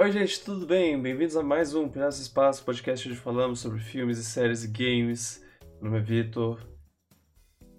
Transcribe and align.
Oi, 0.00 0.12
gente, 0.12 0.44
tudo 0.44 0.64
bem? 0.64 0.96
Bem-vindos 1.02 1.36
a 1.36 1.42
mais 1.42 1.74
um 1.74 1.88
Pedaço 1.88 2.22
Espaço, 2.22 2.64
podcast 2.64 3.08
onde 3.08 3.18
falamos 3.18 3.58
sobre 3.58 3.80
filmes 3.80 4.16
e 4.16 4.24
séries 4.24 4.62
e 4.62 4.68
games. 4.68 5.44
Meu 5.82 5.90
nome 5.90 5.98
é 5.98 6.00
Vitor, 6.00 6.64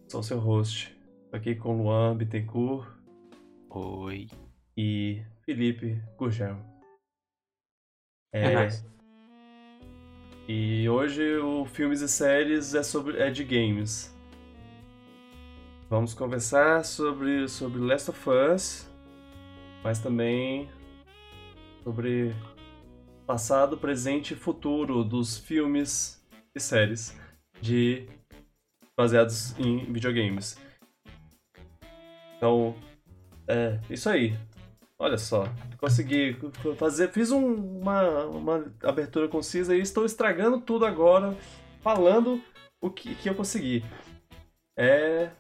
sou 0.10 0.20
o 0.20 0.24
seu 0.24 0.38
host. 0.38 0.94
Tô 1.32 1.38
aqui 1.38 1.56
com 1.56 1.82
Luan 1.82 2.18
Bittencourt 2.18 2.90
Oi. 3.70 4.28
e 4.76 5.24
Felipe 5.46 6.04
Gurgel. 6.18 6.58
É 8.34 8.54
nóis. 8.54 8.86
E 10.46 10.90
hoje 10.90 11.38
o 11.38 11.64
filmes 11.64 12.02
e 12.02 12.10
séries 12.10 12.76
é 12.76 12.84
sobre 12.84 13.18
é 13.18 13.32
de 13.32 13.46
games. 13.46 14.14
Vamos 15.90 16.14
conversar 16.14 16.84
sobre 16.84 17.48
sobre 17.48 17.80
Last 17.80 18.10
of 18.10 18.30
Us, 18.30 18.92
mas 19.86 20.00
também 20.00 20.70
sobre 21.90 22.36
passado, 23.26 23.76
presente 23.78 24.36
e 24.36 24.38
futuro 24.38 25.04
dos 25.04 25.40
filmes 25.40 26.24
e 26.54 26.60
séries 26.60 27.20
de 27.60 28.08
baseados 28.96 29.58
em 29.58 29.92
videogames. 29.92 30.56
Então, 32.38 32.76
é 33.48 33.80
isso 33.90 34.08
aí. 34.08 34.38
Olha 35.00 35.18
só, 35.18 35.46
consegui 35.80 36.38
fazer, 36.78 37.10
fiz 37.10 37.32
um- 37.32 37.80
uma, 37.82 38.26
uma 38.26 38.72
abertura 38.84 39.28
concisa 39.28 39.76
e 39.76 39.80
estou 39.82 40.06
estragando 40.06 40.62
tudo 40.62 40.86
agora, 40.86 41.36
falando 41.82 42.40
o 42.80 42.90
que, 42.92 43.16
que 43.16 43.30
eu 43.30 43.34
consegui. 43.34 43.84
É. 44.78 45.32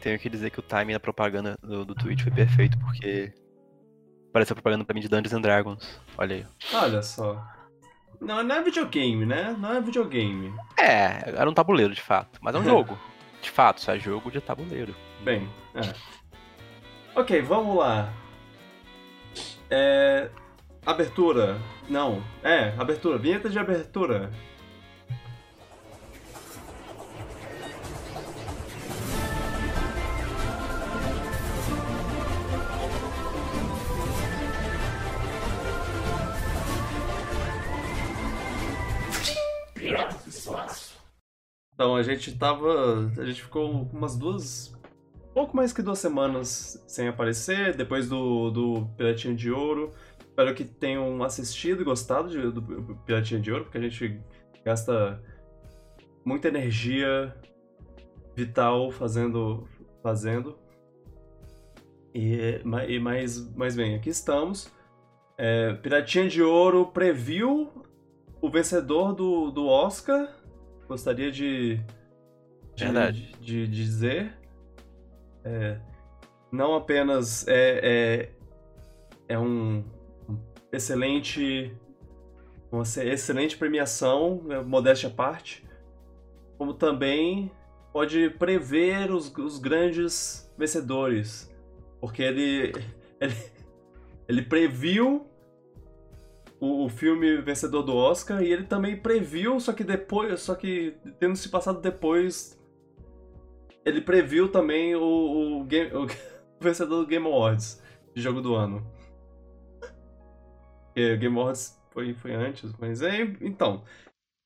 Tenho 0.00 0.18
que 0.18 0.28
dizer 0.30 0.50
que 0.50 0.60
o 0.60 0.62
timing 0.62 0.92
da 0.92 1.00
propaganda 1.00 1.56
do, 1.60 1.84
do 1.84 1.94
Twitch 1.94 2.22
foi 2.22 2.32
perfeito, 2.32 2.78
porque 2.78 3.32
pareceu 4.32 4.54
propaganda 4.54 4.84
pra 4.84 4.94
mim 4.94 5.00
de 5.00 5.08
Dungeons 5.08 5.32
and 5.32 5.40
Dragons. 5.40 6.00
Olha 6.16 6.36
aí. 6.36 6.46
Olha 6.72 7.02
só. 7.02 7.42
Não, 8.20 8.42
não 8.42 8.54
é 8.54 8.62
videogame, 8.62 9.24
né? 9.24 9.56
Não 9.58 9.74
é 9.74 9.80
videogame. 9.80 10.52
É, 10.78 11.30
era 11.36 11.48
um 11.48 11.54
tabuleiro 11.54 11.94
de 11.94 12.02
fato, 12.02 12.38
mas 12.42 12.54
é 12.54 12.58
um 12.58 12.64
jogo. 12.64 12.98
De 13.40 13.50
fato, 13.50 13.80
só 13.80 13.94
é 13.94 13.98
jogo 13.98 14.30
de 14.30 14.40
tabuleiro. 14.40 14.94
Bem, 15.22 15.48
é. 15.74 15.94
Ok, 17.14 17.40
vamos 17.42 17.76
lá. 17.76 18.12
É. 19.70 20.28
Abertura. 20.84 21.58
Não. 21.88 22.22
É, 22.42 22.74
abertura. 22.78 23.18
Vinheta 23.18 23.48
de 23.48 23.58
abertura. 23.58 24.30
Então, 41.74 41.96
a 41.96 42.02
gente 42.02 42.36
tava. 42.36 43.10
A 43.18 43.24
gente 43.24 43.42
ficou 43.42 43.70
umas 43.92 44.16
duas. 44.16 44.74
Pouco 45.32 45.56
mais 45.56 45.72
que 45.72 45.80
duas 45.82 45.98
semanas 45.98 46.82
sem 46.86 47.08
aparecer, 47.08 47.76
depois 47.76 48.08
do, 48.08 48.50
do 48.50 48.86
Piratinha 48.96 49.34
de 49.34 49.50
Ouro. 49.50 49.92
Espero 50.20 50.54
que 50.54 50.64
tenham 50.64 51.22
assistido 51.22 51.82
e 51.82 51.84
gostado 51.84 52.28
de- 52.28 52.50
do 52.50 52.62
Piratinha 53.06 53.40
de 53.40 53.52
Ouro, 53.52 53.64
porque 53.64 53.78
a 53.78 53.80
gente 53.80 54.20
gasta 54.64 55.22
muita 56.24 56.48
energia 56.48 57.34
vital 58.34 58.90
fazendo. 58.90 59.68
fazendo. 60.02 60.58
E, 62.12 62.60
e 62.88 62.98
mais, 62.98 63.54
mais 63.54 63.76
bem, 63.76 63.94
aqui 63.94 64.10
estamos. 64.10 64.70
É, 65.38 65.72
Piratinha 65.74 66.28
de 66.28 66.42
Ouro 66.42 66.86
previu 66.86 67.70
o 68.40 68.50
vencedor 68.50 69.14
do, 69.14 69.50
do 69.50 69.66
Oscar. 69.66 70.28
Gostaria 70.88 71.30
de, 71.30 71.76
de, 72.74 72.84
Verdade. 72.84 73.32
de 73.40 73.66
dizer. 73.66 74.36
É, 75.44 75.78
não 76.50 76.74
apenas 76.74 77.46
é, 77.46 77.80
é, 77.82 78.32
é 79.28 79.38
um 79.38 79.84
excelente. 80.72 81.74
Uma 82.72 82.84
ce- 82.84 83.04
excelente 83.04 83.56
premiação, 83.56 84.44
é, 84.48 84.62
modéstia 84.62 85.08
à 85.08 85.12
parte, 85.12 85.66
como 86.56 86.72
também 86.72 87.50
pode 87.92 88.30
prever 88.30 89.10
os, 89.10 89.32
os 89.36 89.58
grandes 89.58 90.48
vencedores. 90.56 91.52
Porque 92.00 92.22
ele, 92.22 92.72
ele, 93.20 93.34
ele 94.28 94.42
previu 94.42 95.26
o, 96.60 96.84
o 96.84 96.88
filme 96.88 97.40
vencedor 97.40 97.82
do 97.82 97.96
Oscar 97.96 98.42
e 98.42 98.52
ele 98.52 98.64
também 98.64 98.96
previu, 98.96 99.58
só 99.58 99.72
que 99.72 99.82
depois, 99.82 100.40
só 100.40 100.54
que 100.54 100.94
tendo 101.18 101.34
se 101.36 101.48
passado 101.48 101.80
depois, 101.80 102.60
ele 103.84 104.00
previu 104.02 104.50
também 104.50 104.94
o, 104.94 105.60
o, 105.60 105.64
game- 105.64 105.90
o 105.94 106.06
vencedor 106.62 107.00
do 107.00 107.06
Game 107.06 107.26
Awards 107.26 107.82
de 108.14 108.20
jogo 108.20 108.40
do 108.40 108.54
ano. 108.54 108.86
Game 110.94 111.38
Awards 111.38 111.80
foi, 111.90 112.12
foi 112.14 112.34
antes, 112.34 112.72
mas 112.78 113.00
é, 113.00 113.22
então, 113.40 113.82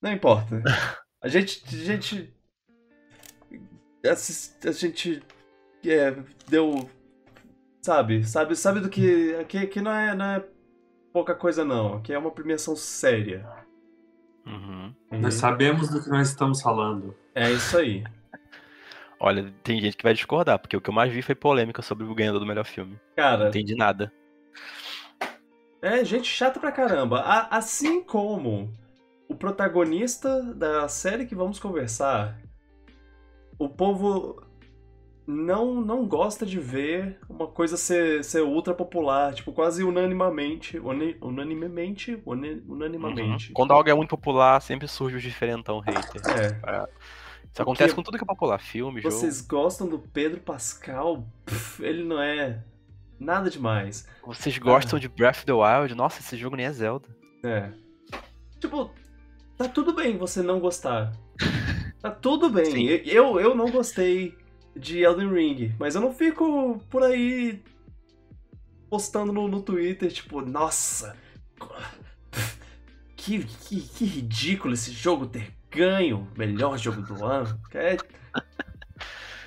não 0.01 0.13
importa. 0.13 0.63
A 1.21 1.27
gente, 1.27 1.65
a 1.67 1.79
gente, 1.79 2.35
a 4.65 4.73
gente 4.73 5.23
é, 5.85 6.15
deu, 6.49 6.89
sabe, 7.83 8.25
sabe, 8.25 8.55
sabe 8.55 8.81
do 8.81 8.89
que, 8.89 9.35
aqui 9.59 9.81
não 9.81 9.91
é, 9.91 10.15
não 10.15 10.25
é 10.27 10.45
pouca 11.15 11.35
coisa 11.35 11.65
não, 11.65 11.95
aqui 11.95 12.13
é 12.13 12.19
uma 12.19 12.31
premiação 12.31 12.77
séria. 12.77 13.47
Uhum. 14.47 14.95
E 15.11 15.17
Nós 15.19 15.35
sabemos 15.35 15.89
do 15.89 16.03
que 16.03 16.09
nós 16.11 16.29
estamos 16.29 16.61
falando. 16.61 17.15
É 17.35 17.51
isso 17.53 17.77
aí. 17.77 18.05
Olha, 19.19 19.53
tem 19.63 19.81
gente 19.81 19.97
que 19.97 20.03
vai 20.03 20.13
discordar, 20.15 20.59
porque 20.59 20.77
o 20.77 20.81
que 20.81 20.91
eu 20.91 20.95
mais 20.95 21.13
vi 21.13 21.23
foi 21.23 21.35
polêmica 21.35 21.83
sobre 21.83 22.05
o 22.05 22.15
ganhador 22.15 22.41
do 22.41 22.47
melhor 22.47 22.65
filme. 22.65 22.93
Não 22.93 23.01
Cara, 23.17 23.49
entendi 23.49 23.75
nada. 23.75 24.13
é 25.81 26.05
gente 26.05 26.27
chata 26.27 26.59
pra 26.59 26.73
caramba. 26.73 27.21
A- 27.21 27.57
assim 27.57 28.03
como 28.03 28.73
o 29.29 29.35
protagonista 29.37 30.43
da 30.55 30.89
série 30.89 31.27
que 31.27 31.35
vamos 31.35 31.59
conversar, 31.61 32.39
o 33.59 33.69
povo 33.69 34.37
não 35.27 35.81
não 35.81 36.07
gosta 36.07 36.45
de 36.45 36.59
ver 36.61 37.19
uma 37.29 37.47
coisa 37.47 37.77
ser, 37.77 38.23
ser 38.25 38.43
ultra 38.43 38.75
popular, 38.75 39.33
tipo, 39.35 39.53
quase 39.53 39.83
unanimamente, 39.83 40.79
uni- 40.79 41.17
unanimemente, 41.21 42.21
uni- 42.27 42.63
unanimamente. 42.69 43.49
Uhum. 43.49 43.55
Quando 43.55 43.73
algo 43.73 43.89
é 43.89 43.95
muito 43.95 44.11
popular, 44.11 44.61
sempre 44.61 44.87
surge 44.87 45.17
o 45.17 45.21
diferentão 45.21 45.81
hater. 45.81 46.21
É. 46.31 46.89
Isso 47.53 47.63
acontece 47.63 47.89
Porque 47.91 47.95
com 47.95 48.03
tudo 48.03 48.19
que 48.19 48.25
é 48.25 48.27
popular, 48.27 48.59
filme, 48.59 49.01
jogo. 49.01 49.15
Vocês 49.15 49.41
gostam 49.41 49.87
do 49.89 49.99
Pedro 49.99 50.41
Pascal? 50.41 51.25
Pff, 51.47 51.83
ele 51.85 52.03
não 52.03 52.21
é 52.21 52.59
nada 53.19 53.49
demais. 53.49 54.07
Vocês 54.27 54.59
gostam 54.59 54.99
de 54.99 55.09
Breath 55.09 55.37
of 55.37 55.47
the 55.47 55.53
Wild? 55.53 55.95
Nossa, 55.95 56.21
esse 56.21 56.37
jogo 56.37 56.57
nem 56.57 56.67
é 56.67 56.73
Zelda. 56.73 57.09
É. 57.45 57.71
Tipo, 58.59 58.91
tá 59.57 59.69
tudo 59.69 59.93
bem 59.95 60.19
você 60.19 60.43
não 60.43 60.61
gostar. 60.61 61.13
Tá 62.05 62.11
tudo 62.11 62.51
bem. 62.51 62.67
Sim. 62.67 62.87
Eu, 63.07 63.41
eu 63.41 63.55
não 63.55 63.71
gostei 63.71 64.37
de 64.77 65.01
Elden 65.01 65.33
Ring, 65.33 65.75
mas 65.79 65.95
eu 65.95 66.01
não 66.01 66.13
fico 66.13 66.79
por 66.91 67.03
aí 67.03 67.63
postando 68.91 69.33
no, 69.33 69.49
no 69.49 69.63
Twitter, 69.63 70.13
tipo, 70.13 70.41
nossa, 70.41 71.17
que, 73.17 73.45
que, 73.45 73.81
que 73.81 74.05
ridículo 74.05 74.75
esse 74.75 74.93
jogo 74.93 75.27
ter 75.27 75.53
ganho 75.71 76.29
melhor 76.37 76.79
jogo 76.79 77.03
do 77.03 77.25
ano. 77.25 77.59
É... 77.73 77.97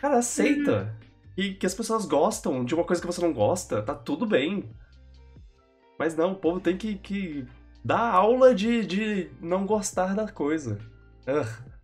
Cara, 0.02 0.18
aceita. 0.18 0.96
E 1.36 1.54
que 1.54 1.66
as 1.66 1.74
pessoas 1.74 2.06
gostam 2.06 2.66
de 2.66 2.74
uma 2.74 2.84
coisa 2.84 3.02
que 3.02 3.08
você 3.08 3.22
não 3.22 3.32
gosta, 3.32 3.82
tá 3.82 3.94
tudo 3.94 4.26
bem. 4.26 4.70
Mas 5.98 6.16
não, 6.16 6.34
o 6.34 6.36
povo 6.36 6.60
tem 6.60 6.75
que, 6.75 6.96
que 6.96 7.48
dar 7.84 8.12
aula 8.12 8.54
de, 8.54 8.86
de 8.86 9.30
não 9.40 9.66
gostar 9.66 10.16
da 10.16 10.28
coisa. 10.28 10.80
Ugh. 11.28 11.76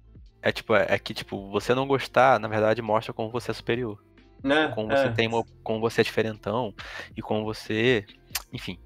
É 0.45 0.51
tipo, 0.51 0.75
é, 0.75 0.85
é 0.89 0.99
que 0.99 1.13
tipo, 1.13 1.49
você 1.49 1.73
não 1.73 1.87
gostar, 1.87 2.37
na 2.39 2.49
verdade, 2.49 2.81
mostra 2.81 3.13
como 3.13 3.31
você 3.31 3.51
é 3.51 3.53
superior. 3.53 3.97
Né? 4.43 4.67
Como 4.75 4.91
É. 4.91 4.97
você 4.97 5.11
tem 5.13 5.25
uma, 5.27 5.41
como 5.63 5.79
você 5.79 6.01
é 6.01 6.03
diferentão 6.03 6.73
e 7.15 7.21
como 7.21 7.45
você. 7.45 8.05
Enfim. 8.51 8.77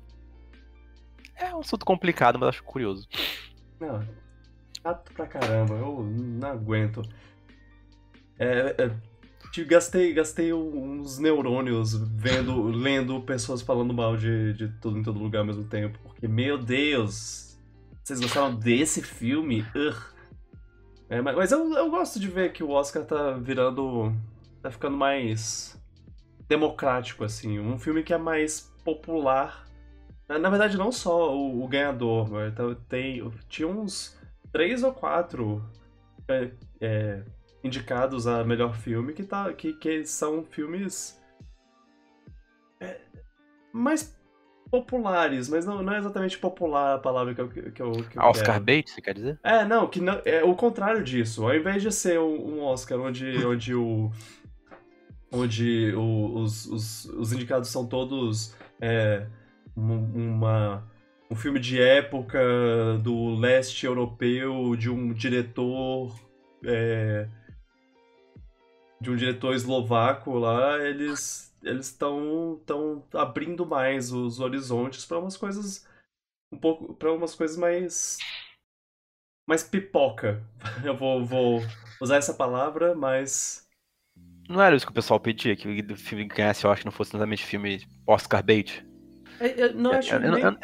É 1.36 1.54
um 1.56 1.60
assunto 1.60 1.84
complicado, 1.84 2.38
mas 2.38 2.50
acho 2.50 2.64
curioso. 2.64 3.08
Não, 3.80 4.00
chato 4.84 5.12
pra 5.14 5.26
caramba, 5.26 5.74
eu 5.74 6.04
não 6.04 6.48
aguento. 6.48 7.02
É, 8.40 8.76
é, 8.78 8.92
te- 9.52 9.66
gastei, 9.66 10.14
gastei 10.14 10.54
uns 10.54 11.18
neurônios 11.18 11.94
vendo, 11.96 12.64
lendo 12.68 13.20
pessoas 13.22 13.62
falando 13.64 13.94
mal 13.96 14.16
de, 14.16 14.54
de 14.54 14.68
tudo 14.80 15.00
em 15.00 15.04
todo 15.04 15.18
lugar 15.20 15.40
ao 15.40 15.46
mesmo 15.46 15.64
tempo. 15.64 15.98
Porque, 16.04 16.28
meu 16.28 16.58
Deus, 16.60 17.58
vocês 18.04 18.20
gostaram 18.20 18.54
desse 18.56 19.02
filme? 19.02 19.66
Ugh. 19.76 20.17
É, 21.10 21.22
mas 21.22 21.52
eu, 21.52 21.74
eu 21.74 21.90
gosto 21.90 22.20
de 22.20 22.28
ver 22.28 22.52
que 22.52 22.64
o 22.64 22.72
Oscar 22.72 23.06
tá 23.06 23.32
virando. 23.32 24.14
tá 24.62 24.70
ficando 24.70 24.98
mais 24.98 25.80
democrático, 26.48 27.24
assim. 27.24 27.60
Um 27.60 27.80
filme 27.80 28.04
que 28.04 28.14
é 28.14 28.18
mais 28.18 28.74
popular. 28.84 29.66
Na, 30.28 30.50
verdade, 30.50 30.78
não 30.78 30.92
só 30.92 31.34
o, 31.34 31.64
o 31.64 31.68
ganhador, 31.68 32.30
mas 32.30 32.52
então 32.52 32.76
tem, 32.90 33.32
tinha 33.48 33.68
uns 33.68 34.18
três 34.52 34.84
ou 34.84 34.94
quatro 34.94 35.64
é, 36.28 36.52
é, 36.82 37.24
indicados 37.64 38.28
a 38.28 38.44
melhor 38.44 38.76
filme 38.76 39.14
que, 39.14 39.24
tá, 39.24 39.54
que, 39.54 39.72
que 39.74 40.06
são 40.06 40.44
filmes 40.44 41.22
é, 42.82 43.00
mais 43.72 44.17
populares, 44.70 45.50
mas 45.50 45.66
não, 45.66 45.82
não 45.84 45.94
é 45.94 45.98
exatamente 46.00 46.38
popular 46.38 46.96
a 46.96 47.00
palavra 47.00 47.34
que 47.34 47.42
eu, 47.42 47.50
que 47.50 47.60
eu, 47.82 47.92
que 48.10 48.18
eu 48.18 48.22
Oscar 48.24 48.56
quero. 48.56 48.66
bait, 48.66 48.90
você 48.90 49.02
quer 49.02 49.14
dizer? 49.14 49.40
É, 49.44 49.64
não, 49.66 49.88
que 49.88 50.00
não, 50.02 50.22
é 50.26 50.44
o 50.44 50.56
contrário 50.56 51.04
disso. 51.04 51.44
Ao 51.44 51.56
invés 51.56 51.82
de 51.82 51.92
ser 51.92 52.20
um, 52.20 52.56
um 52.58 52.64
Oscar 52.64 53.00
onde, 53.00 53.26
onde 53.46 53.74
o. 53.76 54.12
onde 55.32 55.94
o- 55.96 56.40
os, 56.42 56.66
os, 56.66 57.06
os 57.06 57.34
indicados 57.34 57.70
são 57.70 57.86
todos 57.88 58.56
é, 58.82 59.28
um- 59.76 60.34
uma, 60.36 60.84
um 61.30 61.36
filme 61.36 61.60
de 61.60 61.82
época 61.82 62.40
do 63.04 63.36
leste 63.36 63.86
europeu, 63.86 64.76
de 64.76 64.90
um 64.90 65.14
diretor. 65.14 66.16
é, 66.66 67.28
de 69.00 69.12
um 69.12 69.16
diretor 69.16 69.54
eslovaco 69.54 70.34
lá, 70.40 70.80
eles 70.80 71.47
eles 71.64 71.88
estão 71.88 72.62
tão 72.66 73.06
abrindo 73.14 73.66
mais 73.66 74.12
os 74.12 74.40
horizontes 74.40 75.06
para 75.06 75.20
umas 75.20 75.38
coisas 75.38 75.88
um 76.52 76.58
pouco 76.58 76.94
para 76.96 77.14
umas 77.14 77.36
coisas 77.36 77.58
mais 77.58 78.18
mais 79.48 79.64
pipoca. 79.64 80.44
Eu 80.84 80.96
vou, 80.96 81.26
vou 81.26 81.62
usar 82.02 82.18
essa 82.18 82.34
palavra, 82.34 82.96
mas 82.96 83.66
Não 84.50 84.62
era 84.62 84.76
isso 84.76 84.86
que 84.86 84.92
o 84.92 84.96
pessoal 84.96 85.20
pedia, 85.20 85.56
que 85.56 85.68
o 85.68 85.98
filme 85.98 86.26
ganhasse, 86.26 86.64
eu 86.64 86.72
acho 86.72 86.82
que 86.82 86.86
não 86.86 86.92
fosse 86.92 87.12
exatamente 87.12 87.46
filme 87.46 87.86
Oscar 88.06 88.44
bait? 88.44 88.86
é- 89.40 89.62
é- 89.62 89.74
não 89.74 89.92
acho 89.94 90.14
Eu- 90.14 90.22
eu- 90.22 90.32
nem 90.32 90.44
eu- 90.44 90.58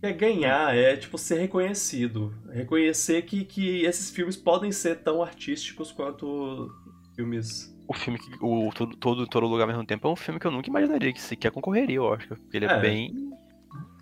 que 0.00 0.06
é 0.06 0.12
ganhar, 0.12 0.74
é 0.74 0.96
tipo 0.96 1.18
ser 1.18 1.38
reconhecido, 1.38 2.34
reconhecer 2.50 3.22
que, 3.22 3.44
que 3.44 3.84
esses 3.84 4.10
filmes 4.10 4.36
podem 4.36 4.72
ser 4.72 5.02
tão 5.02 5.22
artísticos 5.22 5.92
quanto 5.92 6.70
filmes. 7.14 7.69
O 7.90 7.92
filme 7.92 8.18
que. 8.18 8.30
O 8.40 8.70
todo, 8.74 8.96
todo, 8.96 9.26
todo 9.26 9.46
lugar 9.46 9.62
ao 9.64 9.68
mesmo 9.68 9.84
tempo 9.84 10.06
é 10.06 10.10
um 10.12 10.16
filme 10.16 10.38
que 10.38 10.46
eu 10.46 10.50
nunca 10.50 10.68
imaginaria 10.68 11.12
que 11.12 11.20
sequer 11.20 11.50
concorreria, 11.50 11.96
eu 11.96 12.12
acho. 12.14 12.28
Porque 12.28 12.56
ele 12.56 12.66
é, 12.66 12.72
É. 12.72 12.80
bem 12.80 13.32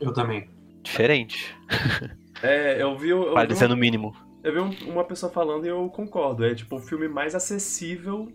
Eu 0.01 0.13
também. 0.13 0.49
diferente. 0.83 1.57
É, 2.41 2.81
eu 2.81 2.97
vi, 2.97 3.09
eu, 3.09 3.31
vi 3.31 3.35
Parecer 3.35 3.65
uma, 3.65 3.75
no 3.75 3.81
mínimo. 3.81 4.15
eu 4.45 4.53
vi 4.53 4.61
um- 4.61 4.93
uma 4.93 5.03
pessoa 5.03 5.33
falando 5.33 5.65
e 5.67 5.69
eu 5.69 5.89
concordo. 5.89 6.45
É 6.45 6.55
tipo 6.55 6.77
o 6.77 6.81
filme 6.81 7.09
mais 7.09 7.35
acessível 7.35 8.31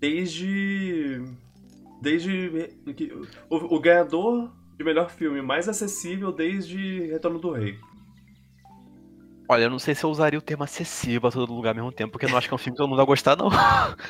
desde 0.00 1.22
desde 2.00 2.68
que- 2.96 3.12
o, 3.48 3.76
o 3.76 3.78
ganhador 3.80 4.50
de 4.76 4.82
melhor 4.84 5.08
filme 5.10 5.40
mais 5.40 5.68
acessível 5.68 6.32
desde 6.32 7.06
Retorno 7.06 7.38
do 7.38 7.52
Rei. 7.52 7.78
Olha, 9.52 9.64
eu 9.64 9.70
não 9.70 9.78
sei 9.78 9.94
se 9.94 10.02
eu 10.02 10.08
usaria 10.10 10.38
o 10.38 10.42
termo 10.42 10.64
acessível 10.64 11.28
a 11.28 11.32
todo 11.32 11.52
lugar 11.52 11.70
ao 11.70 11.74
mesmo 11.76 11.92
tempo, 11.92 12.10
porque 12.12 12.24
eu 12.24 12.30
não 12.30 12.38
acho 12.38 12.48
que 12.48 12.54
é 12.54 12.56
um 12.56 12.58
filme 12.58 12.74
que 12.74 12.78
todo 12.78 12.88
mundo 12.88 12.96
vai 12.96 13.04
gostar, 13.06 13.36
não. 13.36 13.50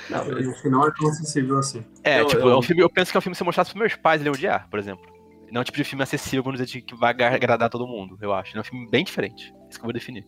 Não, 0.09 0.39
E 0.41 0.47
o 0.47 0.55
final 0.55 0.87
é 0.87 0.93
tão 0.93 1.09
acessível 1.09 1.59
assim. 1.59 1.85
É, 2.05 2.21
Eu- 2.21 2.27
tipo, 2.27 2.43
eu- 2.43 2.50
é 2.50 2.56
um 2.56 2.62
filme, 2.62 2.81
eu 2.81 2.89
penso 2.89 3.11
que 3.11 3.17
é 3.17 3.19
um 3.19 3.21
filme 3.21 3.33
que 3.35 3.39
se 3.39 3.43
eu 3.43 3.47
mostrasse 3.47 3.71
pros 3.73 3.81
meus 3.81 3.97
pais, 3.97 4.21
ele 4.21 4.29
ia 4.29 4.33
odiar, 4.33 4.69
por 4.71 4.79
exemplo. 4.79 5.05
Não 5.50 5.59
é 5.59 5.62
um 5.62 5.65
tipo 5.65 5.77
de 5.79 5.85
filme 5.85 6.03
acessível, 6.05 6.44
vamos 6.44 6.61
dizer, 6.61 6.81
que 6.83 6.94
vai 6.94 7.11
agra- 7.11 7.35
agradar 7.35 7.69
todo 7.69 7.87
mundo, 7.89 8.17
eu 8.23 8.33
acho. 8.33 8.56
É 8.56 8.61
um 8.61 8.65
filme 8.65 8.89
bem 8.89 9.03
diferente. 9.05 9.53
Isso 9.69 9.79
que 9.79 9.85
eu 9.85 9.87
vou 9.89 9.93
definir. 9.93 10.25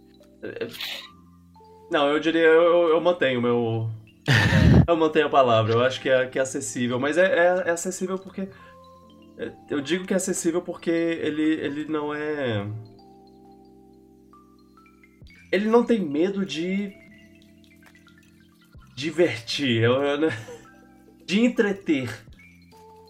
Não, 1.91 2.09
eu 2.09 2.19
diria, 2.19 2.43
eu, 2.43 2.63
eu, 2.63 2.89
eu 2.89 3.01
mantenho 3.01 3.41
meu. 3.41 3.89
eu 4.89 4.97
mantenho 4.97 5.27
a 5.27 5.31
palavra, 5.31 5.75
eu 5.75 5.83
acho 5.85 6.01
que 6.01 6.09
é, 6.09 6.27
que 6.27 6.39
é 6.39 6.43
acessível, 6.43 6.99
mas 6.99 7.17
é, 7.17 7.27
é, 7.27 7.69
é 7.69 7.71
acessível 7.71 8.19
porque. 8.19 8.49
é, 9.39 9.53
Eu 9.71 9.81
digo 9.81 10.05
que 10.07 10.13
é 10.13 10.17
acessível 10.17 10.61
porque 10.61 10.91
ele, 10.91 11.43
ele 11.43 11.85
não 11.87 12.13
é. 12.15 12.67
Ele 15.55 15.67
não 15.69 15.85
tem 15.85 16.01
medo 16.01 16.45
de. 16.45 16.93
divertir, 18.97 19.83
eu- 19.83 20.03
eu- 20.03 20.21
né? 20.21 20.29
de 21.27 21.41
entreter. 21.41 22.09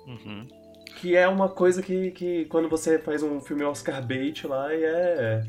Uhum. 0.06 0.46
Que 0.96 1.16
é 1.16 1.26
uma 1.28 1.48
coisa 1.48 1.82
que, 1.82 2.10
que 2.12 2.44
quando 2.46 2.68
você 2.68 2.98
faz 2.98 3.22
um 3.22 3.40
filme 3.40 3.64
Oscar 3.64 4.04
bait 4.06 4.46
lá, 4.46 4.72
e 4.74 4.82
é. 4.84 5.42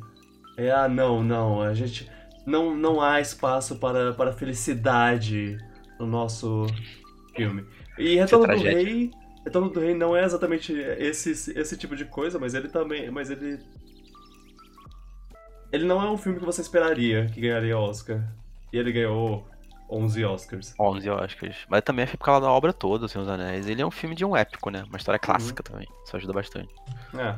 É, 0.57 0.71
ah, 0.71 0.87
não, 0.87 1.23
não, 1.23 1.61
a 1.61 1.73
gente. 1.73 2.09
Não, 2.45 2.75
não 2.75 3.01
há 3.01 3.19
espaço 3.19 3.77
para, 3.77 4.13
para 4.13 4.31
felicidade 4.33 5.57
no 5.99 6.05
nosso 6.05 6.65
filme. 7.35 7.65
E 7.97 8.15
Retorno 8.15 8.55
do. 8.55 8.61
Rei. 8.63 9.11
Retorno 9.43 9.69
do 9.69 9.79
Rei 9.79 9.93
não 9.93 10.15
é 10.15 10.23
exatamente 10.23 10.73
esse, 10.73 11.31
esse 11.57 11.77
tipo 11.77 11.95
de 11.95 12.05
coisa, 12.05 12.39
mas 12.39 12.53
ele 12.53 12.67
também. 12.67 13.09
Mas 13.11 13.29
ele. 13.29 13.59
Ele 15.75 15.85
não 15.85 16.01
é 16.01 16.09
um 16.09 16.17
filme 16.17 16.39
que 16.39 16.45
você 16.45 16.61
esperaria 16.61 17.27
que 17.27 17.41
ganharia 17.41 17.77
Oscar. 17.77 18.21
E 18.71 18.77
ele 18.77 18.91
ganhou 18.91 19.45
11 19.89 20.23
Oscars. 20.25 20.73
11 20.79 21.09
Oscars. 21.09 21.57
Mas 21.69 21.81
também 21.81 22.03
é 22.03 22.07
por 22.07 22.17
causa 22.25 22.41
da 22.45 22.51
obra 22.51 22.71
toda, 22.73 23.07
Senhor 23.07 23.25
dos 23.25 23.33
Anéis. 23.33 23.67
Ele 23.67 23.81
é 23.81 23.85
um 23.85 23.91
filme 23.91 24.15
de 24.15 24.23
um 24.25 24.35
épico, 24.35 24.69
né? 24.69 24.83
Uma 24.87 24.97
história 24.97 25.19
clássica 25.19 25.61
também. 25.61 25.87
Isso 26.05 26.15
ajuda 26.15 26.33
bastante. 26.33 26.73
É. 27.13 27.35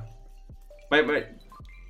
Mas. 0.90 1.06
mas 1.08 1.26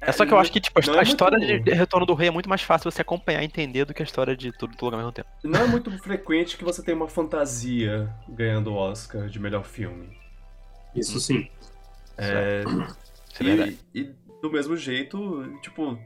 É 0.02 0.12
só 0.12 0.26
que 0.26 0.34
eu 0.34 0.38
acho 0.40 0.52
que, 0.52 0.60
tipo, 0.62 0.80
a, 0.80 1.00
é 1.00 1.04
história 1.04 1.38
muito- 1.38 1.64
de 1.66 1.72
Retorno 1.74 2.06
do 2.06 2.14
Rei 2.14 2.30
é 2.30 2.32
muito 2.32 2.48
mais 2.50 2.62
fácil 2.62 2.90
você 2.90 3.02
acompanhar 3.02 3.42
e 3.42 3.46
entender 3.46 3.84
do 3.86 3.94
que 3.94 4.02
a 4.02 4.06
história 4.06 4.36
de 4.38 4.52
tudo, 4.52 4.72
tudo 4.72 4.86
lugar 4.86 4.98
ao 4.98 5.00
mesmo 5.04 5.12
tempo. 5.12 5.30
Não 5.44 5.62
é 5.62 5.68
muito 5.68 5.92
frequente 6.00 6.56
que 6.58 6.64
você 6.64 6.82
tenha 6.84 6.96
uma 6.96 7.08
fantasia 7.10 8.10
ganhando 8.30 8.72
o 8.72 8.76
Oscar 8.76 9.28
de 9.28 9.40
melhor 9.40 9.64
filme. 9.66 10.18
Isso 10.96 11.20
sim. 11.20 11.48
É, 12.18 12.64
Isso 12.64 13.42
é 13.42 13.44
verdade. 13.44 13.80
e, 13.94 14.00
e 14.02 14.16
do 14.42 14.52
mesmo 14.52 14.76
jeito, 14.78 15.52
tipo. 15.62 15.98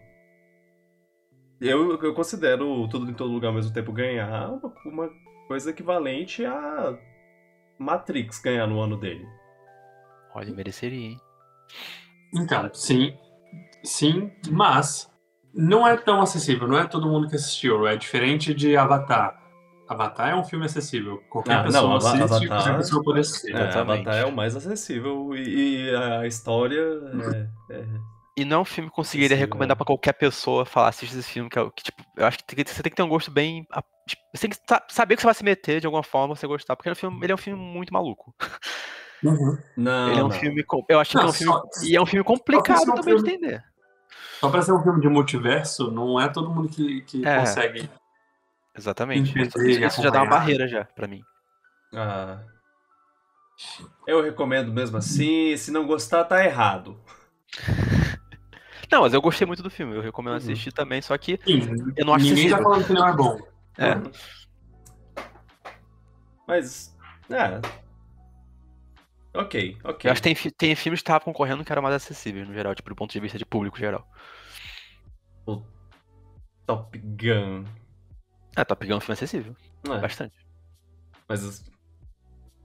Eu, 1.62 1.98
eu 2.02 2.14
considero 2.14 2.88
tudo 2.90 3.10
em 3.10 3.14
todo 3.14 3.32
lugar 3.32 3.50
ao 3.50 3.54
mesmo 3.54 3.72
tempo 3.72 3.92
ganhar 3.94 4.50
uma, 4.50 4.74
uma 4.86 5.10
coisa 5.48 5.70
equivalente 5.70 6.44
a 6.44 6.98
Matrix 7.78 8.42
ganhar 8.42 8.66
no 8.68 8.80
ano 8.82 8.98
dele. 9.00 9.26
Olha, 10.34 10.52
mereceria, 10.54 11.10
hein? 11.12 11.18
Então, 12.34 12.70
sim. 12.74 13.16
Sim, 13.84 14.32
mas 14.50 15.12
não 15.54 15.88
é 15.88 15.98
tão 15.98 16.22
acessível. 16.22 16.68
Não 16.68 16.78
é 16.78 16.88
todo 16.88 17.08
mundo 17.08 17.28
que 17.28 17.36
assistiu. 17.36 17.86
É 17.88 17.96
diferente 17.96 18.54
de 18.54 18.76
Avatar. 18.78 19.40
Avatar 19.90 20.30
é 20.30 20.36
um 20.36 20.44
filme 20.44 20.66
acessível. 20.66 21.22
Qualquer 21.30 21.58
Ah, 21.58 21.64
pessoa 21.64 21.90
não, 21.90 21.96
assiste, 21.98 22.22
Avatar- 22.24 22.48
qualquer 22.48 22.78
pessoa 22.78 23.04
pode 23.04 23.20
assistir. 23.20 23.54
É. 23.54 23.78
Avatar 23.78 24.16
é 24.16 24.26
o 24.26 24.32
mais 24.32 24.56
acessível 24.56 25.36
e, 25.36 25.88
e 25.90 25.96
a 25.96 26.26
história 26.26 26.80
é, 27.70 27.74
é- 27.76 27.86
E 28.38 28.46
não 28.46 28.58
é 28.58 28.60
um 28.62 28.66
filme 28.66 28.90
que 28.90 28.96
conseguiria 28.96 29.36
Sim, 29.36 29.42
recomendar 29.42 29.76
é. 29.76 29.78
pra 29.78 29.86
qualquer 29.86 30.14
pessoa 30.14 30.66
falar, 30.66 30.88
assiste 30.90 31.18
esse 31.18 31.30
filme, 31.30 31.50
que, 31.50 31.60
é, 31.60 31.62
o- 31.62 31.70
que 31.72 31.84
tipo, 31.84 32.02
eu 32.16 32.26
acho 32.26 32.38
que, 32.38 32.46
tem 32.46 32.64
que- 32.64 32.72
você 32.72 32.82
tem 32.82 32.90
que 32.90 32.96
ter 32.96 33.04
um 33.04 33.10
gosto 33.10 33.30
bem. 33.30 33.68
tipo, 34.08 34.22
Você 34.34 34.48
tem 34.48 34.50
que 34.52 34.58
sa- 34.68 34.84
saber 34.90 35.16
que 35.16 35.22
você 35.22 35.28
vai 35.28 35.34
se 35.36 35.44
meter 35.44 35.80
de 35.82 35.86
alguma 35.86 36.02
forma 36.04 36.36
você 36.36 36.48
gostar, 36.48 36.76
porque 36.76 36.88
ele 36.90 36.94
é 36.94 36.98
um 36.98 37.00
filme, 37.00 37.20
ele 37.26 37.32
é 37.32 37.36
um 37.36 37.38
filme 37.38 37.62
muito 37.62 37.94
maluco. 37.94 38.34
Uhum. 39.24 39.58
Não, 39.78 40.10
ele 40.10 40.20
é 40.20 40.24
um 40.24 40.30
não. 40.30 40.32
filme. 40.32 40.66
Eu 40.90 41.00
acho 41.00 41.12
que 41.12 41.18
Não, 41.18 41.26
é 41.26 41.28
um 41.30 41.34
filme. 41.34 41.54
só- 41.54 41.86
E 41.86 41.96
é 41.96 42.02
um 42.02 42.06
filme 42.06 42.24
complicado 42.24 42.82
um 42.84 42.96
também 42.96 43.16
de 43.16 43.22
filme- 43.22 43.30
entender. 43.34 43.64
Só 44.40 44.50
pra 44.50 44.62
ser 44.62 44.72
um 44.74 44.82
filme 44.82 45.00
de 45.02 45.08
multiverso, 45.10 45.92
não 45.92 46.20
é 46.20 46.28
todo 46.30 46.50
mundo 46.50 46.68
que, 46.70 47.02
que 47.02 47.26
É. 47.28 47.40
consegue. 47.40 47.90
Exatamente. 48.76 49.30
Entender 49.32 49.70
Isso, 49.70 49.86
isso 49.86 50.02
já 50.02 50.10
dá 50.10 50.24
uma 50.24 50.30
barreira 50.32 50.68
já, 50.68 50.86
pra 50.86 51.08
mim. 51.08 51.22
Ah. 51.94 52.40
Eu 54.08 54.24
recomendo 54.24 54.72
mesmo 54.74 54.98
assim, 54.98 55.56
se 55.58 55.70
não 55.72 55.86
gostar, 55.86 56.24
tá 56.24 56.44
errado. 56.44 57.00
Não, 58.92 59.02
mas 59.02 59.14
eu 59.14 59.22
gostei 59.22 59.48
muito 59.48 59.64
do 59.64 59.70
filme, 59.70 59.96
eu 59.96 60.02
recomendo 60.02 60.32
Uhum. 60.34 60.38
assistir 60.38 60.74
também, 60.74 61.02
só 61.02 61.18
que 61.18 61.40
Sim, 61.46 61.62
eu 61.96 62.06
não 62.06 62.14
acho 62.14 62.26
ninguém 62.26 62.50
tá 62.50 62.62
falando 62.62 62.86
que 62.86 62.94
não 62.94 63.08
é 63.08 63.16
bom. 63.16 63.40
É. 63.78 63.96
Uhum. 63.96 64.12
Mas, 66.46 66.94
é. 67.30 67.62
Ok, 69.34 69.78
ok. 69.86 70.10
Eu 70.10 70.12
acho 70.12 70.22
que 70.22 70.34
tem, 70.36 70.52
tem 70.52 70.76
filmes 70.76 71.00
que 71.00 71.04
estavam 71.04 71.22
concorrendo 71.22 71.64
que 71.64 71.72
eram 71.72 71.82
mais 71.82 71.96
acessíveis, 71.96 72.46
no 72.46 72.54
geral, 72.54 72.76
tipo, 72.76 72.90
do 72.90 72.96
ponto 72.96 73.14
de 73.14 73.20
vista 73.22 73.38
de 73.38 73.46
público 73.46 73.78
geral. 73.78 74.06
Top 76.66 76.98
Gun. 76.98 77.64
É, 78.58 78.66
Top 78.66 78.86
Gun 78.86 78.94
é 78.94 78.98
um 78.98 79.00
filme 79.00 79.14
acessível, 79.14 79.56
É, 79.86 80.00
bastante. 80.00 80.36
mas, 81.30 81.64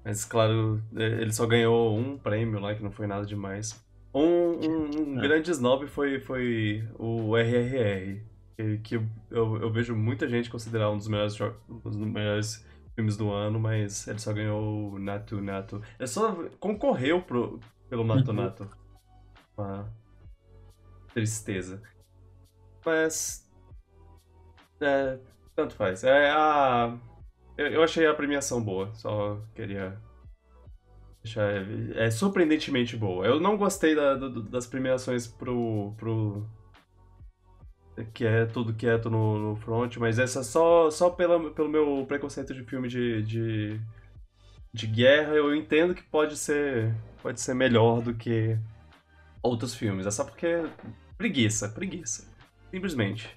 mas, 0.05 0.25
claro, 0.25 0.83
é, 0.97 1.05
ele 1.05 1.33
só 1.33 1.47
ganhou 1.47 1.97
um 1.97 2.19
prêmio 2.19 2.59
lá, 2.59 2.75
que 2.75 2.83
não 2.83 2.91
foi 2.91 3.07
nada 3.07 3.25
demais. 3.25 3.86
Um, 4.17 4.53
um- 4.67 5.13
um 5.15 5.19
É. 5.19 5.23
grande 5.23 5.51
snob 5.51 5.87
foi, 5.87 6.19
foi 6.21 6.89
o 6.99 7.37
RRR, 7.37 8.23
que, 8.83 8.95
eu, 9.31 9.57
eu, 9.61 9.71
vejo 9.71 9.95
muita 9.95 10.27
gente 10.27 10.49
considerar 10.51 10.91
um 10.91 10.97
dos 10.97 11.07
melhores, 11.09 11.37
dos 11.85 11.97
melhores 11.97 12.67
filmes 12.95 13.17
do 13.17 13.31
ano, 13.31 13.61
mas 13.61 14.09
ele 14.09 14.19
só 14.19 14.33
ganhou 14.33 14.93
o 14.95 14.99
Natu 14.99 15.43
Natu. 15.43 15.83
Ele 15.99 16.07
só 16.07 16.35
concorreu 16.59 17.21
pro, 17.21 17.61
pelo 17.91 18.05
Natu 18.05 18.31
Uhum. 18.31 18.37
Natu. 18.37 18.69
Uma 19.59 19.93
tristeza. 21.13 21.83
Mas. 22.85 23.47
É, 24.81 25.19
tanto 25.55 25.75
faz. 25.75 26.05
É 26.05 26.31
a. 26.31 26.97
Eu, 27.59 27.67
eu 27.67 27.83
achei 27.83 28.07
a 28.07 28.15
premiação 28.15 28.63
boa, 28.63 28.95
só 28.95 29.41
queria 29.55 29.99
É 31.95 32.11
surpreendentemente 32.11 32.97
boa. 32.97 33.27
Eu 33.27 33.41
não 33.41 33.57
gostei 33.57 33.95
da, 33.95 34.15
do, 34.15 34.43
das 34.43 34.67
premiações 34.67 35.27
pro, 35.27 35.93
pro. 35.97 36.47
Que 38.13 38.27
é 38.27 38.45
tudo 38.45 38.75
quieto 38.75 39.09
no, 39.09 39.39
no 39.39 39.57
front, 39.57 39.97
mas 39.97 40.19
essa 40.19 40.43
só, 40.43 40.91
só 40.91 41.09
pela, 41.11 41.51
pelo 41.51 41.69
meu 41.69 42.05
preconceito 42.07 42.53
de 42.53 42.63
filme 42.63 42.89
de, 42.89 43.23
de, 43.23 43.81
de 44.73 44.87
guerra, 44.87 45.33
eu 45.33 45.55
entendo 45.55 45.95
que 45.95 46.03
pode 46.03 46.37
ser, 46.37 46.95
pode 47.23 47.41
ser 47.41 47.55
melhor 47.55 48.03
do 48.03 48.15
que 48.15 48.59
outros 49.43 49.75
filmes. 49.75 50.07
É 50.07 50.11
só 50.11 50.25
porque. 50.25 50.63
Preguiça, 51.17 51.69
preguiça. 51.71 52.31
Simplesmente. 52.71 53.35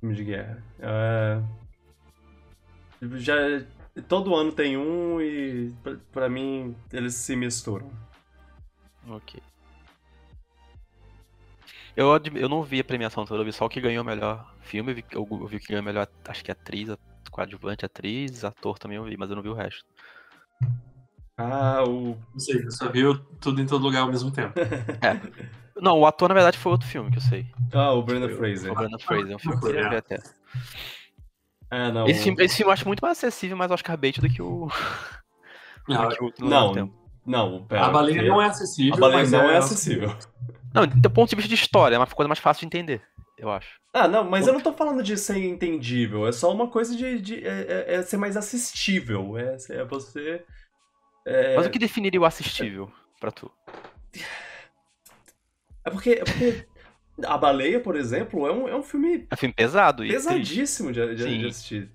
Filme 0.00 0.14
de 0.14 0.24
guerra. 0.24 0.62
É... 0.78 1.42
Já 3.16 3.34
Todo 4.02 4.34
ano 4.34 4.52
tem 4.52 4.76
um 4.76 5.20
e 5.20 5.74
para 6.12 6.28
mim 6.28 6.76
eles 6.92 7.14
se 7.14 7.34
misturam. 7.34 7.90
Ok. 9.08 9.40
Eu, 11.96 12.08
eu 12.34 12.48
não 12.48 12.62
vi 12.62 12.80
a 12.80 12.84
premiação 12.84 13.24
toda, 13.24 13.40
eu 13.40 13.44
vi 13.44 13.52
só 13.52 13.64
o 13.64 13.68
que 13.70 13.80
ganhou 13.80 14.04
o 14.04 14.06
melhor 14.06 14.52
filme, 14.60 14.92
eu 14.92 14.96
vi, 14.96 15.04
eu 15.12 15.46
vi 15.46 15.56
o 15.56 15.60
que 15.60 15.68
ganhou 15.68 15.82
melhor, 15.82 16.06
acho 16.28 16.44
que 16.44 16.50
atriz, 16.50 16.94
coadjuvante, 17.30 17.86
atriz, 17.86 18.44
ator 18.44 18.78
também 18.78 18.98
eu 18.98 19.04
vi, 19.04 19.16
mas 19.16 19.30
eu 19.30 19.36
não 19.36 19.42
vi 19.42 19.48
o 19.48 19.54
resto. 19.54 19.84
Ah, 21.38 21.84
o. 21.84 22.16
Não 22.32 22.40
sei, 22.40 22.64
eu 22.64 22.70
só 22.70 22.90
vi 22.90 23.02
tudo 23.40 23.60
em 23.60 23.66
todo 23.66 23.82
lugar 23.82 24.02
ao 24.02 24.10
mesmo 24.10 24.30
tempo. 24.30 24.52
é. 25.02 25.56
Não, 25.80 25.98
o 25.98 26.06
ator 26.06 26.28
na 26.28 26.34
verdade 26.34 26.58
foi 26.58 26.72
outro 26.72 26.88
filme 26.88 27.10
que 27.10 27.18
eu 27.18 27.22
sei. 27.22 27.46
Ah, 27.72 27.92
o 27.92 28.02
Brandon 28.02 28.30
Fraser. 28.30 28.72
O 28.72 28.74
Brandon 28.74 28.98
Fraser, 28.98 29.32
é 29.32 29.36
um 29.36 29.38
filme 29.38 29.58
que 29.58 29.66
eu 29.66 29.70
queria 29.70 29.88
ver 29.88 29.96
até. 29.98 30.18
É, 31.70 31.90
não. 31.90 32.06
Esse 32.06 32.22
filme, 32.22 32.44
esse 32.44 32.56
filme 32.56 32.68
eu 32.68 32.72
acho 32.72 32.86
muito 32.86 33.00
mais 33.00 33.18
acessível, 33.18 33.56
mais 33.56 33.70
Oscar 33.70 33.96
bait 33.96 34.20
do 34.20 34.28
que 34.28 34.42
o. 34.42 34.68
Não, 35.88 36.08
que 36.08 36.20
o 36.20 36.32
não, 36.40 36.90
não, 37.24 37.64
pera, 37.64 37.86
A 37.86 37.90
baleia 37.90 38.22
não 38.24 38.42
é 38.42 38.46
acessível. 38.46 38.94
A 38.94 38.96
baleia 38.96 39.28
não 39.28 39.50
é, 39.50 39.54
é 39.54 39.58
acessível. 39.58 40.16
Não, 40.74 40.84
do 40.84 41.10
ponto 41.10 41.30
de 41.30 41.36
vista 41.36 41.48
de 41.48 41.54
história, 41.54 41.94
é 41.94 41.98
uma 41.98 42.06
coisa 42.06 42.28
mais 42.28 42.40
fácil 42.40 42.62
de 42.62 42.66
entender, 42.66 43.00
eu 43.38 43.48
acho. 43.48 43.78
Ah, 43.94 44.06
não, 44.06 44.28
mas 44.28 44.46
eu 44.46 44.52
não 44.52 44.60
tô 44.60 44.74
falando 44.74 45.02
de 45.02 45.16
ser 45.16 45.38
entendível, 45.38 46.26
é 46.26 46.32
só 46.32 46.52
uma 46.52 46.68
coisa 46.68 46.94
de, 46.94 47.18
de 47.18 47.46
é, 47.46 47.86
é, 47.88 47.94
é 47.94 48.02
ser 48.02 48.18
mais 48.18 48.36
assistível. 48.36 49.38
É, 49.38 49.56
é 49.70 49.84
você. 49.84 50.44
É... 51.24 51.56
Mas 51.56 51.66
o 51.66 51.70
que 51.70 51.78
definiria 51.78 52.20
o 52.20 52.26
assistível 52.26 52.92
pra 53.18 53.30
tu? 53.30 53.50
É 55.82 55.90
porque, 55.90 56.10
é 56.10 56.24
porque 56.24 56.66
a 57.24 57.38
Baleia, 57.38 57.80
por 57.80 57.96
exemplo, 57.96 58.46
é 58.46 58.52
um, 58.52 58.68
é 58.68 58.76
um 58.76 58.82
filme. 58.82 59.26
É 59.30 59.34
um 59.34 59.36
filme 59.36 59.54
pesado 59.54 60.02
Pesadíssimo 60.02 60.92
de, 60.92 61.14
de, 61.14 61.38
de, 61.38 61.46
assistir. 61.46 61.90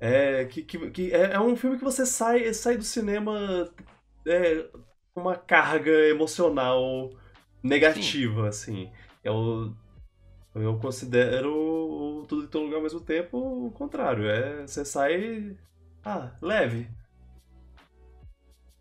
É, 0.00 0.44
que, 0.44 0.62
que, 0.62 0.90
que 0.90 1.12
é, 1.12 1.32
é, 1.32 1.40
um 1.40 1.56
filme 1.56 1.78
que 1.78 1.84
você 1.84 2.04
sai, 2.04 2.52
sai 2.52 2.76
do 2.76 2.84
cinema 2.84 3.70
é, 4.26 4.66
com 5.14 5.20
uma 5.20 5.36
carga 5.36 5.90
emocional 6.08 7.10
negativa, 7.62 8.50
Sim. 8.52 8.88
assim. 8.88 8.92
Eu, 9.24 9.74
eu 10.54 10.78
considero 10.78 11.52
o 11.54 12.26
Tudo 12.26 12.44
em 12.44 12.48
Todo 12.48 12.64
Lugar 12.64 12.76
ao 12.76 12.82
mesmo 12.82 13.00
tempo 13.00 13.66
o 13.66 13.70
contrário. 13.72 14.28
É, 14.28 14.66
você 14.66 14.84
sai. 14.84 15.56
Ah, 16.04 16.30
leve. 16.40 16.88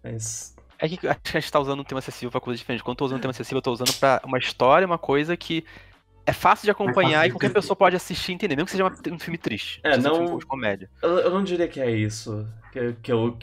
Mas 0.03 0.54
é 0.79 0.88
que 0.89 1.08
a 1.08 1.39
gente 1.39 1.51
tá 1.51 1.60
usando 1.60 1.79
um 1.79 1.84
tema 1.84 2.00
acessível 2.00 2.32
pra 2.32 2.41
coisa 2.41 2.58
diferente. 2.58 2.84
Quando 2.84 2.96
eu 2.96 2.98
tô 2.98 3.05
usando 3.05 3.17
um 3.17 3.22
tema 3.22 3.32
acessível, 3.32 3.58
eu 3.58 3.62
tô 3.62 3.72
usando 3.72 3.94
pra 3.94 4.22
uma 4.25 4.38
história, 4.38 4.86
uma 4.86 4.98
coisa 4.98 5.36
que 5.36 5.65
é 6.25 6.34
fácil 6.34 6.65
de 6.65 6.72
acompanhar 6.72 7.27
e 7.27 7.32
qualquer 7.32 7.53
pessoa 7.53 7.75
pode 7.75 7.96
assistir 7.96 8.32
e 8.32 8.36
entender, 8.36 8.55
mesmo 8.55 8.65
que 8.65 8.72
seja 8.72 8.86
um 8.86 9.20
filme 9.20 9.38
triste. 9.38 9.79
É, 9.84 9.98
não. 9.98 10.36
Um 10.36 10.38
de 10.38 10.46
comédia. 10.46 10.89
Eu, 11.01 11.20
eu, 11.20 11.32
não 11.32 11.44
diria 11.44 11.67
que 11.67 11.79
é 11.79 11.91
isso. 11.91 12.48
Que, 12.72 12.94
que 13.01 13.12
eu. 13.12 13.38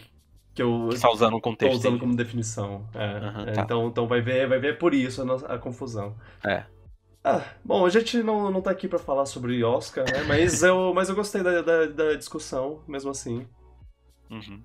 Que 0.55 0.63
eu 0.63 0.91
que 0.91 1.01
tá 1.01 1.11
usando 1.11 1.35
um 1.35 1.41
contexto. 1.41 1.73
Tô 1.73 1.79
usando 1.89 1.99
como 1.99 2.15
definição. 2.15 2.87
É, 2.93 3.07
uhum, 3.07 3.49
é, 3.49 3.53
tá. 3.53 3.63
então, 3.63 3.89
então 3.89 4.07
vai 4.07 4.21
ver, 4.21 4.47
vai 4.47 4.59
ver 4.59 4.77
por 4.77 4.93
isso 4.93 5.23
a, 5.23 5.55
a 5.55 5.59
confusão. 5.59 6.15
É. 6.45 6.65
Ah, 7.25 7.43
bom, 7.65 7.87
a 7.87 7.89
gente 7.89 8.23
não, 8.23 8.51
não 8.51 8.61
tá 8.61 8.71
aqui 8.71 8.89
pra 8.89 8.99
falar 8.99 9.25
sobre 9.27 9.63
Oscar, 9.63 10.05
né? 10.05 10.25
Mas 10.25 10.63
eu, 10.63 10.93
mas 10.95 11.09
eu 11.09 11.15
gostei 11.15 11.43
da, 11.43 11.63
da, 11.63 11.87
da 11.87 12.15
discussão, 12.15 12.83
mesmo 12.87 13.11
assim. 13.11 13.47
Uhum. 14.29 14.61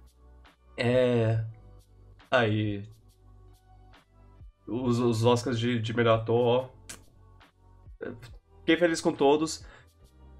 É. 0.75 1.41
Aí. 2.29 2.83
Os, 4.67 4.99
os 4.99 5.23
Oscars 5.23 5.57
de, 5.57 5.79
de 5.79 5.93
melhor 5.95 6.19
ator, 6.19 6.69
ó. 8.01 8.07
Fiquei 8.59 8.77
feliz 8.77 8.99
com 8.99 9.13
todos. 9.13 9.65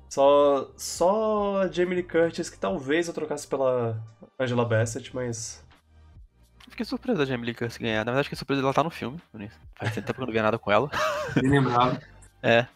Só, 0.10 0.72
só 0.76 1.62
a 1.62 1.68
Jamie 1.68 1.96
Lee 1.96 2.04
Curtis, 2.04 2.50
que 2.50 2.58
talvez 2.58 3.08
eu 3.08 3.14
trocasse 3.14 3.48
pela 3.48 4.02
Angela 4.40 4.66
Bassett, 4.66 5.16
mas. 5.16 5.66
Fiquei 6.70 6.86
surpreso 6.86 7.20
da 7.20 7.26
Jamie 7.26 7.46
Lee 7.46 7.56
Curtis 7.56 7.78
ganhar. 7.78 8.06
Na 8.06 8.12
verdade, 8.12 8.26
fiquei 8.26 8.38
surpreso 8.38 8.62
dela 8.62 8.72
estar 8.72 8.84
no 8.84 8.90
filme. 8.90 9.22
Faz 9.76 9.94
tempo 9.94 10.14
que 10.14 10.22
eu 10.22 10.26
não 10.26 10.34
vi 10.34 10.42
nada 10.42 10.60
com 10.60 10.72
ela. 10.72 10.90
Bem 11.36 11.50
lembrado. 11.50 12.00
É. 12.44 12.68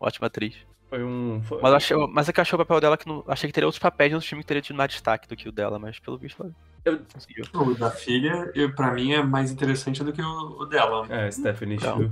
Ótima 0.00 0.26
atriz. 0.26 0.56
Foi 0.88 1.02
um. 1.02 1.42
Foi... 1.42 1.60
Mas, 1.60 1.74
achei, 1.74 1.96
mas 2.08 2.28
é 2.28 2.32
que 2.32 2.40
achei 2.40 2.56
o 2.56 2.58
papel 2.58 2.80
dela 2.80 2.96
que 2.96 3.06
não. 3.06 3.24
Achei 3.28 3.48
que 3.48 3.54
teria 3.54 3.66
outros 3.66 3.80
papéis 3.80 4.12
no 4.12 4.20
filme 4.20 4.42
que 4.42 4.48
teria 4.48 4.62
tido 4.62 4.76
mais 4.76 4.90
destaque 4.90 5.28
do 5.28 5.36
que 5.36 5.48
o 5.48 5.52
dela, 5.52 5.78
mas 5.78 5.98
pelo 5.98 6.18
visto 6.18 6.42
ela 6.42 6.52
eu... 6.88 7.60
O 7.60 7.74
da 7.74 7.90
filha, 7.90 8.52
pra 8.74 8.92
mim, 8.92 9.12
é 9.12 9.22
mais 9.22 9.50
interessante 9.50 10.02
do 10.02 10.12
que 10.12 10.22
o, 10.22 10.60
o 10.60 10.66
dela. 10.66 11.06
É, 11.08 11.30
Stephanie 11.30 11.76
então. 11.76 12.10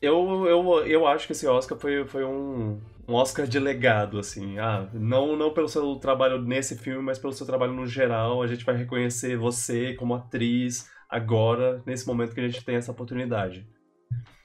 Eu, 0.00 0.46
eu, 0.46 0.86
eu 0.86 1.06
acho 1.06 1.26
que 1.26 1.32
esse 1.32 1.46
Oscar 1.46 1.78
foi, 1.78 2.06
foi 2.06 2.24
um, 2.24 2.80
um 3.08 3.14
Oscar 3.14 3.46
de 3.46 3.58
legado, 3.58 4.18
assim. 4.18 4.58
Ah, 4.58 4.86
não, 4.92 5.34
não 5.36 5.52
pelo 5.52 5.68
seu 5.68 5.96
trabalho 5.96 6.42
nesse 6.42 6.76
filme, 6.76 7.02
mas 7.02 7.18
pelo 7.18 7.32
seu 7.32 7.46
trabalho 7.46 7.72
no 7.72 7.86
geral. 7.86 8.42
A 8.42 8.46
gente 8.46 8.64
vai 8.64 8.76
reconhecer 8.76 9.36
você 9.36 9.94
como 9.94 10.14
atriz 10.14 10.90
agora, 11.08 11.82
nesse 11.86 12.06
momento 12.06 12.34
que 12.34 12.40
a 12.40 12.48
gente 12.48 12.64
tem 12.64 12.76
essa 12.76 12.92
oportunidade. 12.92 13.66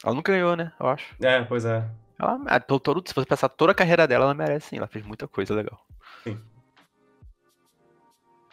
Ela 0.04 0.16
não 0.16 0.22
ganhou, 0.22 0.56
né? 0.56 0.72
Eu 0.80 0.88
acho. 0.88 1.14
É, 1.22 1.44
pois 1.44 1.66
é. 1.66 1.90
Ela, 2.18 2.40
é, 2.48 2.60
todo, 2.60 3.04
se 3.06 3.14
você 3.14 3.26
pensar 3.26 3.50
toda 3.50 3.72
a 3.72 3.76
carreira 3.76 4.08
dela, 4.08 4.26
ela 4.26 4.34
merece 4.34 4.70
sim. 4.70 4.78
Ela 4.78 4.88
fez 4.88 5.06
muita 5.06 5.28
coisa 5.28 5.54
legal. 5.54 5.86
Sim. 6.24 6.40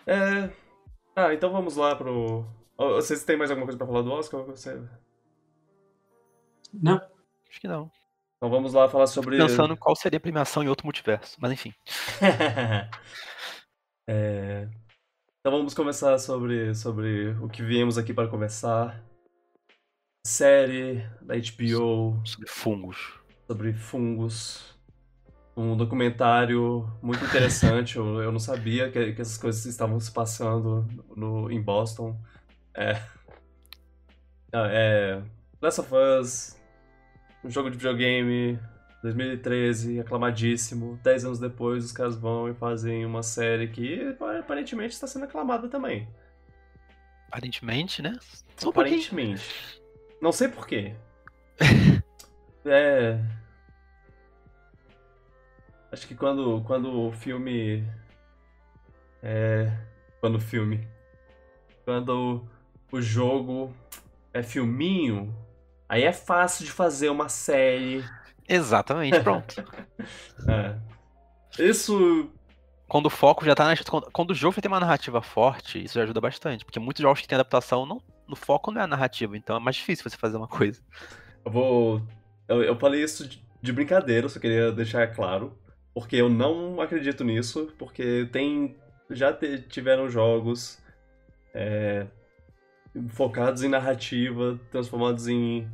É, 0.07 0.49
ah, 1.17 1.33
então 1.33 1.51
vamos 1.51 1.77
lá 1.77 1.97
pro. 1.97 2.45
Vocês 2.77 3.25
têm 3.25 3.39
mais 3.39 3.51
alguma 3.51 3.67
coisa 3.67 3.79
pra 3.79 3.87
falar 3.87 4.03
do 4.03 4.13
Oscar? 4.13 4.43
Você... 4.43 4.79
Não. 6.75 7.01
Acho 7.49 7.59
que 7.59 7.67
não. 7.67 7.91
Então 8.37 8.51
vamos 8.51 8.75
lá 8.75 8.87
falar 8.87 9.07
sobre. 9.07 9.39
Pensando 9.39 9.75
qual 9.79 9.97
seria 9.97 10.19
a 10.19 10.21
premiação 10.21 10.63
em 10.63 10.69
outro 10.69 10.87
multiverso, 10.87 11.39
mas 11.41 11.53
enfim. 11.53 11.73
é... 14.07 14.69
Então 15.41 15.57
vamos 15.57 15.73
começar 15.73 16.19
sobre, 16.19 16.75
sobre 16.75 17.31
o 17.41 17.49
que 17.49 17.63
viemos 17.63 17.97
aqui 17.97 18.13
para 18.13 18.29
conversar. 18.29 19.03
Série 20.27 21.09
da 21.23 21.35
HBO. 21.35 22.21
Sobre 22.27 22.49
fungos. 22.49 23.19
Sobre 23.47 23.73
fungos 23.73 24.76
um 25.57 25.77
documentário 25.77 26.87
muito 27.01 27.25
interessante. 27.25 27.97
eu, 27.97 28.23
eu 28.23 28.31
não 28.31 28.39
sabia 28.39 28.91
que, 28.91 29.13
que 29.13 29.23
essas 29.23 29.39
coisas 29.39 29.65
estavam 29.65 29.99
se 29.99 30.13
passando 30.13 30.87
no, 31.17 31.51
em 31.51 31.61
Boston. 31.61 32.17
É. 32.75 33.01
É. 34.53 35.23
Last 35.61 35.81
of 35.81 35.91
Us, 35.95 36.57
um 37.43 37.51
jogo 37.51 37.71
de 37.71 37.77
videogame, 37.77 38.59
2013, 39.03 40.01
aclamadíssimo. 40.01 41.01
Dez 41.03 41.25
anos 41.25 41.39
depois, 41.39 41.85
os 41.85 41.93
caras 41.93 42.17
vão 42.17 42.49
e 42.49 42.55
fazem 42.55 43.07
uma 43.07 43.23
série 43.23 43.69
que 43.69 44.15
aparentemente 44.39 44.95
está 44.95 45.07
sendo 45.07 45.25
aclamada 45.25 45.69
também. 45.69 46.07
Aparentemente, 47.29 48.03
né? 48.03 48.13
Só 48.57 48.69
aparentemente. 48.69 49.43
Um 49.83 50.25
não 50.25 50.33
sei 50.33 50.49
porquê. 50.49 50.95
é. 52.65 53.19
Acho 55.97 56.07
que 56.07 56.15
quando, 56.15 56.61
quando 56.67 56.93
o 56.93 57.11
filme. 57.11 57.83
É. 59.23 59.73
Quando 60.21 60.35
o 60.35 60.41
filme. 60.41 60.87
Quando 61.87 62.47
o 62.93 63.01
jogo 63.01 63.75
é 64.31 64.43
filminho, 64.43 65.35
aí 65.89 66.03
é 66.03 66.13
fácil 66.13 66.67
de 66.67 66.71
fazer 66.71 67.09
uma 67.09 67.31
série. 67.31 68.05
Exatamente, 68.47 69.19
pronto. 69.21 69.55
é. 70.47 70.77
Isso. 71.59 72.31
Quando 72.87 73.07
o 73.07 73.11
foco 73.11 73.47
já 73.47 73.55
tá 73.55 73.65
na. 73.65 73.75
Quando 74.13 74.33
o 74.33 74.35
jogo 74.35 74.55
já 74.57 74.61
tem 74.61 74.71
uma 74.71 74.81
narrativa 74.81 75.23
forte, 75.23 75.83
isso 75.83 75.95
já 75.95 76.03
ajuda 76.03 76.21
bastante. 76.21 76.63
Porque 76.63 76.79
muitos 76.79 77.01
jogos 77.01 77.23
que 77.23 77.27
tem 77.27 77.37
adaptação, 77.37 77.87
não, 77.87 78.03
no 78.29 78.37
foco 78.37 78.71
não 78.71 78.83
é 78.83 78.85
a 78.85 78.87
narrativa, 78.87 79.35
então 79.35 79.57
é 79.57 79.61
mais 79.61 79.77
difícil 79.77 80.05
você 80.05 80.19
fazer 80.19 80.37
uma 80.37 80.47
coisa. 80.47 80.79
Eu 81.43 81.51
vou. 81.51 82.03
Eu, 82.47 82.63
eu 82.63 82.79
falei 82.79 83.03
isso 83.03 83.27
de, 83.27 83.43
de 83.63 83.73
brincadeira, 83.73 84.29
só 84.29 84.39
queria 84.39 84.71
deixar 84.71 85.07
claro 85.15 85.57
porque 85.97 86.17
eu 86.17 86.29
não 86.29 86.79
acredito 86.79 87.25
nisso, 87.25 87.73
porque 87.79 88.29
tem 88.31 88.77
já 89.09 89.33
tiveram 89.67 90.11
jogos 90.11 90.79
é, 91.55 92.07
focados 93.09 93.63
em 93.63 93.69
narrativa, 93.71 94.61
transformados 94.71 95.27
em, 95.27 95.67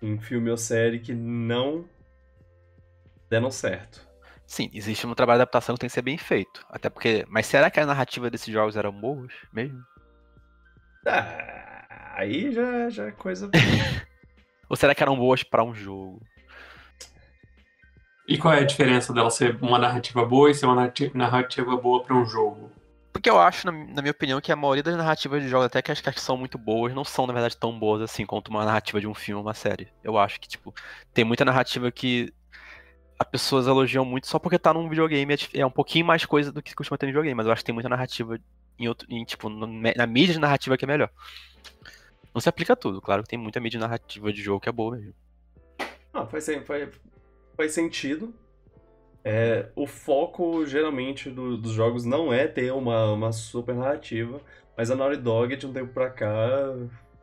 em 0.00 0.18
filme 0.18 0.50
ou 0.50 0.56
série 0.56 0.98
que 0.98 1.12
não 1.12 1.86
deram 3.28 3.50
certo. 3.50 4.08
Sim, 4.46 4.70
existe 4.72 5.06
um 5.06 5.14
trabalho 5.14 5.40
de 5.40 5.42
adaptação 5.42 5.74
que 5.74 5.80
tem 5.80 5.88
que 5.88 5.94
ser 5.94 6.00
bem 6.00 6.16
feito. 6.16 6.64
Até 6.70 6.88
porque. 6.88 7.26
Mas 7.28 7.44
será 7.44 7.70
que 7.70 7.78
a 7.78 7.84
narrativa 7.84 8.30
desses 8.30 8.50
jogos 8.50 8.78
eram 8.78 8.98
boas 8.98 9.30
mesmo? 9.52 9.84
Ah, 11.06 12.14
aí 12.16 12.50
já, 12.50 12.88
já 12.88 13.08
é 13.08 13.12
coisa. 13.12 13.50
Ou 14.70 14.76
será 14.76 14.94
que 14.94 15.02
eram 15.02 15.18
boas 15.18 15.42
pra 15.42 15.62
um 15.62 15.74
jogo? 15.74 16.22
E 18.26 18.38
qual 18.38 18.54
é 18.54 18.60
a 18.60 18.64
diferença 18.64 19.12
dela 19.12 19.30
ser 19.30 19.56
uma 19.60 19.78
narrativa 19.78 20.24
boa 20.24 20.50
e 20.50 20.54
ser 20.54 20.66
uma 20.66 20.74
narrati- 20.74 21.10
narrativa 21.14 21.76
boa 21.76 22.02
pra 22.02 22.16
um 22.16 22.24
jogo? 22.24 22.70
Porque 23.12 23.28
eu 23.28 23.38
acho, 23.38 23.66
na, 23.66 23.72
minha 23.72 24.10
opinião, 24.10 24.40
que 24.40 24.50
a 24.50 24.56
maioria 24.56 24.82
das 24.82 24.96
narrativas 24.96 25.42
de 25.42 25.48
jogos, 25.48 25.66
até 25.66 25.80
que 25.80 25.92
as 25.92 26.00
que 26.00 26.20
são 26.20 26.36
muito 26.36 26.58
boas, 26.58 26.92
não 26.94 27.04
são, 27.04 27.26
na 27.26 27.32
verdade, 27.32 27.56
tão 27.56 27.78
boas 27.78 28.02
assim 28.02 28.26
quanto 28.26 28.48
uma 28.48 28.64
narrativa 28.64 29.00
de 29.00 29.06
um 29.06 29.14
filme 29.14 29.38
ou 29.38 29.46
uma 29.46 29.54
série. 29.54 29.88
Eu 30.02 30.18
acho 30.18 30.40
que, 30.40 30.48
tipo, 30.48 30.74
tem 31.12 31.24
muita 31.24 31.44
narrativa 31.44 31.92
que 31.92 32.32
as 33.18 33.28
pessoas 33.28 33.66
elogiam 33.66 34.04
muito 34.04 34.26
só 34.26 34.38
porque 34.38 34.58
tá 34.58 34.74
num 34.74 34.88
videogame. 34.88 35.34
É, 35.34 35.60
é 35.60 35.66
um 35.66 35.70
pouquinho 35.70 36.06
mais 36.06 36.24
coisa 36.24 36.50
do 36.50 36.62
que 36.62 36.74
costuma 36.74 36.98
ter 36.98 37.06
no 37.06 37.10
videogame, 37.12 37.34
mas 37.34 37.46
eu 37.46 37.52
acho 37.52 37.60
que 37.62 37.66
tem 37.66 37.74
muita 37.74 37.88
narrativa 37.88 38.38
em 38.78 38.88
outro. 38.88 39.06
Em, 39.10 39.24
tipo, 39.24 39.48
na 39.48 40.06
mídia 40.06 40.34
de 40.34 40.40
narrativa 40.40 40.76
que 40.76 40.84
é 40.84 40.88
melhor. 40.88 41.10
Não 42.34 42.40
se 42.40 42.48
aplica 42.48 42.72
a 42.72 42.76
tudo, 42.76 43.00
claro 43.00 43.22
que 43.22 43.28
tem 43.28 43.38
muita 43.38 43.60
mídia 43.60 43.78
narrativa 43.78 44.32
de 44.32 44.42
jogo 44.42 44.60
que 44.60 44.68
é 44.68 44.72
boa 44.72 44.96
mesmo. 44.96 45.14
Ah, 46.12 46.26
faz, 46.26 46.46
faz, 46.66 46.88
faz 47.56 47.72
sentido. 47.72 48.34
É, 49.24 49.70
o 49.74 49.86
foco, 49.86 50.66
geralmente, 50.66 51.30
do- 51.30 51.56
dos 51.56 51.72
jogos 51.72 52.04
não 52.04 52.32
é 52.32 52.46
ter 52.46 52.72
uma, 52.72 53.12
uma 53.12 53.32
super 53.32 53.74
narrativa, 53.74 54.40
mas 54.76 54.90
a 54.90 54.94
Naughty 54.96 55.16
Dog, 55.16 55.56
de 55.56 55.66
um 55.66 55.72
tempo 55.72 55.92
pra 55.94 56.10
cá, 56.10 56.28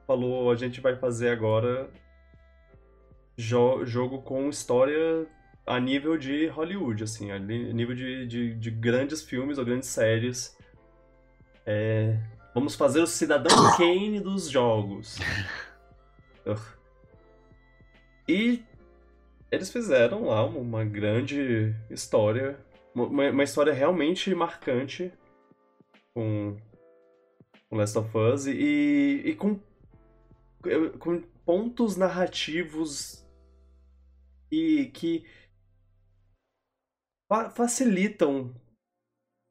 falou: 0.08 0.52
a 0.52 0.56
gente 0.56 0.82
vai 0.82 0.96
fazer 0.96 1.30
agora 1.30 1.90
jo- 3.38 3.86
jogo 3.86 4.22
com 4.22 4.50
história 4.50 5.28
a 5.66 5.80
nível 5.80 6.18
de 6.18 6.48
Hollywood, 6.48 7.04
assim, 7.04 7.32
a 7.32 7.38
nível 7.38 7.96
de, 7.96 8.26
de, 8.26 8.56
de 8.56 8.72
grandes 8.72 9.22
filmes 9.22 9.58
ou 9.60 9.66
grandes 9.66 9.90
séries. 9.90 10.58
É, 11.66 12.18
vamos 12.56 12.74
fazer 12.76 13.00
o 13.02 13.08
Cidadão 13.08 13.56
Kane 13.78 14.20
dos 14.20 14.50
jogos. 14.50 15.20
E 18.28 18.64
eles 19.52 19.72
fizeram 19.72 20.28
lá 20.28 20.46
uma 20.46 20.86
grande 20.86 21.76
história, 21.90 22.58
uma, 22.96 23.30
uma 23.30 23.44
história 23.44 23.74
realmente 23.74 24.34
marcante 24.34 25.12
com, 26.14 26.58
com 27.70 27.76
Last 27.76 27.98
of 27.98 28.18
Us 28.18 28.48
e, 28.48 29.22
e 29.26 29.36
com, 29.36 29.60
com 31.00 31.22
pontos 31.46 31.98
narrativos 31.98 33.28
e 34.50 34.86
que 34.94 35.26
fa- 37.28 37.50
facilitam 37.50 38.56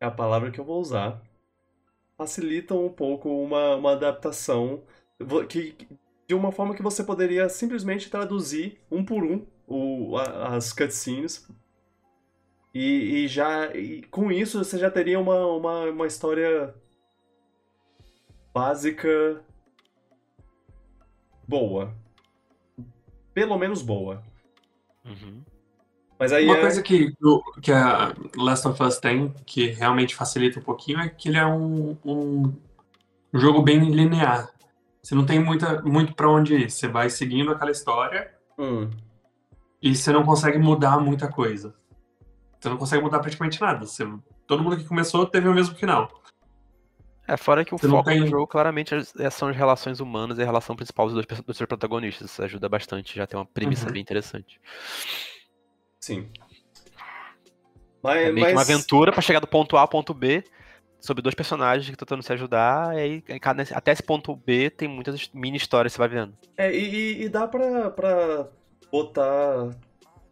é 0.02 0.06
a 0.06 0.10
palavra 0.10 0.50
que 0.50 0.58
eu 0.58 0.64
vou 0.64 0.80
usar 0.80 1.22
facilitam 2.16 2.86
um 2.86 2.92
pouco 2.92 3.28
uma, 3.28 3.76
uma 3.76 3.92
adaptação 3.92 4.82
que, 5.48 5.76
de 6.26 6.34
uma 6.34 6.52
forma 6.52 6.74
que 6.74 6.82
você 6.82 7.02
poderia 7.02 7.48
simplesmente 7.48 8.10
traduzir 8.10 8.80
um 8.90 9.04
por 9.04 9.22
um 9.24 9.46
o, 9.70 10.16
a- 10.18 10.56
as 10.56 10.72
cutscenes. 10.72 11.48
E, 12.74 13.24
e 13.24 13.28
já 13.28 13.74
e 13.74 14.02
com 14.02 14.30
isso 14.30 14.62
você 14.62 14.78
já 14.78 14.90
teria 14.90 15.18
uma, 15.18 15.46
uma, 15.46 15.84
uma 15.90 16.06
história 16.06 16.74
básica 18.52 19.42
boa. 21.48 21.94
Pelo 23.34 23.56
menos 23.58 23.82
boa. 23.82 24.22
Uhum. 25.04 25.42
Mas 26.18 26.32
aí 26.32 26.44
Uma 26.44 26.58
é- 26.58 26.60
coisa 26.60 26.82
que, 26.82 27.12
o- 27.22 27.42
que 27.60 27.72
a 27.72 28.14
Last 28.36 28.68
of 28.68 28.82
Us 28.82 28.98
tem, 28.98 29.32
que 29.46 29.66
realmente 29.68 30.14
facilita 30.14 30.60
um 30.60 30.62
pouquinho, 30.62 31.00
é 31.00 31.08
que 31.08 31.28
ele 31.28 31.38
é 31.38 31.46
um, 31.46 31.96
um 32.04 32.52
jogo 33.32 33.62
bem 33.62 33.78
linear. 33.90 34.52
Você 35.02 35.14
não 35.14 35.24
tem 35.24 35.42
muita, 35.42 35.80
muito 35.82 36.14
pra 36.14 36.28
onde 36.30 36.54
ir. 36.54 36.70
Você 36.70 36.86
vai 36.86 37.08
seguindo 37.08 37.50
aquela 37.50 37.70
história 37.70 38.32
Hum, 38.58 38.90
e 39.82 39.94
você 39.94 40.12
não 40.12 40.24
consegue 40.24 40.58
mudar 40.58 40.98
muita 40.98 41.28
coisa. 41.28 41.74
Você 42.58 42.68
não 42.68 42.76
consegue 42.76 43.02
mudar 43.02 43.20
praticamente 43.20 43.60
nada. 43.60 43.86
Você- 43.86 44.06
todo 44.46 44.62
mundo 44.62 44.76
que 44.76 44.84
começou 44.84 45.26
teve 45.26 45.48
o 45.48 45.54
mesmo 45.54 45.74
final. 45.74 46.08
É, 47.26 47.36
fora 47.36 47.64
que 47.64 47.72
o 47.74 47.78
Você 47.78 47.88
foco 47.88 48.02
do 48.10 48.10
tem- 48.10 48.26
jogo 48.26 48.46
claramente 48.46 48.92
é- 49.18 49.30
são 49.30 49.48
as 49.48 49.56
relações 49.56 50.00
humanas 50.00 50.38
e 50.38 50.42
a 50.42 50.44
relação 50.44 50.74
principal 50.74 51.06
dos 51.06 51.14
dois, 51.14 51.26
dos 51.26 51.56
dois 51.56 51.58
protagonistas. 51.68 52.30
Isso 52.30 52.42
ajuda 52.42 52.68
bastante, 52.68 53.14
já 53.16 53.26
tem 53.26 53.38
uma 53.38 53.46
premissa 53.46 53.86
Uhum. 53.86 53.92
bem 53.92 54.02
interessante. 54.02 54.60
sim. 56.00 56.28
Mas, 58.02 58.16
É 58.16 58.32
meio 58.32 58.46
que 58.46 58.52
uma 58.52 58.60
mas- 58.60 58.70
aventura 58.70 59.12
pra 59.12 59.20
chegar 59.20 59.40
do 59.40 59.46
ponto 59.46 59.76
A 59.76 59.82
ao 59.82 59.88
ponto 59.88 60.14
B, 60.14 60.42
sobre 60.98 61.22
dois 61.22 61.34
personagens 61.34 61.86
que 61.86 61.92
estão 61.94 62.06
tentando 62.06 62.22
se 62.22 62.32
ajudar, 62.32 62.96
e 62.96 62.98
aí 62.98 63.24
até 63.74 63.92
esse 63.92 64.02
ponto 64.02 64.34
B 64.34 64.70
tem 64.70 64.88
muitas 64.88 65.30
mini 65.34 65.56
histórias 65.58 65.92
que 65.92 65.96
você 65.96 65.98
vai 65.98 66.08
vendo. 66.08 66.34
É, 66.56 66.74
e, 66.74 66.88
e- 67.20 67.22
e 67.24 67.28
dá 67.28 67.46
pra, 67.46 67.90
pra 67.90 68.48
botar 68.90 69.70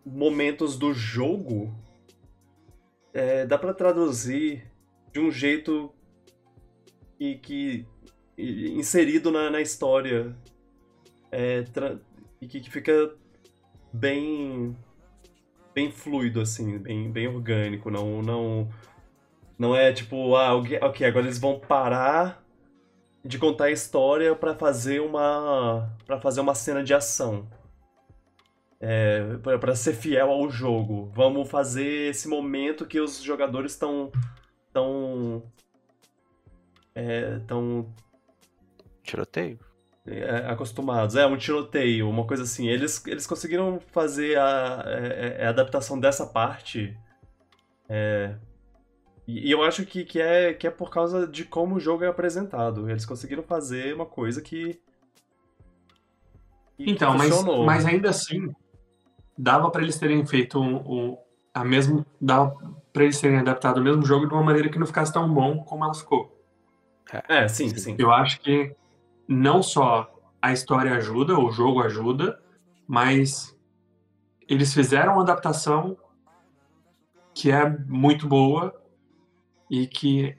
momentos 0.05 0.79
do 0.79 0.93
jogo. 0.93 1.73
é, 3.13 3.45
dá 3.47 3.59
pra 3.59 3.75
traduzir 3.75 4.71
de 5.13 5.19
um 5.21 5.31
jeito 5.31 5.93
que, 7.19 7.37
que- 7.37 7.87
e- 8.37 8.71
inserido 8.79 9.31
na, 9.31 9.51
na 9.51 9.61
história. 9.61 10.37
É, 11.33 11.65
e 12.41 12.47
que, 12.47 12.61
que 12.61 12.71
fica 12.71 13.15
bem 13.93 14.77
bem 15.75 15.91
fluido 15.93 16.41
assim, 16.41 16.79
bem, 16.79 17.11
bem 17.11 17.27
orgânico, 17.29 17.91
não 17.91 18.23
não 18.23 18.69
não 19.59 19.75
é 19.77 19.93
tipo, 19.93 20.37
ah, 20.37 20.55
ok, 20.57 21.07
agora 21.07 21.27
eles 21.27 21.39
vão 21.39 21.59
parar 21.61 22.45
de 23.25 23.39
contar 23.39 23.65
a 23.67 23.71
história 23.73 24.35
pra 24.37 24.55
fazer 24.55 25.01
uma 25.01 25.93
para 26.07 26.21
fazer 26.21 26.41
uma 26.41 26.55
cena 26.55 26.83
de 26.85 26.95
ação. 26.95 27.47
É, 28.81 29.37
pra 29.39 29.59
pra 29.59 29.75
ser 29.75 29.95
fiel 29.95 30.31
ao 30.31 30.49
jogo. 30.51 31.11
Vamos 31.15 31.51
fazer 31.51 32.11
esse 32.11 32.29
momento 32.29 32.87
que 32.87 33.01
os 33.01 33.21
jogadores 33.23 33.73
estão 33.73 34.13
tão 34.73 35.43
é, 36.95 37.39
tão 37.47 37.93
Tiroteio? 39.03 39.59
é, 40.07 40.47
acostumados. 40.51 41.17
É 41.17 41.27
um 41.27 41.37
tiroteio, 41.37 42.09
uma 42.09 42.27
coisa 42.27 42.43
assim. 42.45 42.69
Eles, 42.69 43.05
eles 43.07 43.27
conseguiram 43.27 43.81
fazer 43.93 44.39
a, 44.39 44.85
é, 44.87 45.37
é, 45.43 45.47
a 45.47 45.51
adaptação 45.51 45.99
dessa 45.99 46.27
parte. 46.27 46.97
é, 47.89 48.37
e, 49.27 49.49
e 49.49 49.51
eu 49.51 49.63
acho 49.63 49.85
que, 49.85 50.05
que, 50.05 50.21
é, 50.21 50.55
que 50.55 50.67
é 50.67 50.71
por 50.71 50.91
causa 50.91 51.27
de 51.27 51.45
como 51.45 51.77
o 51.77 51.81
jogo 51.81 52.05
é 52.05 52.09
apresentado. 52.09 52.89
Eles 52.91 53.05
conseguiram 53.05 53.43
fazer 53.43 53.95
uma 53.95 54.07
coisa 54.07 54.41
que. 54.41 54.81
que 56.77 56.91
Então, 56.91 57.15
mas, 57.17 57.29
funcionou. 57.31 57.65
mas 57.65 57.85
ainda 57.85 58.11
assim, 58.11 58.51
dava 59.39 59.71
pra 59.71 59.81
eles 59.83 59.99
terem 59.99 60.27
feito 60.27 60.59
um, 60.61 60.77
um- 61.13 61.19
a 61.55 61.65
mesma. 61.65 62.05
Dava 62.21 62.55
pra 62.93 63.05
eles 63.05 63.21
terem 63.21 63.39
adaptado 63.39 63.79
o 63.79 63.83
mesmo 63.83 64.05
jogo 64.05 64.27
de 64.27 64.35
uma 64.35 64.43
maneira 64.43 64.69
que 64.69 64.79
não 64.79 64.87
ficasse 64.87 65.13
tão 65.13 65.33
bom 65.33 65.63
como 65.63 65.85
ela 65.85 65.95
ficou. 65.95 66.37
É, 67.29 67.49
sim, 67.49 67.69
Sim. 67.71 67.79
sim. 67.79 67.97
Eu 67.99 68.11
acho 68.13 68.41
que 68.41 68.75
não 69.27 69.63
só 69.63 70.13
a 70.43 70.53
história 70.53 70.95
ajuda, 70.95 71.39
o 71.39 71.51
jogo 71.51 71.81
ajuda, 71.83 72.39
mas 72.87 73.57
eles 74.49 74.75
fizeram 74.75 75.15
uma 75.15 75.23
adaptação 75.23 75.97
que 77.35 77.51
é 77.51 77.69
muito 77.87 78.27
boa 78.27 78.75
e 79.71 79.87
que 79.87 80.37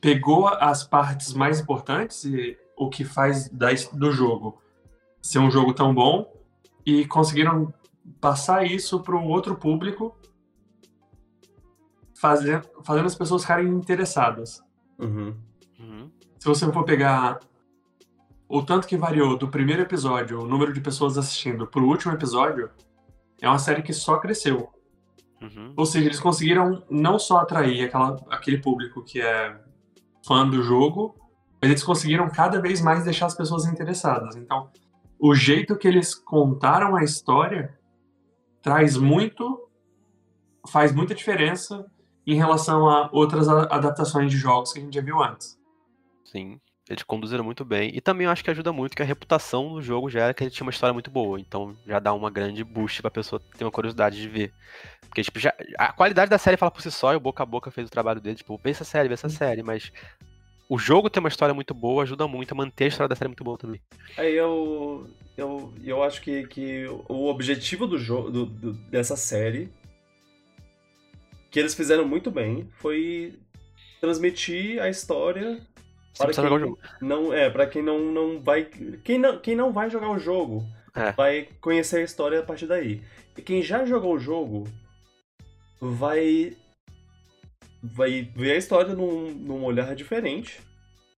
pegou 0.00 0.48
as 0.48 0.84
partes 0.84 1.32
mais 1.32 1.60
importantes 1.60 2.24
e 2.24 2.58
o 2.76 2.88
que 2.88 3.04
faz 3.04 3.48
do 3.48 4.10
jogo 4.10 4.60
ser 5.22 5.38
um 5.38 5.50
jogo 5.50 5.72
tão 5.72 5.94
bom 5.94 6.33
e 6.84 7.06
conseguiram 7.06 7.72
passar 8.20 8.64
isso 8.64 9.00
para 9.00 9.16
o 9.16 9.26
outro 9.26 9.56
público, 9.56 10.16
fazendo, 12.14 12.68
fazendo 12.82 13.06
as 13.06 13.14
pessoas 13.14 13.42
ficarem 13.42 13.68
interessadas. 13.68 14.62
Uhum. 14.98 15.34
Uhum. 15.78 16.10
Se 16.38 16.46
você 16.46 16.70
for 16.70 16.84
pegar 16.84 17.40
o 18.48 18.62
tanto 18.62 18.86
que 18.86 18.96
variou 18.96 19.36
do 19.36 19.48
primeiro 19.48 19.82
episódio, 19.82 20.40
o 20.40 20.46
número 20.46 20.72
de 20.72 20.80
pessoas 20.80 21.16
assistindo, 21.16 21.66
pro 21.66 21.86
último 21.86 22.12
episódio, 22.12 22.70
é 23.40 23.48
uma 23.48 23.58
série 23.58 23.82
que 23.82 23.92
só 23.92 24.18
cresceu. 24.18 24.72
Uhum. 25.40 25.72
Ou 25.76 25.84
seja, 25.84 26.06
eles 26.06 26.20
conseguiram 26.20 26.82
não 26.88 27.18
só 27.18 27.38
atrair 27.38 27.84
aquela, 27.84 28.16
aquele 28.30 28.58
público 28.58 29.02
que 29.02 29.20
é 29.20 29.58
fã 30.26 30.48
do 30.48 30.62
jogo, 30.62 31.14
mas 31.60 31.70
eles 31.70 31.82
conseguiram 31.82 32.28
cada 32.28 32.60
vez 32.60 32.80
mais 32.80 33.04
deixar 33.04 33.26
as 33.26 33.34
pessoas 33.34 33.66
interessadas. 33.66 34.36
Então, 34.36 34.70
o 35.18 35.34
jeito 35.34 35.76
que 35.76 35.88
eles 35.88 36.14
contaram 36.14 36.96
a 36.96 37.04
história 37.04 37.78
traz 38.62 38.96
muito, 38.96 39.68
faz 40.68 40.94
muita 40.94 41.14
diferença 41.14 41.86
em 42.26 42.34
relação 42.34 42.88
a 42.88 43.10
outras 43.12 43.48
adaptações 43.48 44.30
de 44.30 44.38
jogos 44.38 44.72
que 44.72 44.78
a 44.78 44.82
gente 44.82 44.94
já 44.94 45.02
viu 45.02 45.22
antes. 45.22 45.58
Sim. 46.24 46.58
Eles 46.88 47.02
conduziram 47.02 47.42
muito 47.42 47.64
bem. 47.64 47.90
E 47.94 48.00
também 48.00 48.26
eu 48.26 48.30
acho 48.30 48.44
que 48.44 48.50
ajuda 48.50 48.72
muito 48.72 48.94
que 48.94 49.02
a 49.02 49.06
reputação 49.06 49.72
do 49.72 49.80
jogo 49.80 50.10
já 50.10 50.20
era 50.24 50.34
que 50.34 50.44
ele 50.44 50.50
tinha 50.50 50.66
uma 50.66 50.70
história 50.70 50.92
muito 50.92 51.10
boa. 51.10 51.40
Então 51.40 51.74
já 51.86 51.98
dá 51.98 52.12
uma 52.12 52.30
grande 52.30 52.62
boost 52.62 53.00
pra 53.00 53.10
pessoa 53.10 53.40
ter 53.56 53.64
uma 53.64 53.70
curiosidade 53.70 54.20
de 54.20 54.28
ver. 54.28 54.52
Porque, 55.08 55.22
tipo, 55.22 55.38
já, 55.38 55.54
a 55.78 55.92
qualidade 55.92 56.30
da 56.30 56.36
série 56.36 56.58
fala 56.58 56.70
por 56.70 56.82
si 56.82 56.90
só 56.90 57.14
e 57.14 57.16
o 57.16 57.20
boca 57.20 57.42
a 57.42 57.46
boca 57.46 57.70
fez 57.70 57.88
o 57.88 57.90
trabalho 57.90 58.20
dele. 58.20 58.36
Tipo, 58.36 58.60
vê 58.62 58.70
essa 58.70 58.84
série, 58.84 59.08
vê 59.08 59.14
essa 59.14 59.30
série. 59.30 59.62
Mas 59.62 59.90
o 60.68 60.78
jogo 60.78 61.10
ter 61.10 61.20
uma 61.20 61.28
história 61.28 61.54
muito 61.54 61.74
boa 61.74 62.02
ajuda 62.02 62.26
muito 62.26 62.52
a 62.52 62.56
manter 62.56 62.84
a 62.84 62.88
história 62.88 63.08
da 63.08 63.14
série 63.16 63.28
muito 63.28 63.44
boa 63.44 63.58
também. 63.58 63.80
Aí 64.16 64.34
eu. 64.34 65.06
Eu, 65.36 65.74
eu 65.82 66.00
acho 66.00 66.22
que, 66.22 66.46
que 66.46 66.86
o 67.08 67.26
objetivo 67.26 67.88
do 67.88 67.98
jogo 67.98 68.30
do, 68.30 68.46
do- 68.46 68.72
dessa 68.72 69.16
série 69.16 69.68
que 71.50 71.58
eles 71.58 71.74
fizeram 71.74 72.06
muito 72.06 72.30
bem 72.30 72.68
foi 72.76 73.34
transmitir 74.00 74.80
a 74.80 74.88
história 74.88 75.60
para 76.16 76.32
quem 76.32 76.44
jogar 76.44 76.54
o 76.54 76.58
jogo. 76.60 76.78
não 77.00 77.32
é 77.34 77.50
para 77.50 77.66
quem 77.66 77.82
não, 77.82 77.98
não 78.12 78.40
vai 78.40 78.64
quem 79.02 79.18
não, 79.18 79.38
quem 79.40 79.56
não 79.56 79.72
vai 79.72 79.90
jogar 79.90 80.08
o 80.10 80.18
jogo 80.20 80.64
É. 80.94 81.10
vai 81.10 81.48
conhecer 81.60 81.96
a 81.98 82.02
história 82.04 82.38
a 82.38 82.42
partir 82.44 82.66
daí 82.66 83.02
e 83.36 83.42
quem 83.42 83.60
já 83.60 83.84
jogou 83.84 84.14
o 84.14 84.18
jogo 84.20 84.68
vai 85.80 86.56
vai 87.84 88.30
ver 88.34 88.52
a 88.52 88.56
história 88.56 88.94
num, 88.94 89.30
num 89.30 89.64
olhar 89.64 89.94
diferente 89.94 90.60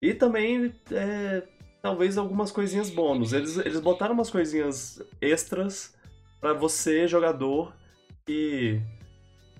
e 0.00 0.14
também 0.14 0.72
é, 0.90 1.42
talvez 1.82 2.16
algumas 2.16 2.50
coisinhas 2.50 2.90
bônus 2.90 3.32
eles, 3.32 3.56
eles 3.58 3.80
botaram 3.80 4.14
umas 4.14 4.30
coisinhas 4.30 5.02
extras 5.20 5.94
para 6.40 6.52
você 6.52 7.06
jogador 7.06 7.74
e 8.28 8.80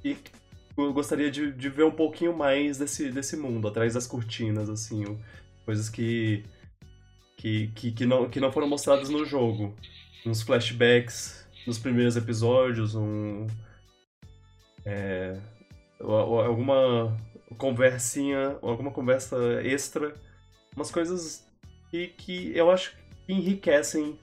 e 0.04 0.16
eu 0.76 0.92
gostaria 0.92 1.30
de, 1.30 1.52
de 1.52 1.68
ver 1.68 1.84
um 1.84 1.90
pouquinho 1.90 2.36
mais 2.36 2.78
desse, 2.78 3.10
desse 3.10 3.36
mundo, 3.36 3.68
atrás 3.68 3.94
das 3.94 4.06
cortinas, 4.06 4.68
assim, 4.68 5.18
coisas 5.64 5.88
que, 5.88 6.44
que, 7.36 7.68
que, 7.68 7.92
que 7.92 8.04
não, 8.04 8.28
que 8.28 8.40
não 8.40 8.52
foram 8.52 8.68
mostradas 8.68 9.08
no 9.08 9.24
jogo. 9.24 9.74
Uns 10.26 10.42
flashbacks 10.42 11.46
nos 11.66 11.78
primeiros 11.78 12.16
episódios, 12.16 12.94
um. 12.94 13.46
é, 14.84 15.38
alguma 16.00 17.16
conversinha, 17.58 18.58
alguma 18.62 18.90
conversa 18.90 19.36
extra, 19.62 20.14
umas 20.74 20.90
coisas 20.90 21.46
que, 21.90 22.08
que 22.08 22.56
eu 22.56 22.70
acho 22.70 22.96
que 23.26 23.32
enriquecem 23.32 24.18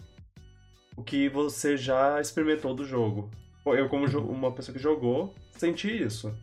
o 0.96 1.04
que 1.04 1.30
você 1.30 1.78
já 1.78 2.20
experimentou 2.20 2.74
do 2.76 2.84
jogo. 2.86 3.30
Eu, 3.66 3.88
como 3.88 4.08
jo- 4.08 4.20
uma 4.28 4.52
pessoa 4.52 4.76
que 4.76 4.82
jogou, 4.82 5.34
senti 5.58 5.90
isso. 6.04 6.36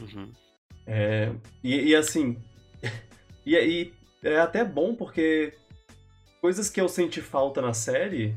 Uhum. 0.00 0.30
É, 0.86 1.32
e, 1.64 1.88
e 1.88 1.96
assim, 1.96 2.36
e 3.46 3.56
aí 3.56 3.94
é 4.22 4.38
até 4.38 4.64
bom 4.64 4.94
porque 4.94 5.54
coisas 6.40 6.68
que 6.68 6.80
eu 6.80 6.88
senti 6.88 7.20
falta 7.20 7.62
na 7.62 7.72
série 7.72 8.36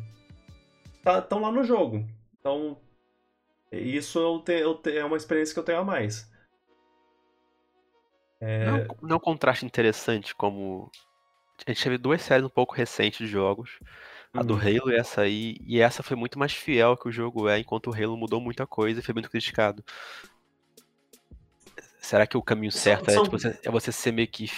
estão 1.05 1.41
lá 1.41 1.51
no 1.51 1.63
jogo. 1.63 2.07
Então, 2.39 2.77
isso 3.71 4.19
eu 4.19 4.39
te- 4.43 4.51
eu 4.61 4.75
te- 4.75 4.97
é 4.97 5.03
uma 5.05 5.17
experiência 5.17 5.53
que 5.53 5.59
eu 5.59 5.63
tenho 5.63 5.79
a 5.79 5.83
mais. 5.83 6.29
É, 8.41 8.65
Não, 8.65 8.97
não 9.01 9.11
é 9.11 9.15
um 9.15 9.19
contraste 9.19 9.65
interessante 9.65 10.35
como. 10.35 10.89
A 11.67 11.71
gente 11.71 11.83
teve 11.83 11.97
duas 11.97 12.21
séries 12.21 12.45
um 12.45 12.49
pouco 12.49 12.73
recentes 12.75 13.19
de 13.19 13.27
jogos. 13.27 13.79
A 14.33 14.43
do 14.43 14.53
uhum. 14.53 14.59
Halo 14.59 14.91
e 14.91 14.95
essa 14.95 15.21
aí. 15.21 15.57
E 15.65 15.79
essa 15.81 16.03
foi 16.03 16.15
muito 16.15 16.39
mais 16.39 16.53
fiel 16.53 16.95
que 16.97 17.07
o 17.09 17.11
jogo 17.11 17.49
é, 17.49 17.59
enquanto 17.59 17.87
o 17.89 17.93
Halo 17.93 18.17
mudou 18.17 18.39
muita 18.41 18.65
coisa 18.67 18.99
e 18.99 19.03
foi 19.03 19.13
muito 19.13 19.29
criticado. 19.29 19.83
Será 22.01 22.25
que 22.25 22.37
o 22.37 22.41
caminho 22.41 22.71
São- 22.71 22.81
certo 22.81 23.09
é, 23.09 23.13
são- 23.13 23.23
tipo, 23.23 23.37
você, 23.37 23.59
é 23.63 23.69
você 23.71 23.91
ser 23.91 24.11
meio 24.11 24.27
que. 24.27 24.49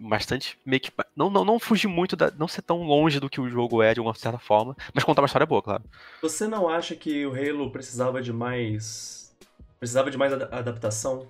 Bastante. 0.00 0.58
Meio 0.64 0.80
que. 0.80 0.92
Não, 1.16 1.28
não, 1.28 1.44
não 1.44 1.58
fugir 1.58 1.88
muito 1.88 2.14
da. 2.14 2.30
Não 2.30 2.46
ser 2.46 2.62
tão 2.62 2.82
longe 2.82 3.18
do 3.18 3.28
que 3.28 3.40
o 3.40 3.48
jogo 3.48 3.82
é, 3.82 3.92
de 3.92 4.00
alguma 4.00 4.14
certa 4.14 4.38
forma. 4.38 4.76
Mas 4.94 5.02
contar 5.04 5.22
uma 5.22 5.26
história 5.26 5.46
boa, 5.46 5.60
claro. 5.62 5.82
Você 6.22 6.46
não 6.46 6.68
acha 6.68 6.94
que 6.94 7.26
o 7.26 7.32
Halo 7.34 7.70
precisava 7.72 8.22
de 8.22 8.32
mais. 8.32 9.36
Precisava 9.80 10.10
de 10.10 10.16
mais 10.16 10.32
ada- 10.32 10.48
adaptação? 10.52 11.26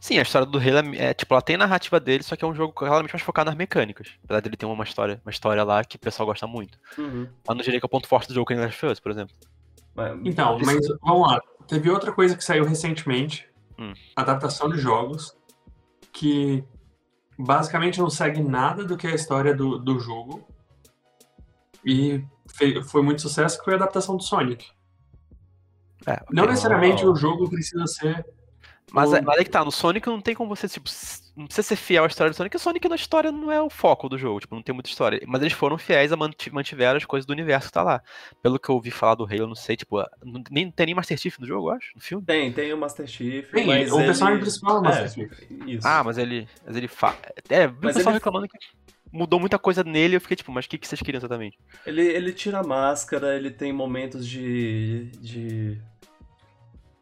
Sim, 0.00 0.18
a 0.18 0.22
história 0.22 0.46
do 0.46 0.58
Halo 0.58 0.94
é, 0.94 1.10
é, 1.10 1.14
tipo, 1.14 1.32
ela 1.32 1.40
tem 1.40 1.54
a 1.54 1.58
narrativa 1.60 1.98
dele, 2.00 2.22
só 2.24 2.34
que 2.34 2.44
é 2.44 2.48
um 2.48 2.54
jogo 2.54 2.72
claramente 2.72 3.12
mais 3.12 3.22
focado 3.22 3.48
nas 3.50 3.56
mecânicas. 3.56 4.08
Apesar 4.24 4.40
dele 4.40 4.56
ter 4.56 4.66
uma 4.66 4.84
história, 4.84 5.20
uma 5.24 5.30
história 5.30 5.62
lá 5.62 5.84
que 5.84 5.96
o 5.96 6.00
pessoal 6.00 6.26
gosta 6.26 6.46
muito. 6.46 6.76
Uhum. 6.98 7.28
Eu 7.48 7.54
não 7.54 7.62
diria 7.62 7.78
que 7.80 7.86
é 7.86 7.88
o 7.88 7.90
ponto 7.90 8.08
forte 8.08 8.28
do 8.28 8.34
jogo 8.34 8.46
que 8.46 8.54
é 8.54 8.56
Last 8.56 8.84
of 8.84 8.92
Us, 8.92 9.00
por 9.00 9.12
exemplo. 9.12 9.34
Mas- 9.94 10.18
Então, 10.24 10.58
mas 10.64 10.80
vamos 11.00 11.30
lá. 11.30 11.40
Teve 11.68 11.88
outra 11.88 12.12
coisa 12.12 12.36
que 12.36 12.42
saiu 12.44 12.64
recentemente, 12.64 13.48
Hum. 13.78 13.92
adaptação 14.16 14.68
de 14.68 14.78
jogos, 14.78 15.34
que 16.12 16.62
basicamente 17.44 18.00
não 18.00 18.10
segue 18.10 18.42
nada 18.42 18.84
do 18.84 18.96
que 18.96 19.06
é 19.06 19.12
a 19.12 19.14
história 19.14 19.54
do, 19.54 19.78
do 19.78 19.98
jogo. 19.98 20.46
E 21.84 22.24
foi 22.88 23.02
muito 23.02 23.22
sucesso, 23.22 23.58
que 23.58 23.64
foi 23.64 23.74
a 23.74 23.76
adaptação 23.76 24.16
do 24.16 24.22
Sonic. 24.22 24.66
É. 26.06 26.22
Não 26.30 26.46
necessariamente 26.46 27.04
Uau. 27.04 27.12
o 27.12 27.16
jogo 27.16 27.48
precisa 27.48 27.86
ser. 27.86 28.26
Mas, 28.90 29.10
o- 29.10 29.16
é- 29.16 29.20
mas 29.22 29.38
aí 29.38 29.44
que 29.44 29.50
tá, 29.50 29.64
no 29.64 29.70
Sonic 29.70 30.06
não 30.06 30.20
tem 30.20 30.34
como 30.34 30.54
você, 30.54 30.68
tipo, 30.68 30.88
não 31.36 31.46
precisa 31.46 31.66
ser 31.68 31.76
fiel 31.76 32.04
à 32.04 32.06
história 32.06 32.30
do 32.30 32.36
Sonic, 32.36 32.50
porque 32.50 32.60
o 32.60 32.64
Sonic 32.64 32.88
na 32.88 32.96
história 32.96 33.32
não 33.32 33.50
é 33.50 33.60
o 33.62 33.70
foco 33.70 34.08
do 34.08 34.18
jogo, 34.18 34.40
tipo, 34.40 34.54
não 34.54 34.62
tem 34.62 34.74
muita 34.74 34.90
história. 34.90 35.20
Mas 35.26 35.40
eles 35.40 35.54
foram 35.54 35.78
fiéis 35.78 36.12
a 36.12 36.16
manti- 36.16 36.52
mantiveram 36.52 36.96
as 36.98 37.04
coisas 37.04 37.24
do 37.24 37.32
universo 37.32 37.68
que 37.68 37.72
tá 37.72 37.82
lá. 37.82 38.02
Pelo 38.42 38.58
que 38.58 38.68
eu 38.68 38.74
ouvi 38.74 38.90
falar 38.90 39.14
do 39.14 39.24
Halo, 39.24 39.36
eu 39.38 39.46
não 39.46 39.54
sei, 39.54 39.76
tipo, 39.76 39.98
não, 40.22 40.42
nem 40.50 40.70
tem 40.70 40.86
nem 40.86 40.94
Master 40.94 41.16
Chief 41.18 41.38
no 41.38 41.46
jogo, 41.46 41.70
eu 41.70 41.74
acho, 41.76 41.90
no 41.94 42.02
filme. 42.02 42.24
Tem, 42.26 42.52
tem 42.52 42.72
o 42.72 42.76
Master 42.76 43.06
Chief, 43.06 43.50
Bem, 43.52 43.66
mas 43.66 43.90
o 43.92 43.96
ele... 43.98 44.06
personagem 44.06 44.40
principal 44.40 44.76
é 44.76 44.80
o 44.80 44.82
Master 44.82 45.04
É, 45.04 45.08
Chief. 45.08 45.32
Isso. 45.66 45.86
Ah, 45.88 46.02
mas 46.04 46.18
ele. 46.18 46.46
Mas 46.66 46.76
ele 46.76 46.88
fa... 46.88 47.16
É, 47.48 47.66
vi 47.68 47.72
o 47.74 47.78
Mas 47.82 47.94
pessoal 47.96 48.12
ele- 48.12 48.18
reclamando 48.18 48.46
que 48.48 48.58
mudou 49.10 49.38
muita 49.40 49.58
coisa 49.58 49.82
nele, 49.84 50.16
eu 50.16 50.20
fiquei 50.20 50.36
tipo, 50.36 50.50
mas 50.52 50.64
o 50.66 50.68
que, 50.68 50.76
que 50.78 50.86
vocês 50.88 51.00
queriam 51.00 51.18
exatamente? 51.18 51.58
Ele, 51.86 52.02
ele 52.02 52.32
tira 52.32 52.58
a 52.60 52.62
máscara, 52.62 53.36
ele 53.36 53.50
tem 53.50 53.72
momentos 53.72 54.26
de. 54.26 55.10
de 55.20 55.78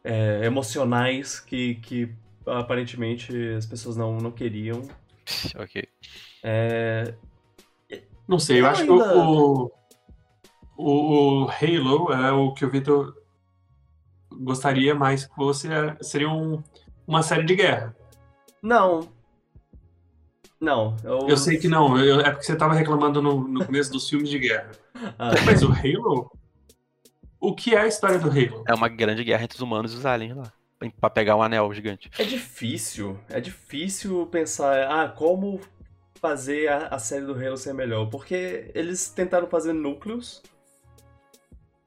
é, 0.03 0.45
emocionais 0.45 1.39
que, 1.39 1.75
que 1.75 2.13
aparentemente 2.45 3.35
as 3.53 3.65
pessoas 3.65 3.95
não, 3.97 4.17
não 4.17 4.31
queriam. 4.31 4.81
ok. 5.57 5.83
É, 6.43 7.13
Não 8.27 8.39
sei, 8.39 8.57
eu 8.59 8.65
Eu 8.65 8.69
acho 8.71 8.81
ainda- 8.81 8.93
que 9.09 9.17
o, 9.17 9.71
o, 10.77 11.43
o 11.43 11.49
Halo 11.49 12.13
é 12.13 12.31
o 12.31 12.53
que 12.53 12.65
o 12.65 12.69
Vitor 12.69 13.15
gostaria 14.31 14.95
mais 14.95 15.25
que 15.25 15.35
fosse. 15.35 15.71
é- 15.71 15.97
Seria 16.01 16.29
um- 16.29 16.63
uma 17.05 17.21
série 17.23 17.43
de 17.43 17.55
guerra. 17.55 17.95
não. 18.61 19.07
Não. 20.59 20.95
Eu, 21.03 21.27
Eu 21.29 21.37
sei 21.37 21.57
que 21.57 21.67
não, 21.67 21.97
eu- 21.97 22.19
é 22.21 22.29
porque 22.29 22.43
você 22.45 22.53
estava 22.53 22.75
reclamando 22.75 23.19
no, 23.19 23.47
no 23.47 23.65
começo 23.65 23.91
dos 23.91 24.07
filmes 24.07 24.29
de 24.29 24.37
guerra. 24.39 24.71
Ah, 25.17 25.31
Mas 25.45 25.63
o 25.63 25.71
Halo? 25.71 26.31
O 27.41 27.55
que 27.55 27.73
é 27.73 27.81
a 27.81 27.87
história 27.87 28.19
do 28.19 28.29
Halo? 28.29 28.63
É 28.67 28.73
uma 28.75 28.87
grande 28.87 29.23
guerra 29.23 29.43
entre 29.43 29.55
os 29.55 29.61
humanos 29.61 29.91
e 29.93 29.97
os 29.97 30.05
aliens 30.05 30.37
lá. 30.37 30.53
Pra 30.99 31.09
pegar 31.09 31.35
um 31.35 31.41
anel 31.41 31.73
gigante. 31.73 32.09
é 32.19 32.23
difícil. 32.23 33.19
É 33.27 33.41
difícil 33.41 34.27
pensar. 34.27 34.87
Ah, 34.87 35.09
como 35.09 35.59
fazer 36.19 36.67
a, 36.67 36.87
a 36.89 36.99
série 36.99 37.25
do 37.25 37.33
Halo 37.33 37.57
ser 37.57 37.73
melhor. 37.73 38.07
Porque 38.11 38.71
eles 38.75 39.09
tentaram 39.09 39.47
fazer 39.47 39.73
núcleos. 39.73 40.43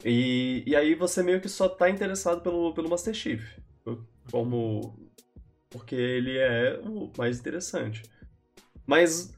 E, 0.05 0.65
e 0.67 0.75
aí 0.75 0.97
você 0.97 1.23
meio 1.23 1.41
que 1.41 1.49
só 1.49 1.69
tá 1.69 1.89
interessado 1.89 2.41
pelo, 2.41 2.75
pelo 2.75 2.91
Master 2.91 3.15
Chief. 3.15 3.57
Como. 4.33 4.99
Porque 5.71 5.95
ele 5.95 6.37
é 6.37 6.81
o 6.83 7.13
mais 7.17 7.39
interessante. 7.39 8.03
Mas. 8.85 9.33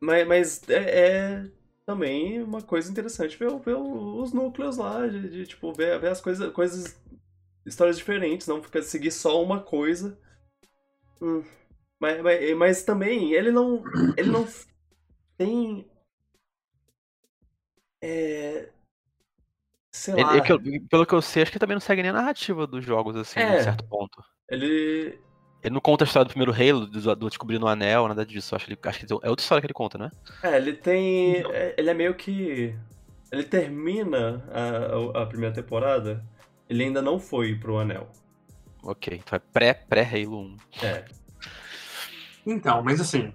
Mas, 0.00 0.26
mas 0.26 0.68
é, 0.68 0.74
é 0.76 1.44
também 1.86 2.42
uma 2.42 2.62
coisa 2.62 2.90
interessante 2.90 3.36
ver, 3.36 3.50
ver 3.60 3.76
os 3.76 4.32
núcleos 4.32 4.76
lá, 4.76 5.06
de, 5.06 5.28
de, 5.28 5.46
tipo, 5.46 5.72
ver, 5.72 5.98
ver 6.00 6.08
as 6.10 6.20
coisas, 6.20 6.52
coisas. 6.52 6.96
histórias 7.66 7.98
diferentes, 7.98 8.46
não 8.48 8.62
ficar 8.62 8.82
seguir 8.82 9.10
só 9.12 9.42
uma 9.42 9.60
coisa. 9.62 10.18
Hum. 11.20 11.42
Mas, 12.00 12.22
mas, 12.22 12.56
mas 12.56 12.84
também, 12.84 13.32
ele 13.32 13.50
não. 13.50 13.82
Ele 14.16 14.30
não 14.30 14.46
tem. 15.38 15.88
É. 18.00 18.70
Sei 19.92 20.14
Ele- 20.14 20.22
lá. 20.22 20.36
é 20.36 20.40
que 20.40 20.52
eu- 20.52 20.60
pelo 20.88 21.06
que 21.06 21.14
eu 21.14 21.22
sei, 21.22 21.42
acho 21.42 21.52
que 21.52 21.58
também 21.58 21.74
não 21.74 21.80
segue 21.80 22.02
nem 22.02 22.10
a 22.10 22.14
narrativa 22.14 22.66
dos 22.66 22.84
jogos, 22.84 23.16
assim, 23.16 23.40
É. 23.40 23.56
em 23.56 23.62
certo 23.62 23.84
ponto. 23.88 24.22
Ele. 24.48 25.18
Ele 25.64 25.72
não 25.74 25.80
conta 25.80 26.04
a 26.04 26.06
história 26.06 26.26
do 26.26 26.30
primeiro 26.30 26.52
Halo, 26.52 26.86
do, 26.86 27.16
do 27.16 27.28
descobrindo 27.28 27.64
o 27.64 27.68
anel, 27.68 28.06
nada 28.06 28.24
disso. 28.24 28.54
Acho 28.54 28.66
que, 28.66 28.72
ele, 28.72 28.78
acho 28.84 29.06
que 29.06 29.12
é 29.12 29.14
outra 29.30 29.42
história 29.42 29.60
que 29.62 29.66
ele 29.66 29.72
conta, 29.74 29.96
né? 29.96 30.10
É, 30.42 30.56
ele 30.58 30.74
tem. 30.74 31.38
Então. 31.38 31.50
é, 31.52 31.74
Ele 31.78 31.90
é 31.90 31.94
meio 31.94 32.14
que. 32.14 32.74
Ele 33.32 33.44
termina 33.44 34.44
a, 34.52 35.22
a 35.22 35.26
primeira 35.26 35.54
temporada. 35.54 36.22
Ele 36.68 36.84
ainda 36.84 37.00
não 37.02 37.18
foi 37.18 37.54
pro 37.56 37.78
anel. 37.78 38.08
Ok, 38.82 39.18
então 39.24 39.36
é 39.36 39.38
pré- 39.38 39.72
pré-Halo 39.74 40.38
1. 40.42 40.56
É. 40.82 41.04
Então, 42.46 42.82
mas 42.82 43.00
assim, 43.00 43.32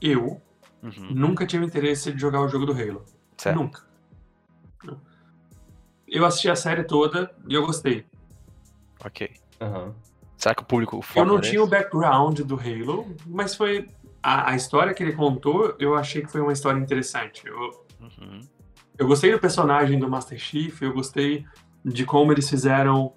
eu 0.00 0.40
Uhum, 0.82 1.14
nunca 1.14 1.44
tive 1.46 1.64
interesse 1.64 2.12
de 2.12 2.20
jogar 2.20 2.40
o 2.40 2.48
jogo 2.48 2.64
do 2.64 2.72
Halo. 2.72 3.04
certo. 3.36 3.58
Nunca. 3.58 3.82
Eu 6.06 6.24
assisti 6.24 6.48
a 6.48 6.56
série 6.56 6.84
toda 6.84 7.34
e 7.48 7.54
eu 7.54 7.66
gostei. 7.66 8.04
Ok. 9.04 9.30
Aham. 9.60 9.94
Será 10.40 10.54
que 10.54 10.62
o 10.62 10.64
público. 10.64 11.04
Eu 11.14 11.24
não 11.26 11.38
tinha 11.38 11.62
o 11.62 11.66
background 11.66 12.40
do 12.40 12.54
Halo, 12.58 13.14
mas 13.26 13.54
foi. 13.54 13.86
A, 14.22 14.50
a 14.52 14.56
história 14.56 14.92
que 14.94 15.02
ele 15.02 15.12
contou, 15.12 15.74
eu 15.78 15.94
achei 15.94 16.22
que 16.22 16.28
foi 16.32 16.40
uma 16.40 16.52
história 16.52 16.78
interessante. 16.80 17.46
Eu, 17.46 17.84
Uhum. 18.00 18.40
eu 18.98 19.06
gostei 19.06 19.30
do 19.32 19.38
personagem 19.38 19.98
do 19.98 20.08
Master 20.08 20.38
Chief, 20.38 20.80
eu 20.82 20.92
gostei 20.94 21.44
de 21.84 22.04
como 22.06 22.32
eles 22.32 22.48
fizeram 22.48 23.12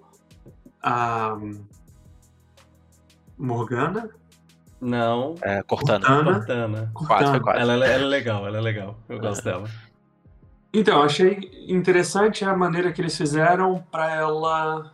a 0.81 1.37
Morgana. 3.37 4.09
Não. 4.81 5.35
É, 5.41 5.63
Cortana. 5.63 6.05
Cortana. 6.05 6.33
Cortana. 6.33 6.91
Quase, 6.93 7.31
foi 7.31 7.39
quase. 7.39 7.59
Ela, 7.61 7.73
ela 7.73 7.85
é 7.87 7.97
legal, 7.97 8.45
ela 8.47 8.57
é 8.57 8.61
legal. 8.61 8.97
Eu 9.07 9.19
gosto 9.19 9.43
dela. 9.43 9.69
Então, 10.73 10.97
eu 10.99 11.03
achei 11.03 11.65
interessante 11.67 12.43
a 12.43 12.55
maneira 12.55 12.91
que 12.91 12.99
eles 13.01 13.15
fizeram 13.17 13.81
pra 13.91 14.11
ela 14.13 14.93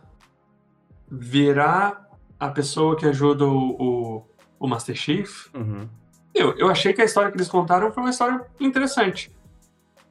virar 1.10 2.08
a 2.40 2.48
pessoa 2.48 2.96
que 2.96 3.06
ajuda 3.06 3.44
o, 3.46 3.70
o, 4.18 4.26
o 4.58 4.66
Master 4.66 4.96
Chief. 4.96 5.46
Uhum. 5.54 5.86
Eu, 6.34 6.56
eu 6.56 6.68
achei 6.70 6.92
que 6.92 7.02
a 7.02 7.04
história 7.04 7.30
que 7.30 7.36
eles 7.36 7.48
contaram 7.48 7.92
foi 7.92 8.02
uma 8.02 8.10
história 8.10 8.40
interessante. 8.58 9.30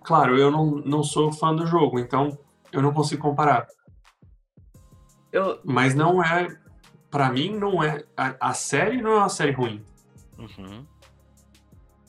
Claro, 0.04 0.38
eu 0.38 0.52
não, 0.52 0.66
não 0.86 1.04
sou 1.04 1.32
fã 1.32 1.54
do 1.56 1.66
jogo, 1.66 1.98
então 2.00 2.38
eu 2.72 2.82
não 2.82 2.94
consigo 2.94 3.22
comparar. 3.22 3.68
Eu, 5.32 5.60
Mas 5.64 5.94
não 5.96 6.24
é. 6.24 6.58
Pra 7.10 7.32
mim, 7.32 7.50
não 7.58 7.84
é. 7.84 8.04
A, 8.16 8.50
a 8.50 8.54
série 8.54 9.02
não 9.02 9.12
é 9.14 9.18
uma 9.18 9.30
série 9.30 9.52
ruim. 9.52 9.84
Uhum. 10.38 10.86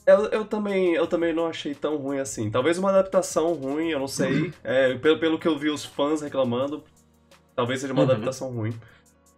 eu, 0.05 0.25
eu, 0.27 0.45
também, 0.45 0.93
eu 0.93 1.05
também 1.07 1.33
não 1.33 1.47
achei 1.47 1.73
tão 1.75 1.97
ruim 1.97 2.19
assim. 2.19 2.49
Talvez 2.51 2.77
uma 2.77 2.89
adaptação 2.89 3.53
ruim, 3.53 3.89
eu 3.89 3.99
não 3.99 4.07
sei. 4.07 4.53
É, 4.63 4.95
pelo, 4.97 5.19
pelo 5.19 5.39
que 5.39 5.47
eu 5.47 5.57
vi 5.57 5.69
os 5.69 5.83
fãs 5.83 6.21
reclamando, 6.21 6.83
talvez 7.55 7.81
seja 7.81 7.93
uma 7.93 8.03
Uhum. 8.03 8.09
adaptação 8.11 8.51
ruim. 8.51 8.73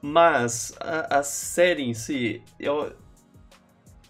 Mas 0.05 0.75
a, 0.81 1.19
a 1.19 1.23
série 1.23 1.81
em 1.81 1.93
si, 1.93 2.43
eu, 2.59 2.93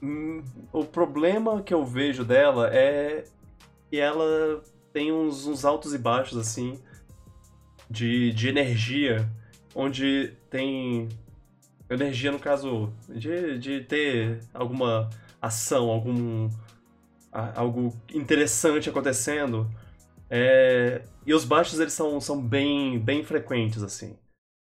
hum, 0.02 0.44
o 0.72 0.84
problema 0.84 1.62
que 1.62 1.72
eu 1.72 1.86
vejo 1.86 2.26
dela 2.26 2.68
é 2.74 3.26
que 3.92 4.00
ela 4.00 4.64
tem 4.92 5.12
uns, 5.12 5.46
uns 5.46 5.64
altos 5.64 5.94
e 5.94 6.00
baixos, 6.00 6.36
assim, 6.40 6.82
de, 7.88 8.34
de 8.34 8.50
energia, 8.50 9.30
onde 9.76 10.34
tem. 10.50 11.10
Energia, 11.88 12.32
no 12.32 12.40
caso, 12.40 12.92
de, 13.08 13.60
de 13.60 13.82
ter 13.82 14.40
alguma 14.52 15.12
ação, 15.40 15.92
algum. 15.92 16.50
algo 17.32 17.96
interessante 18.12 18.90
acontecendo. 18.90 19.70
É, 20.28 21.04
e 21.24 21.36
os 21.36 21.46
baixos, 21.46 21.80
eles 21.80 21.94
são, 21.94 22.20
são 22.20 22.42
bem, 22.42 22.98
bem 22.98 23.24
frequentes, 23.24 23.84
assim. 23.84 24.18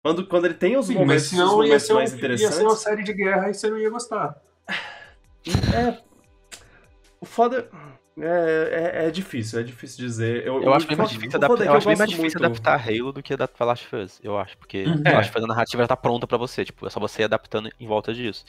Quando, 0.06 0.28
quando 0.28 0.46
ele 0.46 0.54
tem 0.54 0.78
os 0.78 0.86
Sim, 0.86 0.94
momentos, 0.94 1.14
mas 1.14 1.24
os 1.24 1.30
senão 1.30 1.46
ia 1.48 1.52
momentos 1.64 1.84
ser, 1.88 1.94
um, 1.94 1.96
mais 1.96 2.12
ia 2.12 2.18
interessantes. 2.18 2.56
ser 2.58 2.64
uma 2.64 2.76
série 2.76 3.02
de 3.02 3.12
guerra 3.12 3.50
e 3.50 3.56
você 3.56 3.68
não 3.72 3.80
ia 3.80 3.90
gostar. 3.90 4.36
É. 5.74 5.98
O 7.20 7.26
foda. 7.26 7.68
É, 8.18 9.02
é, 9.04 9.08
é 9.08 9.12
difícil, 9.12 9.60
é 9.60 9.64
difícil 9.64 10.06
dizer. 10.06 10.46
Eu, 10.46 10.62
Eu 10.62 10.74
acho 10.76 10.86
bem 10.88 10.96
mais 10.96 11.10
difícil, 11.10 11.32
foda 11.32 11.46
adaptar, 11.48 11.64
é 11.64 11.66
que 11.68 11.74
eu 11.74 11.78
acho 11.78 11.88
bem 11.88 11.98
mais 11.98 12.10
difícil 12.12 12.40
muito- 12.40 12.46
adaptar 12.46 12.88
Halo 12.88 13.12
do 13.12 13.24
que 13.24 13.34
adaptar 13.34 13.66
Last 13.66 13.86
of 13.88 13.96
Us, 13.96 14.20
eu 14.24 14.38
acho. 14.38 14.56
Porque 14.60 14.84
Uhum. 14.84 15.02
Last 15.04 15.30
of 15.32 15.38
Us 15.40 15.44
a 15.44 15.48
narrativa 15.48 15.82
já 15.84 15.88
tá 15.88 15.98
pronta 15.98 16.28
pra 16.28 16.38
você, 16.38 16.64
tipo, 16.64 16.86
é 16.86 16.90
só 16.92 17.00
você 17.00 17.24
ir 17.24 17.26
adaptando 17.26 17.72
em 17.80 17.88
volta 17.88 18.14
disso. 18.14 18.46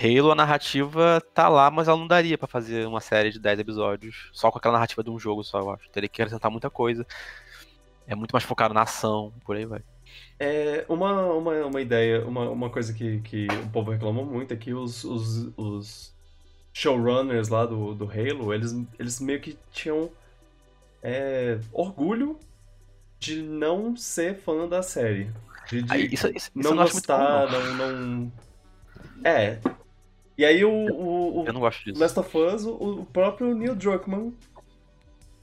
Halo, 0.00 0.30
a 0.30 0.34
narrativa 0.36 1.20
tá 1.34 1.48
lá, 1.48 1.68
mas 1.68 1.88
ela 1.88 1.96
não 1.98 2.06
daria 2.06 2.38
pra 2.38 2.46
fazer 2.46 2.86
uma 2.86 3.00
série 3.00 3.30
de 3.32 3.40
10 3.40 3.58
episódios 3.58 4.30
só 4.32 4.52
com 4.52 4.58
aquela 4.58 4.74
narrativa 4.74 5.02
de 5.02 5.10
um 5.10 5.18
jogo 5.18 5.42
só, 5.42 5.58
eu 5.58 5.70
acho. 5.72 5.90
Teria 5.90 6.08
que 6.08 6.22
acrescentar 6.22 6.48
muita 6.48 6.70
coisa. 6.70 7.04
É 8.06 8.14
muito 8.14 8.30
mais 8.32 8.44
focado 8.44 8.72
na 8.72 8.82
ação, 8.82 9.32
por 9.44 9.56
aí 9.56 9.66
vai. 9.66 9.82
É, 10.44 10.84
uma, 10.88 11.24
uma, 11.34 11.66
uma 11.66 11.80
ideia, 11.80 12.26
uma, 12.26 12.50
uma 12.50 12.68
coisa 12.68 12.92
que, 12.92 13.20
que 13.20 13.46
o 13.64 13.68
povo 13.70 13.92
reclamou 13.92 14.26
muito 14.26 14.52
é 14.52 14.56
que 14.56 14.74
os, 14.74 15.04
os, 15.04 15.56
os 15.56 16.12
showrunners 16.72 17.48
lá 17.48 17.64
do, 17.64 17.94
do 17.94 18.10
Halo, 18.10 18.52
eles, 18.52 18.74
eles 18.98 19.20
meio 19.20 19.40
que 19.40 19.56
tinham 19.70 20.10
é, 21.00 21.60
orgulho 21.72 22.40
de 23.20 23.40
não 23.40 23.96
ser 23.96 24.34
fã 24.34 24.66
da 24.68 24.82
série. 24.82 25.30
De, 25.70 25.80
de 25.80 25.92
Aí, 25.92 26.08
isso, 26.12 26.26
isso, 26.34 26.50
não 26.56 26.74
muito 26.74 26.88
bom, 26.88 26.92
gostar, 26.92 27.52
não. 27.52 27.74
não, 27.76 27.92
não. 27.92 28.32
É. 29.22 29.60
E 30.36 30.44
aí 30.44 30.64
o, 30.64 30.72
o, 30.72 31.42
o 31.42 31.46
Eu 31.46 31.52
não 31.52 31.60
gosto 31.60 31.84
disso. 31.84 32.00
Last 32.00 32.18
of 32.18 32.36
Us, 32.36 32.64
o, 32.64 33.02
o 33.02 33.06
próprio 33.06 33.54
Neil 33.54 33.76
Druckmann 33.76 34.34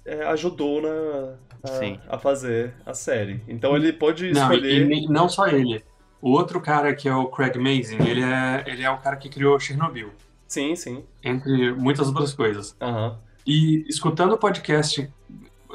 é, 0.04 0.24
ajudou 0.26 0.82
na. 0.82 1.38
A, 1.64 2.16
a 2.16 2.20
fazer 2.20 2.74
a 2.86 2.94
série. 2.94 3.42
Então 3.48 3.76
ele 3.76 3.92
pode 3.94 4.32
Não, 4.32 4.52
e, 4.52 4.56
escolher. 4.56 4.82
e 4.82 4.86
nem- 4.86 5.08
não 5.08 5.28
só 5.30 5.48
ele. 5.48 5.84
O 6.22 6.32
outro 6.32 6.60
cara 6.60 6.94
que 6.94 7.08
é 7.08 7.16
o 7.16 7.28
Craig 7.28 7.58
Mazin, 7.58 7.98
ele 8.06 8.22
é, 8.24 8.64
ele 8.68 8.84
é 8.84 8.90
o 8.92 8.98
cara 8.98 9.16
que 9.16 9.30
criou 9.30 9.58
Chernobyl, 9.60 10.12
Sim, 10.48 10.76
sim. 10.76 11.04
entre 11.24 11.72
muitas 11.74 12.08
outras 12.08 12.34
coisas. 12.34 12.76
Aham. 12.82 13.18
E 13.48 13.86
escutando 13.88 14.34
o 14.34 14.38
podcast, 14.38 15.10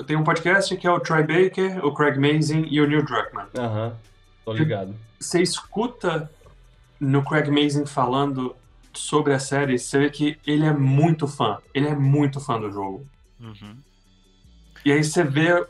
tem 0.06 0.16
um 0.16 0.22
podcast 0.24 0.76
que 0.76 0.86
é 0.86 0.90
o 0.90 1.00
Troy 1.00 1.22
Baker, 1.22 1.84
o 1.84 1.92
Craig 1.94 2.18
Mazin 2.18 2.66
e 2.70 2.80
o 2.80 2.86
Neil 2.86 3.04
Druckmann. 3.04 3.46
Aham. 3.58 3.96
Tô 4.44 4.52
ligado. 4.52 4.94
Você 5.18 5.40
escuta 5.40 6.30
no 7.00 7.24
Craig 7.24 7.48
Mazin 7.50 7.86
falando 7.86 8.54
sobre 8.92 9.32
a 9.32 9.38
série, 9.38 9.78
você 9.78 9.98
vê 9.98 10.10
que 10.10 10.36
ele 10.46 10.66
é 10.66 10.72
muito 10.72 11.26
fã. 11.26 11.58
Ele 11.72 11.88
é 11.88 11.94
muito 11.96 12.38
fã 12.38 12.60
do 12.60 12.70
jogo. 12.70 13.06
Uhum. 13.40 13.76
E 14.84 14.92
aí 14.92 15.02
você 15.02 15.24
vê 15.24 15.64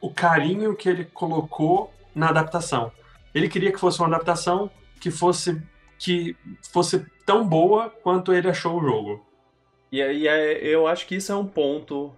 o- 0.00 0.10
carinho 0.12 0.74
que 0.76 0.88
ele 0.88 1.04
colocou 1.04 1.92
na 2.14 2.28
adaptação. 2.28 2.92
Ele 3.34 3.48
queria 3.48 3.72
que 3.72 3.78
fosse 3.80 3.98
uma 4.00 4.08
adaptação 4.08 4.70
que 5.00 5.10
fosse 5.10 5.60
que 5.98 6.36
fosse 6.72 7.06
tão 7.24 7.46
boa 7.46 7.88
quanto 7.90 8.32
ele 8.32 8.48
achou 8.48 8.78
o 8.78 8.82
jogo. 8.82 9.26
E, 9.90 10.02
aí 10.02 10.28
é, 10.28 10.58
eu 10.66 10.86
acho 10.86 11.06
que 11.06 11.14
isso 11.16 11.32
é 11.32 11.36
um 11.36 11.46
ponto 11.46 12.12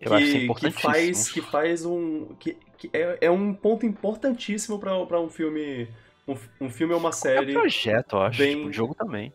Eu 0.00 0.12
acho 0.14 0.24
isso 0.24 0.32
que, 0.32 0.38
que 0.38 0.44
importantíssimo. 0.44 0.82
faz 0.92 1.28
que 1.30 1.40
faz 1.42 1.84
um 1.84 2.34
que, 2.40 2.56
que 2.78 2.90
é, 2.92 3.18
é 3.22 3.30
um 3.30 3.54
ponto 3.54 3.86
importantíssimo 3.86 4.78
pra 4.78 5.04
pra 5.06 5.20
um 5.20 5.28
filme 5.30 5.88
um, 6.26 6.34
um 6.66 6.70
filme 6.70 6.92
ou 6.94 6.98
uma 7.00 7.10
É 7.10 7.12
série 7.12 7.52
projeto, 7.52 8.16
eu 8.16 8.22
acho. 8.22 8.38
bem- 8.38 8.56
Tipo, 8.56 8.68
o 8.68 8.72
jogo 8.72 8.94
também. 8.94 9.32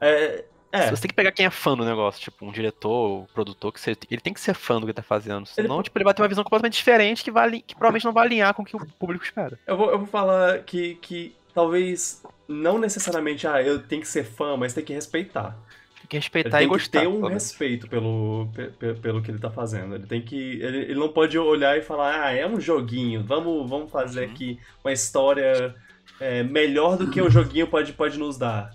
é, 0.00 0.44
é 0.72 0.90
Você 0.90 1.02
tem 1.02 1.08
que 1.08 1.14
pegar 1.14 1.32
quem 1.32 1.46
é 1.46 1.50
fã 1.50 1.76
do 1.76 1.84
negócio, 1.84 2.20
tipo, 2.20 2.44
um 2.46 2.52
diretor, 2.52 3.22
um 3.22 3.26
produtor, 3.32 3.72
que 3.72 3.80
você- 3.80 3.96
ele 4.10 4.20
tem 4.20 4.32
que 4.34 4.40
ser 4.40 4.54
fã 4.54 4.80
do 4.80 4.86
que 4.86 4.92
tá 4.92 5.02
fazendo. 5.02 5.46
Senão, 5.46 5.76
Ele- 5.76 5.84
tipo, 5.84 5.98
ele 5.98 6.04
vai 6.04 6.12
ter 6.14 6.22
uma 6.22 6.28
visão 6.28 6.44
completamente 6.44 6.74
diferente 6.76 7.24
que, 7.24 7.30
vai, 7.30 7.60
que 7.62 7.74
provavelmente 7.74 8.04
não 8.04 8.12
vai 8.12 8.26
alinhar 8.26 8.52
com 8.54 8.62
o 8.62 8.64
que 8.64 8.76
o 8.76 8.86
público 8.98 9.24
espera. 9.24 9.58
eu 9.66 9.76
vou, 9.76 9.90
eu 9.90 9.98
vou 9.98 10.06
falar 10.06 10.58
que, 10.64 10.96
que 10.96 11.34
talvez 11.54 12.22
não 12.46 12.78
necessariamente 12.78 13.46
ah 13.46 13.62
eu 13.62 13.82
tenho 13.82 14.00
que 14.02 14.08
ser 14.08 14.24
fã 14.24 14.56
mas 14.56 14.72
tem 14.72 14.84
que 14.84 14.92
respeitar 14.92 15.56
Tem 15.98 16.06
que 16.08 16.16
Ele 16.16 16.20
respeitar 16.22 16.50
tem 16.58 16.66
e 16.66 16.70
que 16.70 16.74
gostar. 16.74 17.00
ter 17.00 17.06
um 17.08 17.12
pelo 17.16 17.28
menos. 17.28 17.42
respeito 17.44 17.88
pelo, 17.88 18.48
pe- 18.54 18.68
pe- 18.78 18.94
pelo 18.94 19.20
que 19.22 19.30
ele 19.30 19.38
tá 19.38 19.50
fazendo. 19.50 19.94
Ele 19.96 20.06
tem 20.06 20.22
que. 20.22 20.36
Ele, 20.62 20.78
ele 20.82 20.94
não 20.94 21.08
pode 21.10 21.36
olhar 21.38 21.76
e 21.76 21.82
falar, 21.82 22.22
ah, 22.24 22.32
é 22.32 22.46
um 22.46 22.58
joguinho, 22.60 23.22
vamos, 23.24 23.68
vamos 23.68 23.90
fazer 23.90 24.26
Uhum. 24.26 24.32
aqui 24.32 24.58
uma 24.82 24.92
história 24.92 25.74
é, 26.20 26.42
melhor 26.42 26.96
do 26.96 27.10
que 27.10 27.20
o 27.20 27.28
joguinho 27.30 27.66
pode, 27.66 27.92
pode 27.92 28.18
nos 28.18 28.38
dar. 28.38 28.70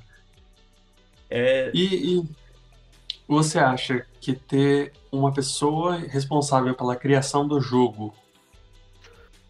É, 1.35 1.71
E, 1.73 2.19
e 2.19 2.23
você 3.27 3.57
acha 3.57 4.05
que 4.21 4.33
ter 4.33 4.93
uma 5.11 5.33
pessoa 5.33 5.95
responsável 5.97 6.75
pela 6.75 6.95
criação 6.95 7.47
do 7.47 7.59
jogo 7.59 8.13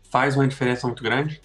faz 0.10 0.36
uma 0.38 0.48
diferença 0.48 0.88
muito 0.88 1.04
grande? 1.04 1.41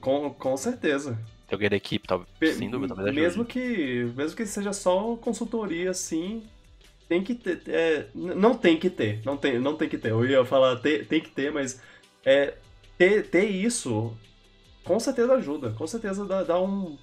com, 0.00 0.28
com 0.34 0.56
certeza. 0.56 1.12
Tem 1.46 1.54
alguém 1.56 1.70
da 1.70 1.76
equipe, 1.76 2.06
talvez. 2.06 2.28
Pe- 2.38 2.52
Sem 2.52 2.68
dúvida, 2.68 2.94
talvez 2.94 3.14
mesmo 3.14 3.44
que 3.44 4.04
Mesmo 4.16 4.36
que 4.36 4.44
seja 4.44 4.72
só 4.74 5.16
consultoria, 5.16 5.90
assim. 5.90 6.42
Tem 7.08 7.22
que 7.22 7.34
ter. 7.34 7.62
é, 7.68 8.08
não 8.14 8.54
tem 8.54 8.78
que 8.78 8.90
ter. 8.90 9.20
Não 9.24 9.36
tem, 9.36 9.58
não 9.58 9.76
tem 9.76 9.88
que 9.88 9.96
ter. 9.96 10.10
Eu 10.10 10.26
ia 10.26 10.44
falar 10.44 10.76
tem, 10.76 11.04
tem 11.04 11.20
que 11.22 11.30
ter, 11.30 11.50
mas. 11.52 11.80
É, 12.24 12.54
ter, 12.98 13.28
ter 13.30 13.44
isso 13.44 14.12
com 14.82 14.98
certeza 15.00 15.34
ajuda. 15.34 15.70
Com 15.72 15.86
certeza 15.86 16.26
dá, 16.26 16.42
dá 16.42 16.60
um. 16.60 16.98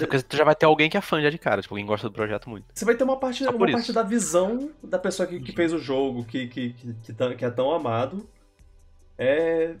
Dá- 0.00 0.06
Porque 0.06 0.22
tu 0.22 0.36
já 0.36 0.44
vai 0.44 0.54
ter 0.54 0.66
alguém 0.66 0.88
que 0.90 0.96
é 0.96 1.00
fã 1.00 1.20
já 1.22 1.30
de 1.30 1.38
cara, 1.38 1.62
tipo, 1.62 1.74
alguém 1.74 1.86
gosta 1.86 2.08
do 2.08 2.12
projeto 2.12 2.48
muito. 2.50 2.66
Você 2.74 2.84
vai 2.84 2.94
ter 2.94 3.04
uma 3.04 3.16
parte, 3.16 3.42
uma 3.44 3.52
parte 3.72 3.92
da 3.92 4.02
visão 4.02 4.70
da 4.82 4.98
pessoa 4.98 5.26
que, 5.26 5.40
que 5.40 5.52
fez 5.52 5.72
o 5.72 5.78
jogo, 5.78 6.24
que, 6.24 6.46
que, 6.48 6.70
que, 6.72 6.94
que 7.04 7.12
tá- 7.12 7.30
é 7.38 7.50
tão 7.50 7.72
amado, 7.72 8.28
é, 9.18 9.74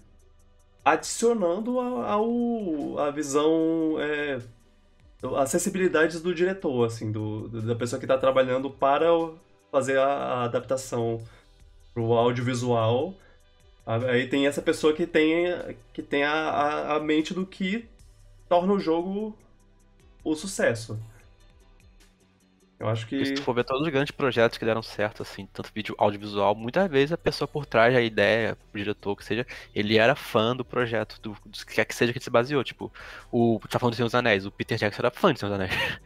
adicionando 0.84 1.78
a- 1.80 2.12
ao, 2.12 2.98
a 2.98 3.10
visão, 3.10 3.96
é, 3.98 4.38
as 5.36 5.50
sensibilidades 5.50 6.20
do 6.20 6.34
diretor, 6.34 6.86
assim, 6.86 7.12
do, 7.12 7.48
da 7.48 7.74
pessoa 7.74 7.98
que 7.98 8.04
está 8.06 8.16
trabalhando 8.16 8.70
para 8.70 9.12
o- 9.14 9.36
fazer 9.70 9.98
a, 9.98 10.06
a 10.06 10.44
adaptação 10.44 11.20
pro 11.94 12.12
audiovisual. 12.12 13.14
A- 13.86 13.96
Aí 13.96 14.26
tem 14.28 14.46
essa 14.46 14.62
pessoa 14.62 14.92
que 14.92 15.06
tem, 15.06 15.46
que 15.92 16.02
tem 16.02 16.24
a, 16.24 16.32
a, 16.32 16.96
a 16.96 17.00
mente 17.00 17.34
do 17.34 17.44
que 17.46 17.86
torna 18.48 18.72
o 18.72 18.80
jogo 18.80 19.36
o 20.24 20.34
sucesso. 20.34 20.98
Eu 22.80 22.88
acho 22.88 23.06
que. 23.06 23.26
Se 23.26 23.34
tu 23.34 23.42
for 23.42 23.52
ver 23.54 23.64
todos 23.64 23.82
os 23.82 23.92
grandes 23.92 24.10
projetos 24.10 24.56
que 24.56 24.64
deram 24.64 24.82
certo, 24.82 25.22
assim, 25.22 25.46
tanto 25.52 25.70
vídeo 25.74 25.94
audiovisual, 25.98 26.54
muitas 26.54 26.90
vezes 26.90 27.12
a 27.12 27.18
pessoa 27.18 27.46
por 27.46 27.66
trás 27.66 27.92
da 27.92 28.00
ideia, 28.00 28.56
o 28.72 28.78
diretor, 28.78 29.14
que 29.14 29.24
seja, 29.24 29.46
ele 29.74 29.98
era 29.98 30.14
fã 30.14 30.56
do 30.56 30.64
projeto, 30.64 31.20
do, 31.20 31.36
do 31.44 31.66
que 31.66 31.74
quer 31.74 31.84
que 31.84 31.94
seja 31.94 32.10
que 32.10 32.18
ele 32.18 32.24
se 32.24 32.30
baseou. 32.30 32.64
Tipo, 32.64 32.90
o. 33.30 33.60
Tá 33.68 33.78
falando 33.78 33.92
do 33.92 33.96
Senhor 33.96 34.06
dos 34.06 34.14
Anéis, 34.14 34.46
o 34.46 34.50
Peter 34.50 34.78
Jackson 34.78 35.02
era 35.02 35.10
fã 35.10 35.34
de 35.34 35.40
Senhor 35.40 35.50
dos 35.50 35.60
Anéis. 35.60 35.74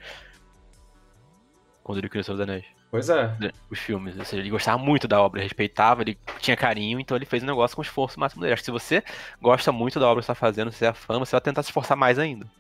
Quando 1.84 1.98
ele 1.98 2.08
criou 2.08 2.22
o 2.22 2.24
Senhor 2.24 2.38
dos 2.38 2.42
Anéis. 2.48 2.64
Pois 2.90 3.08
é. 3.08 3.36
Os 3.70 3.78
filmes. 3.78 4.18
Ou 4.18 4.24
seja, 4.24 4.42
ele 4.42 4.50
gostava 4.50 4.78
muito 4.78 5.06
da 5.06 5.20
obra, 5.22 5.42
respeitava, 5.42 6.02
ele 6.02 6.18
tinha 6.40 6.56
carinho, 6.56 6.98
então 6.98 7.16
ele 7.16 7.26
fez 7.26 7.42
o 7.44 7.46
negócio 7.46 7.76
com 7.76 7.82
esforço 7.82 8.18
máximo 8.18 8.42
dele. 8.42 8.52
Acho 8.52 8.62
que 8.62 8.66
se 8.66 8.72
você 8.72 9.02
gosta 9.40 9.70
muito 9.70 10.00
da 10.00 10.08
obra 10.08 10.22
que 10.22 10.26
você 10.26 10.32
tá 10.32 10.34
fazendo, 10.34 10.72
se 10.72 10.84
é 10.84 10.92
fã, 10.92 11.20
você 11.20 11.32
vai 11.32 11.40
tentar 11.40 11.62
se 11.62 11.68
esforçar 11.68 11.96
mais 11.96 12.18
ainda. 12.18 12.50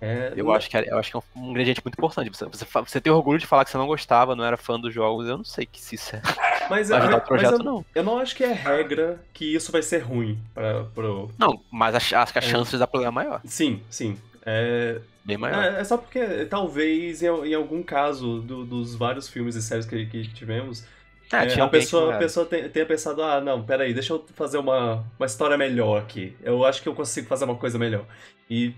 É, 0.00 0.32
Eu 0.36 0.52
acho, 0.52 0.68
que 0.68 0.76
é, 0.76 0.90
eu 0.92 0.98
acho 0.98 1.10
que 1.10 1.16
é 1.16 1.20
um 1.36 1.50
ingrediente 1.50 1.80
muito 1.84 1.94
importante. 1.94 2.30
Você, 2.30 2.44
você, 2.46 2.64
você 2.64 3.00
ter 3.00 3.10
orgulho 3.10 3.38
de 3.38 3.46
falar 3.46 3.64
que 3.64 3.70
você 3.70 3.78
não 3.78 3.86
gostava, 3.86 4.36
não 4.36 4.44
era 4.44 4.56
fã 4.56 4.78
dos 4.78 4.92
jogos, 4.92 5.26
eu 5.28 5.38
não 5.38 5.44
sei 5.44 5.66
que 5.66 5.80
se 5.80 5.94
isso 5.94 6.16
é. 6.16 6.22
Mas, 6.68 6.90
Vai 6.90 6.98
eu, 6.98 6.98
ajudar 6.98 7.18
o 7.18 7.24
mas 7.34 7.50
projeto, 7.50 7.52
eu, 7.52 7.62
não. 7.62 7.84
eu 7.94 8.02
não 8.04 8.18
acho 8.18 8.34
que 8.34 8.44
é 8.44 8.52
regra 8.52 9.24
que 9.32 9.54
isso 9.54 9.70
vai 9.70 9.82
ser 9.82 9.98
ruim 9.98 10.38
para 10.54 10.84
pro. 10.86 11.30
Não, 11.38 11.64
mas 11.70 11.94
acho 11.94 12.16
acho 12.16 12.32
que 12.32 12.38
a 12.38 12.42
É. 12.42 12.50
chance 12.50 12.70
de 12.70 12.78
dar 12.78 12.86
problema 12.86 13.22
é 13.22 13.24
maior. 13.24 13.42
Sim, 13.44 13.86
sim. 13.90 14.20
É, 14.44 15.00
Bem 15.24 15.36
maior. 15.38 15.68
é, 15.76 15.80
é 15.80 15.84
só 15.84 15.96
porque 15.98 16.46
talvez 16.46 17.22
em, 17.22 17.26
em 17.28 17.54
algum 17.54 17.82
caso 17.82 18.42
do- 18.42 18.64
dos 18.66 18.94
vários 18.96 19.28
filmes 19.28 19.54
e 19.56 19.62
séries 19.62 19.86
que, 19.86 20.06
que 20.06 20.28
tivemos, 20.32 20.86
É, 21.32 21.44
é, 21.44 21.46
tinha 21.46 21.64
a 21.64 21.68
pessoa, 21.68 22.04
não 22.04 22.10
a 22.12 22.14
pessoa 22.14 22.46
tenha, 22.46 22.68
tenha 22.70 22.86
pensado, 22.86 23.22
ah, 23.22 23.40
não, 23.40 23.64
peraí, 23.66 23.94
deixa 23.94 24.12
eu 24.14 24.26
fazer 24.34 24.58
uma, 24.58 25.04
uma 25.18 25.26
história 25.26 25.56
melhor 25.58 26.02
aqui. 26.02 26.36
Eu 26.42 26.64
acho 26.64 26.82
que 26.82 26.88
eu 26.88 26.94
consigo 26.94 27.28
fazer 27.28 27.44
uma 27.44 27.58
coisa 27.58 27.78
melhor. 27.78 28.06
E, 28.50 28.74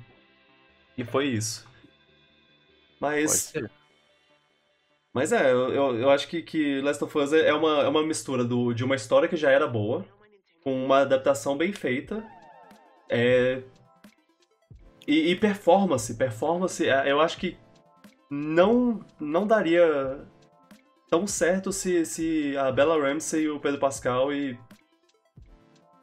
e 0.99 1.05
foi 1.05 1.29
isso. 1.29 1.65
Mas, 3.01 3.53
mas 5.15 5.33
é, 5.33 5.53
eu, 5.53 5.97
eu, 5.97 6.11
acho 6.11 6.27
que, 6.27 6.43
que 6.43 6.81
Last 6.81 7.03
of 7.05 7.17
Us 7.17 7.33
é 7.33 7.55
uma, 7.55 7.83
é 7.85 7.89
uma 7.89 8.03
mistura 8.03 8.45
do, 8.45 8.75
de 8.75 8.85
uma 8.85 8.97
história 8.97 9.29
que 9.29 9.37
já 9.37 9.51
era 9.53 9.69
boa, 9.69 10.05
com 10.65 10.85
uma 10.85 10.99
adaptação 10.99 11.57
bem 11.57 11.73
feita, 11.73 12.27
é, 13.09 13.63
e, 15.07 15.31
e 15.31 15.37
performance. 15.37 16.13
Performance, 16.17 16.87
é, 16.87 17.11
eu 17.11 17.21
acho 17.21 17.39
que 17.39 17.57
não, 18.29 19.01
não 19.21 19.47
daria 19.47 20.27
tão 21.09 21.29
certo 21.29 21.73
se, 21.73 22.05
se 22.05 22.57
a 22.57 22.73
Bella 22.73 23.01
Ramsey 23.01 23.45
e 23.45 23.49
o 23.49 23.61
Pedro 23.61 23.79
Pascal 23.79 24.33
e 24.33 24.59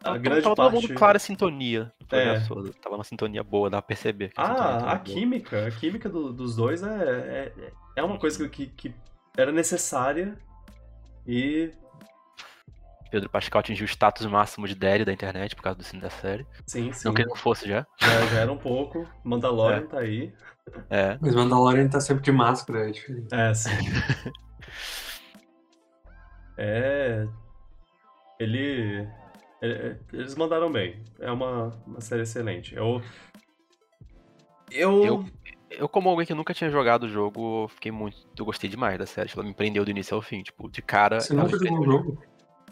a 0.05 0.11
Tava- 0.11 0.17
grande 0.19 0.41
tava 0.43 0.55
todo 0.55 0.71
parte... 0.71 0.87
mundo 0.87 0.97
clara 0.97 1.19
sintonia 1.19 1.91
É. 2.11 2.39
todo. 2.41 2.73
Tava 2.75 2.95
uma 2.95 3.03
sintonia 3.03 3.43
boa, 3.43 3.69
dá 3.69 3.81
pra 3.81 3.87
perceber. 3.87 4.29
que 4.29 4.39
a 4.39 4.45
sintonia 4.45 4.63
Ah, 4.69 4.75
a 4.77 4.79
boa. 4.95 4.99
química, 4.99 5.67
a 5.67 5.71
química 5.71 6.07
do- 6.09 6.31
dos 6.31 6.55
dois 6.55 6.83
é, 6.83 6.87
é, 7.57 7.71
é 7.97 8.03
uma 8.03 8.17
coisa 8.19 8.47
que, 8.47 8.67
que 8.67 8.93
era 9.37 9.51
necessária 9.51 10.37
e 11.27 11.71
Pedro 13.11 13.29
Pascal 13.29 13.59
atingiu 13.61 13.85
o 13.85 13.87
status 13.89 14.25
máximo 14.25 14.67
de 14.67 14.75
Daddy 14.75 15.05
da 15.05 15.13
internet 15.13 15.55
por 15.55 15.61
causa 15.61 15.77
do 15.77 15.83
cine 15.83 16.01
da 16.01 16.09
série. 16.09 16.45
sim, 16.67 16.91
sim, 16.91 17.07
Não 17.07 17.13
que 17.13 17.21
ele 17.21 17.29
não 17.29 17.35
fosse 17.35 17.67
já. 17.67 17.85
já, 17.99 18.25
já 18.27 18.39
era 18.41 18.51
um 18.51 18.57
pouco. 18.57 19.07
Mandalorian 19.23 19.77
É. 19.77 19.81
tá 19.87 19.99
aí. 19.99 20.33
É. 20.89 21.17
Mas 21.21 21.33
Mandalorian 21.35 21.87
tá 21.87 21.99
sempre 22.01 22.23
de 22.23 22.31
máscara, 22.31 22.89
é 22.89 22.91
diferente. 22.91 23.27
É, 23.31 23.53
sim. 23.53 23.69
é. 26.57 27.27
Ele- 28.39 29.07
Eles 29.61 30.35
mandaram 30.35 30.71
bem. 30.71 31.01
É 31.19 31.31
uma, 31.31 31.73
uma 31.87 32.01
série 32.01 32.21
excelente. 32.23 32.75
Eu. 32.75 33.01
Eu. 34.71 35.05
Eu- 35.05 35.25
Eu, 35.77 35.89
como 35.89 36.07
alguém 36.09 36.25
que 36.25 36.33
nunca 36.33 36.53
tinha 36.53 36.69
jogado 36.69 37.03
o 37.03 37.09
jogo, 37.09 37.63
eu 37.63 37.67
fiquei 37.67 37.91
muito. 37.91 38.15
Eu 38.37 38.45
gostei 38.45 38.69
demais 38.69 38.97
da 38.99 39.05
série. 39.05 39.29
Ela 39.33 39.43
me 39.43 39.53
prendeu 39.53 39.83
do 39.83 39.91
início 39.91 40.15
ao 40.15 40.21
fim. 40.21 40.41
Tipo, 40.43 40.69
de 40.69 40.81
cara. 40.81 41.19
Você 41.19 41.33
nunca 41.33 41.57
jogou 41.57 41.79
o 41.79 41.83
jogo? 41.83 42.23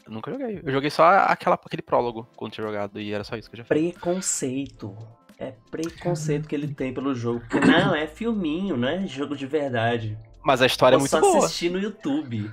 Eu 0.06 0.12
nunca 0.12 0.32
joguei. 0.32 0.62
Eu 0.64 0.72
joguei 0.72 0.90
só 0.90 1.04
aquela, 1.10 1.56
aquele 1.56 1.82
prólogo 1.82 2.28
quando 2.36 2.52
tinha 2.54 2.66
jogado 2.66 3.00
e 3.02 3.12
era 3.12 3.24
só 3.24 3.36
isso 3.36 3.50
que 3.50 3.56
eu 3.56 3.58
já 3.58 3.64
fiz. 3.64 3.70
Preconceito. 3.70 4.96
É 5.40 5.54
preconceito 5.72 6.48
que 6.48 6.56
ele 6.56 6.68
tem 6.74 6.94
pelo 6.94 7.14
jogo. 7.16 7.42
Porque 7.50 7.66
não, 7.66 7.94
é 7.96 8.06
filminho, 8.08 8.78
não 8.78 8.88
é 8.88 9.06
jogo 9.08 9.36
de 9.36 9.48
verdade. 9.48 10.18
Mas 10.44 10.62
a 10.62 10.66
história 10.66 10.96
é 10.96 11.00
muito 11.00 11.10
só 11.10 11.20
boa. 11.20 11.46
assistir 11.46 11.70
no 11.72 11.80
YouTube. 11.80 12.50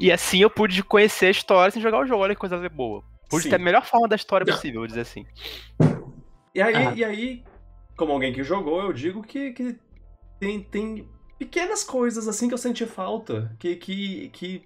E 0.00 0.10
assim 0.10 0.38
eu 0.40 0.50
pude 0.50 0.82
conhecer 0.82 1.26
a 1.26 1.30
história 1.30 1.70
sem 1.70 1.82
jogar 1.82 1.98
o 2.00 2.06
jogo. 2.06 2.22
Olha 2.22 2.34
que 2.34 2.40
coisa 2.40 2.58
boa. 2.68 3.04
Pude 3.32 3.42
Sim. 3.44 3.50
ter 3.50 3.56
a 3.56 3.58
melhor 3.58 3.84
forma 3.84 4.06
da 4.06 4.14
história 4.16 4.44
possível, 4.46 4.80
vou 4.80 4.86
dizer 4.86 5.00
assim. 5.00 5.26
E 6.54 6.60
aí, 6.62 6.74
Ah. 6.76 6.92
e 6.94 7.02
aí 7.04 7.44
como 7.96 8.12
alguém 8.12 8.32
que 8.32 8.42
jogou, 8.42 8.80
eu 8.82 8.92
digo 8.92 9.22
que, 9.22 9.52
que 9.52 9.76
tem, 10.40 10.62
tem 10.62 11.08
pequenas 11.38 11.82
coisas 11.84 12.26
assim 12.28 12.48
que 12.48 12.54
eu 12.54 12.58
senti 12.58 12.84
falta, 12.86 13.54
que, 13.58 13.76
que, 13.76 14.28
que, 14.30 14.64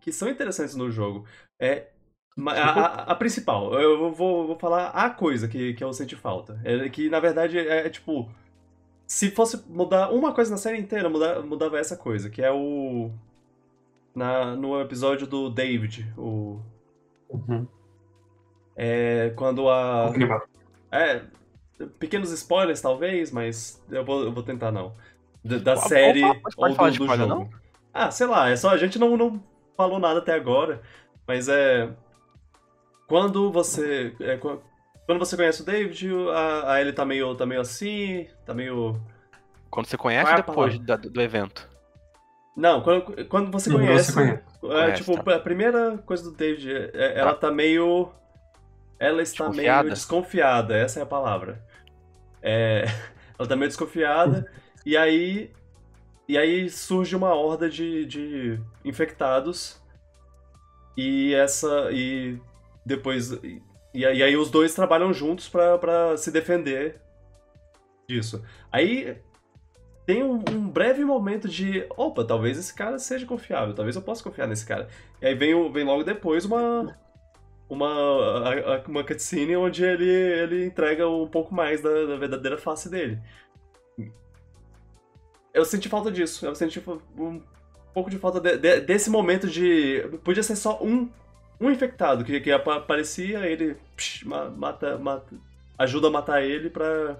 que 0.00 0.12
são 0.12 0.28
interessantes 0.28 0.74
no 0.74 0.90
jogo. 0.90 1.26
É, 1.60 1.88
a, 2.46 2.52
a- 2.52 3.02
a 3.12 3.14
principal, 3.14 3.74
eu 3.80 4.12
vou, 4.12 4.46
vou 4.46 4.58
falar 4.58 4.88
a 4.88 5.10
coisa 5.10 5.46
que, 5.48 5.74
que 5.74 5.84
eu 5.84 5.92
senti 5.92 6.16
falta. 6.16 6.60
É 6.64 6.88
que, 6.88 7.08
na 7.10 7.20
verdade, 7.20 7.58
é, 7.58 7.86
é 7.86 7.90
tipo. 7.90 8.28
Se 9.06 9.30
fosse 9.30 9.62
mudar 9.68 10.10
uma 10.10 10.32
coisa 10.32 10.50
na 10.50 10.56
série 10.56 10.78
inteira, 10.78 11.10
muda- 11.10 11.42
mudava 11.42 11.78
essa 11.78 11.96
coisa, 11.96 12.30
que 12.30 12.40
é 12.40 12.50
o. 12.50 13.10
Na, 14.14 14.54
no 14.56 14.80
episódio 14.80 15.26
do 15.26 15.50
David, 15.50 16.10
o. 16.16 16.60
Uhum. 17.28 17.66
É 18.84 19.30
quando 19.36 19.68
a. 19.70 20.10
É, 20.90 21.22
pequenos 21.98 22.30
spoilers 22.32 22.80
talvez, 22.80 23.30
mas 23.30 23.82
eu 23.90 24.04
vou, 24.04 24.24
eu 24.24 24.32
vou 24.32 24.42
tentar 24.42 24.72
não. 24.72 24.94
Da, 25.44 25.58
da 25.58 25.74
Qual- 25.74 25.88
série 25.88 26.22
qual- 26.22 26.40
pode 26.56 26.78
ou 26.80 26.90
do, 26.90 26.98
do 26.98 27.06
spoiler, 27.06 27.28
jogo. 27.28 27.50
Ah, 27.92 28.10
sei 28.10 28.26
lá, 28.26 28.48
é 28.50 28.56
só 28.56 28.70
a 28.70 28.76
gente 28.76 28.98
não, 28.98 29.16
não 29.16 29.42
falou 29.76 29.98
nada 29.98 30.18
até 30.20 30.34
agora, 30.34 30.82
mas 31.26 31.48
é 31.48 31.90
quando 33.06 33.50
você 33.52 34.14
é, 34.20 34.36
qu- 34.36 34.60
quando 35.06 35.18
você 35.18 35.36
conhece 35.36 35.62
o 35.62 35.64
David, 35.64 36.08
a, 36.34 36.72
a 36.74 36.80
ele 36.80 36.92
tá 36.92 37.04
meio 37.04 37.34
tá 37.34 37.44
meio 37.46 37.60
assim, 37.60 38.28
tá 38.44 38.54
meio 38.54 39.00
Quando 39.70 39.86
você 39.86 39.96
conhece 39.96 40.24
Qual 40.26 40.32
é 40.32 40.34
a 40.34 40.36
depois 40.36 40.78
da- 40.78 40.96
do 40.96 41.20
evento. 41.20 41.68
não, 42.56 42.82
quando, 42.82 43.26
quando 43.28 43.50
você 43.50 43.70
Não, 43.70 43.76
conhece, 43.78 44.12
você 44.12 44.12
conhece. 44.12 44.42
é, 44.64 44.92
Conhece, 44.92 44.92
tipo, 44.92 45.18
tá. 45.24 45.36
a 45.36 45.40
primeira 45.40 45.98
coisa 45.98 46.22
do 46.24 46.32
David, 46.36 46.70
é- 46.94 47.18
ela 47.18 47.34
tá 47.34 47.50
meio. 47.50 48.12
Ela 49.02 49.20
está 49.20 49.46
Desconfiada? 49.46 49.82
meio 49.82 49.94
desconfiada, 49.94 50.76
essa 50.76 51.00
é 51.00 51.02
a 51.02 51.06
palavra. 51.06 51.60
É, 52.40 52.84
ela 53.36 53.48
tá 53.48 53.56
meio 53.56 53.68
desconfiada, 53.68 54.48
e 54.86 54.96
aí. 54.96 55.50
E 56.28 56.38
aí 56.38 56.70
surge 56.70 57.16
uma 57.16 57.34
horda 57.34 57.68
de, 57.68 58.06
de 58.06 58.60
infectados. 58.84 59.82
E 60.96 61.34
essa. 61.34 61.90
E 61.90 62.38
depois. 62.86 63.32
E, 63.32 63.60
e 63.92 64.04
aí 64.04 64.36
os 64.36 64.52
dois 64.52 64.72
trabalham 64.72 65.12
juntos 65.12 65.48
pra 65.48 66.16
se 66.16 66.30
defender 66.30 67.00
disso. 68.08 68.44
Aí 68.70 69.18
tem 70.06 70.22
um, 70.22 70.44
um 70.48 70.68
breve 70.68 71.04
momento 71.04 71.48
de, 71.48 71.84
opa, 71.96 72.24
talvez 72.24 72.56
esse 72.56 72.72
cara 72.72 73.00
seja 73.00 73.26
confiável, 73.26 73.74
talvez 73.74 73.96
eu 73.96 74.02
possa 74.02 74.22
confiar 74.22 74.46
nesse 74.46 74.64
cara. 74.64 74.88
E 75.20 75.26
aí 75.26 75.34
vem, 75.34 75.72
vem 75.72 75.84
logo 75.84 76.04
depois 76.04 76.44
uma 76.44 76.96
uma 77.72 78.50
uma 78.86 79.04
cutscene 79.04 79.56
onde 79.56 79.84
ele, 79.84 80.08
ele 80.08 80.66
entrega 80.66 81.08
um 81.08 81.26
pouco 81.26 81.54
mais 81.54 81.80
da, 81.80 82.04
da 82.06 82.16
verdadeira 82.16 82.58
face 82.58 82.88
dele. 82.90 83.18
Eu 85.54 85.64
senti 85.64 85.88
falta 85.88 86.10
disso, 86.10 86.46
eu 86.46 86.54
senti 86.54 86.82
um 87.18 87.42
pouco 87.92 88.08
de 88.10 88.18
falta 88.18 88.40
de- 88.40 88.56
de- 88.56 88.80
desse 88.80 89.10
momento 89.10 89.46
de 89.48 90.02
podia 90.24 90.42
ser 90.42 90.56
só 90.56 90.78
um 90.82 91.08
um 91.60 91.70
infectado 91.70 92.24
que, 92.24 92.40
que 92.40 92.50
apa- 92.50 92.76
aparecia, 92.76 93.46
ele 93.46 93.76
psh, 93.96 94.24
ma- 94.24 94.50
mata, 94.50 94.98
mata 94.98 95.32
ajuda 95.78 96.08
a 96.08 96.10
matar 96.10 96.42
ele 96.42 96.68
pra 96.70 97.16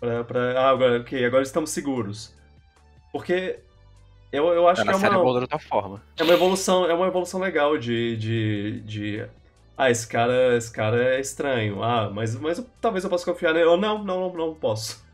Pra, 0.00 0.24
pra, 0.24 0.60
ah, 0.60 0.70
agora, 0.70 1.00
ok, 1.00 1.24
agora 1.24 1.42
estamos 1.42 1.70
seguros. 1.70 2.34
Porque 3.12 3.58
eu, 4.32 4.48
eu 4.48 4.68
acho 4.68 4.82
É, 4.82 4.84
que 4.84 4.92
é 4.92 4.96
uma, 4.96 5.08
de 5.10 5.16
outra 5.16 5.58
forma. 5.58 6.02
é 6.18 6.22
uma 6.24 6.34
evolução, 6.34 6.86
é 6.86 6.94
uma 6.94 7.06
evolução 7.06 7.40
legal 7.40 7.78
de, 7.78 8.16
de, 8.16 8.80
de 8.82 9.30
ah, 9.76 9.90
esse 9.90 10.06
cara, 10.08 10.56
esse 10.56 10.72
cara 10.72 11.16
é 11.16 11.20
estranho. 11.20 11.82
Ah, 11.82 12.10
mas, 12.10 12.34
mas 12.36 12.58
eu- 12.58 12.66
talvez 12.80 13.04
eu 13.04 13.10
possa 13.10 13.24
confiar 13.24 13.54
nele. 13.54 13.66
Ou 13.66 13.76
não, 13.76 14.02
não, 14.04 14.20
não, 14.32 14.34
não 14.48 14.54
posso. 14.54 15.04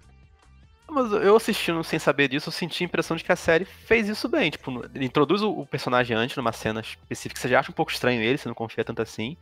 Mas 0.93 1.13
eu 1.13 1.37
assistindo 1.37 1.85
sem 1.85 2.01
saber 2.01 2.27
disso, 2.29 2.49
eu 2.49 2.53
senti 2.53 2.83
a 2.83 2.87
impressão 2.87 3.17
de 3.17 3.23
que 3.23 3.31
a 3.31 3.37
série 3.37 3.65
fez 3.65 4.09
isso 4.09 4.29
bem. 4.29 4.51
Tipo, 4.51 4.73
introduz 4.97 5.41
o 5.41 5.65
personagem 5.65 6.17
antes 6.17 6.37
numa 6.37 6.51
cena 6.53 6.81
específica, 6.81 7.41
você 7.41 7.49
já 7.49 7.61
acha 7.61 7.71
um 7.71 7.75
pouco 7.75 7.93
estranho 7.93 8.21
ele, 8.21 8.37
você 8.37 8.49
não 8.49 8.57
confia 8.57 8.85
tanto 8.85 9.01
assim. 9.01 9.37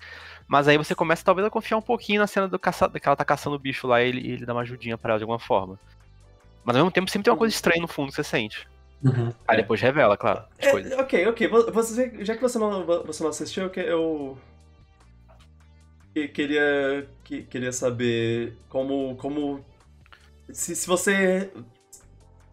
Mas 0.46 0.68
aí 0.68 0.76
você 0.76 0.94
começa 0.94 1.24
talvez 1.24 1.46
a 1.46 1.50
confiar 1.50 1.78
um 1.78 1.82
pouquinho 1.82 2.20
na 2.20 2.26
cena 2.26 2.48
do 2.48 2.58
caça... 2.58 2.90
que 2.90 3.08
ela 3.08 3.16
tá 3.16 3.24
caçando 3.24 3.56
o 3.56 3.58
bicho 3.58 3.86
lá 3.86 4.02
e 4.02 4.08
ele, 4.08 4.20
e 4.20 4.32
ele 4.32 4.46
dá 4.46 4.52
uma 4.52 4.60
ajudinha 4.62 4.98
pra 4.98 5.12
ela 5.12 5.18
de 5.18 5.24
alguma 5.24 5.38
forma. 5.40 5.78
Mas 6.64 6.76
ao 6.76 6.82
mesmo 6.82 6.92
tempo 6.92 7.10
sempre 7.10 7.24
tem 7.24 7.32
uma 7.32 7.38
coisa 7.38 7.54
estranha 7.54 7.82
no 7.82 7.88
fundo 7.88 8.10
que 8.10 8.16
você 8.16 8.24
sente. 8.24 8.68
Uhum. 9.02 9.32
Aí 9.46 9.56
É. 9.58 9.60
depois 9.62 9.80
revela, 9.80 10.16
claro, 10.16 10.44
as 10.58 10.66
É, 10.66 10.70
coisas. 10.72 10.92
ok, 10.98 11.26
ok. 11.28 11.48
Vo- 11.48 11.72
Você, 11.72 12.24
já 12.24 12.34
que 12.34 12.42
você 12.42 12.58
não, 12.58 12.84
você 12.84 13.22
não 13.22 13.30
assistiu, 13.30 13.64
eu, 13.64 13.70
que- 13.70 13.80
eu 13.80 14.38
que- 16.14 16.28
queria, 16.28 17.08
que- 17.24 17.42
queria 17.44 17.72
saber 17.72 18.56
como, 18.68 19.14
como 19.16 19.64
se, 20.50 20.74
se 20.74 20.86
você 20.86 21.50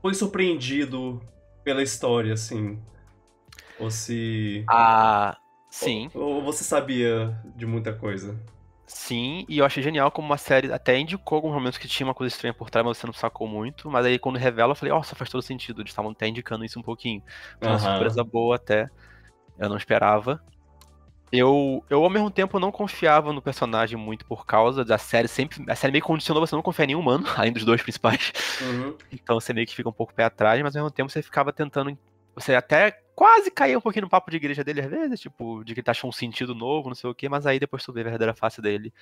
foi 0.02 0.14
surpreendido 0.14 1.22
pela 1.64 1.82
história, 1.82 2.34
assim, 2.34 2.80
ou 3.80 3.90
se 3.90 4.64
Ah, 4.68 5.36
sim. 5.72 6.10
ou, 6.14 6.36
ou 6.36 6.44
você 6.44 6.64
sabia 6.64 7.36
de 7.56 7.66
muita 7.66 7.92
coisa. 7.92 8.38
Sim, 8.88 9.46
e 9.50 9.58
eu 9.58 9.66
achei 9.66 9.82
genial 9.82 10.12
como 10.12 10.28
uma 10.28 10.38
série 10.38 10.72
até 10.72 10.98
indicou 10.98 11.38
alguns 11.38 11.54
momentos 11.54 11.78
que 11.78 11.88
tinha 11.88 12.06
uma 12.06 12.14
coisa 12.14 12.34
estranha 12.34 12.54
por 12.54 12.70
trás, 12.70 12.86
mas 12.86 12.98
você 12.98 13.08
não 13.08 13.14
sacou 13.14 13.48
muito. 13.48 13.90
Mas 13.90 14.06
aí 14.06 14.20
quando 14.20 14.38
revela, 14.38 14.72
eu 14.72 14.76
falei, 14.76 14.94
nossa, 14.94 15.16
faz 15.16 15.30
todo 15.30 15.42
sentido. 15.42 15.82
Eles 15.82 15.92
estavam 15.92 16.12
até 16.12 16.28
indicando 16.28 16.64
isso 16.64 16.80
um 16.80 16.84
pouquinho. 16.84 17.22
Foi 17.60 17.68
uma 17.68 17.78
Aham. 17.78 17.92
surpresa 17.92 18.24
boa 18.24 18.58
até. 18.58 18.88
Eu 19.58 19.70
não 19.70 19.78
esperava. 19.78 20.40
Eu, 21.32 21.84
eu, 21.90 22.04
ao 22.04 22.10
mesmo 22.10 22.30
tempo, 22.30 22.60
não 22.60 22.72
confiava 22.72 23.34
no 23.34 23.42
personagem 23.42 23.98
muito 23.98 24.26
por 24.26 24.46
causa 24.46 24.86
da 24.86 24.98
série. 24.98 25.28
Sempre, 25.28 25.66
a 25.68 25.76
série 25.76 25.92
meio 25.92 26.04
condicionou 26.04 26.46
você 26.46 26.56
não 26.56 26.62
confiar 26.62 26.86
em 26.86 26.88
nenhum 26.88 27.00
humano, 27.00 27.26
além 27.36 27.52
dos 27.52 27.66
dois 27.66 27.82
principais. 27.82 28.32
Uhum. 28.62 28.96
Então 29.12 29.40
você 29.40 29.52
meio 29.52 29.66
que 29.66 29.76
fica 29.76 29.90
um 29.90 29.94
pouco 29.94 30.14
pé 30.14 30.26
atrás, 30.26 30.62
mas 30.62 30.76
ao 30.76 30.84
mesmo 30.84 30.94
tempo 30.94 31.10
você 31.10 31.24
ficava 31.24 31.52
tentando. 31.52 31.98
Você 32.36 32.54
até 32.54 32.96
quase 33.16 33.50
caía 33.50 33.78
um 33.78 33.82
pouquinho 33.82 34.04
no 34.04 34.10
papo 34.10 34.30
de 34.30 34.38
igreja 34.38 34.64
dele 34.64 34.82
às 34.82 34.90
vezes, 34.90 35.20
tipo, 35.22 35.64
de 35.64 35.74
que 35.74 35.80
ele 35.80 35.86
tá 35.86 35.92
achando 35.92 36.10
um 36.10 36.14
sentido 36.14 36.54
novo, 36.54 36.90
não 36.90 36.96
sei 36.96 37.10
o 37.10 37.16
quê, 37.16 37.30
mas 37.30 37.46
aí 37.48 37.60
depois 37.60 37.84
tu 37.84 37.94
vê 37.94 38.02
a 38.02 38.04
verdadeira 38.04 38.34
face 38.34 38.62
dele. 38.62 38.94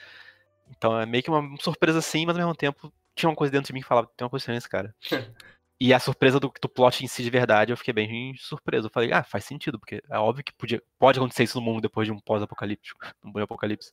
Então 0.70 1.00
é 1.00 1.06
meio 1.06 1.24
que 1.24 1.30
uma 1.30 1.58
surpresa 1.60 2.00
assim, 2.00 2.26
mas 2.26 2.36
ao 2.36 2.42
mesmo 2.42 2.56
tempo 2.56 2.94
tinha 3.16 3.30
uma 3.30 3.36
coisa 3.36 3.52
dentro 3.52 3.68
de 3.68 3.74
mim 3.74 3.82
que 3.82 3.88
falava, 3.88 4.10
tem 4.16 4.24
uma 4.24 4.30
coisa 4.30 4.52
nesse 4.52 4.70
cara. 4.70 4.96
e 5.80 5.94
a 5.94 6.00
surpresa 6.00 6.40
do, 6.40 6.52
do 6.62 6.70
plot 6.70 7.04
em 7.04 7.08
si 7.08 7.24
de 7.24 7.30
verdade, 7.30 7.74
eu 7.74 7.78
fiquei 7.78 7.94
bem 7.94 8.34
surpreso. 8.38 8.88
Eu 8.88 8.92
falei, 8.92 9.12
ah, 9.12 9.24
faz 9.24 9.46
sentido, 9.46 9.80
porque 9.80 10.02
é 10.10 10.18
óbvio 10.18 10.44
que 10.44 10.54
podia, 10.54 10.82
pode 10.98 11.20
acontecer 11.20 11.44
isso 11.44 11.60
no 11.60 11.66
mundo 11.66 11.82
depois 11.82 12.08
de 12.08 12.14
um 12.14 12.20
pós-apocalíptico, 12.20 13.00
um 13.24 13.38
apocalipse. 13.40 13.92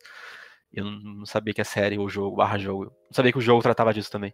Eu 0.73 0.85
não, 0.85 1.27
sabia 1.27 1.53
que 1.53 1.61
a 1.61 1.65
série 1.65 1.99
ou 1.99 2.09
jogo, 2.09 2.37
barra 2.37 2.57
jogo, 2.57 2.85
não 2.85 3.13
sabia 3.13 3.33
que 3.33 3.39
o 3.39 3.43
jogo 3.43 3.61
tratava 3.61 3.93
disso 3.93 4.11
também. 4.11 4.33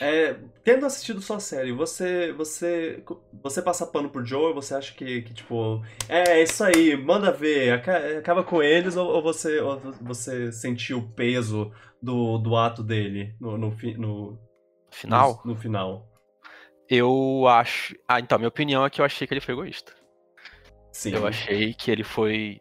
É, 0.00 0.34
tendo 0.62 0.86
assistido 0.86 1.20
só 1.20 1.34
a 1.34 1.40
série, 1.40 1.72
você 1.72 2.32
você 2.32 3.04
você 3.42 3.60
passa 3.60 3.86
pano 3.86 4.08
por 4.08 4.24
Joe 4.24 4.54
você 4.54 4.74
acha 4.74 4.94
que, 4.94 5.20
que 5.20 5.34
tipo, 5.34 5.84
é, 6.08 6.38
é 6.38 6.42
isso 6.42 6.64
aí, 6.64 6.96
manda 6.96 7.30
ver, 7.30 7.72
acaba 8.18 8.42
com 8.42 8.62
eles 8.62 8.96
ou, 8.96 9.06
ou 9.06 9.22
você 9.22 9.60
ou 9.60 9.78
você 10.00 10.50
sentiu 10.50 10.98
o 10.98 11.12
peso 11.12 11.70
do, 12.00 12.38
do 12.38 12.56
ato 12.56 12.82
dele 12.82 13.36
no, 13.38 13.58
no, 13.58 13.76
no 13.98 14.38
final? 14.90 15.42
No, 15.44 15.52
no 15.52 15.60
final. 15.60 16.08
Eu 16.88 17.46
acho. 17.48 17.94
Ah, 18.08 18.20
então, 18.20 18.38
minha 18.38 18.48
opinião 18.48 18.84
é 18.84 18.90
que 18.90 19.00
eu 19.00 19.04
achei 19.04 19.26
que 19.26 19.34
ele 19.34 19.40
foi 19.40 19.54
egoísta. 19.54 19.92
Sim. 20.92 21.14
Eu 21.14 21.26
achei 21.26 21.74
que 21.74 21.90
ele 21.90 22.04
foi 22.04 22.60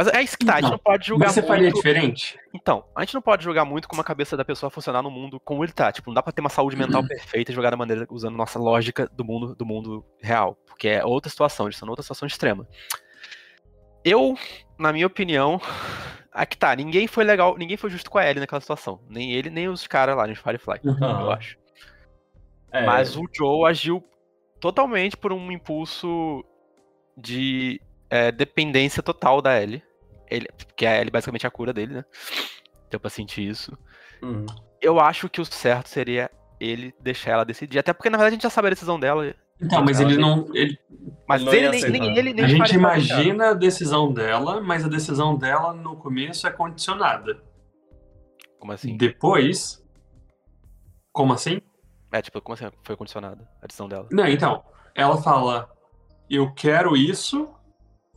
mas 0.00 0.14
é 0.14 0.22
isso 0.22 0.38
que 0.38 0.46
tá, 0.46 0.54
a 0.54 0.60
gente 0.62 0.70
não 0.70 0.78
pode 0.78 1.06
julgar 1.06 1.26
Mas 1.26 1.34
você 1.34 1.40
muito... 1.42 1.48
faria 1.48 1.70
diferente? 1.70 2.38
Então, 2.54 2.86
a 2.96 3.02
gente 3.02 3.12
não 3.12 3.20
pode 3.20 3.44
julgar 3.44 3.66
muito 3.66 3.86
como 3.86 4.00
a 4.00 4.04
cabeça 4.04 4.34
da 4.34 4.42
pessoa 4.42 4.70
funcionar 4.70 5.02
no 5.02 5.10
mundo 5.10 5.38
como 5.40 5.62
ele 5.62 5.72
tá. 5.72 5.92
Tipo, 5.92 6.08
não 6.08 6.14
dá 6.14 6.22
pra 6.22 6.32
ter 6.32 6.40
uma 6.40 6.48
saúde 6.48 6.74
mental 6.74 7.02
uhum. 7.02 7.06
perfeita 7.06 7.52
e 7.52 7.54
jogar 7.54 7.68
da 7.68 7.76
maneira 7.76 8.06
usando 8.08 8.34
nossa 8.34 8.58
lógica 8.58 9.06
do 9.12 9.22
mundo, 9.22 9.54
do 9.54 9.66
mundo 9.66 10.02
real. 10.22 10.56
Porque 10.66 10.88
é 10.88 11.04
outra 11.04 11.28
situação, 11.28 11.66
eles 11.66 11.76
estão 11.76 11.86
outra 11.86 12.02
situação 12.02 12.26
extrema. 12.26 12.66
Eu, 14.02 14.38
na 14.78 14.90
minha 14.90 15.06
opinião, 15.06 15.60
aqui 16.32 16.56
tá, 16.56 16.74
ninguém 16.74 17.06
foi 17.06 17.22
legal, 17.22 17.58
ninguém 17.58 17.76
foi 17.76 17.90
justo 17.90 18.10
com 18.10 18.16
a 18.16 18.24
Ellie 18.24 18.40
naquela 18.40 18.62
situação. 18.62 19.02
Nem 19.06 19.32
ele, 19.32 19.50
nem 19.50 19.68
os 19.68 19.86
caras 19.86 20.16
lá 20.16 20.26
no 20.26 20.34
Firefly, 20.34 20.80
uhum. 20.82 20.96
eu 20.98 21.30
acho. 21.30 21.58
É... 22.72 22.86
Mas 22.86 23.18
o 23.18 23.24
Joe 23.36 23.68
agiu 23.68 24.02
totalmente 24.60 25.14
por 25.14 25.30
um 25.30 25.52
impulso 25.52 26.42
de 27.18 27.82
é, 28.10 28.32
dependência 28.32 29.02
total 29.02 29.40
da 29.40 29.60
Ellie. 29.62 29.82
Ele, 30.30 30.48
que 30.76 30.86
a 30.86 30.96
Ellie 30.98 31.10
basicamente 31.10 31.44
é 31.44 31.48
a 31.48 31.50
cura 31.50 31.72
dele, 31.72 31.94
né? 31.94 32.04
Deu 32.90 33.00
pra 33.00 33.10
sentir 33.10 33.48
isso. 33.48 33.76
Uhum. 34.22 34.46
Eu 34.80 35.00
acho 35.00 35.28
que 35.28 35.40
o 35.40 35.44
certo 35.44 35.88
seria 35.88 36.30
ele 36.60 36.94
deixar 37.00 37.32
ela 37.32 37.44
decidir. 37.44 37.78
Até 37.78 37.92
porque, 37.92 38.10
na 38.10 38.16
verdade, 38.16 38.34
a 38.34 38.36
gente 38.36 38.42
já 38.42 38.50
sabe 38.50 38.68
a 38.68 38.70
decisão 38.70 39.00
dela. 39.00 39.34
Então, 39.60 39.84
mas 39.84 40.00
ele 40.00 40.16
não. 40.16 40.46
Ele... 40.54 40.78
Mas 41.28 41.42
não 41.42 41.52
ele, 41.52 41.68
nem, 41.70 41.90
nem, 41.90 42.18
ele 42.18 42.32
nem 42.32 42.44
A 42.44 42.48
gente 42.48 42.74
imagina 42.74 43.50
a 43.50 43.54
decisão 43.54 44.12
dela, 44.12 44.60
mas 44.60 44.84
a 44.84 44.88
decisão 44.88 45.36
dela 45.36 45.72
no 45.72 45.96
começo 45.96 46.46
é 46.46 46.50
condicionada. 46.50 47.42
Como 48.58 48.72
assim? 48.72 48.96
Depois. 48.96 49.82
Como 51.12 51.32
assim? 51.32 51.60
É, 52.12 52.22
tipo, 52.22 52.40
como 52.40 52.54
assim 52.54 52.66
foi 52.82 52.96
condicionada 52.96 53.48
a 53.62 53.66
decisão 53.66 53.88
dela? 53.88 54.08
Não, 54.10 54.26
então. 54.26 54.64
Ela 54.94 55.20
fala: 55.20 55.70
Eu 56.28 56.52
quero 56.52 56.96
isso, 56.96 57.48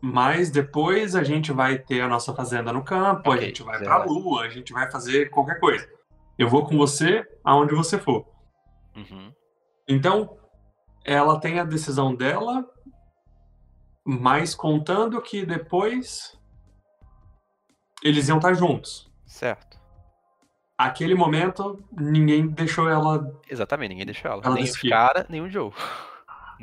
mas 0.05 0.51
depois 0.51 1.15
a 1.15 1.23
gente 1.23 1.53
vai 1.53 1.79
ter 1.79 2.01
a 2.01 2.09
nossa 2.09 2.33
fazenda 2.33 2.73
no 2.73 2.83
campo, 2.83 3.31
okay, 3.31 3.45
a 3.45 3.47
gente 3.47 3.63
vai 3.63 3.79
pra 3.79 4.03
lua, 4.03 4.41
a 4.41 4.49
gente 4.49 4.73
vai 4.73 4.91
fazer 4.91 5.29
qualquer 5.29 5.61
coisa. 5.61 5.87
Eu 6.37 6.49
vou 6.49 6.65
com 6.65 6.77
você 6.77 7.25
aonde 7.41 7.73
você 7.73 7.97
for. 7.97 8.27
Uhum. 8.97 9.33
Então, 9.87 10.37
ela 11.05 11.39
tem 11.39 11.57
a 11.57 11.63
decisão 11.63 12.13
dela, 12.13 12.69
mas 14.03 14.53
contando 14.53 15.21
que 15.21 15.45
depois 15.45 16.37
eles 18.03 18.27
iam 18.27 18.39
estar 18.39 18.53
juntos. 18.55 19.09
Certo. 19.25 19.79
Aquele 20.77 21.15
momento, 21.15 21.81
ninguém 21.93 22.45
deixou 22.45 22.89
ela. 22.89 23.25
Exatamente, 23.49 23.91
ninguém 23.91 24.05
deixou 24.05 24.29
ela. 24.29 24.41
ela 24.43 24.55
nem 24.55 24.65
os 24.65 24.81
cara, 24.81 25.25
nem 25.29 25.39
o 25.39 25.49
Joe. 25.49 25.71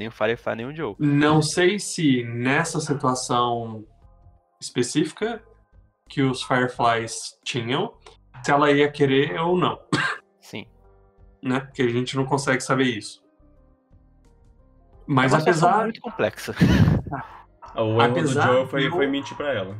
Nem 0.00 0.08
o 0.08 0.10
Firefly, 0.10 0.56
nem 0.56 0.64
o 0.64 0.74
Joe. 0.74 0.96
Não 0.98 1.42
sei 1.42 1.78
se 1.78 2.24
nessa 2.24 2.80
situação 2.80 3.84
específica 4.58 5.42
que 6.08 6.22
os 6.22 6.42
Fireflies 6.42 7.38
tinham, 7.44 7.92
se 8.42 8.50
ela 8.50 8.70
ia 8.70 8.90
querer 8.90 9.38
ou 9.38 9.58
não. 9.58 9.78
Sim. 10.40 10.66
Né? 11.42 11.60
Porque 11.60 11.82
a 11.82 11.88
gente 11.88 12.16
não 12.16 12.24
consegue 12.24 12.62
saber 12.62 12.84
isso. 12.84 13.22
Mas 15.06 15.34
é 15.34 15.36
apesar. 15.36 15.82
muito 15.82 16.00
complexa. 16.00 16.54
o 17.76 18.00
erro 18.00 18.00
apesar 18.00 18.46
do 18.46 18.52
Joe 18.54 18.68
foi, 18.68 18.90
foi 18.90 19.06
mentir 19.06 19.36
pra 19.36 19.52
ela. 19.52 19.76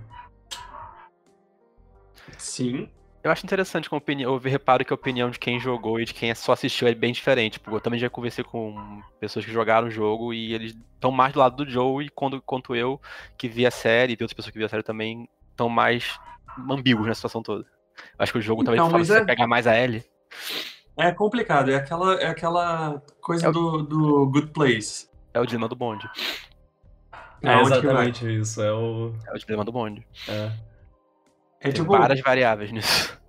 Sim. 2.37 2.91
Eu 3.23 3.31
acho 3.31 3.45
interessante 3.45 3.89
com 3.89 3.97
a 3.97 3.99
opinião, 3.99 4.33
eu 4.33 4.39
reparo 4.39 4.83
que 4.83 4.93
a 4.93 4.95
opinião 4.95 5.29
de 5.29 5.39
quem 5.39 5.61
jogou 5.61 6.01
e 6.01 6.07
de 6.07 6.15
quem 6.15 6.35
só 6.35 6.53
assistiu 6.53 6.89
é 6.89 6.95
bem 6.95 7.13
diferente. 7.13 7.61
Porque 7.61 7.77
eu 7.77 7.81
também 7.81 8.01
já 8.01 8.09
conversei 8.09 8.43
com 8.43 9.03
pessoas 9.19 9.45
que 9.45 9.53
jogaram 9.53 9.89
o 9.89 9.91
jogo 9.91 10.33
e 10.33 10.55
eles 10.55 10.75
estão 10.95 11.11
mais 11.11 11.35
do 11.35 11.39
lado 11.39 11.63
do 11.63 11.71
Joe, 11.71 12.07
e 12.07 12.09
quando, 12.09 12.41
quanto 12.41 12.75
eu, 12.75 12.99
que 13.37 13.47
vi 13.47 13.67
a 13.67 13.71
série, 13.71 14.13
e 14.13 14.15
outras 14.15 14.33
pessoas 14.33 14.53
que 14.53 14.59
vi 14.59 14.65
a 14.65 14.69
série 14.69 14.83
também, 14.83 15.29
estão 15.51 15.69
mais 15.69 16.19
ambíguos 16.71 17.07
na 17.07 17.15
situação 17.15 17.43
toda. 17.43 17.65
Eu 17.97 18.23
acho 18.23 18.33
que 18.33 18.39
o 18.39 18.43
jogo 18.43 18.63
então, 18.63 18.75
talvez 18.75 19.09
fala 19.09 19.21
é... 19.21 19.25
pegar 19.25 19.47
mais 19.47 19.67
a 19.67 19.79
Ellie. 19.79 20.05
É 20.97 21.13
complicado, 21.13 21.71
é 21.71 21.77
aquela, 21.77 22.15
é 22.15 22.27
aquela 22.27 23.03
coisa 23.21 23.47
é 23.47 23.49
o... 23.51 23.53
do, 23.53 23.83
do 23.83 24.31
Good 24.31 24.49
Place. 24.49 25.09
É 25.35 25.41
o 25.41 25.45
dilema 25.45 25.69
do 25.69 25.77
bonde. 25.77 26.09
É, 27.43 27.53
é 27.53 27.61
exatamente 27.61 28.41
isso, 28.41 28.63
é 28.63 28.73
o... 28.73 29.15
É 29.27 29.35
o 29.35 29.39
dilema 29.39 29.65
do 29.65 29.73
bonde. 29.73 30.07
É. 30.27 30.70
É 31.61 31.65
Tem 31.65 31.73
tipo, 31.73 31.93
várias 31.93 32.21
variáveis 32.21 32.73
nisso. 32.73 33.21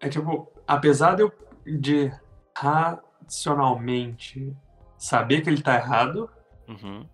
É 0.00 0.08
tipo, 0.08 0.52
apesar 0.66 1.14
de 1.14 1.22
eu 1.22 1.32
de 1.66 2.12
racionalmente 2.54 4.54
saber 4.98 5.40
que 5.40 5.48
ele 5.48 5.62
tá 5.62 5.76
errado, 5.76 6.28
uhum. 6.68 7.08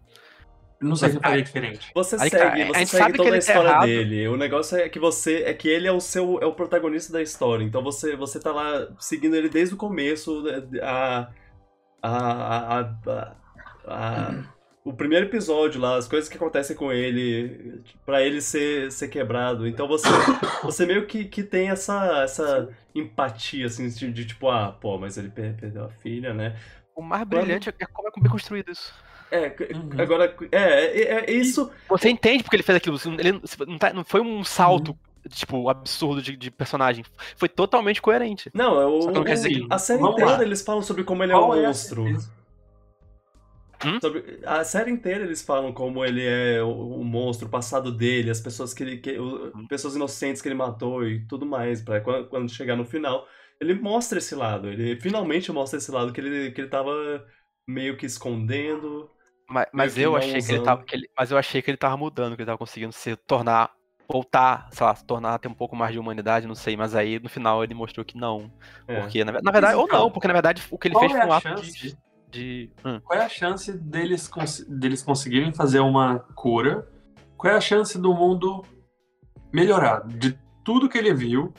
não 0.80 0.96
sei 0.96 1.10
se 1.10 1.16
eu 1.16 1.20
faria 1.20 1.42
diferente. 1.42 1.92
Você 1.94 2.16
Aí, 2.18 2.28
segue, 2.28 2.64
você 2.64 2.86
segue 2.86 3.16
toda 3.16 3.28
a 3.28 3.32
tá 3.32 3.38
história 3.38 3.70
tá 3.70 3.86
dele. 3.86 4.26
O 4.26 4.36
negócio 4.36 4.76
é 4.76 4.88
que 4.88 4.98
você 4.98 5.44
é 5.44 5.54
que 5.54 5.68
ele 5.68 5.86
é 5.86 5.92
o 5.92 6.00
seu 6.00 6.40
é 6.40 6.46
o 6.46 6.52
protagonista 6.52 7.12
da 7.12 7.22
história. 7.22 7.62
Então 7.62 7.80
você 7.82 8.16
você 8.16 8.40
tá 8.40 8.50
lá 8.50 8.88
seguindo 8.98 9.36
ele 9.36 9.48
desde 9.48 9.74
o 9.74 9.78
começo 9.78 10.42
a 10.82 11.30
a 12.02 12.02
a, 12.02 12.80
a, 12.80 12.82
a, 13.06 13.36
a 13.86 14.44
o 14.84 14.92
primeiro 14.92 15.26
episódio 15.26 15.80
lá, 15.80 15.96
as 15.96 16.08
coisas 16.08 16.28
que 16.28 16.36
acontecem 16.36 16.74
com 16.74 16.90
ele, 16.92 17.82
para 18.04 18.22
ele 18.22 18.40
ser, 18.40 18.90
ser 18.90 19.08
quebrado. 19.08 19.66
Então 19.66 19.86
você, 19.86 20.08
você 20.62 20.86
meio 20.86 21.06
que, 21.06 21.24
que 21.24 21.42
tem 21.42 21.68
essa, 21.68 22.22
essa 22.22 22.68
empatia, 22.94 23.66
assim, 23.66 23.88
de, 23.88 24.10
de 24.10 24.24
tipo, 24.24 24.48
ah, 24.48 24.72
pô, 24.72 24.98
mas 24.98 25.18
ele 25.18 25.28
perdeu 25.28 25.84
a 25.84 25.90
filha, 25.90 26.32
né? 26.32 26.56
O 26.94 27.02
mais 27.02 27.24
brilhante 27.24 27.68
é 27.68 27.86
como 27.86 28.08
é 28.08 28.12
bem 28.20 28.30
construído 28.30 28.70
isso. 28.70 28.92
É, 29.30 29.54
uhum. 29.74 29.90
agora, 30.00 30.34
é, 30.50 30.58
é, 30.58 31.30
é, 31.30 31.30
isso. 31.30 31.70
Você 31.88 32.08
entende 32.08 32.42
porque 32.42 32.56
ele 32.56 32.64
fez 32.64 32.76
aquilo. 32.76 32.98
Ele 33.18 33.40
não, 33.66 33.78
tá, 33.78 33.92
não 33.92 34.04
foi 34.04 34.20
um 34.20 34.42
salto 34.42 34.88
uhum 34.88 35.10
tipo, 35.28 35.68
absurdo 35.68 36.22
de, 36.22 36.36
de, 36.36 36.50
personagem. 36.50 37.04
Foi 37.36 37.48
totalmente 37.48 38.00
coerente. 38.00 38.50
Não, 38.54 38.80
é 38.80 38.86
o, 38.86 39.10
não 39.10 39.22
dizer, 39.22 39.66
a 39.68 39.78
série 39.78 40.02
inteira 40.02 40.30
lá. 40.30 40.42
eles 40.42 40.62
falam 40.62 40.82
sobre 40.82 41.04
como 41.04 41.22
ele 41.22 41.32
Qual 41.32 41.54
é 41.54 41.60
um 41.60 41.66
monstro. 41.66 42.06
É 42.08 42.16
Hum? 43.84 43.98
Sobre, 44.00 44.40
a 44.44 44.62
série 44.62 44.90
inteira 44.90 45.24
eles 45.24 45.42
falam 45.42 45.72
como 45.72 46.04
ele 46.04 46.24
é 46.24 46.62
o, 46.62 46.68
o 46.68 47.04
monstro, 47.04 47.48
o 47.48 47.50
passado 47.50 47.90
dele, 47.90 48.30
as 48.30 48.40
pessoas 48.40 48.74
que 48.74 48.82
ele. 48.82 48.98
Que, 48.98 49.18
o, 49.18 49.52
hum. 49.56 49.66
pessoas 49.66 49.96
inocentes 49.96 50.42
que 50.42 50.48
ele 50.48 50.54
matou 50.54 51.06
e 51.06 51.26
tudo 51.26 51.46
mais. 51.46 51.80
para 51.80 52.00
quando, 52.00 52.28
quando 52.28 52.50
chegar 52.50 52.76
no 52.76 52.84
final, 52.84 53.26
ele 53.60 53.74
mostra 53.74 54.18
esse 54.18 54.34
lado. 54.34 54.68
Ele 54.68 55.00
finalmente 55.00 55.50
mostra 55.50 55.78
esse 55.78 55.90
lado 55.90 56.12
que 56.12 56.20
ele, 56.20 56.50
que 56.50 56.60
ele 56.60 56.68
tava 56.68 56.92
meio 57.66 57.96
que 57.96 58.04
escondendo. 58.04 59.10
Mas, 59.48 59.66
mas 59.72 59.98
eu 59.98 60.14
achei 60.14 60.42
que 60.42 60.52
ele 60.52 60.62
tava. 60.62 60.84
Que 60.84 60.96
ele, 60.96 61.10
mas 61.16 61.30
eu 61.30 61.38
achei 61.38 61.62
que 61.62 61.70
ele 61.70 61.78
tava 61.78 61.96
mudando, 61.96 62.36
que 62.36 62.42
ele 62.42 62.46
tava 62.46 62.58
conseguindo 62.58 62.92
se 62.92 63.16
tornar. 63.16 63.72
Voltar, 64.12 64.68
sei 64.72 64.84
lá, 64.84 64.92
se 64.92 65.04
tornar 65.04 65.38
ter 65.38 65.46
um 65.46 65.54
pouco 65.54 65.76
mais 65.76 65.92
de 65.92 65.98
humanidade, 66.00 66.44
não 66.44 66.54
sei, 66.56 66.76
mas 66.76 66.96
aí 66.96 67.20
no 67.20 67.28
final 67.28 67.62
ele 67.62 67.74
mostrou 67.74 68.04
que 68.04 68.18
não. 68.18 68.50
É. 68.88 69.00
Porque, 69.00 69.24
na, 69.24 69.40
na 69.40 69.52
verdade, 69.52 69.76
ou 69.76 69.86
não, 69.86 70.10
porque 70.10 70.26
na 70.26 70.32
verdade 70.32 70.60
o 70.68 70.76
que 70.76 70.88
ele 70.88 70.98
fez 70.98 71.12
foi 71.12 71.20
é 71.20 71.24
um 71.24 71.32
ato 71.32 71.62
de 71.62 71.96
de. 72.30 72.70
Hum. 72.84 73.00
Qual 73.02 73.18
é 73.18 73.24
a 73.24 73.28
chance 73.28 73.72
deles, 73.72 74.28
cons 74.28 74.64
deles 74.68 75.02
conseguirem 75.02 75.52
fazer 75.52 75.80
uma 75.80 76.20
cura? 76.34 76.88
Qual 77.36 77.52
é 77.52 77.56
a 77.56 77.60
chance 77.60 77.98
do 77.98 78.14
mundo 78.14 78.64
melhorar? 79.52 80.06
De 80.06 80.38
tudo 80.64 80.88
que 80.88 80.98
ele 80.98 81.12
viu, 81.14 81.52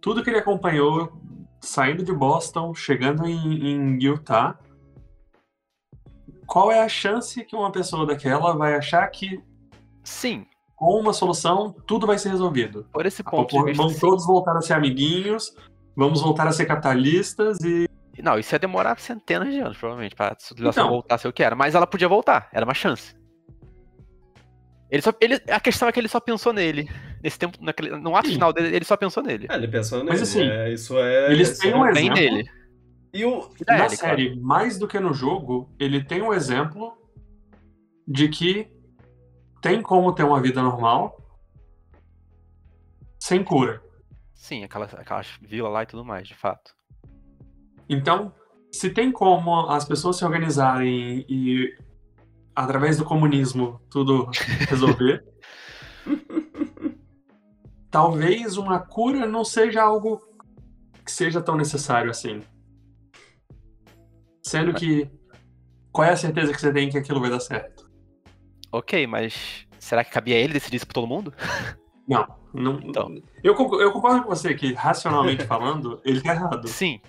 tudo 0.00 0.22
que 0.22 0.30
ele 0.30 0.38
acompanhou, 0.38 1.12
saindo 1.60 2.04
de 2.04 2.12
Boston, 2.12 2.74
chegando 2.74 3.26
em, 3.26 3.70
em 3.70 4.02
Utah, 4.02 4.58
qual 6.46 6.70
é 6.70 6.82
a 6.82 6.88
chance 6.88 7.42
que 7.44 7.56
uma 7.56 7.72
pessoa 7.72 8.04
daquela 8.04 8.54
vai 8.54 8.74
achar 8.74 9.06
que. 9.08 9.40
Sim. 10.04 10.44
com 10.76 10.98
uma 10.98 11.12
solução, 11.12 11.74
tudo 11.86 12.06
vai 12.06 12.18
ser 12.18 12.28
resolvido. 12.30 12.86
Por 12.92 13.06
esse 13.06 13.22
A 13.22 13.30
ponto 13.30 13.56
Vamos 13.74 13.98
todos 13.98 14.26
voltar 14.26 14.56
a 14.56 14.60
ser 14.60 14.74
amiguinhos, 14.74 15.54
vamos 15.96 16.20
voltar 16.20 16.46
a 16.46 16.52
ser 16.52 16.66
capitalistas 16.66 17.58
e. 17.60 17.88
Não, 18.18 18.38
isso 18.38 18.54
ia 18.54 18.58
demorar 18.58 18.98
centenas 18.98 19.48
de 19.52 19.60
anos, 19.60 19.76
provavelmente, 19.78 20.14
pra 20.14 20.36
civilização 20.38 20.84
Então. 20.84 20.92
voltar 20.94 21.14
a 21.14 21.18
ser 21.18 21.28
o 21.28 21.32
que 21.32 21.42
era. 21.42 21.54
Mas 21.56 21.74
ela 21.74 21.86
podia 21.86 22.08
voltar, 22.08 22.48
era 22.52 22.64
uma 22.64 22.74
chance. 22.74 23.14
Ele 24.90 25.00
só, 25.00 25.10
ele, 25.20 25.40
a 25.50 25.58
questão 25.58 25.88
é 25.88 25.92
que 25.92 25.98
ele 25.98 26.08
só 26.08 26.20
pensou 26.20 26.52
nele. 26.52 26.86
Nesse 27.22 27.38
tempo, 27.38 27.56
naquele, 27.62 27.96
no 27.96 28.14
ato 28.14 28.26
Sim. 28.28 28.34
final 28.34 28.52
dele, 28.52 28.76
ele 28.76 28.84
só 28.84 28.96
pensou 28.96 29.22
nele. 29.22 29.46
É, 29.50 29.54
ele 29.54 29.68
pensou 29.68 29.98
nele. 30.00 30.10
Mas 30.10 30.20
assim, 30.22 30.42
é, 30.42 30.70
isso 30.72 30.98
é. 30.98 31.32
eles 31.32 31.48
isso 31.50 31.60
têm 31.62 31.70
é- 31.70 31.76
um 31.76 31.82
Bem 31.92 32.12
exemplo. 32.12 32.14
nele. 32.16 32.50
E 33.14 33.24
o. 33.24 33.40
Da 33.64 33.72
Na 33.72 33.78
claro. 33.86 33.96
série, 33.96 34.38
mais 34.40 34.78
do 34.78 34.86
que 34.86 35.00
no 35.00 35.14
jogo, 35.14 35.74
ele 35.78 36.04
tem 36.04 36.20
um 36.20 36.34
exemplo 36.34 36.94
de 38.06 38.28
que 38.28 38.70
tem 39.62 39.80
como 39.80 40.12
ter 40.14 40.24
uma 40.24 40.42
vida 40.42 40.60
normal 40.62 41.16
sem 43.18 43.42
cura. 43.42 43.80
Sim, 44.34 44.64
aquelas, 44.64 44.92
aquelas 44.94 45.28
vilas 45.40 45.72
lá 45.72 45.82
e 45.84 45.86
tudo 45.86 46.04
mais, 46.04 46.26
de 46.28 46.34
fato. 46.34 46.72
Então, 47.88 48.32
se 48.72 48.90
tem 48.90 49.12
como 49.12 49.68
as 49.68 49.84
pessoas 49.84 50.16
se 50.16 50.24
organizarem 50.24 51.24
e, 51.28 51.74
através 52.54 52.96
do 52.96 53.04
comunismo, 53.04 53.80
tudo 53.90 54.28
resolver, 54.68 55.24
talvez 57.90 58.56
uma 58.56 58.80
cura 58.80 59.26
não 59.26 59.44
seja 59.44 59.82
algo 59.82 60.20
que 61.04 61.12
seja 61.12 61.42
tão 61.42 61.56
necessário 61.56 62.10
assim. 62.10 62.40
Sendo 64.42 64.72
que, 64.72 65.08
qual 65.92 66.08
é 66.08 66.12
a 66.12 66.16
certeza 66.16 66.52
que 66.52 66.60
você 66.60 66.72
tem 66.72 66.88
que 66.88 66.98
aquilo 66.98 67.20
vai 67.20 67.30
dar 67.30 67.40
certo? 67.40 67.90
Ok, 68.72 69.06
mas 69.06 69.66
será 69.78 70.02
que 70.02 70.10
cabia 70.10 70.36
ele 70.36 70.54
decidir 70.54 70.76
isso 70.76 70.86
pra 70.86 70.94
todo 70.94 71.06
mundo? 71.06 71.32
Não, 72.08 72.26
não. 72.54 72.80
Então. 72.80 73.14
Eu, 73.42 73.54
eu 73.54 73.92
concordo 73.92 74.22
com 74.22 74.28
você 74.28 74.54
que, 74.54 74.72
racionalmente 74.72 75.44
falando, 75.46 76.00
ele 76.04 76.20
tá 76.20 76.34
errado. 76.34 76.66
Sim. 76.68 77.00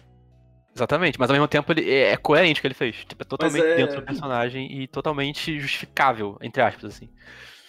Exatamente, 0.76 1.20
mas 1.20 1.30
ao 1.30 1.34
mesmo 1.36 1.48
tempo 1.48 1.72
ele 1.72 1.90
é 1.90 2.12
é 2.14 2.18
coerente 2.18 2.60
o 2.60 2.62
que 2.62 2.68
ele 2.68 2.74
fez. 2.74 2.96
Tipo, 3.06 3.22
é 3.22 3.26
totalmente 3.26 3.64
é- 3.64 3.76
dentro 3.76 4.02
do 4.02 4.06
personagem 4.06 4.82
e 4.82 4.88
totalmente 4.88 5.60
justificável, 5.60 6.38
entre 6.42 6.62
aspas, 6.62 6.96
assim. 6.96 7.10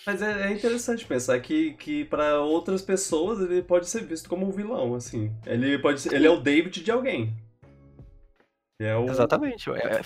Mas 0.06 0.20
é, 0.20 0.48
é 0.48 0.52
interessante 0.52 1.04
pensar 1.06 1.38
que, 1.40 1.72
que 1.74 2.04
para 2.04 2.40
outras 2.40 2.82
pessoas 2.82 3.40
ele 3.40 3.62
pode 3.62 3.88
ser 3.88 4.04
visto 4.04 4.28
como 4.28 4.46
um 4.46 4.50
vilão, 4.50 4.94
assim. 4.94 5.32
Ele 5.46 5.78
pode 5.78 6.00
ser, 6.00 6.14
ele 6.14 6.26
é 6.26 6.30
o 6.30 6.40
David 6.40 6.82
de 6.82 6.90
alguém. 6.90 7.34
É 8.80 8.94
o... 8.96 9.06
Exatamente. 9.08 9.70
É, 9.70 10.00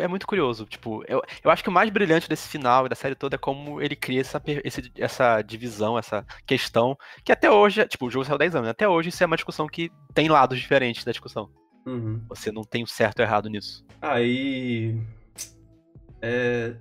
é- 0.00 0.04
é 0.04 0.08
muito 0.08 0.26
curioso. 0.26 0.66
Tipo, 0.66 1.02
eu, 1.08 1.22
eu 1.42 1.50
acho 1.50 1.62
que 1.62 1.68
o 1.68 1.72
mais 1.72 1.88
brilhante 1.88 2.28
desse 2.28 2.48
final 2.48 2.84
e 2.84 2.88
da 2.88 2.96
série 2.96 3.14
toda 3.14 3.36
é 3.36 3.38
como 3.38 3.80
ele 3.80 3.96
cria 3.96 4.20
essa, 4.20 4.42
esse- 4.64 4.92
essa 4.96 5.40
divisão, 5.40 5.98
essa 5.98 6.26
questão, 6.46 6.96
que 7.24 7.32
até 7.32 7.50
hoje, 7.50 7.86
tipo, 7.86 8.06
o 8.06 8.10
jogo 8.10 8.24
saiu 8.24 8.36
10 8.38 8.54
anos, 8.54 8.66
né? 8.66 8.72
até 8.72 8.88
hoje 8.88 9.08
isso 9.10 9.22
é 9.22 9.26
uma 9.26 9.36
discussão 9.36 9.66
que 9.66 9.90
tem 10.12 10.28
lados 10.28 10.58
diferentes 10.58 11.04
da 11.04 11.12
discussão. 11.12 11.48
Uhum. 11.88 12.20
Você 12.28 12.52
não 12.52 12.62
tem 12.64 12.82
o 12.82 12.86
certo 12.86 13.20
ou 13.20 13.24
errado 13.24 13.48
nisso. 13.48 13.84
Aí. 14.00 15.00
É, 16.20 16.74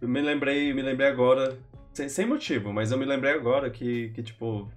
eu 0.00 0.08
me 0.08 0.20
lembrei, 0.20 0.72
me 0.74 0.82
lembrei 0.82 1.08
agora, 1.08 1.56
sem, 1.94 2.08
sem 2.08 2.26
motivo, 2.26 2.72
mas 2.72 2.90
eu 2.90 2.98
me 2.98 3.04
lembrei 3.04 3.32
agora 3.32 3.70
que, 3.70 4.08
que 4.10 4.22
tipo, 4.22 4.68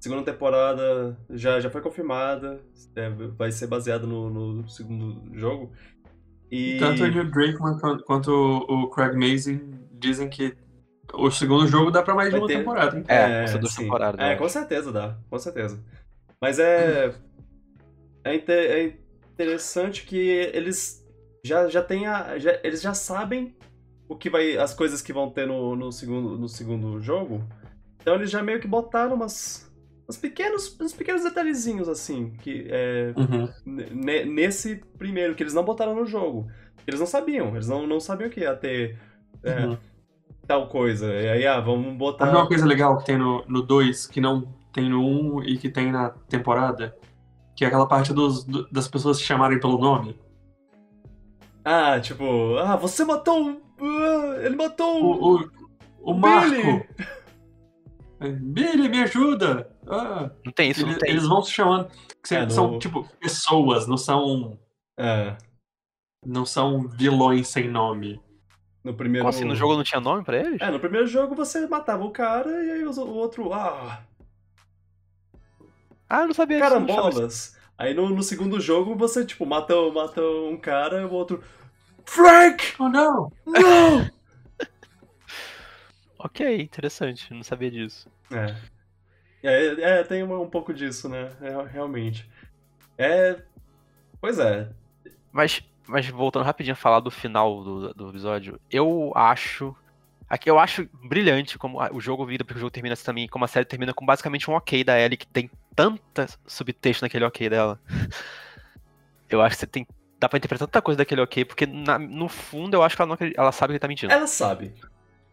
segunda 0.00 0.22
temporada 0.24 1.16
já, 1.30 1.60
já 1.60 1.70
foi 1.70 1.80
confirmada, 1.80 2.60
é, 2.96 3.08
vai 3.10 3.52
ser 3.52 3.66
baseada 3.66 4.06
no, 4.06 4.28
no 4.54 4.68
segundo 4.68 5.22
jogo. 5.38 5.72
E 6.50 6.78
Tanto 6.78 7.04
o 7.04 7.06
Neil 7.06 7.30
Druckmann 7.30 7.78
quan- 7.78 7.98
quanto 8.00 8.30
o 8.32 8.90
Craig 8.90 9.14
Mazin 9.16 9.60
dizem 9.92 10.28
que 10.28 10.56
o 11.14 11.30
segundo 11.30 11.66
jogo 11.68 11.92
dá 11.92 12.02
pra 12.02 12.14
mais 12.14 12.28
de 12.28 12.32
Vai 12.32 12.40
uma 12.40 12.48
ter- 12.48 12.58
temporada. 12.58 12.96
hein? 12.98 13.04
É, 13.06 13.44
essa 13.44 13.58
duas 13.58 13.74
temporadas, 13.74 14.20
É, 14.20 14.34
eu 14.34 14.38
com 14.38 14.48
certeza 14.48 14.90
dá, 14.92 15.16
com 15.28 15.38
certeza. 15.38 15.80
Mas 16.40 16.58
é. 16.58 17.14
É, 18.24 18.34
inte- 18.34 18.50
é 18.52 18.96
interessante 19.44 20.04
que 20.04 20.16
eles 20.52 21.04
já, 21.44 21.68
já 21.68 21.82
têm 21.82 22.06
a. 22.06 22.38
já- 22.38 22.58
eles 22.62 22.80
já 22.82 22.92
sabem 22.94 23.54
o 24.08 24.16
que 24.16 24.28
vai. 24.28 24.56
as 24.58 24.74
coisas 24.74 25.00
que 25.00 25.12
vão 25.12 25.30
ter 25.30 25.46
no, 25.46 25.74
no, 25.74 25.90
segundo, 25.92 26.38
no 26.38 26.48
segundo 26.48 27.00
jogo. 27.00 27.42
Então 28.00 28.14
eles 28.14 28.30
já 28.30 28.42
meio 28.42 28.60
que 28.60 28.68
botaram 28.68 29.14
umas. 29.14 29.68
Uns 30.08 30.16
pequenos, 30.16 30.76
uns 30.80 30.92
pequenos 30.92 31.22
detalhezinhos 31.22 31.88
assim, 31.88 32.30
que 32.42 32.66
é, 32.68 33.14
Uhum. 33.16 33.48
ne- 33.64 34.24
nesse 34.24 34.76
primeiro, 34.98 35.36
que 35.36 35.42
eles 35.42 35.54
não 35.54 35.64
botaram 35.64 35.94
no 35.94 36.04
jogo. 36.04 36.50
Eles 36.84 36.98
não 36.98 37.06
sabiam, 37.06 37.54
eles 37.54 37.68
não, 37.68 37.86
não 37.86 38.00
sabiam 38.00 38.28
que 38.28 38.40
ia 38.40 38.56
ter 38.56 38.98
é, 39.44 39.66
Uhum. 39.66 39.78
tal 40.48 40.68
coisa. 40.68 41.06
E 41.14 41.28
aí, 41.28 41.46
ah, 41.46 41.60
vamos 41.60 41.96
botar. 41.96 42.26
Sabe 42.26 42.36
uma 42.38 42.48
coisa 42.48 42.66
legal 42.66 42.98
que 42.98 43.06
tem 43.06 43.16
no 43.16 43.62
2 43.62 44.06
que 44.08 44.20
não 44.20 44.52
tem 44.72 44.90
no 44.90 45.00
1 45.00 45.36
um, 45.36 45.42
e 45.44 45.56
que 45.56 45.68
tem 45.68 45.92
na 45.92 46.10
temporada? 46.28 46.96
Que 47.60 47.64
é 47.66 47.68
aquela 47.68 47.86
parte 47.86 48.14
dos, 48.14 48.42
do- 48.42 48.66
das 48.70 48.88
pessoas 48.88 49.18
se 49.18 49.22
chamarem 49.22 49.60
pelo 49.60 49.76
nome. 49.76 50.18
Ah, 51.62 52.00
tipo, 52.00 52.56
ah, 52.56 52.74
você 52.74 53.04
matou. 53.04 53.50
o- 53.50 53.60
ah, 53.82 54.36
ele 54.42 54.56
matou. 54.56 55.04
O, 55.04 55.34
o- 55.36 55.50
o, 56.00 56.12
o 56.12 56.14
Marco! 56.14 56.48
Billy. 56.50 56.86
É, 58.18 58.28
Billy, 58.30 58.88
me 58.88 59.02
ajuda! 59.02 59.70
Ah, 59.86 60.30
Não 60.42 60.50
tem 60.54 60.70
isso, 60.70 60.80
eles, 60.80 60.92
não 60.92 60.98
tem. 60.98 61.10
eles 61.10 61.28
vão 61.28 61.42
se 61.42 61.52
chamando. 61.52 61.90
que 62.26 62.34
É, 62.34 62.48
são, 62.48 62.70
no- 62.72 62.78
tipo, 62.78 63.06
pessoas, 63.20 63.86
não 63.86 63.98
são, 63.98 64.58
É, 64.98 65.36
não 66.24 66.46
são 66.46 66.88
vilões 66.88 67.46
sem 67.48 67.68
nome. 67.68 68.18
no 68.82 68.94
primeiro. 68.94 69.26
Como 69.26 69.36
assim, 69.36 69.44
no 69.44 69.54
jogo 69.54 69.76
não 69.76 69.84
tinha 69.84 70.00
nome 70.00 70.24
pra 70.24 70.38
eles? 70.38 70.58
É, 70.62 70.70
no 70.70 70.80
primeiro 70.80 71.06
jogo 71.06 71.34
você 71.34 71.66
matava 71.66 72.02
o 72.06 72.10
cara 72.10 72.48
e 72.64 72.70
aí 72.70 72.84
o 72.86 73.06
outro. 73.10 73.52
Ah, 73.52 74.00
Ah, 76.10 76.22
eu 76.22 76.26
não 76.26 76.34
sabia 76.34 76.58
chama 76.58 76.84
isso. 76.84 76.86
carambolas. 76.86 77.56
Aí 77.78 77.94
no, 77.94 78.10
no 78.10 78.22
segundo 78.22 78.60
jogo 78.60 78.96
você, 78.96 79.24
tipo, 79.24 79.46
mata, 79.46 79.74
mata 79.92 80.20
um 80.20 80.56
cara 80.56 81.00
e 81.00 81.04
o 81.04 81.12
outro. 81.12 81.42
Frank! 82.04 82.74
Oh, 82.80 82.88
não! 82.88 83.32
Não! 83.46 84.10
Ok, 86.22 86.60
interessante, 86.60 87.32
não 87.32 87.42
sabia 87.42 87.70
disso. 87.70 88.06
É. 88.30 88.54
É, 89.42 89.66
é, 90.00 90.04
tem 90.04 90.22
um, 90.22 90.42
um 90.42 90.50
pouco 90.50 90.74
disso, 90.74 91.08
né? 91.08 91.32
É, 91.40 91.62
realmente. 91.62 92.28
É. 92.98 93.40
Pois 94.20 94.38
é. 94.38 94.68
Mas, 95.32 95.62
mas 95.86 96.06
voltando 96.08 96.44
rapidinho 96.44 96.74
a 96.74 96.76
falar 96.76 97.00
do 97.00 97.10
final 97.10 97.64
do, 97.64 97.94
do 97.94 98.10
episódio, 98.10 98.60
eu 98.70 99.12
acho. 99.16 99.74
Aqui 100.28 100.50
eu 100.50 100.58
acho 100.58 100.86
brilhante 101.08 101.56
como 101.56 101.80
o 101.90 102.00
jogo 102.02 102.26
vira, 102.26 102.44
porque 102.44 102.58
o 102.58 102.60
jogo 102.60 102.70
termina 102.70 102.92
assim 102.92 103.04
também, 103.06 103.26
como 103.26 103.46
a 103.46 103.48
série 103.48 103.64
termina 103.64 103.94
com 103.94 104.04
basicamente 104.04 104.50
um 104.50 104.54
ok 104.54 104.84
da 104.84 105.00
Ellie, 105.00 105.16
que 105.16 105.26
tem 105.26 105.50
tanta 105.84 106.26
subtexto 106.46 107.04
naquele 107.04 107.24
ok 107.24 107.48
dela. 107.48 107.80
Eu 109.28 109.40
acho 109.42 109.56
que 109.56 109.60
você 109.60 109.66
tem. 109.66 109.86
Dá 110.18 110.28
pra 110.28 110.36
interpretar 110.38 110.66
tanta 110.68 110.82
coisa 110.82 110.98
daquele 110.98 111.20
ok, 111.20 111.44
porque 111.44 111.66
na- 111.66 111.98
no 111.98 112.28
fundo 112.28 112.74
eu 112.74 112.82
acho 112.82 112.94
que 112.94 113.00
ela, 113.02 113.16
não 113.20 113.32
ela 113.36 113.52
sabe 113.52 113.70
que 113.70 113.72
ele 113.74 113.78
tá 113.78 113.88
mentindo. 113.88 114.12
Ela 114.12 114.26
sabe. 114.26 114.74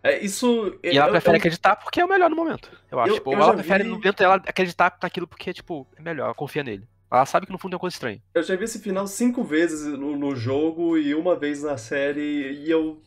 É, 0.02 0.20
isso. 0.24 0.80
E 0.84 0.98
ela 0.98 1.08
eu- 1.08 1.12
prefere 1.12 1.36
eu- 1.36 1.40
acreditar 1.40 1.76
porque 1.76 2.00
é 2.00 2.06
o 2.06 2.08
melhor 2.08 2.30
no 2.30 2.36
momento. 2.36 2.72
Eu 2.90 3.00
acho. 3.00 3.10
Eu- 3.10 3.16
tipo, 3.16 3.34
eu 3.34 3.42
ela 3.42 3.54
prefere 3.54 3.84
vi- 3.84 3.90
no 3.90 3.96
momento 3.96 4.18
dela 4.18 4.36
acreditar 4.36 4.96
naquilo 5.02 5.28
porque, 5.28 5.52
tipo, 5.54 5.86
é 5.98 6.02
melhor, 6.02 6.26
ela 6.26 6.34
confia 6.34 6.64
nele. 6.64 6.88
Ela 7.12 7.26
sabe 7.26 7.46
que 7.48 7.52
no 7.52 7.58
fundo 7.58 7.74
é 7.74 7.76
uma 7.76 7.80
coisa 7.80 7.96
estranha. 7.96 8.22
Eu 8.34 8.44
já 8.44 8.56
vi 8.56 8.64
esse 8.66 8.80
final 8.80 9.08
cinco 9.08 9.44
vezes 9.44 9.86
no, 9.88 10.16
no 10.16 10.36
jogo 10.36 10.98
e 10.98 11.14
uma 11.16 11.36
vez 11.36 11.64
na 11.64 11.78
série, 11.78 12.52
e 12.54 12.70
eu 12.72 13.02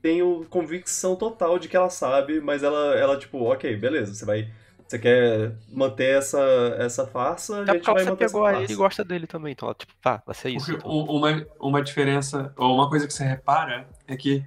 tenho 0.00 0.46
convicção 0.48 1.16
total 1.16 1.58
de 1.58 1.68
que 1.68 1.76
ela 1.76 1.90
sabe, 1.90 2.40
mas 2.40 2.62
ela, 2.62 2.94
ela 2.94 3.18
tipo, 3.18 3.42
ok, 3.50 3.76
beleza, 3.76 4.14
você 4.14 4.24
vai. 4.24 4.48
Você 4.88 4.98
quer 4.98 5.52
manter 5.72 6.18
essa, 6.18 6.40
essa 6.78 7.06
farsa, 7.06 7.56
a 7.58 7.62
É 7.62 7.66
gente 7.66 7.76
porque 7.78 7.90
ela 7.90 7.94
vai 7.94 8.04
se 8.04 8.10
manter 8.10 8.24
essa 8.24 8.38
a 8.46 8.62
e 8.62 8.74
gosta 8.76 9.04
dele 9.04 9.26
também. 9.26 9.52
Então 9.52 9.66
ela, 9.68 9.74
tipo, 9.74 9.92
tá, 10.00 10.22
vai 10.24 10.34
ser 10.34 10.50
isso. 10.50 10.66
Porque 10.66 10.78
então. 10.78 10.90
uma, 10.90 11.46
uma 11.60 11.82
diferença, 11.82 12.52
ou 12.56 12.74
uma 12.74 12.88
coisa 12.88 13.06
que 13.06 13.12
você 13.12 13.24
repara 13.24 13.88
é 14.06 14.16
que 14.16 14.44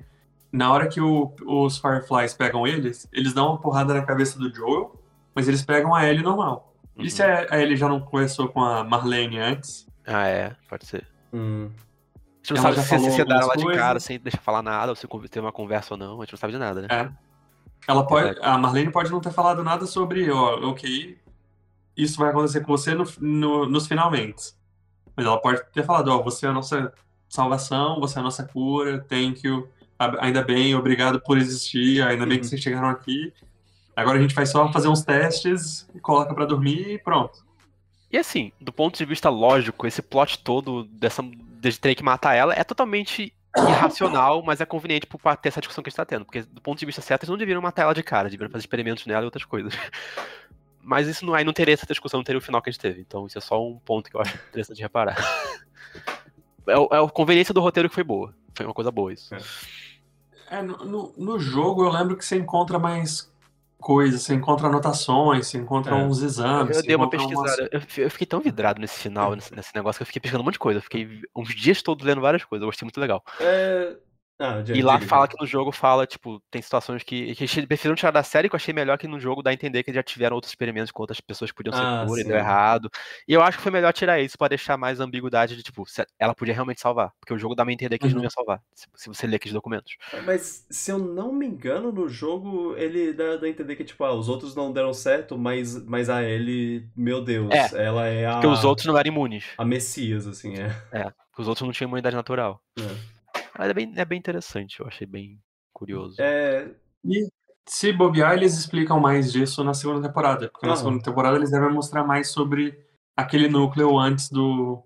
na 0.52 0.72
hora 0.72 0.88
que 0.88 1.02
o- 1.02 1.34
os 1.46 1.78
Fireflies 1.78 2.34
pegam 2.34 2.66
eles, 2.66 3.08
eles 3.12 3.34
dão 3.34 3.50
uma 3.50 3.58
porrada 3.60 3.94
na 3.94 4.02
cabeça 4.04 4.40
do 4.40 4.54
Joel, 4.54 4.96
mas 5.36 5.48
eles 5.48 5.62
pegam 5.64 5.94
a 5.94 6.08
Ellie 6.08 6.24
normal. 6.24 6.74
E 6.96 7.04
Uhum. 7.04 7.10
se 7.10 7.22
a, 7.22 7.46
a 7.52 7.60
Ellie 7.62 7.76
já 7.78 7.88
não 7.90 8.00
conversou 8.00 8.48
com 8.50 8.64
a 8.64 8.84
Marlene 8.84 9.40
antes? 9.40 9.88
Ah, 10.08 10.28
é, 10.28 10.56
pode 10.70 10.86
ser. 10.86 11.06
Hum. 11.34 11.70
A 12.16 12.20
gente 12.42 12.62
não 12.62 12.66
Ela 12.72 12.82
sabe 12.82 13.04
se 13.04 13.12
sedaram 13.12 13.48
lá 13.48 13.54
algumas 13.54 13.74
de 13.74 13.80
cara 13.80 14.00
sem 14.00 14.20
deixar 14.20 14.40
falar 14.40 14.64
nada, 14.64 14.92
ou 14.92 14.96
se 14.96 15.06
teve 15.30 15.46
uma 15.46 15.52
conversa 15.52 15.94
ou 15.94 15.98
não, 15.98 16.22
a 16.22 16.26
gente 16.26 16.34
não 16.34 16.40
sabe 16.40 16.54
de 16.54 16.60
nada, 16.60 16.82
né? 16.82 16.88
É. 16.90 17.29
Ela 17.88 18.06
pode, 18.06 18.38
a 18.42 18.58
Marlene 18.58 18.92
pode 18.92 19.12
não 19.12 19.20
ter 19.20 19.32
falado 19.32 19.64
nada 19.64 19.86
sobre, 19.86 20.30
ó, 20.30 20.70
ok, 20.70 21.18
isso 21.98 22.18
vai 22.20 22.30
acontecer 22.30 22.62
com 22.62 22.68
você 22.78 22.94
no, 22.94 23.04
no- 23.20 23.66
nos 23.68 23.88
finalmente. 23.88 24.54
Mas 25.16 25.26
ela 25.26 25.40
pode 25.42 25.62
ter 25.74 25.84
falado, 25.84 26.10
ó, 26.10 26.22
você 26.22 26.46
é 26.46 26.50
a 26.50 26.54
nossa 26.54 26.94
salvação, 27.28 28.00
você 28.00 28.18
é 28.18 28.22
a 28.22 28.24
nossa 28.24 28.44
cura, 28.44 29.04
thank 29.10 29.46
you, 29.46 29.68
ainda 30.20 30.44
bem, 30.44 30.76
obrigado 30.76 31.20
por 31.20 31.38
existir, 31.38 32.02
ainda 32.04 32.26
bem 32.26 32.38
que 32.38 32.44
Uhum. 32.46 32.50
vocês 32.50 32.62
chegaram 32.62 32.90
aqui. 32.90 33.34
Agora 33.96 34.18
a 34.18 34.22
gente 34.22 34.34
vai 34.36 34.46
só 34.46 34.72
fazer 34.72 34.88
uns 34.88 35.02
testes, 35.04 35.88
coloca 36.02 36.34
pra 36.34 36.46
dormir 36.46 36.94
e 36.94 36.98
pronto. 37.00 37.44
E 38.12 38.18
assim, 38.18 38.52
do 38.62 38.72
ponto 38.72 38.98
de 38.98 39.06
vista 39.06 39.30
lógico, 39.30 39.86
esse 39.86 40.02
plot 40.02 40.40
todo 40.40 40.84
dessa 40.86 41.22
de 41.62 41.78
ter 41.80 41.94
que 41.96 42.04
matar 42.04 42.34
ela 42.34 42.54
é 42.54 42.64
totalmente 42.64 43.34
irracional, 43.58 44.44
mas 44.44 44.62
é 44.62 44.66
conveniente 44.66 45.08
pra 45.08 45.36
ter 45.36 45.50
essa 45.50 45.62
discussão 45.62 45.84
que 45.84 45.90
a 45.90 45.92
gente 45.92 45.98
tá 45.98 46.06
tendo. 46.06 46.26
Porque, 46.26 46.44
do 46.44 46.62
ponto 46.62 46.80
de 46.80 46.86
vista 46.86 47.02
certo, 47.02 47.24
eles 47.24 47.30
não 47.30 47.38
deveriam 47.38 47.62
matar 47.62 47.84
ela 47.84 47.94
de 47.94 48.04
cara, 48.04 48.30
deveriam 48.30 48.52
fazer 48.52 48.62
experimentos 48.62 49.06
nela 49.06 49.24
e 49.24 49.26
outras 49.26 49.46
coisas. 49.46 49.74
Mas 50.82 51.08
isso 51.08 51.26
não, 51.26 51.34
aí 51.34 51.44
não 51.44 51.54
teria 51.54 51.74
essa 51.74 51.86
discussão, 51.86 52.20
não 52.20 52.24
teria 52.24 52.40
o 52.40 52.44
final 52.44 52.62
que 52.62 52.70
a 52.70 52.72
gente 52.72 52.82
teve. 52.82 53.02
Então 53.02 53.28
isso 53.28 53.38
é 53.38 53.42
só 53.42 53.64
um 53.64 53.78
ponto 53.80 54.10
que 54.10 54.16
eu 54.16 54.22
acho 54.22 54.36
interessante 54.50 54.82
reparar. 54.82 55.18
É, 56.68 56.74
é 56.74 57.04
a 57.04 57.10
conveniência 57.10 57.52
do 57.52 57.62
roteiro 57.62 57.90
que 57.90 57.96
foi 57.96 58.04
boa. 58.04 58.32
Foi 58.54 58.64
uma 58.64 58.76
coisa 58.76 58.92
boa 58.92 59.12
isso. 59.12 59.34
É, 60.52 60.62
no, 60.62 60.78
no, 60.86 61.14
no 61.18 61.40
jogo 61.40 61.84
eu 61.84 61.90
lembro 61.90 62.16
que 62.16 62.24
você 62.24 62.36
encontra 62.36 62.78
mais 62.78 63.29
coisas, 63.80 64.22
você 64.24 64.34
encontra 64.34 64.68
anotações, 64.68 65.48
você 65.48 65.58
encontra 65.58 65.96
É. 65.96 66.04
uns 66.04 66.22
exames. 66.22 66.78
Eu 66.78 66.84
dei 66.84 66.96
uma 66.96 67.06
umas- 67.06 67.12
pesquisada. 67.18 67.70
Eu, 67.72 67.82
fi- 67.82 68.02
eu 68.02 68.12
fiquei 68.12 68.28
tão 68.28 68.40
vidrado 68.40 68.80
nesse 68.82 69.00
final, 69.00 69.36
nesse, 69.36 69.56
nesse 69.56 69.74
negócio, 69.74 69.98
que 70.00 70.04
eu 70.04 70.08
fiquei 70.08 70.20
pesquisando 70.22 70.44
um 70.44 70.46
monte 70.46 70.54
de 70.54 70.60
coisa. 70.60 70.80
Eu 70.80 70.84
fiquei 70.84 71.22
uns 71.36 71.56
dias 71.56 71.82
todos 71.82 72.06
lendo 72.06 72.22
várias 72.22 72.44
coisas. 72.44 72.62
Eu 72.64 72.68
gostei 72.68 72.86
muito 72.86 73.00
legal. 73.00 73.24
É... 73.40 73.96
Ah, 74.42 74.64
E 74.74 74.82
lá 74.82 75.02
fala 75.02 75.28
que 75.28 75.36
no 75.38 75.46
jogo 75.46 75.70
fala, 75.70 76.08
tipo, 76.08 76.42
tem 76.50 76.62
situações 76.62 77.04
que, 77.04 77.36
que 77.36 77.68
preferiram 77.68 77.96
tirar 77.96 78.12
da 78.12 78.24
série, 78.24 78.48
que 78.48 78.56
eu 78.56 78.58
achei 78.58 78.74
melhor 78.74 78.98
que 78.98 79.06
no 79.08 79.20
jogo 79.20 79.44
dá 79.44 79.50
a 79.52 79.54
entender 79.54 79.84
que 79.84 79.90
eles 79.90 79.98
já 79.98 80.04
tiveram 80.04 80.36
outros 80.36 80.52
experimentos 80.52 80.92
com 80.92 81.04
outras 81.04 81.20
pessoas 81.20 81.52
que 81.52 81.58
podiam 81.58 81.74
ser 81.74 81.84
Ah, 81.84 82.06
cura 82.08 82.22
e 82.22 82.24
deu 82.24 82.38
errado. 82.38 82.90
E 83.28 83.34
eu 83.34 83.42
acho 83.44 83.58
que 83.58 83.64
foi 83.64 83.72
melhor 83.72 83.92
tirar 83.92 84.18
isso 84.22 84.38
pra 84.38 84.48
deixar 84.48 84.78
mais 84.78 85.02
ambiguidade 85.02 85.58
de, 85.58 85.62
tipo, 85.64 85.86
se 85.86 86.06
ela 86.18 86.34
podia 86.34 86.54
realmente 86.54 86.80
salvar. 86.80 87.12
Porque 87.20 87.34
o 87.34 87.38
jogo 87.38 87.54
dá 87.54 87.64
a 87.66 87.72
entender 87.72 87.98
que 87.98 88.06
eles 88.06 88.14
não 88.14 88.20
Uhum. 88.20 88.24
iam 88.26 88.32
salvar, 88.32 88.62
se, 88.74 88.88
se 88.96 89.08
você 89.10 89.28
ler 89.28 89.36
aqueles 89.36 89.54
documentos. 89.54 89.98
Mas 90.26 90.66
se 90.70 90.90
eu 90.90 90.98
não 90.98 91.34
me 91.34 91.46
engano, 91.46 91.92
no 91.92 92.08
jogo 92.08 92.76
ele 92.78 93.12
dá, 93.12 93.36
dá 93.36 93.46
a 93.46 93.50
entender 93.50 93.76
que, 93.76 93.84
tipo, 93.84 94.02
ah, 94.06 94.14
os 94.14 94.30
outros 94.30 94.56
não 94.56 94.72
deram 94.72 94.94
certo, 94.94 95.38
mas, 95.38 95.86
mas 95.86 96.10
a 96.10 96.24
Ellie, 96.24 96.88
meu 96.96 97.22
Deus, 97.22 97.54
É, 97.54 97.84
ela 97.86 98.08
é 98.08 98.26
a, 98.26 98.34
Porque 98.36 98.48
os 98.48 98.64
outros 98.64 98.86
não 98.88 98.98
eram 98.98 99.10
imunes. 99.12 99.44
a 99.58 99.66
Messias, 99.66 100.26
assim, 100.28 100.54
é. 100.58 100.70
Porque 101.30 101.42
os 101.42 101.48
outros 101.48 101.66
não 101.66 101.74
tinham 101.74 101.88
imunidade 101.90 102.16
natural. 102.16 102.62
É. 102.80 103.19
Mas 103.60 103.70
é 103.70 103.74
bem, 103.74 103.92
é 103.98 104.06
bem 104.06 104.18
interessante, 104.18 104.80
eu 104.80 104.88
achei 104.88 105.06
bem 105.06 105.38
curioso. 105.74 106.16
É, 106.22 106.74
E 107.04 107.28
se 107.68 107.92
bobear, 107.92 108.34
eles 108.34 108.58
explicam 108.58 109.02
mais 109.02 109.34
disso 109.34 109.66
na 109.66 109.74
segunda 109.74 110.08
temporada. 110.08 110.48
Porque 110.50 110.66
na 110.66 110.72
Aham. 110.72 110.78
segunda 110.82 111.04
temporada 111.04 111.36
eles 111.36 111.52
devem 111.52 111.70
mostrar 111.70 112.06
mais 112.06 112.30
sobre 112.32 112.82
aquele 113.18 113.50
núcleo 113.50 114.00
antes 114.00 114.30
do. 114.30 114.82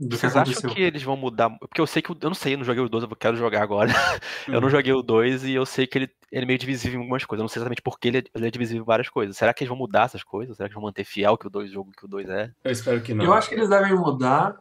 Do 0.00 0.08
que 0.08 0.16
Vocês 0.16 0.34
acham 0.34 0.42
aconteceu. 0.52 0.70
que 0.70 0.80
eles 0.80 1.02
vão 1.02 1.16
mudar? 1.18 1.50
Porque 1.58 1.80
eu 1.82 1.86
sei 1.86 2.00
que. 2.00 2.10
o- 2.10 2.16
Eu 2.18 2.30
não 2.30 2.34
sei, 2.34 2.54
eu 2.54 2.58
não 2.58 2.64
joguei 2.64 2.82
o 2.82 2.88
2, 2.88 3.04
eu 3.04 3.14
quero 3.14 3.36
jogar 3.36 3.62
agora. 3.62 3.88
Eu 4.48 4.58
Hum. 4.58 4.62
não 4.62 4.70
joguei 4.70 4.92
o 4.94 5.02
2 5.02 5.44
e 5.44 5.52
eu 5.52 5.64
sei 5.66 5.86
que 5.86 5.98
ele, 5.98 6.10
ele 6.32 6.44
é 6.44 6.46
meio 6.46 6.58
divisível 6.58 6.98
em 6.98 7.02
algumas 7.02 7.24
coisas. 7.26 7.40
Eu 7.40 7.44
não 7.44 7.48
sei 7.48 7.60
exatamente 7.60 7.82
por 7.82 8.00
que 8.00 8.08
ele 8.08 8.18
é, 8.18 8.22
ele 8.34 8.46
é 8.48 8.50
divisível 8.50 8.82
em 8.82 8.86
várias 8.86 9.08
coisas. 9.10 9.36
Será 9.36 9.52
que 9.54 9.62
eles 9.62 9.68
vão 9.68 9.76
mudar 9.78 10.04
essas 10.06 10.24
coisas? 10.24 10.56
Será 10.56 10.66
que 10.68 10.72
eles 10.72 10.80
vão 10.80 10.88
manter 10.88 11.04
fiel 11.04 11.36
que 11.38 11.46
o 11.46 11.50
2 11.50 11.70
jogo 11.70 11.92
que 11.92 12.04
o 12.06 12.08
2 12.08 12.26
é? 12.28 12.50
eu 12.64 12.72
espero 12.72 13.00
que 13.02 13.12
não. 13.14 13.24
Eu 13.24 13.32
acho 13.34 13.48
que 13.50 13.54
eles 13.54 13.68
devem 13.68 13.94
mudar 13.94 14.56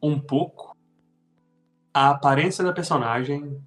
um 0.00 0.20
pouco 0.20 0.76
a 2.06 2.10
aparência 2.10 2.62
da 2.64 2.72
personagem. 2.72 3.60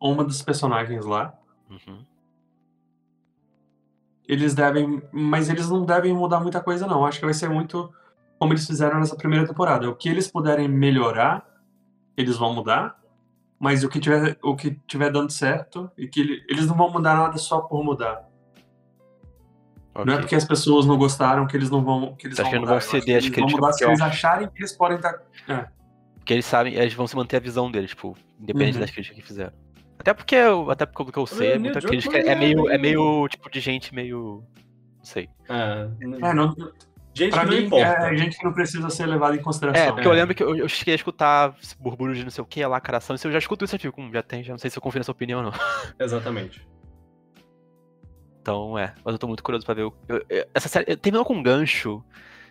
Uma 0.00 0.22
dos 0.24 0.42
personagens 0.42 1.04
lá. 1.04 1.34
Uhum. 1.68 2.04
Eles 4.26 4.54
devem. 4.54 5.02
Mas 5.12 5.48
eles 5.48 5.68
não 5.68 5.84
devem 5.84 6.12
mudar 6.14 6.40
muita 6.40 6.60
coisa, 6.60 6.86
não. 6.86 7.04
Acho 7.04 7.18
que 7.18 7.24
vai 7.24 7.34
ser 7.34 7.48
muito 7.48 7.92
como 8.38 8.52
eles 8.52 8.66
fizeram 8.66 9.00
nessa 9.00 9.16
primeira 9.16 9.46
temporada. 9.46 9.88
O 9.88 9.96
que 9.96 10.08
eles 10.08 10.28
puderem 10.30 10.68
melhorar, 10.68 11.44
eles 12.16 12.36
vão 12.36 12.54
mudar. 12.54 12.96
Mas 13.58 13.82
o 13.82 13.88
que 13.88 13.98
tiver, 13.98 14.38
o 14.40 14.54
que 14.54 14.78
tiver 14.86 15.10
dando 15.10 15.32
certo, 15.32 15.90
e 15.98 16.06
que 16.06 16.20
ele- 16.20 16.44
eles 16.48 16.66
não 16.68 16.76
vão 16.76 16.92
mudar 16.92 17.16
nada 17.16 17.36
só 17.38 17.60
por 17.60 17.82
mudar. 17.82 18.24
Não 20.06 20.14
é 20.14 20.18
porque 20.20 20.36
as 20.36 20.44
pessoas 20.44 20.86
não 20.86 20.96
gostaram 20.96 21.44
que 21.44 21.56
eles 21.56 21.68
não 21.70 21.82
vão. 21.82 22.14
Que 22.14 22.28
eles 22.28 22.38
acha 22.38 22.44
vão 22.44 22.50
que 22.50 22.56
não 22.56 22.60
mudar. 22.60 22.70
vão 22.70 22.74
Eu 22.74 22.78
acho 22.78 22.90
ceder 22.90 23.16
às 23.16 23.24
eles 23.24 23.36
vão 23.36 23.46
críticas 23.46 23.60
mudar 23.60 23.72
se 23.72 23.82
eu 23.84 23.88
eles 23.88 24.00
acharem 24.00 24.48
que 24.48 24.60
eles 24.60 24.72
podem 24.72 24.96
estar. 24.98 25.22
Porque 26.28 26.34
eles 26.34 26.44
sabem, 26.44 26.74
eles 26.74 26.92
vão 26.92 27.06
se 27.06 27.16
manter 27.16 27.38
a 27.38 27.40
visão 27.40 27.70
deles, 27.70 27.88
tipo, 27.88 28.14
independente 28.38 28.74
Uhum. 28.74 28.80
das 28.82 28.90
críticas 28.90 29.16
que 29.18 29.26
fizeram. 29.26 29.50
Até 29.98 30.12
porque, 30.12 30.34
eu, 30.34 30.70
até 30.70 30.84
porque 30.84 31.00
o 31.02 31.06
que 31.10 31.18
eu 31.18 31.26
sei, 31.26 31.52
é 31.52 31.58
muita 31.58 31.80
crítica. 31.80 32.18
É 32.18 32.28
é 32.32 32.34
meio, 32.34 32.68
é 32.70 32.76
meio- 32.76 33.26
tipo, 33.28 33.50
de 33.50 33.58
gente 33.60 33.94
meio. 33.94 34.44
Não 34.98 35.04
sei. 35.04 35.26
É, 35.48 35.88
É, 36.28 36.34
não, 36.34 36.54
gente 37.14 37.30
pra 37.30 37.46
que 37.46 37.50
não 37.50 37.56
mim, 37.56 37.64
importa. 37.64 37.86
é 38.10 38.14
gente 38.18 38.36
que 38.36 38.44
não 38.44 38.52
precisa 38.52 38.90
ser 38.90 39.06
levada 39.06 39.36
em 39.36 39.38
É, 39.38 39.42
consideração. 39.42 39.94
porque 39.94 40.06
eu 40.06 40.12
lembro 40.12 40.34
que 40.34 40.42
eu, 40.42 40.54
eu 40.54 40.68
cheguei 40.68 40.92
a 40.92 40.96
escutar 40.96 41.56
esse 41.62 41.74
burburinho 41.80 42.18
de 42.18 42.24
não 42.24 42.30
sei 42.30 42.44
o 42.44 42.46
que, 42.46 42.62
lacração. 42.66 43.16
E 43.16 43.18
se 43.18 43.26
eu 43.26 43.32
já 43.32 43.38
escuto 43.38 43.64
isso, 43.64 43.76
eu 43.76 43.80
fico, 43.80 43.98
hum, 43.98 44.10
já 44.12 44.22
tem, 44.22 44.44
já 44.44 44.52
não 44.52 44.58
sei 44.58 44.68
se 44.70 44.76
eu 44.76 44.82
confio 44.82 44.98
nessa 44.98 45.10
opinião 45.12 45.38
ou 45.42 45.46
não. 45.46 45.52
Exatamente. 45.98 46.60
Então, 48.42 48.78
é. 48.78 48.94
Mas 49.02 49.14
eu 49.14 49.18
tô 49.18 49.26
muito 49.26 49.42
curioso 49.42 49.64
pra 49.64 49.74
ver. 49.74 49.84
o- 49.84 49.94
eu- 50.06 50.22
eu- 50.28 50.46
essa 50.52 50.68
série 50.68 50.94
terminou 50.94 51.24
com 51.24 51.32
um 51.32 51.42
gancho 51.42 52.04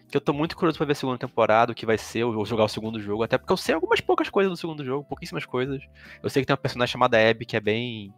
que 0.10 0.16
eu 0.16 0.22
tô 0.22 0.32
muito 0.34 0.55
curioso 0.55 0.78
pra 0.78 0.86
ver 0.86 0.93
a 0.93 0.95
segunda 0.95 1.18
temporada, 1.18 1.72
o 1.72 1.76
que 1.76 1.86
vai 1.86 1.97
ser, 1.97 2.24
ou 2.24 2.45
jogar 2.45 2.64
o 2.64 2.70
segundo 2.70 2.99
jogo. 2.99 3.24
Até 3.24 3.38
porque 3.38 3.51
eu 3.51 3.58
sei 3.58 3.76
algumas 3.76 3.99
poucas 3.99 4.30
coisas 4.30 4.51
do 4.51 4.58
segundo 4.58 4.84
jogo, 4.86 5.03
pouquíssimas 5.08 5.45
coisas. 5.45 5.82
Eu 6.24 6.30
sei 6.30 6.41
que 6.41 6.47
tem 6.47 6.53
uma 6.53 6.58
personagem 6.62 6.91
chamada 6.91 7.18
Abby 7.30 7.45
que 7.45 7.58
é 7.58 7.60
bem 7.60 8.14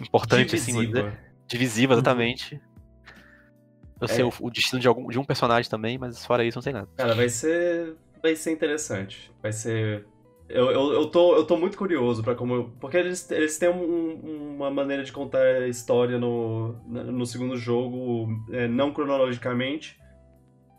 importante, 0.00 0.54
assim, 0.54 0.72
Divisiva. 0.72 1.02
dizer. 1.02 1.18
Divisiva, 1.48 1.92
Uhum. 1.94 1.98
exatamente. 1.98 2.60
Eu 4.00 4.06
sei 4.06 4.22
É. 4.22 4.24
o, 4.24 4.32
o 4.40 4.50
destino 4.50 4.80
de, 4.80 4.86
algum, 4.86 5.08
de 5.08 5.18
um 5.18 5.24
personagem 5.24 5.68
também, 5.68 5.98
mas 5.98 6.24
fora 6.24 6.44
isso, 6.44 6.56
não 6.58 6.62
sei 6.62 6.72
nada. 6.72 6.88
Cara, 6.96 7.14
vai 7.14 7.28
ser. 7.28 7.96
Vai 8.22 8.36
ser 8.36 8.52
interessante. 8.52 9.32
Vai 9.42 9.52
ser. 9.52 10.06
Eu, 10.48 10.70
eu, 10.70 10.92
eu, 10.92 11.06
tô, 11.06 11.34
eu 11.36 11.44
tô 11.44 11.56
muito 11.56 11.76
curioso 11.76 12.22
para 12.22 12.34
como. 12.34 12.70
Porque 12.80 12.96
eles, 12.96 13.28
eles 13.30 13.58
têm 13.58 13.68
um- 13.68 14.54
uma 14.56 14.70
maneira 14.70 15.02
de 15.02 15.12
contar 15.12 15.40
a 15.42 15.68
história 15.68 16.18
no, 16.18 16.72
no 16.86 17.26
segundo 17.26 17.56
jogo, 17.56 18.28
é, 18.52 18.68
não 18.68 18.92
cronologicamente. 18.92 19.98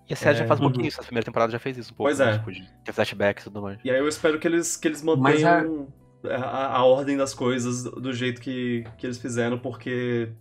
E 0.10 0.14
a 0.14 0.16
série 0.16 0.38
É, 0.38 0.40
já 0.40 0.48
faz 0.48 0.60
um 0.60 0.64
pouquinho 0.64 0.84
uhum. 0.84 0.88
isso, 0.88 1.00
a 1.00 1.04
primeira 1.04 1.26
temporada 1.26 1.52
já 1.52 1.60
fez 1.60 1.78
isso 1.78 1.94
um 1.94 1.96
pouco. 1.96 2.08
Pois 2.08 2.20
né, 2.20 2.32
é. 2.34 2.38
Tipo, 2.40 2.52
de 2.52 2.68
ter 2.84 2.94
flashbacks 2.94 3.44
e 3.44 3.50
tudo 3.50 3.62
mais. 3.62 3.80
E 3.84 3.92
aí 3.92 4.00
eu 4.00 4.08
espero 4.08 4.40
que 4.40 4.48
eles, 4.48 4.76
que 4.76 4.88
eles 4.88 5.04
mantenham 5.04 5.88
a, 6.26 6.78
a 6.78 6.84
ordem 6.84 7.16
das 7.16 7.34
coisas 7.34 7.84
do, 7.84 8.12
jeito 8.12 8.42
que, 8.42 8.84
que 8.98 9.06
eles 9.06 9.18
fizeram, 9.20 9.60
porque. 9.60 10.32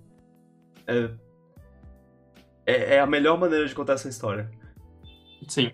É, 0.86 1.10
é, 2.66 2.94
é 2.96 3.00
a 3.00 3.06
melhor 3.06 3.38
maneira 3.38 3.66
de 3.66 3.74
contar 3.74 3.92
essa 3.94 4.08
história. 4.08 4.50
Sim. 5.46 5.70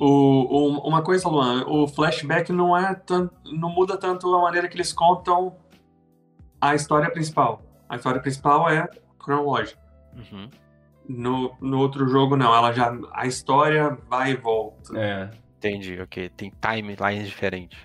O, 0.00 0.06
o- 0.06 0.88
uma 0.88 1.02
coisa, 1.02 1.28
Luan, 1.28 1.64
o 1.68 1.86
flashback 1.86 2.50
não 2.50 2.76
é 2.76 2.94
tan- 2.94 3.30
não 3.44 3.68
muda 3.70 3.96
tanto 3.96 4.34
a 4.34 4.40
maneira 4.40 4.68
que 4.68 4.76
eles 4.76 4.92
contam 4.92 5.54
a 6.60 6.74
história 6.74 7.10
principal. 7.10 7.62
A 7.88 7.96
história 7.96 8.20
principal 8.20 8.68
é 8.68 8.88
cronológica. 9.18 9.80
Uhum. 10.16 10.48
No, 11.08 11.54
no 11.60 11.78
outro 11.78 12.08
jogo, 12.08 12.36
não. 12.36 12.54
Ela 12.54 12.72
já. 12.72 12.96
A 13.12 13.26
história 13.26 13.96
vai 14.08 14.32
e 14.32 14.36
volta. 14.36 14.98
É. 14.98 15.30
Entendi, 15.58 16.00
ok. 16.00 16.28
Tem 16.30 16.52
timelines 16.60 17.28
diferentes. 17.28 17.78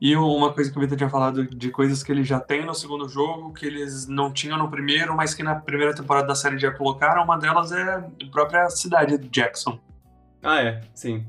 E 0.00 0.16
uma 0.16 0.52
coisa 0.52 0.70
que 0.70 0.78
o 0.78 0.80
Vitor 0.80 0.96
tinha 0.96 1.10
falado 1.10 1.46
de 1.46 1.70
coisas 1.70 2.02
que 2.02 2.10
ele 2.10 2.24
já 2.24 2.40
tem 2.40 2.64
no 2.64 2.74
segundo 2.74 3.08
jogo, 3.08 3.52
que 3.52 3.66
eles 3.66 4.06
não 4.06 4.32
tinham 4.32 4.58
no 4.58 4.70
primeiro, 4.70 5.16
mas 5.16 5.34
que 5.34 5.42
na 5.42 5.56
primeira 5.56 5.94
temporada 5.94 6.26
da 6.26 6.34
série 6.34 6.58
já 6.58 6.70
colocaram. 6.70 7.24
Uma 7.24 7.38
delas 7.38 7.72
é 7.72 7.82
a 7.82 8.04
própria 8.30 8.68
cidade 8.70 9.18
de 9.18 9.28
Jackson. 9.28 9.78
Ah, 10.42 10.60
é, 10.60 10.80
sim. 10.94 11.26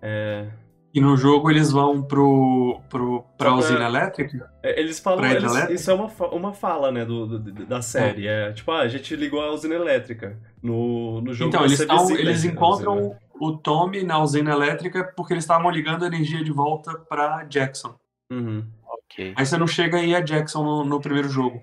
É, 0.00 0.48
E 0.94 1.00
no 1.00 1.16
jogo 1.16 1.50
eles 1.50 1.70
vão 1.70 2.02
pro, 2.02 2.80
pro, 2.90 3.22
pra 3.38 3.48
pra- 3.48 3.54
usina 3.54 3.86
elétrica. 3.86 4.50
É, 4.62 4.78
Eles 4.78 5.00
falam, 5.00 5.24
eles- 5.24 5.36
hidrelétrica? 5.42 5.72
isso 5.72 5.90
é 5.90 5.94
uma, 5.94 6.06
uma 6.32 6.52
fala, 6.52 6.92
né, 6.92 7.02
do, 7.04 7.38
do- 7.38 7.66
da 7.66 7.80
série. 7.80 8.26
É. 8.26 8.52
tipo, 8.52 8.70
ah, 8.70 8.80
a 8.80 8.88
gente 8.88 9.16
ligou 9.16 9.40
a 9.40 9.50
usina 9.52 9.74
elétrica. 9.74 10.38
No, 10.62 11.20
no 11.22 11.32
jogo 11.32 11.48
Então, 11.48 11.64
eles, 11.64 11.84
tão, 11.84 11.98
visita 11.98 12.20
eles 12.20 12.34
a 12.34 12.38
usina. 12.38 12.52
encontram 12.52 13.16
o 13.40 13.56
Tommy 13.56 14.02
na 14.04 14.22
usina 14.22 14.52
elétrica 14.52 15.10
porque 15.16 15.32
eles 15.32 15.44
estavam 15.44 15.70
ligando 15.70 16.04
a 16.04 16.06
energia 16.08 16.44
de 16.44 16.52
volta 16.52 16.92
pra 17.08 17.44
Jackson. 17.44 17.94
Uhum. 18.30 18.64
Ok. 18.86 19.32
Aí 19.34 19.46
você 19.46 19.56
não 19.56 19.66
chega 19.66 19.96
aí 19.96 20.14
a 20.14 20.20
Jackson 20.20 20.62
no, 20.62 20.84
no 20.84 21.00
primeiro 21.00 21.28
jogo. 21.30 21.62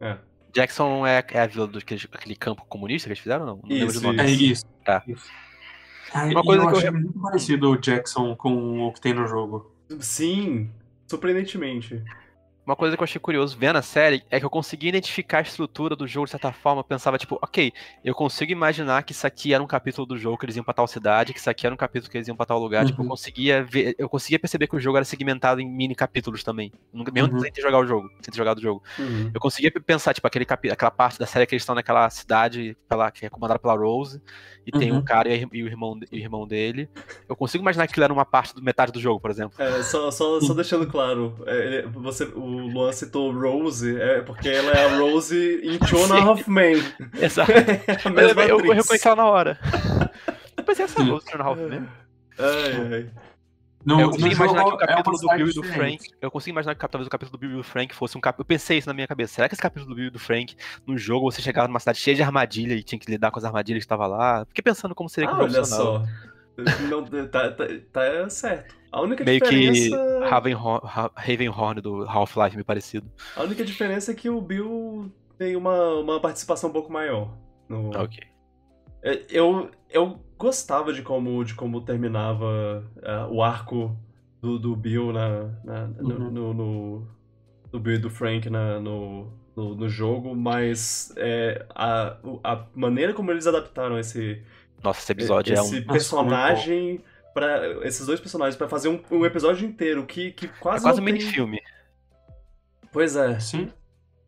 É. 0.00 0.16
Jackson 0.54 1.04
é, 1.06 1.24
é 1.32 1.40
a 1.40 1.46
vila 1.46 1.66
do 1.66 1.78
aquele, 1.78 2.00
aquele 2.12 2.36
campo 2.36 2.64
comunista 2.68 3.08
que 3.08 3.12
eles 3.12 3.18
fizeram? 3.22 3.44
Não, 3.44 3.56
não 3.56 3.68
lembro 3.68 3.88
Isso, 3.88 4.02
nome. 4.02 4.20
É 4.20 4.26
isso. 4.30 4.64
Tá. 4.84 5.02
Isso. 5.06 5.26
Uma 6.14 6.42
coisa 6.42 6.62
eu 6.62 6.68
que 6.68 6.74
eu 6.74 6.78
achei 6.78 6.90
muito 6.90 7.18
parecido 7.20 7.70
o 7.70 7.76
Jackson 7.76 8.34
com 8.36 8.86
o 8.86 8.92
que 8.92 9.00
tem 9.00 9.12
no 9.14 9.26
jogo. 9.26 9.70
Sim, 10.00 10.70
surpreendentemente. 11.06 12.02
Uma 12.64 12.76
coisa 12.76 12.94
que 12.98 13.02
eu 13.02 13.04
achei 13.04 13.18
curioso 13.18 13.56
vendo 13.56 13.76
a 13.76 13.82
série 13.82 14.22
é 14.30 14.38
que 14.38 14.44
eu 14.44 14.50
consegui 14.50 14.88
identificar 14.88 15.38
a 15.38 15.40
estrutura 15.40 15.96
do 15.96 16.06
jogo 16.06 16.26
de 16.26 16.32
certa 16.32 16.52
forma. 16.52 16.80
Eu 16.80 16.84
pensava, 16.84 17.16
tipo, 17.16 17.38
ok, 17.40 17.72
eu 18.04 18.14
consigo 18.14 18.52
imaginar 18.52 19.02
que 19.04 19.12
isso 19.12 19.26
aqui 19.26 19.54
era 19.54 19.62
um 19.62 19.66
capítulo 19.66 20.06
do 20.06 20.18
jogo 20.18 20.36
que 20.36 20.44
eles 20.44 20.54
iam 20.54 20.62
pra 20.62 20.74
tal 20.74 20.86
cidade, 20.86 21.32
que 21.32 21.38
isso 21.40 21.48
aqui 21.48 21.64
era 21.64 21.72
um 21.74 21.78
capítulo 21.78 22.10
que 22.10 22.18
eles 22.18 22.28
iam 22.28 22.36
pra 22.36 22.44
tal 22.44 22.58
lugar. 22.60 22.84
Tipo, 22.84 23.00
eu 23.00 23.04
Uhum. 23.04 23.08
conseguia 23.08 23.64
ver, 23.64 23.94
eu 23.98 24.06
conseguia 24.06 24.38
perceber 24.38 24.66
que 24.66 24.76
o 24.76 24.80
jogo 24.80 24.98
era 24.98 25.04
segmentado 25.06 25.62
em 25.62 25.66
mini 25.66 25.94
capítulos 25.94 26.44
também. 26.44 26.70
Nunca- 26.92 27.10
Mesmo 27.10 27.32
Uhum. 27.32 27.40
sem 27.40 27.50
ter 27.50 27.62
jogado 27.62 27.80
o 27.84 27.86
jogo, 27.86 28.06
sem 28.20 28.30
ter 28.32 28.36
jogado 28.36 28.58
o 28.58 28.62
jogo. 28.62 28.82
Uhum. 28.98 29.30
Eu 29.32 29.40
conseguia 29.40 29.70
pensar, 29.72 30.12
tipo, 30.12 30.26
aquele 30.26 30.44
capi 30.44 30.68
aquela 30.70 30.90
parte 30.90 31.18
da 31.18 31.24
série 31.24 31.46
que 31.46 31.54
eles 31.54 31.62
estão 31.62 31.74
naquela 31.74 32.10
cidade 32.10 32.76
pela, 32.86 33.10
que 33.10 33.24
é 33.24 33.30
comandada 33.30 33.58
pela 33.58 33.74
Rose, 33.78 34.20
e 34.68 34.78
tem 34.78 34.92
Uhum. 34.92 34.98
um 34.98 35.02
cara 35.02 35.28
e, 35.28 35.46
e 35.52 35.62
o 35.62 35.66
irmão, 35.66 35.98
e 36.12 36.16
o 36.18 36.20
irmão 36.20 36.46
dele. 36.46 36.88
Eu 37.28 37.34
consigo 37.34 37.62
imaginar 37.62 37.86
que 37.86 37.92
aquilo 37.92 38.04
era 38.04 38.12
uma 38.12 38.24
parte 38.24 38.54
do 38.54 38.62
metade 38.62 38.92
do 38.92 39.00
jogo, 39.00 39.18
por 39.20 39.30
exemplo. 39.30 39.54
É, 39.62 39.82
só, 39.82 40.10
só, 40.10 40.40
só 40.40 40.54
deixando 40.54 40.86
claro, 40.86 41.34
é, 41.46 41.56
ele- 41.66 41.82
você, 41.88 42.24
o 42.24 42.40
Luan 42.68 42.92
citou 42.92 43.32
Rose, 43.32 44.00
é 44.00 44.20
porque 44.22 44.48
ela 44.48 44.72
é 44.72 44.84
a 44.86 44.98
Rose 44.98 45.60
em 45.62 45.84
Chona 45.86 46.30
of 46.30 46.48
Man. 46.50 46.80
Exato. 47.20 47.50
É 47.86 47.92
a 47.92 48.08
Eu, 48.08 48.12
mesma 48.14 48.42
eu, 48.44 48.48
eu 48.60 48.72
reconheci 48.74 49.06
ela 49.06 49.16
na 49.16 49.26
hora. 49.26 49.58
Eu 50.56 50.64
pensei, 50.64 50.84
essa 50.84 51.00
Sim. 51.02 51.10
Rose 51.10 51.24
Turner 51.26 51.46
Half 51.46 51.58
mesmo. 51.60 51.88
Ai, 52.38 52.94
ai. 52.94 53.10
No, 53.94 54.00
eu 54.00 54.10
consigo 54.10 54.30
jogo 54.30 54.42
imaginar 54.44 54.64
que 54.64 54.70
o 54.70 54.74
é 54.74 54.86
capítulo 54.86 55.16
do 55.16 55.20
cidade 55.20 55.42
Bill 55.42 55.50
e 55.50 55.54
do 55.54 55.62
diferente. 55.62 55.98
Frank. 56.08 56.14
Eu 56.20 56.30
consigo 56.30 56.50
imaginar 56.54 56.74
que 56.74 56.80
talvez 56.88 57.06
o 57.06 57.10
capítulo 57.10 57.38
do 57.38 57.40
Bill 57.40 57.50
e 57.50 57.56
do 57.56 57.62
Frank 57.64 57.94
fosse 57.94 58.18
um 58.18 58.20
capítulo. 58.20 58.42
Eu 58.42 58.46
pensei 58.46 58.78
isso 58.78 58.88
na 58.88 58.94
minha 58.94 59.06
cabeça. 59.06 59.34
Será 59.34 59.48
que 59.48 59.54
esse 59.54 59.62
capítulo 59.62 59.90
do 59.90 59.96
Bill 59.96 60.06
e 60.06 60.10
do 60.10 60.18
Frank, 60.18 60.54
no 60.86 60.96
jogo, 60.98 61.30
você 61.30 61.40
chegava 61.42 61.66
numa 61.68 61.80
cidade 61.80 61.98
cheia 61.98 62.14
de 62.16 62.22
armadilha 62.22 62.74
e 62.74 62.82
tinha 62.82 62.98
que 62.98 63.10
lidar 63.10 63.30
com 63.30 63.38
as 63.38 63.44
armadilhas 63.44 63.80
que 63.80 63.84
estavam 63.86 64.08
lá? 64.08 64.44
Fiquei 64.46 64.62
pensando 64.62 64.94
como 64.94 65.08
seria 65.08 65.30
Ah, 65.30 65.38
olha 65.42 65.64
só. 65.64 66.04
Não, 66.88 67.04
tá, 67.28 67.50
tá, 67.52 67.66
tá 67.92 68.28
certo. 68.30 68.74
A 68.90 69.00
única 69.00 69.22
Meio 69.24 69.40
que 69.40 69.48
diferença. 69.48 70.28
Ravenhorn, 70.28 70.80
Ra- 70.84 71.10
Ravenhorn 71.14 71.80
do 71.80 72.02
Half-Life, 72.08 72.56
me 72.56 72.64
parecido. 72.64 73.08
A 73.36 73.42
única 73.42 73.64
diferença 73.64 74.10
é 74.10 74.14
que 74.14 74.28
o 74.28 74.40
Bill 74.40 75.12
tem 75.38 75.54
uma, 75.54 75.94
uma 76.00 76.20
participação 76.20 76.70
um 76.70 76.72
pouco 76.72 76.90
maior. 76.92 77.32
No... 77.68 77.90
Ok. 77.96 78.18
É, 79.04 79.22
Eu, 79.30 79.70
eu 79.90 80.18
gostava 80.38 80.92
de 80.92 81.02
como, 81.02 81.44
de 81.44 81.54
como 81.54 81.80
terminava 81.80 82.84
ah, 83.02 83.26
o 83.30 83.42
arco 83.42 83.96
do, 84.40 84.58
do 84.58 84.76
Bill 84.76 85.12
na, 85.12 85.48
na- 85.64 85.86
no, 85.88 86.14
Uhum. 86.14 86.30
no, 86.30 86.54
no- 86.54 87.08
do 87.72 87.80
Bill 87.80 87.94
e 87.96 87.98
do 87.98 88.08
Frank 88.08 88.48
na- 88.48 88.78
no, 88.80 89.32
no, 89.56 89.74
no 89.74 89.88
jogo, 89.88 90.34
mas 90.34 91.12
é, 91.16 91.66
a, 91.74 92.16
a 92.44 92.66
maneira 92.74 93.12
como 93.12 93.30
eles 93.30 93.46
adaptaram 93.46 93.98
esse, 93.98 94.40
Nossa, 94.82 95.00
esse 95.00 95.12
episódio 95.12 95.54
é 95.56 95.60
esse 95.60 95.80
um. 95.80 95.82
personagem 95.86 97.00
para 97.34 97.86
esses 97.86 98.06
dois 98.06 98.20
personagens 98.20 98.56
pra 98.56 98.68
fazer 98.68 98.88
um, 98.88 99.00
um 99.10 99.26
episódio 99.26 99.66
inteiro 99.68 100.06
que, 100.06 100.32
que 100.32 100.46
É 100.46 100.48
quase 100.60 100.84
quase 100.84 101.00
um 101.00 101.04
tem- 101.04 101.14
mini-filme. 101.14 101.60
Pois 102.92 103.16
é, 103.16 103.38
Sim. 103.38 103.70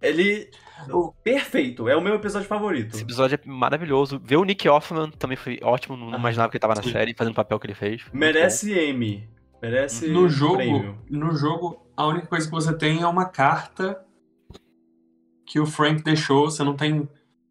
Ele 0.01 0.51
O- 0.93 1.13
perfeito, 1.23 1.89
é 1.89 1.97
o 1.97 2.01
meu 2.01 2.15
episódio 2.15 2.49
favorito. 2.49 2.95
Esse 2.95 3.03
episódio 3.03 3.39
é 3.43 3.49
maravilhoso. 3.49 4.19
Ver 4.25 4.37
o 4.37 4.45
Nick 4.45 4.69
Hoffman 4.69 5.11
também 5.11 5.37
foi 5.37 5.59
ótimo. 5.63 5.97
Não 5.97 6.15
Ah, 6.15 6.19
imaginava 6.19 6.51
que 6.51 6.57
ele 6.57 6.61
tava 6.63 6.75
na 6.75 6.83
sim. 6.83 6.91
série, 6.91 7.15
fazendo 7.15 7.33
o 7.33 7.37
papel 7.37 7.59
que 7.61 7.67
ele 7.67 7.75
fez. 7.75 8.03
Merece 8.13 8.73
M, 8.73 9.29
merece 9.61 10.09
No 10.09 10.29
jogo, 10.29 10.57
prêmio. 10.57 10.99
no 11.11 11.35
jogo, 11.37 11.87
a 11.97 12.07
única 12.07 12.27
coisa 12.29 12.47
que 12.47 12.53
você 12.53 12.73
tem 12.77 13.03
é 13.03 13.07
uma 13.07 13.27
carta 13.27 14.03
que 15.47 15.61
o 15.61 15.67
Frank 15.67 16.03
deixou. 16.03 16.51
Você 16.51 16.65
não 16.65 16.75
tem. 16.77 17.07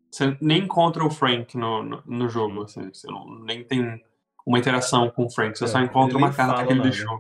Você 0.10 0.36
nem 0.41 0.64
encontra 0.64 1.06
o 1.06 1.12
Frank 1.12 1.56
no, 1.56 1.84
no, 1.84 2.04
no 2.06 2.30
jogo. 2.30 2.64
assim, 2.64 2.89
você 2.91 3.06
não, 3.12 3.30
nem 3.43 3.64
tem 3.64 4.02
uma 4.47 4.58
interação 4.58 5.08
com 5.12 5.26
o 5.26 5.30
Frank. 5.30 5.56
Você 5.56 5.66
É, 5.66 5.68
só 5.68 5.80
encontra 5.80 6.18
uma 6.18 6.34
carta 6.34 6.64
que 6.66 6.72
ele 6.72 6.80
nada. 6.80 6.89
deixou. 6.89 7.20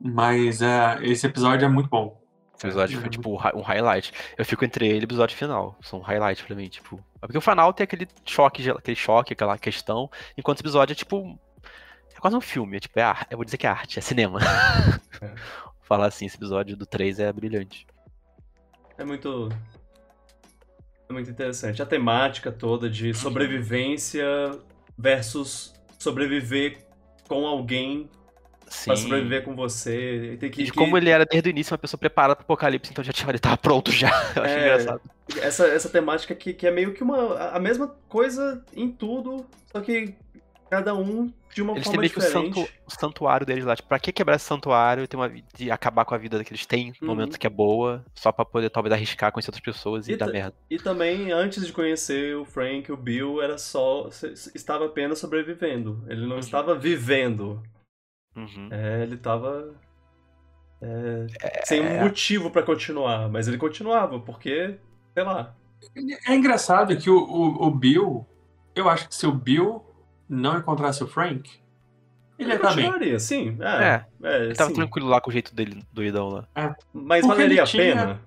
Mas 0.00 0.62
é, 0.62 0.98
esse 1.02 1.26
episódio 1.26 1.64
é 1.66 1.68
muito 1.68 1.88
bom. 1.88 2.17
Esse 2.58 2.66
episódio 2.66 3.00
foi, 3.00 3.08
tipo, 3.08 3.30
um 3.54 3.62
highlight. 3.62 4.12
Eu 4.36 4.44
fico 4.44 4.64
entre 4.64 4.86
ele 4.86 4.98
e 4.98 5.02
o 5.02 5.04
episódio 5.04 5.36
final. 5.36 5.76
São 5.80 6.00
um 6.00 6.02
highlight 6.02 6.42
pra 6.42 6.56
mim, 6.56 6.68
tipo. 6.68 7.02
É 7.22 7.26
porque 7.26 7.38
o 7.38 7.40
final 7.40 7.72
tem 7.72 7.84
aquele 7.84 8.08
choque, 8.24 8.68
aquele 8.68 8.96
choque, 8.96 9.32
aquela 9.32 9.56
questão. 9.56 10.10
Enquanto 10.36 10.58
esse 10.58 10.62
episódio 10.62 10.92
é, 10.92 10.96
tipo. 10.96 11.38
É 12.16 12.18
quase 12.18 12.34
um 12.34 12.40
filme. 12.40 12.76
É, 12.76 12.80
tipo, 12.80 12.98
é 12.98 13.02
ar... 13.02 13.26
Eu 13.30 13.38
vou 13.38 13.44
dizer 13.44 13.58
que 13.58 13.66
é 13.66 13.70
arte, 13.70 13.98
é 13.98 14.02
cinema. 14.02 14.40
É. 15.20 15.34
Falar 15.82 16.06
assim, 16.06 16.26
esse 16.26 16.36
episódio 16.36 16.76
do 16.76 16.84
3 16.84 17.18
é 17.18 17.32
brilhante. 17.32 17.86
É 18.96 19.04
muito. 19.04 19.48
É 21.08 21.12
muito 21.12 21.30
interessante. 21.30 21.80
A 21.80 21.86
temática 21.86 22.52
toda 22.52 22.90
de 22.90 23.14
sobrevivência 23.14 24.26
versus 24.96 25.72
sobreviver 25.98 26.86
com 27.26 27.46
alguém 27.46 28.08
Sim. 28.70 28.84
pra 28.86 28.96
sobreviver 28.96 29.44
com 29.44 29.54
você. 29.54 30.36
Tem 30.40 30.50
que, 30.50 30.62
E 30.62 30.64
de 30.66 30.72
que- 30.72 30.78
como 30.78 30.96
ele 30.96 31.10
era 31.10 31.24
desde 31.24 31.48
o 31.48 31.50
início 31.50 31.72
uma 31.72 31.78
pessoa 31.78 31.98
preparada 31.98 32.34
pro 32.36 32.44
apocalipse, 32.44 32.90
então 32.92 33.02
já 33.04 33.12
tinha, 33.12 33.28
ele 33.30 33.38
tava 33.38 33.56
pronto 33.56 33.90
já. 33.90 34.08
Eu 34.36 34.42
acho 34.42 34.54
É, 34.54 34.60
engraçado. 34.60 35.00
essa, 35.40 35.66
essa 35.66 35.88
temática 35.88 36.34
que, 36.34 36.52
que 36.52 36.66
é 36.66 36.70
meio 36.70 36.92
que 36.94 37.02
uma, 37.02 37.50
a 37.50 37.58
mesma 37.60 37.88
coisa 38.08 38.64
em 38.74 38.90
tudo, 38.90 39.46
só 39.72 39.80
que 39.80 40.14
cada 40.70 40.94
um 40.94 41.32
de 41.54 41.62
uma 41.62 41.72
Eles 41.72 41.84
têm 41.84 41.94
forma 41.94 42.00
meio 42.02 42.12
que 42.12 42.18
o, 42.18 42.22
santu- 42.22 42.68
o 42.86 42.90
santuário 43.00 43.46
deles 43.46 43.64
lá. 43.64 43.74
Tipo, 43.74 43.88
pra 43.88 43.98
que 43.98 44.12
quebrar 44.12 44.36
esse 44.36 44.44
santuário 44.44 45.08
e 45.10 45.16
uma, 45.16 45.32
e 45.58 45.70
acabar 45.70 46.04
com 46.04 46.14
a 46.14 46.18
vida 46.18 46.44
que 46.44 46.52
eles 46.52 46.66
têm 46.66 46.92
no 47.00 47.08
Uhum. 47.08 47.14
momento 47.14 47.38
que 47.38 47.46
é 47.46 47.50
boa, 47.50 48.04
só 48.14 48.30
pra 48.30 48.44
poder 48.44 48.68
talvez 48.68 48.92
arriscar 48.92 49.32
conhecer 49.32 49.48
outras 49.50 49.64
pessoas 49.64 50.06
e, 50.08 50.12
E 50.12 50.16
dar 50.16 50.26
merda. 50.26 50.54
E 50.68 50.76
também, 50.78 51.32
antes 51.32 51.66
de 51.66 51.72
conhecer 51.72 52.36
o 52.36 52.44
Frank, 52.44 52.92
o 52.92 52.96
Bill 52.98 53.40
era 53.40 53.56
só. 53.56 54.10
estava 54.54 54.84
apenas 54.84 55.18
sobrevivendo. 55.18 56.04
Ele 56.06 56.26
não 56.26 56.32
Uhum. 56.34 56.38
estava 56.38 56.74
vivendo. 56.74 57.62
Uhum. 58.38 58.68
É, 58.70 59.02
ele 59.02 59.16
tava. 59.16 59.74
é, 60.80 61.26
sem 61.64 61.80
um 61.80 61.86
é. 61.86 62.02
motivo 62.02 62.50
pra 62.50 62.62
continuar, 62.62 63.28
mas 63.28 63.48
ele 63.48 63.58
continuava, 63.58 64.20
porque, 64.20 64.78
sei 65.14 65.24
lá. 65.24 65.54
É 66.26 66.34
engraçado 66.34 66.96
que 66.96 67.08
o, 67.10 67.16
o, 67.18 67.66
o 67.66 67.70
Bill. 67.70 68.26
Eu 68.74 68.88
acho 68.88 69.08
que 69.08 69.14
se 69.14 69.26
o 69.26 69.32
Bill 69.32 69.84
não 70.28 70.58
encontrasse 70.58 71.02
o 71.02 71.06
Frank, 71.08 71.50
ele 72.38 72.50
ia 72.50 72.56
estar 72.56 72.74
bem. 72.74 73.18
sim. 73.18 73.56
É, 73.60 73.84
É, 73.84 74.04
é, 74.22 74.44
Ele 74.44 74.54
tava 74.54 74.70
sim. 74.70 74.76
tranquilo 74.76 75.08
lá 75.08 75.20
com 75.20 75.30
o 75.30 75.32
jeito 75.32 75.52
dele, 75.54 75.82
doidão 75.92 76.28
lá. 76.28 76.48
Mas 76.92 77.22
Porque 77.22 77.34
valeria 77.34 77.54
ele 77.54 77.60
a 77.60 77.64
tinha- 77.64 77.82
pena? 77.82 78.20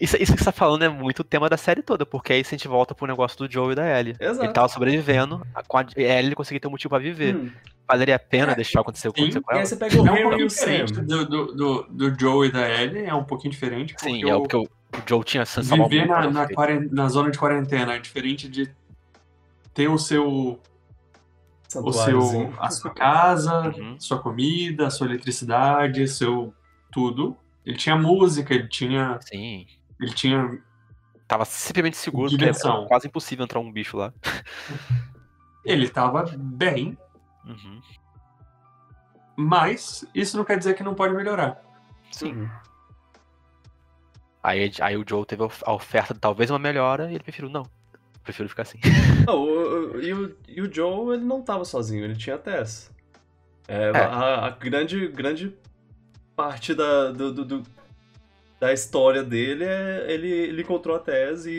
Isso, 0.00 0.16
isso 0.20 0.32
que 0.32 0.38
você 0.38 0.44
tá 0.44 0.52
falando 0.52 0.82
é 0.84 0.88
muito 0.88 1.20
o 1.20 1.24
tema 1.24 1.48
da 1.48 1.56
série 1.56 1.82
toda, 1.82 2.04
porque 2.06 2.32
aí 2.32 2.40
a 2.40 2.44
gente 2.44 2.66
volta 2.68 2.94
pro 2.94 3.06
negócio 3.06 3.38
do 3.38 3.50
Joe 3.50 3.72
e 3.72 3.74
da 3.74 3.98
Ellie. 3.98 4.16
Exato. 4.20 4.44
Ele 4.46 4.52
tava 4.52 4.68
sobrevivendo, 4.68 5.46
a- 5.54 5.62
com 5.62 5.78
a 5.78 5.82
Ellie 5.96 6.26
ele 6.28 6.34
conseguia 6.34 6.60
ter 6.60 6.68
um 6.68 6.72
motivo 6.72 6.90
pra 6.90 6.98
viver. 6.98 7.34
Hum. 7.36 7.50
Valeria 7.88 8.16
a 8.16 8.18
pena 8.18 8.52
É, 8.52 8.54
deixar 8.54 8.80
acontecer 8.80 9.08
o 9.08 9.12
que 9.12 9.20
aconteceu 9.20 9.42
com 9.42 9.50
E 9.50 9.54
aí 9.54 9.58
ela? 9.60 9.66
você 9.66 9.76
pega 9.76 10.00
o 10.00 10.06
É 10.06 10.10
um 10.10 10.14
Henry 10.16 10.20
e 10.20 10.22
pouquinho 10.28 10.46
o 10.46 10.50
Sam. 10.50 10.84
do, 11.02 11.26
do, 11.26 11.46
do, 11.54 11.82
do 12.10 12.20
Joe 12.20 12.48
e 12.48 12.52
da 12.52 12.68
Ellie, 12.70 13.04
é 13.04 13.14
um 13.14 13.24
pouquinho 13.24 13.50
diferente. 13.50 13.94
Sim, 13.98 14.28
é 14.28 14.34
o- 14.34 14.40
porque 14.42 14.56
o, 14.56 14.62
o 14.62 14.68
Joe 15.06 15.24
tinha 15.24 15.44
chance 15.44 15.60
de 15.62 15.66
salvar 15.68 15.86
o 15.86 15.90
viver 15.90 16.06
na, 16.06 16.30
na, 16.30 16.46
na 16.90 17.08
zona 17.08 17.30
de 17.30 17.38
quarentena 17.38 17.94
é 17.94 17.98
diferente 17.98 18.48
de 18.48 18.70
ter 19.74 19.88
o 19.88 19.98
seu, 19.98 20.58
o 21.74 21.92
seu 21.92 22.54
a 22.58 22.70
sua 22.70 22.90
casa, 22.90 23.72
Uhum. 23.76 23.96
sua 23.98 24.18
comida, 24.20 24.88
sua 24.90 25.06
eletricidade, 25.06 26.06
seu 26.08 26.54
tudo. 26.90 27.36
Ele 27.64 27.76
tinha 27.76 27.96
música, 27.96 28.52
ele 28.54 28.68
tinha 28.68 29.18
Sim. 29.22 29.66
ele 30.00 30.12
tinha 30.12 30.60
Tava 31.28 31.44
simplesmente 31.46 31.96
seguro, 31.96 32.28
porque 32.30 32.44
era 32.44 32.86
quase 32.86 33.06
impossível 33.06 33.44
entrar 33.44 33.58
um 33.60 33.72
bicho 33.72 33.96
lá. 33.96 34.12
ele 35.64 35.84
estava 35.84 36.24
bem, 36.36 36.98
Uhum. 37.44 37.80
mas 39.36 40.04
isso 40.14 40.36
não 40.36 40.44
quer 40.44 40.58
dizer 40.58 40.74
que 40.74 40.82
não 40.82 40.94
pode 40.94 41.14
melhorar. 41.14 41.62
Sim. 42.10 42.32
Uhum. 42.32 42.50
Aí, 44.42 44.72
aí 44.80 44.96
o 44.96 45.04
Joe 45.08 45.24
teve 45.24 45.42
a 45.42 45.46
of- 45.46 45.62
a 45.64 45.72
oferta 45.72 46.12
de 46.12 46.20
talvez 46.20 46.50
uma 46.50 46.58
melhora 46.58 47.10
e 47.10 47.14
ele 47.14 47.22
preferiu, 47.22 47.48
não. 47.50 47.64
Prefiro 48.24 48.48
ficar 48.48 48.62
assim. 48.62 48.78
Não, 49.26 49.40
o- 49.42 50.00
e, 50.00 50.12
o, 50.14 50.36
e 50.46 50.60
o 50.62 50.72
Joe, 50.72 51.14
ele 51.16 51.24
não 51.24 51.42
tava 51.42 51.64
sozinho, 51.64 52.04
ele 52.04 52.14
tinha 52.14 52.36
a 52.36 52.38
Tess. 52.38 52.88
É, 53.66 53.90
É. 53.90 53.96
A, 53.98 54.46
a 54.46 54.50
grande, 54.50 55.08
grande 55.08 55.56
parte 56.36 56.74
da, 56.74 57.10
do, 57.10 57.32
do- 57.32 57.44
do- 57.44 57.62
da 58.60 58.72
história 58.72 59.22
dele 59.24 59.64
é 59.64 60.06
ele, 60.08 60.28
ele 60.30 60.62
encontrou 60.62 60.94
a 60.94 60.98
Tess 61.00 61.46
e, 61.46 61.50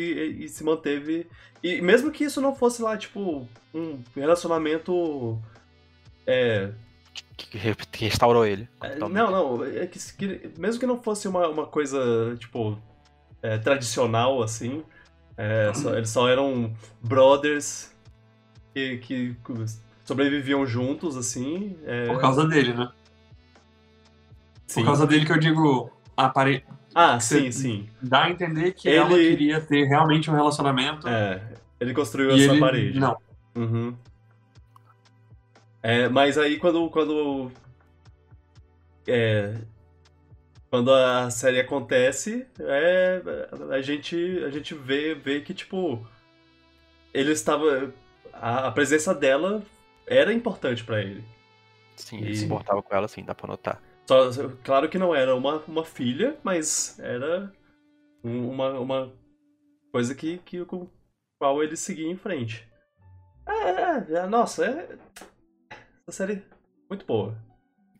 e 0.43 0.49
se 0.49 0.63
manteve. 0.63 1.27
E 1.61 1.81
mesmo 1.81 2.11
que 2.11 2.23
isso 2.23 2.39
não 2.41 2.55
fosse 2.55 2.81
lá, 2.81 2.97
tipo, 2.97 3.47
um 3.73 3.99
relacionamento. 4.15 5.37
É, 6.25 6.71
Que, 7.37 7.47
que 7.47 7.57
re- 7.57 7.75
que 7.91 8.05
restaurou 8.05 8.45
ele. 8.45 8.67
é, 8.81 8.95
não, 8.99 9.09
não, 9.09 9.65
é 9.65 9.85
que, 9.87 9.99
que- 10.17 10.51
mesmo 10.57 10.79
que 10.79 10.85
não 10.85 11.01
fosse 11.01 11.27
uma, 11.27 11.47
uma 11.47 11.65
coisa, 11.65 12.35
tipo, 12.39 12.77
é, 13.41 13.57
tradicional, 13.57 14.41
assim, 14.41 14.83
é, 15.37 15.73
só- 15.73 15.93
eles 15.95 16.09
só 16.09 16.29
eram 16.29 16.73
brothers 17.01 17.91
que, 18.73 18.97
que 18.99 19.35
sobreviviam 20.05 20.65
juntos, 20.65 21.17
assim. 21.17 21.75
é, 21.85 22.07
Por 22.07 22.19
causa 22.21 22.45
dele, 22.47 22.73
né? 22.73 22.89
Sim. 24.67 24.81
Por 24.81 24.85
causa 24.87 25.05
dele 25.07 25.25
que 25.25 25.31
eu 25.31 25.39
digo, 25.39 25.89
apare... 26.15 26.63
Ah, 26.95 27.19
sim, 27.19 27.51
sim. 27.51 27.89
dá 28.01 28.25
a 28.25 28.29
entender 28.29 28.73
que 28.73 28.87
Ele- 28.87 28.97
ela 28.97 29.09
queria 29.09 29.59
ter 29.61 29.85
realmente 29.85 30.29
um 30.29 30.35
relacionamento. 30.35 31.07
É, 31.07 31.41
ele 31.79 31.91
construiu 31.93 32.31
e 32.31 32.43
essa 32.43 32.51
ele 32.51 32.59
parede. 32.59 32.99
não. 32.99 33.17
Uhum. 33.55 33.95
É, 35.81 36.07
mas 36.07 36.37
aí 36.37 36.57
quando, 36.57 36.87
quando 36.91 37.51
é, 39.07 39.55
quando 40.69 40.93
a 40.93 41.29
série 41.29 41.59
acontece, 41.59 42.45
é, 42.59 43.21
a 43.71 43.81
gente 43.81 44.15
a 44.45 44.49
gente 44.49 44.73
vê, 44.73 45.13
vê 45.13 45.41
que 45.41 45.53
tipo 45.53 46.05
ele 47.13 47.31
estava 47.31 47.91
a, 48.33 48.67
a 48.67 48.71
presença 48.71 49.13
dela 49.13 49.61
era 50.07 50.31
importante 50.31 50.83
pra 50.83 51.01
ele. 51.01 51.23
Sim, 51.95 52.17
ele 52.19 52.31
E- 52.31 52.35
se 52.37 52.45
importava 52.45 52.81
com 52.81 52.95
ela, 52.95 53.07
sim, 53.07 53.23
dá 53.23 53.35
pra 53.35 53.47
notar. 53.47 53.81
Só, 54.07 54.29
claro 54.63 54.89
que 54.89 54.97
não 54.97 55.15
era 55.15 55.35
uma, 55.35 55.57
uma 55.65 55.85
filha, 55.85 56.37
mas 56.43 56.99
era 56.99 57.51
um- 58.23 58.49
uma, 58.49 58.79
uma 58.79 59.13
coisa 59.91 60.13
que, 60.15 60.39
que 60.39 60.65
com 60.65 60.89
qual 61.39 61.63
ele 61.63 61.75
seguia 61.75 62.07
em 62.07 62.17
frente. 62.17 62.67
É, 63.47 63.53
é, 63.53 64.13
é, 64.19 64.27
nossa, 64.27 64.65
é. 64.65 64.97
Essa 66.07 66.17
série 66.25 66.43
muito 66.89 67.05
boa. 67.05 67.35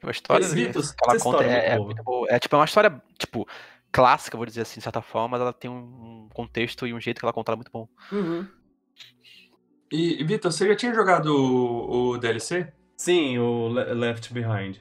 Uma 0.01 0.11
história 0.11 0.47
Mas, 0.47 0.55
né, 0.55 0.67
Vitor, 0.67 0.83
que 0.83 1.03
ela 1.03 1.13
conta 1.19 1.43
história 1.43 1.47
é 1.47 1.69
é, 1.69 1.75
é 1.75 1.79
muito 1.79 2.03
boa. 2.03 2.27
É 2.29 2.39
tipo 2.39 2.55
é 2.55 2.59
uma 2.59 2.65
história, 2.65 3.01
tipo, 3.17 3.47
clássica, 3.91 4.35
vou 4.35 4.45
dizer 4.45 4.61
assim, 4.61 4.79
de 4.79 4.83
certa 4.83 5.01
forma, 5.01 5.29
mas 5.29 5.41
ela 5.41 5.53
tem 5.53 5.71
um 5.71 6.27
contexto 6.33 6.85
e 6.85 6.93
um 6.93 6.99
jeito 6.99 7.19
que 7.19 7.25
ela 7.25 7.33
conta 7.33 7.51
ela 7.51 7.57
muito 7.57 7.71
bom. 7.71 7.87
Uhum. 8.11 8.45
E, 9.91 10.23
Vitor, 10.23 10.51
você 10.51 10.67
já 10.67 10.75
tinha 10.75 10.93
jogado 10.93 11.27
o, 11.27 12.11
o 12.13 12.17
DLC? 12.17 12.73
Sim, 12.97 13.37
o 13.37 13.69
Le- 13.69 13.93
Left 13.93 14.33
Behind. 14.33 14.77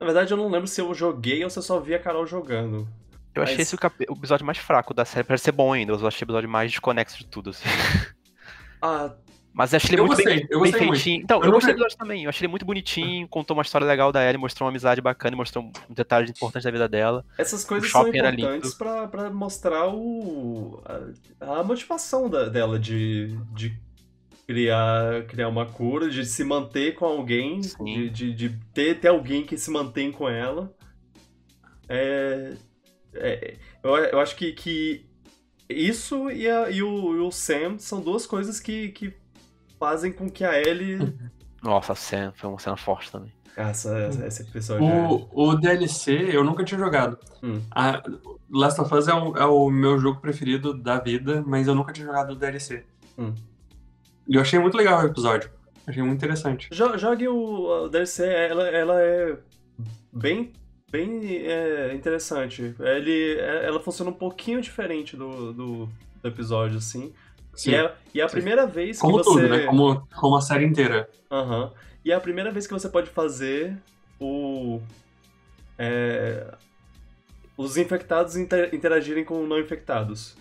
Na 0.00 0.06
verdade, 0.06 0.32
eu 0.32 0.36
não 0.36 0.48
lembro 0.50 0.66
se 0.66 0.80
eu 0.80 0.92
joguei 0.94 1.42
ou 1.42 1.50
se 1.50 1.58
eu 1.58 1.62
só 1.62 1.80
vi 1.80 1.94
a 1.94 1.98
Carol 1.98 2.26
jogando. 2.26 2.86
Eu 3.34 3.42
achei 3.42 3.56
Mas- 3.56 3.66
esse 3.66 3.74
o, 3.74 3.78
cap- 3.78 4.06
o 4.08 4.12
episódio 4.14 4.46
mais 4.46 4.58
fraco 4.58 4.94
da 4.94 5.04
série, 5.04 5.24
parece 5.24 5.44
ser 5.44 5.52
bom 5.52 5.72
ainda, 5.72 5.92
eu 5.92 6.06
achei 6.06 6.24
o 6.24 6.26
episódio 6.26 6.48
mais 6.48 6.70
desconexo 6.70 7.18
de 7.18 7.26
tudo, 7.26 7.50
assim. 7.50 7.68
Ah, 8.80 9.12
Mas 9.52 9.72
eu 9.72 9.76
achei 9.78 9.90
ele 9.94 10.00
Eu 10.02 10.06
muito 10.06 10.16
gostei, 10.18 10.36
bem, 10.36 10.46
eu 10.50 10.60
bem 10.60 10.70
muito. 10.72 10.86
feitinho. 10.92 11.22
Então, 11.22 11.38
Eu 11.40 11.46
eu, 11.46 11.52
gostei 11.52 11.72
do 11.72 11.76
episódio 11.78 11.96
também. 11.98 12.24
Eu 12.24 12.28
achei 12.28 12.44
ele 12.44 12.50
muito 12.50 12.66
bonitinho, 12.66 13.26
contou 13.28 13.56
uma 13.56 13.62
história 13.62 13.86
legal 13.86 14.12
da 14.12 14.22
Ellie, 14.22 14.36
mostrou 14.38 14.66
uma 14.66 14.70
amizade 14.70 15.00
bacana 15.00 15.34
e 15.34 15.36
mostrou 15.38 15.64
um 15.64 15.94
detalhe 15.94 16.30
importante 16.30 16.64
da 16.64 16.70
vida 16.70 16.86
dela. 16.88 17.24
essas 17.38 17.64
coisas 17.64 17.90
são 17.90 18.06
importantes 18.08 18.74
pra, 18.74 19.08
pra 19.08 19.30
mostrar 19.30 19.88
o, 19.88 20.82
a, 21.40 21.60
a 21.60 21.64
motivação 21.64 22.28
da- 22.28 22.48
dela 22.50 22.78
de, 22.78 23.34
de 23.54 23.78
criar, 24.46 25.24
criar 25.26 25.48
uma 25.48 25.66
cura, 25.66 26.08
de 26.08 26.24
se 26.24 26.44
manter 26.44 26.94
com 26.94 27.04
alguém, 27.04 27.62
Sim. 27.62 27.84
de, 27.84 28.10
de, 28.10 28.34
de 28.34 28.48
ter, 28.72 29.00
ter 29.00 29.08
alguém 29.08 29.44
que 29.44 29.58
se 29.58 29.70
mantém 29.70 30.12
com 30.12 30.28
ela. 30.28 30.72
É, 31.88 32.54
é, 33.14 33.56
eu, 33.82 33.96
eu 33.96 34.20
acho 34.20 34.36
que, 34.36 34.52
que 34.52 35.06
isso 35.68 36.30
e, 36.30 36.48
a- 36.48 36.70
e 36.70 36.82
o, 36.82 37.16
e 37.16 37.20
o 37.20 37.30
Sam 37.30 37.78
são 37.78 38.00
duas 38.00 38.26
coisas 38.26 38.60
que, 38.60 38.88
que 38.90 39.12
fazem 39.78 40.12
com 40.12 40.30
que 40.30 40.44
a 40.44 40.58
Ellie. 40.60 40.98
Nossa, 41.62 41.92
a 41.92 41.96
Sam 41.96 42.32
foi 42.36 42.48
uma 42.50 42.58
cena 42.58 42.76
forte 42.76 43.10
também. 43.10 43.32
Essa, 43.56 43.96
essa, 43.98 44.26
esse 44.26 44.42
episódio. 44.42 44.86
é- 44.86 45.08
O, 45.08 45.28
o 45.32 45.54
DLC 45.56 46.12
eu 46.36 46.44
nunca 46.44 46.62
tinha 46.64 46.78
jogado. 46.78 47.18
Hum. 47.42 47.60
A 47.70 48.02
Last 48.50 48.80
of 48.80 48.94
Us 48.94 49.08
é 49.08 49.14
o, 49.14 49.36
é 49.36 49.44
o 49.46 49.70
meu 49.70 49.98
jogo 49.98 50.20
preferido 50.20 50.74
da 50.74 50.98
vida, 51.00 51.42
mas 51.46 51.66
eu 51.66 51.74
nunca 51.74 51.92
tinha 51.92 52.06
jogado 52.06 52.32
o 52.32 52.36
DLC. 52.36 52.84
Hum. 53.18 53.32
Eu 54.28 54.40
achei 54.40 54.58
muito 54.58 54.76
legal 54.76 55.02
o 55.02 55.06
episódio. 55.06 55.50
Achei 55.86 56.02
muito 56.02 56.16
interessante. 56.18 56.68
Jo- 56.72 56.98
Jogue 56.98 57.28
o, 57.28 57.88
DLC, 57.88 58.24
ela, 58.26 58.66
ela 58.68 59.00
é 59.00 59.36
bem, 60.12 60.52
bem 60.90 61.46
é, 61.46 61.94
interessante. 61.94 62.74
Ele, 62.80 63.38
é- 63.38 63.66
ela 63.66 63.78
funciona 63.80 64.10
um 64.10 64.14
pouquinho 64.14 64.60
diferente 64.60 65.16
do, 65.16 65.52
do, 65.52 65.86
do 65.86 66.28
episódio, 66.28 66.78
assim. 66.78 67.12
Sim. 67.54 67.70
E 67.70 67.74
é, 67.76 67.94
e 68.14 68.20
é 68.20 68.24
a 68.24 68.28
Sim. 68.28 68.34
primeira 68.34 68.66
vez 68.66 68.98
Como 68.98 69.18
que 69.18 69.24
você. 69.24 69.40
tudo, 69.42 69.48
né? 69.48 69.64
Como, 69.66 70.06
como 70.14 70.36
a 70.36 70.40
série 70.40 70.66
inteira. 70.66 71.08
Aham. 71.30 71.72
E 72.04 72.10
é 72.12 72.14
a 72.14 72.20
primeira 72.20 72.50
vez 72.50 72.66
que 72.66 72.72
você 72.72 72.88
pode 72.88 73.08
fazer 73.10 73.76
o. 74.20 74.80
é, 75.78 76.52
os 77.56 77.76
infectados 77.76 78.36
inter- 78.36 78.74
interagirem 78.74 79.24
com 79.24 79.46
não 79.46 79.58
infectados. 79.58 80.36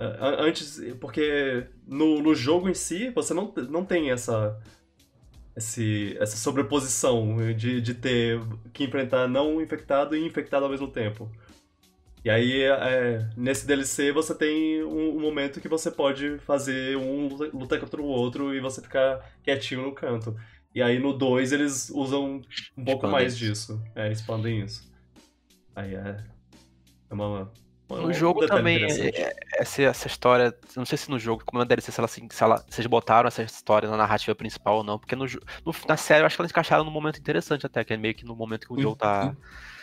É, 0.00 0.04
an- 0.04 0.36
Antes, 0.40 0.80
porque 1.00 1.66
no, 1.86 2.20
no 2.22 2.34
jogo 2.34 2.68
em 2.68 2.74
si, 2.74 3.10
você 3.10 3.34
não, 3.34 3.52
não 3.70 3.84
tem 3.84 4.10
essa. 4.10 4.58
Esse, 5.56 6.16
essa 6.20 6.36
sobreposição 6.36 7.36
de, 7.56 7.80
de 7.80 7.92
ter 7.94 8.40
que 8.72 8.84
enfrentar 8.84 9.26
não 9.26 9.60
infectado 9.60 10.14
e 10.16 10.24
infectado 10.24 10.64
ao 10.64 10.70
mesmo 10.70 10.86
tempo. 10.88 11.28
E 12.24 12.30
aí, 12.30 12.62
é, 12.62 13.28
nesse 13.36 13.66
DLC, 13.66 14.12
você 14.12 14.34
tem 14.34 14.84
um, 14.84 15.16
um 15.16 15.20
momento 15.20 15.60
que 15.60 15.68
você 15.68 15.90
pode 15.90 16.38
fazer 16.40 16.96
um 16.96 17.28
luta- 17.28 17.56
lutar 17.56 17.80
contra 17.80 18.00
o 18.00 18.04
outro 18.04 18.54
e 18.54 18.60
você 18.60 18.80
ficar 18.82 19.20
quietinho 19.42 19.82
no 19.82 19.92
canto. 19.94 20.36
E 20.74 20.82
aí 20.82 20.98
no 20.98 21.12
2 21.12 21.52
eles 21.52 21.90
usam 21.90 22.40
um 22.76 22.84
pouco 22.84 23.06
Expandem 23.06 23.10
mais 23.10 23.34
isso. 23.34 23.38
disso. 23.38 23.82
É, 23.96 24.12
expandem 24.12 24.64
isso. 24.64 24.88
Aí 25.74 25.94
é. 25.94 26.24
É 27.10 27.14
uma. 27.14 27.52
No 27.88 28.12
jogo 28.12 28.42
também, 28.44 28.76
interessante. 28.76 29.20
é- 29.20 29.34
essa, 29.58 29.82
essa 29.82 30.06
história, 30.06 30.54
não 30.76 30.84
sei 30.84 30.98
se 30.98 31.10
no 31.10 31.18
jogo, 31.18 31.42
como 31.44 31.58
é 31.60 31.62
uma 31.62 31.66
DLC, 31.66 31.90
se, 31.90 31.98
ela, 32.00 32.04
assim, 32.06 32.28
se, 32.30 32.42
ela, 32.44 32.64
se 32.68 32.80
eles 32.80 32.86
botaram 32.86 33.26
essa 33.28 33.42
história 33.42 33.88
na 33.88 33.96
narrativa 33.96 34.34
principal 34.36 34.76
ou 34.78 34.84
não, 34.84 34.98
porque 34.98 35.16
no, 35.16 35.24
no- 35.24 35.72
na 35.88 35.96
série 35.96 36.22
eu 36.22 36.26
acho 36.26 36.36
que 36.36 36.42
eles 36.42 36.50
encaixaram 36.52 36.84
num 36.84 36.90
momento 36.90 37.18
interessante 37.18 37.66
até, 37.66 37.84
que 37.84 37.92
é 37.94 37.96
meio 37.96 38.14
que 38.14 38.24
no 38.26 38.36
momento 38.36 38.66
que 38.66 38.72
o 38.72 38.78
Sim, 38.78 38.80
Joe 38.80 38.96
tá 38.96 39.34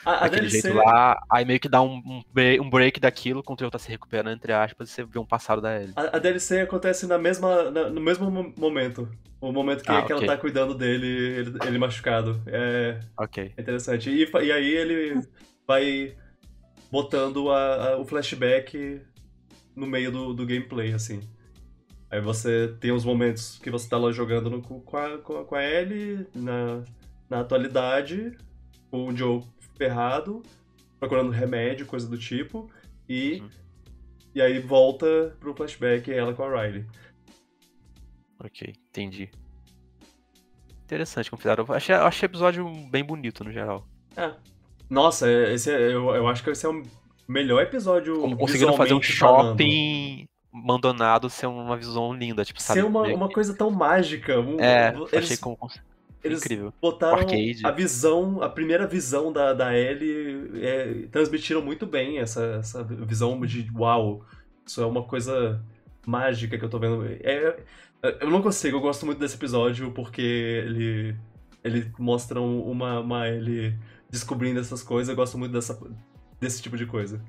A, 0.05 0.25
a 0.25 0.27
daquele 0.27 0.47
DLC, 0.47 0.69
jeito 0.69 0.73
lá, 0.73 1.17
aí 1.31 1.45
meio 1.45 1.59
que 1.59 1.69
dá 1.69 1.81
um, 1.81 1.97
um, 1.97 2.23
break, 2.31 2.61
um 2.61 2.69
break 2.69 2.99
daquilo, 2.99 3.43
quando 3.43 3.59
o 3.59 3.63
Joe 3.63 3.71
tá 3.71 3.79
se 3.79 3.89
recuperando, 3.89 4.31
entre 4.35 4.53
aspas, 4.53 4.89
e 4.89 4.93
você 4.93 5.03
vê 5.05 5.19
um 5.19 5.25
passado 5.25 5.61
da 5.61 5.75
Ellie. 5.81 5.95
a, 5.95 6.17
a 6.17 6.19
DLC 6.19 6.61
acontece 6.61 7.07
na 7.07 7.17
mesma, 7.17 7.71
na- 7.71 7.89
no 7.89 8.01
mesmo 8.01 8.29
mo- 8.31 8.53
momento. 8.57 9.09
O 9.41 9.51
momento 9.51 9.83
que, 9.83 9.91
Ah, 9.91 10.03
que 10.03 10.11
ok. 10.11 10.11
ela 10.11 10.25
tá 10.25 10.37
cuidando 10.37 10.73
dele, 10.75 11.05
ele, 11.07 11.57
ele 11.67 11.77
machucado. 11.77 12.41
É, 12.47 12.99
Ok. 13.17 13.37
É 13.57 13.61
interessante. 13.61 14.09
E, 14.09 14.23
e 14.45 14.51
aí 14.51 14.69
ele 14.75 15.21
vai 15.67 16.17
botando 16.91 17.49
a- 17.51 17.89
a- 17.93 17.97
o 17.97 18.05
flashback 18.05 19.01
no 19.75 19.85
meio 19.87 20.11
do, 20.11 20.33
do 20.33 20.45
gameplay, 20.45 20.93
assim. 20.93 21.21
Aí 22.09 22.21
você 22.21 22.75
tem 22.79 22.91
os 22.91 23.03
momentos 23.03 23.57
que 23.59 23.69
você 23.69 23.89
tá 23.89 23.97
lá 23.97 24.11
jogando 24.11 24.49
no- 24.49 24.61
com, 24.61 24.97
a, 24.97 25.17
com, 25.17 25.55
a, 25.55 25.63
Ellie 25.63 26.25
na, 26.33 26.83
na 27.29 27.39
atualidade, 27.41 28.37
com 28.89 29.07
o 29.07 29.15
Joe 29.15 29.43
ferrado, 29.77 30.41
procurando 30.99 31.31
remédio, 31.31 31.85
coisa 31.85 32.07
do 32.07 32.17
tipo, 32.17 32.69
e, 33.09 33.41
Uhum. 33.41 33.49
e 34.35 34.41
aí 34.41 34.59
volta 34.59 35.35
pro 35.39 35.53
flashback 35.55 36.09
ela 36.11 36.33
com 36.33 36.43
a 36.43 36.61
Riley. 36.63 36.85
Ok, 38.39 38.73
entendi. 38.89 39.29
Interessante 40.83 41.29
como 41.29 41.41
fizeram. 41.41 41.65
Eu 41.67 41.73
achei, 41.73 41.95
eu 41.95 42.05
achei 42.05 42.27
o 42.27 42.29
episódio 42.29 42.69
bem 42.89 43.03
bonito 43.03 43.43
no 43.43 43.51
geral. 43.51 43.87
É. 44.15 44.33
Nossa, 44.89 45.29
esse 45.51 45.71
é- 45.71 45.93
eu, 45.93 46.09
eu 46.15 46.27
acho 46.27 46.43
que 46.43 46.49
esse 46.49 46.65
é 46.65 46.69
o 46.69 46.83
melhor 47.27 47.61
episódio 47.63 48.19
Como 48.19 48.37
conseguiram 48.37 48.73
fazer 48.77 48.93
um 48.93 48.99
visualmente 48.99 49.17
falando. 49.19 49.49
shopping 49.51 50.27
abandonado 50.53 51.29
ser 51.29 51.47
uma 51.47 51.75
visão 51.75 52.13
linda, 52.13 52.45
tipo, 52.45 52.61
sabe? 52.61 52.79
ser 52.79 52.85
uma, 52.85 53.01
uma 53.01 53.27
coisa 53.29 53.53
tão 53.53 53.69
mágica. 53.71 54.39
um- 54.39 54.59
É, 54.59 54.95
eles, 54.95 55.13
achei 55.13 55.37
como. 55.37 55.57
eles 56.23 56.39
incrível. 56.39 56.73
botaram 56.81 57.17
Arcade. 57.17 57.59
a 57.63 57.71
visão, 57.71 58.41
a 58.41 58.47
primeira 58.47 58.87
visão 58.87 59.33
da, 59.33 59.53
da 59.53 59.77
Ellie, 59.77 60.51
é, 60.63 61.07
transmitiram 61.11 61.61
muito 61.61 61.85
bem 61.85 62.19
essa, 62.19 62.57
essa 62.59 62.83
visão 62.83 63.39
de 63.45 63.69
uau, 63.75 64.23
isso 64.65 64.81
é 64.81 64.85
uma 64.85 65.03
coisa 65.03 65.61
mágica 66.07 66.57
que 66.57 66.63
eu 66.63 66.69
tô 66.69 66.79
vendo. 66.79 67.03
É, 67.05 67.57
eu 68.21 68.29
não 68.29 68.41
consigo, 68.41 68.77
eu 68.77 68.81
gosto 68.81 69.05
muito 69.05 69.19
desse 69.19 69.35
episódio 69.35 69.91
porque 69.91 70.21
ele, 70.21 71.15
ele 71.63 71.91
mostra 71.99 72.39
um- 72.39 72.61
uma, 72.61 72.99
uma 73.01 73.27
Ellie 73.27 73.75
descobrindo 74.15 74.59
essas 74.59 74.81
coisas, 74.81 75.09
eu 75.09 75.15
gosto 75.15 75.37
muito 75.37 75.51
dessa, 75.51 75.77
desse 76.39 76.61
tipo 76.61 76.77
de 76.77 76.85
coisa. 76.85 77.21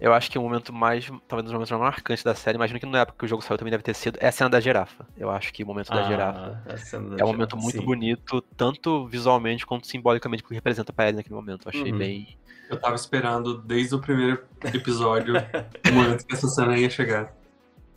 Eu 0.00 0.14
acho 0.14 0.30
que 0.30 0.38
o 0.38 0.42
momento 0.42 0.72
mais. 0.72 1.04
Talvez 1.28 1.42
um 1.42 1.42
dos 1.44 1.52
momentos 1.52 1.70
mais 1.72 1.82
marcantes 1.82 2.24
da 2.24 2.34
série, 2.34 2.56
imagino 2.56 2.80
que 2.80 2.86
na 2.86 3.00
época 3.00 3.18
que 3.18 3.24
o 3.26 3.28
jogo 3.28 3.42
saiu 3.42 3.58
também 3.58 3.70
deve 3.70 3.82
ter 3.82 3.94
sido. 3.94 4.18
É 4.18 4.28
a 4.28 4.32
cena 4.32 4.48
da 4.48 4.58
girafa. 4.58 5.06
Eu 5.14 5.30
acho 5.30 5.52
que 5.52 5.62
o 5.62 5.66
momento 5.66 5.90
da 5.90 6.02
girafa. 6.04 6.62
Ah, 6.66 6.72
a 6.72 6.76
cena 6.78 7.16
da 7.16 7.22
É 7.22 7.24
um 7.24 7.28
momento 7.32 7.50
girafa, 7.50 7.62
muito 7.62 7.78
sim. 7.78 7.84
bonito, 7.84 8.40
tanto 8.56 9.06
visualmente 9.08 9.66
quanto 9.66 9.86
simbolicamente, 9.86 10.42
porque 10.42 10.54
representa 10.54 10.90
pra 10.92 11.08
ele 11.08 11.18
naquele 11.18 11.34
momento. 11.34 11.66
Eu 11.66 11.68
achei 11.78 11.92
Uhum. 11.92 11.98
bem. 11.98 12.38
Eu 12.70 12.80
tava 12.80 12.94
esperando 12.94 13.58
desde 13.58 13.94
o 13.94 13.98
primeiro 14.00 14.42
episódio 14.72 15.34
o 15.90 15.92
momento 15.92 16.26
que 16.26 16.34
essa 16.34 16.48
cena 16.48 16.78
ia 16.78 16.88
chegar. 16.88 17.34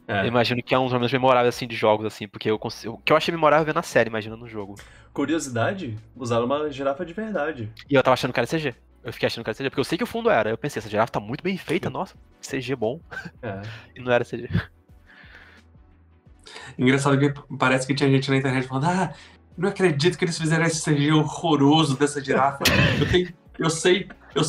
É. 0.05 0.23
Eu 0.23 0.25
imagino 0.25 0.61
que 0.61 0.75
é 0.75 0.79
um 0.79 0.83
dos 0.83 0.91
momentos 0.91 1.13
memoráveis 1.13 1.55
assim 1.55 1.65
de 1.65 1.75
jogos, 1.77 2.05
assim, 2.05 2.27
porque 2.27 2.51
eu 2.51 2.59
consigo. 2.59 2.95
O 2.95 2.97
que 2.97 3.13
eu 3.13 3.15
achei 3.15 3.33
memorável 3.33 3.63
é 3.63 3.65
ver 3.67 3.75
na 3.75 3.81
série, 3.83 4.09
imagina 4.09 4.35
no 4.35 4.45
jogo. 4.49 4.75
Curiosidade, 5.14 5.97
usaram 6.16 6.45
uma 6.45 6.70
girafa 6.72 7.05
de 7.05 7.14
verdade. 7.14 7.72
E 7.89 7.93
eu 7.93 8.01
tava 8.01 8.14
achando 8.14 8.34
que 8.34 8.39
era 8.39 8.47
CG. 8.47 8.74
Eu 9.03 9.14
fiquei 9.14 9.28
achando 9.28 9.43
que 9.43 9.49
era 9.49 9.57
CG, 9.57 9.70
porque 9.70 9.80
eu 9.80 9.84
sei 9.84 9.97
que 9.97 10.03
o 10.03 10.07
fundo 10.07 10.30
era. 10.30 10.49
Eu 10.49 10.57
pensei, 10.57 10.80
essa 10.80 10.89
girafa 10.89 11.11
tá 11.11 11.20
muito 11.20 11.43
bem 11.43 11.57
feita, 11.57 11.89
nossa, 11.89 12.16
CG 12.41 12.76
bom. 12.76 12.99
É. 13.41 13.61
E 13.95 14.01
não 14.01 14.11
era 14.11 14.26
CG. 14.26 14.49
Engraçado 16.78 17.20
que 17.20 17.34
parece 17.57 17.86
que 17.86 17.93
tinha 17.93 18.09
gente 18.09 18.30
na 18.30 18.38
internet 18.38 18.68
falando: 18.68 18.86
Ah, 18.86 19.14
não 19.57 19.70
acredito 19.70 20.18
que 20.18 20.26
eles 20.26 20.38
fizeram 20.38 20.66
esse 20.66 20.84
CG 20.84 21.11
horroroso 21.11 21.97
dessa 21.97 22.24
girafa. 22.24 22.64
Eu, 22.99 23.09
tenho, 23.09 23.34
eu 23.59 23.70
sei, 23.70 24.09
eu, 24.34 24.41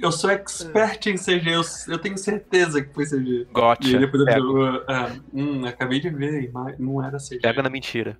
eu 0.00 0.12
sou 0.12 0.30
expert 0.30 1.06
em 1.06 1.16
CG, 1.16 1.50
eu, 1.50 1.62
eu 1.88 1.98
tenho 1.98 2.16
certeza 2.16 2.82
que 2.82 2.92
foi 2.94 3.04
CG. 3.04 3.42
E 3.42 3.44
Gotcha. 3.52 3.98
depois 3.98 4.26
eu 4.26 4.84
ah, 4.88 5.12
hum, 5.32 5.64
acabei 5.66 6.00
de 6.00 6.08
ver, 6.10 6.50
mas 6.52 6.78
não 6.78 7.04
era 7.04 7.18
CG. 7.18 7.40
pega 7.40 7.62
na 7.62 7.68
mentira. 7.68 8.18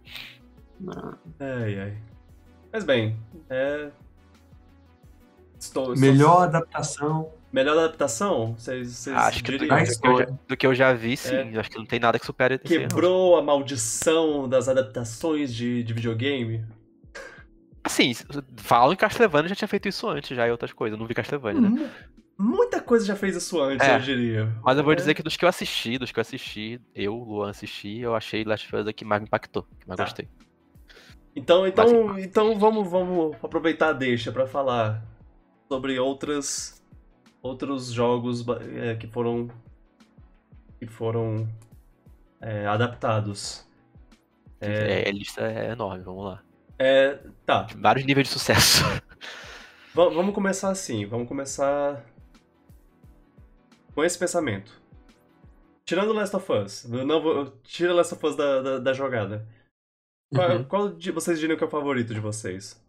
Não. 0.81 1.19
Ai, 1.41 1.81
ai. 1.81 1.97
Mas 2.73 2.85
bem, 2.85 3.17
é. 3.51 3.91
Estou, 5.59 5.95
estou- 5.95 5.97
Melhor 5.99 6.43
adaptação. 6.45 7.33
Melhor 7.53 7.79
adaptação? 7.79 8.55
Vocês, 8.59 8.89
vocês 8.91 9.17
Acho 9.17 9.43
que 9.43 9.57
do, 9.57 9.67
da 9.67 9.79
do 9.79 9.87
que 9.87 10.07
eu 10.07 10.19
já, 10.19 10.25
do 10.49 10.57
que 10.57 10.67
eu 10.67 10.75
já 10.75 10.93
vi, 10.93 11.17
sim. 11.17 11.57
Acho 11.57 11.71
que 11.71 11.79
não 11.79 11.87
tem 11.87 11.99
nada 11.99 12.19
que 12.19 12.27
supere 12.27 12.55
erro. 12.55 12.65
Quebrou 12.65 13.37
a 13.37 13.43
maldição 13.43 14.47
das 14.49 14.69
adaptações 14.69 15.55
de, 15.55 15.83
de 15.83 15.95
videogame? 15.95 16.65
Assim, 17.83 18.13
falam 18.57 18.91
que 18.95 19.01
Castlevania 19.01 19.49
já 19.49 19.55
tinha 19.55 19.69
feito 19.69 19.89
isso 19.89 20.07
antes, 20.09 20.37
já 20.37 20.47
e 20.47 20.51
outras 20.51 20.73
coisas. 20.73 20.95
Eu 20.97 21.01
não 21.01 21.07
vi 21.07 21.15
Castlevania, 21.15 21.61
né? 21.63 21.69
Mu- 21.69 21.89
Muita 22.57 22.83
coisa 22.83 23.07
já 23.07 23.17
fez 23.17 23.35
isso 23.35 23.59
antes, 23.63 23.87
É. 23.89 23.95
eu 23.97 24.01
diria. 24.01 24.53
Mas 24.63 24.77
eu 24.77 24.85
vou 24.85 24.93
É. 24.93 24.97
dizer 24.97 25.15
que 25.15 25.23
dos 25.23 25.39
que 25.39 25.45
eu 25.45 25.49
assisti, 25.49 25.97
dos 25.97 26.13
que 26.13 26.19
eu 26.19 26.21
assisti, 26.21 26.79
eu, 26.95 27.15
Luan, 27.15 27.49
assisti, 27.49 28.01
eu 28.01 28.15
achei 28.15 28.45
Last 28.45 28.67
of 28.67 28.77
Us 28.83 28.87
a 28.89 28.93
que 28.93 29.07
mais 29.07 29.23
me 29.23 29.27
impactou, 29.27 29.63
que 29.81 29.89
mais 29.89 29.97
Tá. 29.97 30.05
gostei. 30.05 30.29
Então, 31.37 31.67
então, 31.67 32.19
então 32.19 32.59
vamos, 32.59 32.91
vamos 32.91 33.37
aproveitar 33.43 33.91
a 33.91 33.93
deixa 33.93 34.33
pra 34.33 34.47
falar 34.47 35.03
sobre 35.71 35.99
outras, 35.99 36.83
outros 37.43 37.89
jogos 37.93 38.43
é, 38.75 38.95
que 38.97 39.07
foram 39.07 39.49
que 40.79 40.87
foram 40.87 41.47
é, 42.41 42.67
adaptados. 42.67 43.67
É, 44.61 45.03
É, 45.05 45.09
a 45.09 45.13
lista 45.13 45.43
é 45.43 45.73
enorme, 45.73 46.03
vamos 46.03 46.25
lá. 46.25 46.43
é, 46.79 47.19
tá, 47.45 47.67
Vários 47.77 48.07
níveis 48.07 48.29
de 48.29 48.33
sucesso. 48.33 48.83
Va- 49.95 50.09
vamos 50.09 50.35
começar 50.35 50.71
assim, 50.71 51.05
vamos 51.07 51.29
começar 51.29 52.03
com 53.95 54.03
esse 54.05 54.19
pensamento. 54.19 54.73
Tirando 55.85 56.13
Last 56.13 56.35
of 56.35 56.53
Us, 56.53 56.85
não 56.89 57.23
vou, 57.23 57.47
tira 57.63 57.95
Last 57.95 58.15
of 58.15 58.27
Us 58.27 58.37
da, 58.37 58.61
da, 58.63 58.79
da 58.79 58.93
jogada. 58.93 59.47
Qual, 60.33 60.49
Uhum. 60.59 60.65
qual 60.69 60.89
de 60.97 61.11
vocês 61.11 61.39
diriam 61.41 61.57
que 61.59 61.65
é 61.65 61.67
o 61.67 61.71
favorito 61.71 62.15
de 62.15 62.21
vocês? 62.21 62.81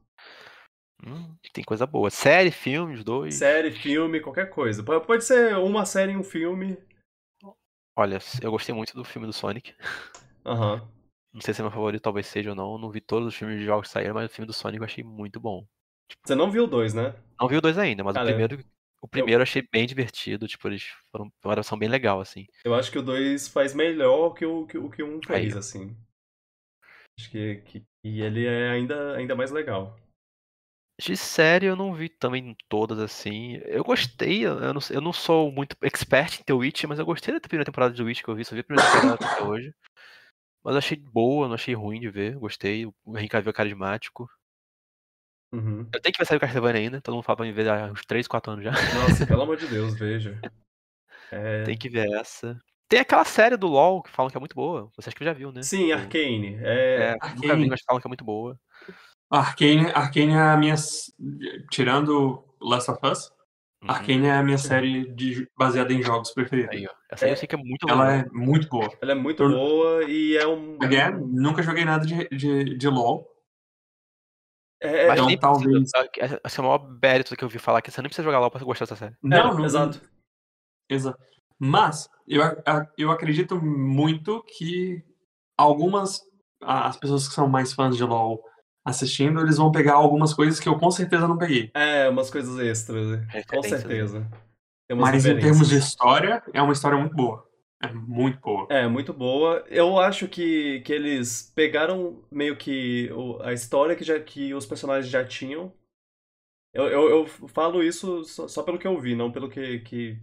Hum, 1.03 1.35
tem 1.53 1.63
coisa 1.63 1.85
boa. 1.87 2.09
Série, 2.11 2.51
filmes, 2.51 3.03
dois. 3.03 3.35
Série, 3.35 3.71
filme, 3.71 4.19
qualquer 4.19 4.49
coisa. 4.49 4.83
Pode 4.83 5.23
ser 5.23 5.55
uma 5.57 5.85
série 5.85 6.11
e 6.13 6.17
um 6.17 6.23
filme. 6.23 6.77
Olha, 7.97 8.19
eu 8.41 8.51
gostei 8.51 8.73
muito 8.73 8.93
do 8.93 9.03
filme 9.03 9.27
do 9.27 9.33
Sonic. 9.33 9.73
Aham. 10.45 10.89
Não 11.31 11.39
sei 11.39 11.53
se 11.53 11.61
é 11.61 11.63
meu 11.63 11.71
favorito, 11.71 12.01
talvez 12.01 12.27
seja 12.27 12.49
ou 12.49 12.55
não. 12.55 12.77
Não 12.77 12.91
vi 12.91 12.99
todos 12.99 13.29
os 13.29 13.35
filmes 13.35 13.59
de 13.59 13.65
jogos 13.65 13.87
que 13.87 13.93
saíram, 13.93 14.13
mas 14.15 14.29
o 14.29 14.33
filme 14.33 14.45
do 14.47 14.51
Sonic 14.51 14.79
eu 14.81 14.85
achei 14.85 15.03
muito 15.05 15.39
bom. 15.39 15.65
Você 16.23 16.35
não 16.35 16.51
viu 16.51 16.67
dois, 16.67 16.93
né? 16.93 17.15
Não 17.39 17.47
vi 17.47 17.55
o 17.57 17.61
dois 17.61 17.77
ainda, 17.77 18.03
mas 18.03 18.15
Cara, 18.15 18.21
o 18.21 18.23
primeiro. 18.25 18.63
O 19.01 19.07
primeiro 19.07 19.41
eu 19.41 19.43
achei 19.43 19.61
bem 19.71 19.85
divertido, 19.85 20.47
tipo, 20.47 20.67
eles 20.67 20.83
foram 21.11 21.25
uma 21.43 21.53
adaptação 21.53 21.77
bem 21.77 21.87
legal, 21.89 22.19
assim. 22.19 22.45
Eu 22.63 22.75
acho 22.75 22.91
que 22.91 22.99
o 22.99 23.01
2 23.01 23.47
faz 23.47 23.73
melhor 23.73 24.33
que 24.35 24.45
o 24.45 24.67
que 24.67 24.77
o 24.77 24.89
que 24.91 25.01
um 25.01 25.19
Aí, 25.29 25.47
fez, 25.47 25.55
ó. 25.55 25.57
assim. 25.57 25.97
Acho 27.19 27.31
que, 27.31 27.55
que 27.61 27.85
e 28.03 28.21
ele 28.21 28.45
é 28.45 28.69
ainda, 28.69 29.15
ainda 29.15 29.35
mais 29.35 29.51
legal. 29.51 29.97
De 30.99 31.15
série 31.15 31.67
eu 31.67 31.75
não 31.75 31.93
vi 31.93 32.09
também 32.09 32.55
todas 32.67 32.99
assim. 32.99 33.57
Eu 33.65 33.83
gostei, 33.83 34.45
eu 34.45 34.73
não, 34.73 34.81
eu 34.89 35.01
não 35.01 35.13
sou 35.13 35.51
muito 35.51 35.75
expert 35.81 36.39
em 36.39 36.43
The 36.43 36.53
Witch, 36.53 36.85
mas 36.85 36.99
eu 36.99 37.05
gostei 37.05 37.33
da 37.33 37.39
primeira 37.39 37.65
temporada 37.65 37.93
de 37.93 38.01
The 38.01 38.03
Witch 38.03 38.23
que 38.23 38.29
eu 38.29 38.35
vi, 38.35 38.45
só 38.45 38.55
vi 38.55 38.61
a 38.61 38.63
primeira 38.63 38.91
temporada 38.91 39.25
até 39.25 39.43
hoje. 39.43 39.75
Mas 40.63 40.73
eu 40.73 40.79
achei 40.79 40.97
boa, 40.97 41.47
não 41.47 41.55
achei 41.55 41.73
ruim 41.75 41.99
de 41.99 42.09
ver, 42.09 42.35
gostei. 42.35 42.85
O 42.85 42.93
Henry 43.17 43.29
Cavill 43.29 43.51
é 43.51 43.53
carismático. 43.53 44.27
Uhum. 45.53 45.89
Eu 45.93 46.01
tenho 46.01 46.13
que 46.13 46.19
ver 46.19 46.25
sair 46.25 46.37
o 46.37 46.39
Castlevania 46.39 46.81
ainda, 46.81 47.01
todo 47.01 47.15
mundo 47.15 47.23
fala 47.23 47.37
pra 47.37 47.45
me 47.45 47.53
ver 47.53 47.69
há 47.69 47.91
uns 47.91 48.05
3, 48.05 48.27
4 48.27 48.51
anos 48.51 48.65
já. 48.65 48.71
Nossa, 48.71 49.25
pelo 49.25 49.43
amor 49.43 49.57
de 49.57 49.67
Deus, 49.67 49.93
veja. 49.99 50.39
É... 51.31 51.63
Tem 51.63 51.77
que 51.77 51.89
ver 51.89 52.11
essa. 52.13 52.59
Tem 52.89 52.99
aquela 53.01 53.25
série 53.25 53.57
do 53.57 53.67
LoL 53.67 54.01
que 54.01 54.09
falam 54.11 54.29
que 54.29 54.37
é 54.37 54.39
muito 54.39 54.55
boa. 54.55 54.89
Você 54.95 55.09
acha 55.09 55.17
que 55.17 55.25
já 55.25 55.33
viu, 55.33 55.51
né? 55.51 55.61
Sim, 55.61 55.91
O- 55.91 55.95
Arcane. 55.95 56.55
É... 56.61 57.09
É, 57.09 57.11
nunca 57.13 57.25
Arcane. 57.27 57.63
vi, 57.63 57.69
mas 57.69 57.81
falam 57.85 57.99
que 58.01 58.07
é 58.07 58.09
muito 58.09 58.23
boa. 58.23 58.57
Arcane, 59.29 59.91
Arcane 59.93 60.31
é 60.33 60.39
a 60.39 60.55
minha. 60.57 60.75
Tirando 61.71 62.43
Last 62.61 62.89
of 62.91 62.99
Us, 63.05 63.31
Uhum. 63.83 63.91
Arcane 63.91 64.25
é 64.25 64.31
a 64.31 64.41
minha 64.41 64.57
série 64.57 65.07
de, 65.13 65.47
baseada 65.55 65.93
em 65.93 66.01
jogos 66.01 66.31
preferida. 66.31 66.69
Aí, 66.71 66.87
ó. 66.87 66.91
Essa 67.11 67.25
aí 67.25 67.31
eu 67.31 67.37
sei 67.37 67.47
que 67.47 67.53
é 67.53 67.57
muito 67.59 67.85
legal. 67.85 68.01
Ela 68.05 68.15
é 68.21 68.25
muito 68.31 68.67
boa. 68.69 68.89
Ela 68.99 69.11
é 69.11 69.15
muito 69.15 69.43
Eu- 69.43 69.49
boa 69.51 70.03
e 70.05 70.35
é 70.35 70.47
um. 70.47 70.77
Again, 70.81 71.11
nunca 71.27 71.61
joguei 71.61 71.85
nada 71.85 72.03
de, 72.05 72.27
de, 72.29 72.75
de 72.75 72.87
LoL. 72.89 73.29
É, 74.81 75.03
é- 75.03 75.07
Mas 75.09 75.17
Então, 75.17 75.27
nem 75.27 75.37
talvez- 75.37 75.91
precisa. 75.91 76.09
Essa 76.17 76.41
essa 76.43 76.61
é 76.61 76.63
a 76.63 76.67
maior 76.67 76.99
mérito 77.01 77.35
que 77.35 77.43
eu 77.43 77.47
ouvi 77.47 77.59
falar, 77.59 77.81
que 77.83 77.91
você 77.91 78.01
nem 78.01 78.09
precisa 78.09 78.23
jogar 78.25 78.39
LoL 78.39 78.49
pra 78.49 78.63
gostar 78.63 78.85
dessa 78.85 78.95
série. 78.95 79.15
Não, 79.21 79.37
é, 79.37 79.53
não, 79.55 79.65
exato. 79.65 80.01
Exato. 80.89 81.19
Mas 81.59 82.09
eu, 82.27 82.41
eu 82.97 83.11
acredito 83.11 83.61
muito 83.61 84.43
que 84.43 85.03
algumas 85.57 86.21
as 86.61 86.97
pessoas 86.97 87.27
que 87.27 87.33
são 87.35 87.47
mais 87.47 87.71
fãs 87.73 87.95
de 87.95 88.03
LoL 88.03 88.43
assistindo, 88.83 89.41
eles 89.41 89.57
vão 89.57 89.71
pegar 89.71 89.93
algumas 89.93 90.33
coisas 90.33 90.59
que 90.59 90.67
eu 90.67 90.77
com 90.77 90.89
certeza 90.89 91.27
não 91.27 91.37
peguei. 91.37 91.69
É, 91.73 92.09
umas 92.09 92.29
coisas 92.29 92.57
extras, 92.59 93.07
né? 93.07 93.17
com 93.17 93.33
Referências, 93.33 93.81
certeza. 93.81 94.27
Tem 94.87 94.97
umas 94.97 95.09
Mas 95.11 95.25
em 95.25 95.39
termos 95.39 95.69
de 95.69 95.77
história, 95.77 96.41
é 96.53 96.61
uma 96.61 96.73
história 96.73 96.97
muito 96.97 97.15
boa. 97.15 97.45
É 97.81 97.91
muito 97.91 98.39
boa. 98.39 98.67
É, 98.69 98.87
muito 98.87 99.13
boa. 99.13 99.63
Eu 99.67 99.99
acho 99.99 100.27
que, 100.27 100.79
que 100.81 100.91
eles 100.91 101.51
pegaram 101.53 102.23
meio 102.31 102.55
que 102.57 103.11
o- 103.13 103.39
a 103.43 103.53
história 103.53 103.95
que, 103.95 104.03
já, 104.03 104.19
que 104.19 104.53
os 104.53 104.65
personagens 104.65 105.11
já 105.11 105.23
tinham. 105.23 105.71
Eu, 106.73 106.87
eu, 106.87 107.09
eu 107.09 107.27
falo 107.47 107.83
isso 107.83 108.23
só, 108.23 108.47
só 108.47 108.63
pelo 108.63 108.77
que 108.77 108.87
eu 108.87 108.99
vi, 108.99 109.15
não 109.15 109.31
pelo 109.31 109.49
que, 109.49 109.79
que 109.79 110.17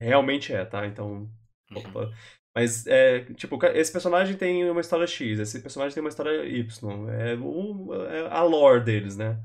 realmente 0.00 0.52
é, 0.52 0.64
tá? 0.64 0.86
Então. 0.86 1.30
Uhum. 1.70 2.12
Mas, 2.54 2.86
é, 2.86 3.24
tipo, 3.34 3.58
esse 3.66 3.90
personagem 3.92 4.36
tem 4.36 4.68
uma 4.70 4.80
história 4.80 5.06
X, 5.06 5.40
esse 5.40 5.60
personagem 5.60 5.92
tem 5.94 6.02
uma 6.02 6.08
história 6.08 6.44
Y. 6.46 7.08
É, 7.10 7.34
o, 7.34 7.94
é 8.04 8.28
a 8.28 8.42
lore 8.42 8.84
deles, 8.84 9.16
né? 9.16 9.42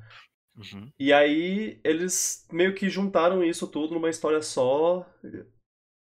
Uhum. 0.56 0.91
E 1.00 1.14
aí 1.14 1.80
eles 1.84 2.45
meio 2.52 2.76
que 2.76 2.89
juntaram 2.89 3.43
isso 3.43 3.68
tudo 3.68 3.93
numa 3.93 4.10
história 4.10 4.41
só. 4.41 5.08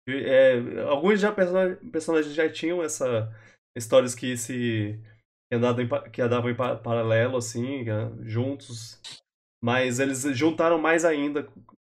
É, 0.09 0.81
alguns 0.87 1.19
já 1.19 1.31
persona- 1.31 1.75
personagens 1.91 2.33
já 2.33 2.49
tinham 2.49 2.81
essa 2.81 3.29
histórias 3.75 4.15
que 4.15 4.37
se 4.37 4.99
que 5.49 5.55
andavam 5.55 5.83
em, 5.83 6.11
que 6.11 6.21
andavam 6.21 6.49
em 6.49 6.55
pa- 6.55 6.75
paralelo 6.77 7.37
assim, 7.37 7.89
eh, 7.89 8.11
juntos, 8.23 9.01
mas 9.67 9.99
eles 9.99 10.21
juntaram 10.37 10.77
mais 10.79 11.05
ainda 11.05 11.47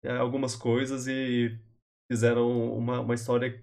eh, 0.02 0.16
algumas 0.16 0.56
coisas 0.56 1.06
e 1.06 1.58
fizeram 2.10 2.74
uma, 2.76 3.00
uma 3.00 3.14
história 3.14 3.62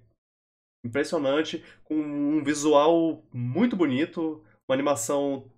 impressionante 0.84 1.64
com 1.84 1.96
um 1.96 2.44
visual 2.44 3.26
muito 3.34 3.76
bonito, 3.76 4.44
uma 4.68 4.76
animação 4.76 5.52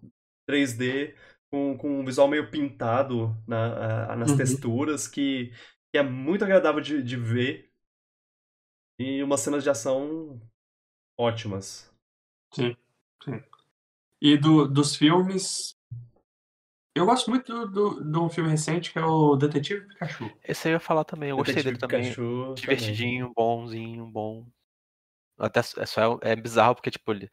3D 0.47 1.15
com, 1.51 1.77
com 1.77 2.01
um 2.01 2.05
visual 2.05 2.27
meio 2.27 2.51
pintado 2.51 3.35
na, 3.47 4.13
a- 4.13 4.15
nas 4.15 4.33
Uhum. 4.33 4.35
texturas, 4.35 5.07
que, 5.07 5.51
que 5.91 5.97
é 5.99 6.03
muito 6.03 6.43
agradável 6.45 6.81
de, 6.81 7.03
de 7.03 7.17
ver. 7.17 7.71
E 8.99 9.23
umas 9.23 9.39
cenas 9.41 9.63
de 9.63 9.69
ação 9.71 10.39
ótimas. 11.17 11.91
Sim, 12.53 12.75
sim. 13.23 13.41
E 14.21 14.37
do, 14.37 14.67
dos 14.67 14.95
filmes. 14.95 15.75
Eu 16.99 17.05
gosto 17.05 17.29
muito 17.29 17.51
do, 17.53 17.67
do, 17.99 18.11
de 18.11 18.17
um 18.19 18.29
filme 18.29 18.49
recente 18.49 18.91
que 18.91 18.99
é 18.99 19.03
o 19.05 19.35
Detetive 19.35 19.87
Pikachu. 19.87 20.29
Esse 20.43 20.67
aí 20.67 20.73
eu 20.73 20.75
ia 20.75 20.79
falar 20.79 21.03
também, 21.05 21.29
eu 21.29 21.37
gostei 21.37 21.55
dele 21.63 21.77
Detetive 21.77 21.87
também. 21.87 22.09
Pikachu 22.09 22.41
também. 22.41 22.55
Divertidinho, 22.55 23.31
bonzinho, 23.35 24.05
bom. 24.11 24.45
Até 25.37 25.59
é 25.61 25.85
só 25.85 26.19
é 26.21 26.35
bizarro 26.35 26.75
porque, 26.75 26.91
tipo, 26.91 27.11
ele. 27.11 27.29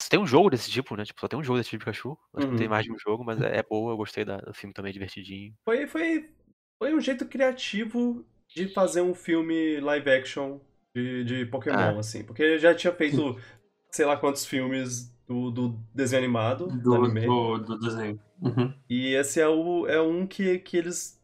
Só 0.00 0.08
tem 0.10 0.20
um 0.20 0.26
jogo 0.26 0.50
desse 0.50 0.70
tipo, 0.70 0.94
né? 0.94 1.04
Tipo, 1.04 1.20
só 1.20 1.26
tem 1.26 1.38
um 1.38 1.42
jogo 1.42 1.58
desse 1.58 1.70
tipo 1.70 1.80
de 1.80 1.84
Pikachu. 1.86 2.16
Acho 2.34 2.46
que 2.46 2.50
não 2.52 2.58
tem 2.58 2.66
Uhum. 2.66 2.70
mais 2.70 2.84
de 2.84 2.92
um 2.92 2.98
jogo, 2.98 3.24
mas 3.24 3.40
é, 3.40 3.58
é 3.58 3.62
boa, 3.62 3.92
eu 3.92 3.96
gostei 3.96 4.24
da- 4.24 4.36
do 4.36 4.54
filme 4.54 4.72
também, 4.72 4.92
divertidinho. 4.92 5.54
Foi, 5.64 5.86
foi, 5.86 6.30
foi 6.78 6.94
um 6.94 7.00
jeito 7.00 7.26
criativo 7.26 8.24
de 8.48 8.68
fazer 8.68 9.00
um 9.00 9.14
filme 9.14 9.80
live 9.80 10.08
action 10.10 10.60
de, 10.94 11.24
de 11.24 11.46
Pokémon, 11.46 11.76
Ah. 11.96 11.98
assim. 11.98 12.22
Porque 12.22 12.42
ele 12.42 12.58
já 12.58 12.74
tinha 12.74 12.92
feito 12.92 13.36
sei 13.90 14.04
lá 14.06 14.16
quantos 14.16 14.44
filmes 14.46 15.10
do, 15.26 15.50
do 15.50 15.80
desenho 15.94 16.22
animado, 16.22 16.68
do, 16.68 16.78
Do, 16.78 16.94
anime. 17.06 17.22
do, 17.26 17.58
do 17.58 17.78
desenho. 17.80 18.20
Uhum. 18.40 18.72
E 18.88 19.14
esse 19.14 19.40
é, 19.40 19.48
o, 19.48 19.86
é 19.86 20.00
um 20.00 20.26
que, 20.26 20.58
que 20.58 20.76
eles, 20.76 21.20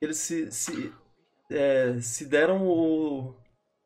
eles 0.00 0.16
se, 0.18 0.50
se, 0.52 0.92
é, 1.50 1.98
se 2.00 2.26
deram 2.26 2.66
o, 2.66 3.34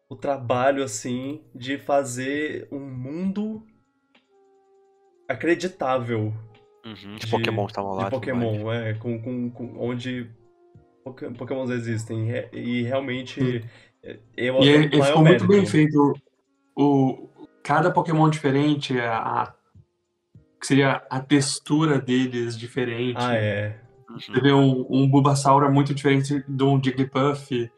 o 0.09 0.16
trabalho, 0.16 0.82
assim, 0.82 1.43
de 1.55 1.78
fazer 1.78 2.68
um 2.70 2.80
mundo 2.80 3.62
acreditável 5.28 6.32
Uhum, 6.84 7.16
De- 7.16 7.24
de 7.24 7.26
Pokémon 7.26 7.66
estavam 7.66 7.95
lá. 7.95 8.05
de. 8.05 8.11
Pokémon, 8.11 8.72
é, 8.72 8.95
com, 8.95 9.20
com, 9.20 9.51
com- 9.51 9.74
onde 9.76 10.30
Poké- 11.03 11.30
Pokémons 11.30 11.68
existem. 11.70 12.26
Re- 12.26 12.49
E 12.53 12.82
realmente. 12.82 13.41
é, 14.05 14.18
Eu, 14.37 14.62
E 14.62 14.68
eu- 14.68 14.82
é 14.82 14.87
o 14.87 15.05
ficou 15.05 15.24
muito 15.24 15.49
bem 15.49 15.66
feito. 15.66 16.14
O, 16.76 17.28
cada 17.64 17.91
Pokémon 17.91 18.30
diferente, 18.30 18.97
a, 19.01 19.18
a- 19.18 19.55
que 20.66 20.68
seria 20.68 21.02
a 21.08 21.20
textura 21.20 22.00
deles 22.00 22.58
diferente. 22.58 23.16
Ah, 23.18 23.34
é. 23.36 23.78
Você 24.10 24.32
Uhum. 24.32 24.40
vê 24.42 24.52
um, 24.52 24.86
um 24.90 25.08
Bulbasaur 25.08 25.70
muito 25.72 25.94
diferente 25.94 26.42
de 26.48 26.64
um 26.64 26.82
Jigglypuff. 26.82 27.70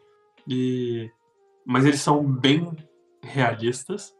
E... 0.47 1.09
Mas 1.65 1.85
eles 1.85 2.01
são 2.01 2.23
bem 2.23 2.71
realistas. 3.23 4.15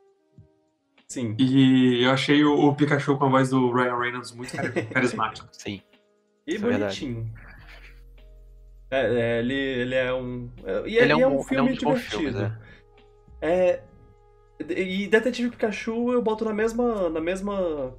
Sim. 1.07 1.35
E 1.39 2.03
eu 2.03 2.11
achei 2.11 2.43
o, 2.43 2.53
o 2.67 2.75
Pikachu 2.75 3.17
com 3.17 3.25
a 3.25 3.29
voz 3.29 3.49
do 3.49 3.71
Ryan 3.71 3.97
Reynolds 3.97 4.31
muito 4.33 4.55
cari- 4.55 4.83
carismático. 4.93 5.47
Sim. 5.51 5.81
E 6.45 6.55
Isso 6.55 6.67
é 6.67 6.77
bonitinho. 6.77 7.31
É, 8.91 8.99
é, 9.01 9.39
ele, 9.39 9.53
ele 9.53 9.95
é 9.95 10.13
um. 10.13 10.49
é- 10.63 10.87
E 10.89 10.97
Ele 10.97 11.13
é 11.13 11.15
e 11.15 11.15
um, 11.15 11.17
ele 11.17 11.23
é 11.23 11.27
um 11.27 11.43
filme 11.43 11.73
divertido. 11.77 12.09
filmes, 12.09 12.35
é. 12.35 12.51
É, 13.41 13.83
e 14.69 15.07
Detetive 15.07 15.49
Pikachu 15.51 16.11
eu 16.11 16.21
boto 16.21 16.43
na 16.43 16.53
mesma, 16.53 17.09
na 17.09 17.21
mesma, 17.21 17.95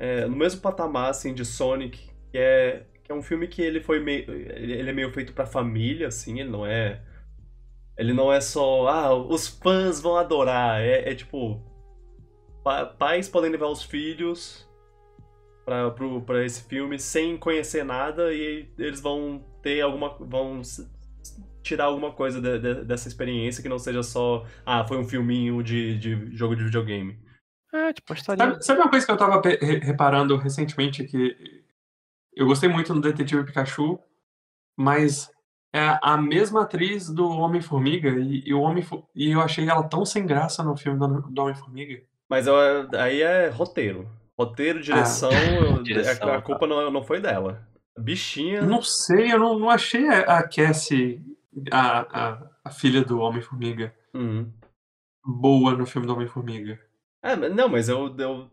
é, 0.00 0.26
no 0.26 0.34
mesmo 0.34 0.62
patamar 0.62 1.10
assim 1.10 1.34
de 1.34 1.44
Sonic, 1.44 2.08
que 2.32 2.38
é, 2.38 2.86
que 3.04 3.12
é 3.12 3.14
um 3.14 3.22
filme 3.22 3.46
que 3.46 3.60
ele 3.60 3.80
foi 3.82 4.00
meio, 4.00 4.30
ele 4.32 4.88
é 4.88 4.92
meio 4.94 5.12
feito 5.12 5.34
pra 5.34 5.44
família, 5.44 6.08
assim, 6.08 6.40
ele 6.40 6.48
não 6.48 6.66
é, 6.66 7.02
ele 7.98 8.14
não 8.14 8.32
é 8.32 8.40
só, 8.40 8.88
ah, 8.88 9.14
os 9.14 9.46
fãs 9.46 10.00
vão 10.00 10.16
adorar, 10.16 10.80
é, 10.80 11.10
é 11.10 11.14
tipo, 11.14 11.60
pa- 12.64 12.86
pais 12.86 13.28
podem 13.28 13.50
levar 13.50 13.66
os 13.68 13.82
filhos 13.82 14.66
pra 16.26 16.44
esse 16.44 16.62
filme 16.64 16.98
sem 16.98 17.36
conhecer 17.36 17.84
nada 17.84 18.32
e 18.32 18.68
eles 18.78 19.00
vão 19.00 19.44
ter 19.62 19.82
alguma, 19.82 20.16
vão 20.18 20.62
tirar 21.62 21.84
alguma 21.84 22.10
coisa 22.10 22.40
de- 22.40 22.58
de- 22.58 22.84
dessa 22.84 23.06
experiência 23.06 23.62
que 23.62 23.68
não 23.68 23.78
seja 23.78 24.02
só, 24.02 24.46
ah, 24.64 24.82
foi 24.88 24.96
um 24.96 25.04
filminho 25.04 25.62
de, 25.62 25.98
de 25.98 26.34
jogo 26.34 26.56
de 26.56 26.64
videogame. 26.64 27.18
É, 27.72 27.92
tipo. 27.92 28.14
Sabe, 28.20 28.62
sabe 28.64 28.80
uma 28.80 28.90
coisa 28.90 29.06
que 29.06 29.12
eu 29.12 29.16
tava 29.16 29.40
re- 29.40 29.78
reparando 29.78 30.36
recentemente 30.36 31.04
que 31.04 31.62
eu 32.34 32.46
gostei 32.46 32.68
muito 32.68 32.92
do 32.94 33.00
Detetive 33.00 33.44
Pikachu, 33.44 33.98
mas 34.76 35.30
é 35.72 35.98
a 36.02 36.16
mesma 36.16 36.62
atriz 36.62 37.08
do 37.08 37.28
Homem-Formiga 37.28 38.08
e, 38.10 38.42
e 38.46 38.54
o 38.54 38.60
Homem 38.60 38.84
e 39.14 39.30
eu 39.30 39.40
achei 39.40 39.68
ela 39.68 39.84
tão 39.84 40.04
sem 40.04 40.26
graça 40.26 40.62
no 40.64 40.76
filme 40.76 40.98
do, 40.98 41.22
do 41.22 41.42
Homem-Formiga. 41.42 42.02
Mas 42.28 42.46
eu- 42.46 42.56
aí 42.98 43.22
é 43.22 43.48
roteiro. 43.48 44.08
Roteiro, 44.38 44.80
direção, 44.80 45.30
eu- 45.62 45.82
Direção, 45.82 46.28
a, 46.28 46.36
a 46.38 46.42
culpa 46.42 46.66
não, 46.66 46.90
não 46.90 47.02
foi 47.04 47.20
dela. 47.20 47.66
Bichinha. 47.98 48.62
Não 48.62 48.80
sei, 48.82 49.32
eu 49.32 49.38
não, 49.38 49.58
não 49.58 49.68
achei 49.70 50.08
a, 50.08 50.38
a 50.38 50.48
Cassie, 50.48 51.22
a, 51.70 52.00
a, 52.32 52.50
a 52.64 52.70
filha 52.70 53.04
do 53.04 53.18
Homem-Formiga, 53.20 53.94
Uhum. 54.14 54.50
boa 55.24 55.72
no 55.76 55.84
filme 55.86 56.06
do 56.06 56.14
Homem-Formiga. 56.14 56.80
Mas- 57.22 57.54
não, 57.54 57.68
mas 57.68 57.88
eu, 57.88 58.16
eu, 58.18 58.50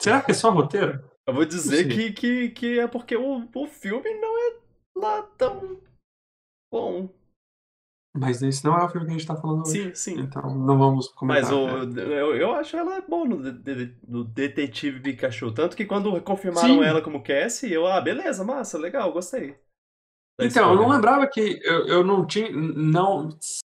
Será 0.00 0.22
que 0.22 0.30
é 0.30 0.34
só 0.34 0.50
roteiro? 0.50 1.08
eu 1.26 1.34
vou 1.34 1.44
dizer 1.44 1.88
que, 1.88 2.12
que, 2.12 2.50
que 2.50 2.78
é 2.78 2.88
porque 2.88 3.16
o, 3.16 3.48
o 3.54 3.66
filme 3.66 4.12
não 4.20 4.38
é 4.38 4.58
lá 4.96 5.22
tão 5.22 5.80
bom. 6.72 7.08
Mas 8.16 8.42
esse 8.42 8.64
não 8.64 8.76
é 8.76 8.84
o 8.84 8.88
filme 8.88 9.06
que 9.06 9.12
a 9.12 9.16
gente 9.18 9.26
tá 9.26 9.36
falando 9.36 9.60
hoje. 9.60 9.84
Sim, 9.90 9.94
sim. 9.94 10.20
Então 10.20 10.42
não 10.58 10.76
vamos 10.76 11.08
comentar. 11.08 11.42
Mas 11.42 11.52
o, 11.52 11.86
né? 11.86 12.02
eu, 12.02 12.34
eu 12.34 12.52
acho 12.52 12.76
ela 12.76 13.00
boa 13.02 13.24
no, 13.24 13.52
de- 13.52 13.96
no 14.08 14.24
Detetive 14.24 14.98
Pikachu. 15.00 15.52
Tanto 15.52 15.76
que 15.76 15.86
quando 15.86 16.20
confirmaram 16.22 16.74
Sim. 16.78 16.84
ela 16.84 17.00
como 17.00 17.22
Cassie, 17.22 17.72
eu, 17.72 17.86
ah, 17.86 18.00
beleza, 18.00 18.42
massa, 18.42 18.76
legal, 18.78 19.12
gostei. 19.12 19.56
Então, 20.40 20.72
eu 20.72 20.76
não 20.76 20.88
lembrava 20.88 21.26
que 21.26 21.60
eu, 21.62 21.86
eu 21.86 22.04
não 22.04 22.26
tinha, 22.26 22.50
não 22.50 23.28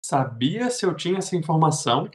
sabia 0.03 0.69
se 0.69 0.85
eu 0.85 0.95
tinha 0.95 1.19
essa 1.19 1.35
informação, 1.35 2.09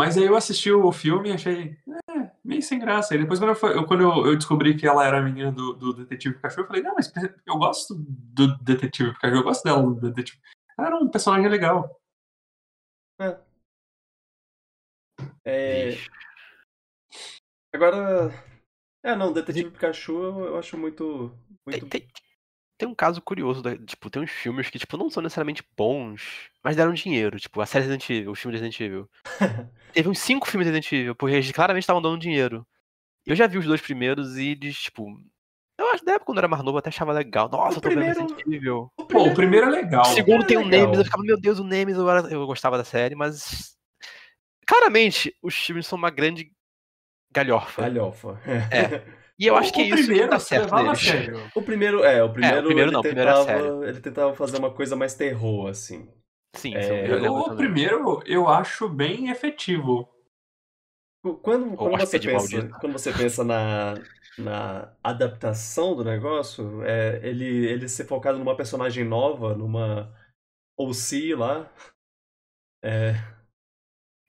mas 0.00 0.16
aí 0.16 0.24
eu 0.24 0.34
assisti 0.34 0.72
o 0.72 0.90
filme 0.90 1.28
e 1.28 1.32
achei 1.34 1.76
é, 2.08 2.30
meio 2.42 2.62
sem 2.62 2.78
graça. 2.78 3.14
E 3.14 3.18
depois 3.18 3.38
quando, 3.38 3.50
eu, 3.50 3.54
foi- 3.54 3.76
eu- 3.76 3.84
quando 3.86 4.02
eu, 4.02 4.26
eu 4.28 4.34
descobri 4.34 4.74
que 4.74 4.86
ela 4.86 5.06
era 5.06 5.18
a 5.18 5.22
menina 5.22 5.52
do, 5.52 5.74
do 5.74 5.92
Detetive 5.92 6.36
Pikachu, 6.36 6.60
eu 6.60 6.66
falei, 6.66 6.82
não, 6.82 6.94
mas 6.94 7.12
eu 7.44 7.58
gosto 7.58 7.94
do 7.98 8.56
Detetive 8.62 9.12
Pikachu, 9.12 9.36
eu 9.36 9.42
gosto 9.42 9.62
dela 9.62 9.82
do 9.82 9.94
Detetive. 9.94 10.40
Ela 10.78 10.86
era 10.86 10.96
um 10.96 11.06
personagem 11.10 11.50
legal. 11.50 12.00
É, 15.44 15.90
Ixi. 15.90 16.10
agora. 17.74 18.32
É, 19.02 19.14
não, 19.14 19.34
Detetive 19.34 19.70
Pikachu 19.70 20.12
eu, 20.12 20.58
acho 20.58 20.78
muito. 20.78 21.30
Muito... 21.66 21.86
tem, 21.88 22.00
tem 22.00 22.08
um 22.88 22.94
caso 22.94 23.20
curioso, 23.22 23.62
da- 23.62 23.76
tipo, 23.76 24.08
tem 24.10 24.22
uns 24.22 24.30
filmes 24.30 24.68
que, 24.70 24.78
tipo, 24.78 24.96
não 24.96 25.10
são 25.10 25.22
necessariamente 25.22 25.62
bons, 25.76 26.48
mas 26.62 26.76
deram 26.76 26.92
dinheiro, 26.92 27.38
tipo, 27.38 27.60
a 27.60 27.66
série 27.66 27.84
Resident 27.86 28.08
Evil, 28.10 28.32
o 28.32 28.34
filme 28.34 28.56
de 28.56 28.62
Resident 28.62 28.80
Evil. 28.80 29.10
Teve 29.92 30.08
uns 30.08 30.18
cinco 30.18 30.48
filmes 30.48 30.66
de 30.66 30.72
Resident 30.72 30.92
Evil, 30.92 31.14
porque 31.14 31.34
eles 31.36 31.50
claramente 31.52 31.82
estavam 31.84 32.02
dando 32.02 32.18
dinheiro. 32.18 32.66
Eu 33.26 33.36
já 33.36 33.46
vi 33.46 33.58
os 33.58 33.66
dois 33.66 33.80
primeiros 33.80 34.36
e 34.38 34.48
eles, 34.50 34.76
tipo. 34.78 35.06
Eu 35.78 35.88
acho 35.90 36.00
que 36.00 36.06
na 36.06 36.12
época 36.12 36.26
quando 36.26 36.38
eu 36.38 36.40
era 36.40 36.48
mais 36.48 36.62
novo 36.62 36.76
eu 36.76 36.78
até 36.80 36.88
achava 36.90 37.12
legal. 37.12 37.48
Nossa, 37.48 37.76
O 37.76 37.78
eu 37.78 37.80
tô 37.82 37.88
vendo 37.88 37.98
primeiro- 37.98 38.20
Resident 38.20 38.46
Evil. 38.54 38.92
Pô, 39.08 39.24
o 39.28 39.34
primeiro 39.34 39.66
é 39.68 39.70
legal. 39.70 40.02
O 40.02 40.14
segundo 40.14 40.42
é 40.44 40.46
tem 40.46 40.56
o 40.58 40.60
legal. 40.64 40.80
Nemesis, 40.80 40.98
eu 40.98 41.04
ficava, 41.04 41.22
meu 41.24 41.40
Deus, 41.40 41.58
o 41.58 41.64
Nemesis, 41.64 42.00
eu, 42.00 42.10
era- 42.10 42.28
eu 42.30 42.46
gostava 42.46 42.76
da 42.78 42.84
série, 42.84 43.14
mas. 43.14 43.76
Claramente, 44.66 45.34
os 45.42 45.54
filmes 45.54 45.86
são 45.86 45.98
uma 45.98 46.10
grande 46.10 46.52
galhofa. 47.32 47.82
Galhofa. 47.82 48.40
É. 48.70 49.02
E 49.40 49.46
eu 49.48 49.56
O- 49.56 49.56
acho 49.56 49.72
que 49.72 49.82
o 49.82 49.88
isso 49.88 49.88
primeiro 49.88 50.28
dá 50.28 50.38
se 50.38 50.46
certo 50.48 50.74
sério. 50.96 51.50
O 51.54 51.62
primeiro, 51.62 52.04
é, 52.04 52.22
o 52.22 52.32
primeiro, 52.32 52.66
primeiro 52.66 52.90
ele, 52.90 52.92
não, 52.92 53.00
o 53.00 53.04
primeiro 53.04 53.30
era 53.30 53.38
tentava, 53.38 53.86
ele 53.88 54.00
tentava 54.00 54.34
fazer 54.34 54.58
uma 54.58 54.72
coisa 54.72 54.94
mais 54.96 55.14
terror, 55.14 55.68
assim. 55.68 56.08
Sim, 56.54 56.74
É, 56.74 56.82
sim, 56.82 56.94
eu 57.06 57.34
O 57.36 57.56
primeiro 57.56 58.22
eu 58.26 58.48
acho 58.48 58.88
bem 58.88 59.30
efetivo. 59.30 60.08
Quando, 61.42 61.76
quando, 61.76 61.98
você, 61.98 62.18
pensa, 62.18 62.62
quando 62.80 62.92
você 62.94 63.12
pensa 63.12 63.44
na, 63.44 64.02
na 64.38 64.96
adaptação 65.02 65.94
do 65.94 66.02
negócio, 66.02 66.82
é, 66.82 67.20
ele, 67.26 67.44
ele 67.68 67.88
ser 67.88 68.06
focado 68.06 68.38
numa 68.38 68.56
personagem 68.56 69.04
nova, 69.04 69.54
numa 69.54 70.10
OC 70.78 71.34
lá. 71.34 71.70
É, 72.82 73.14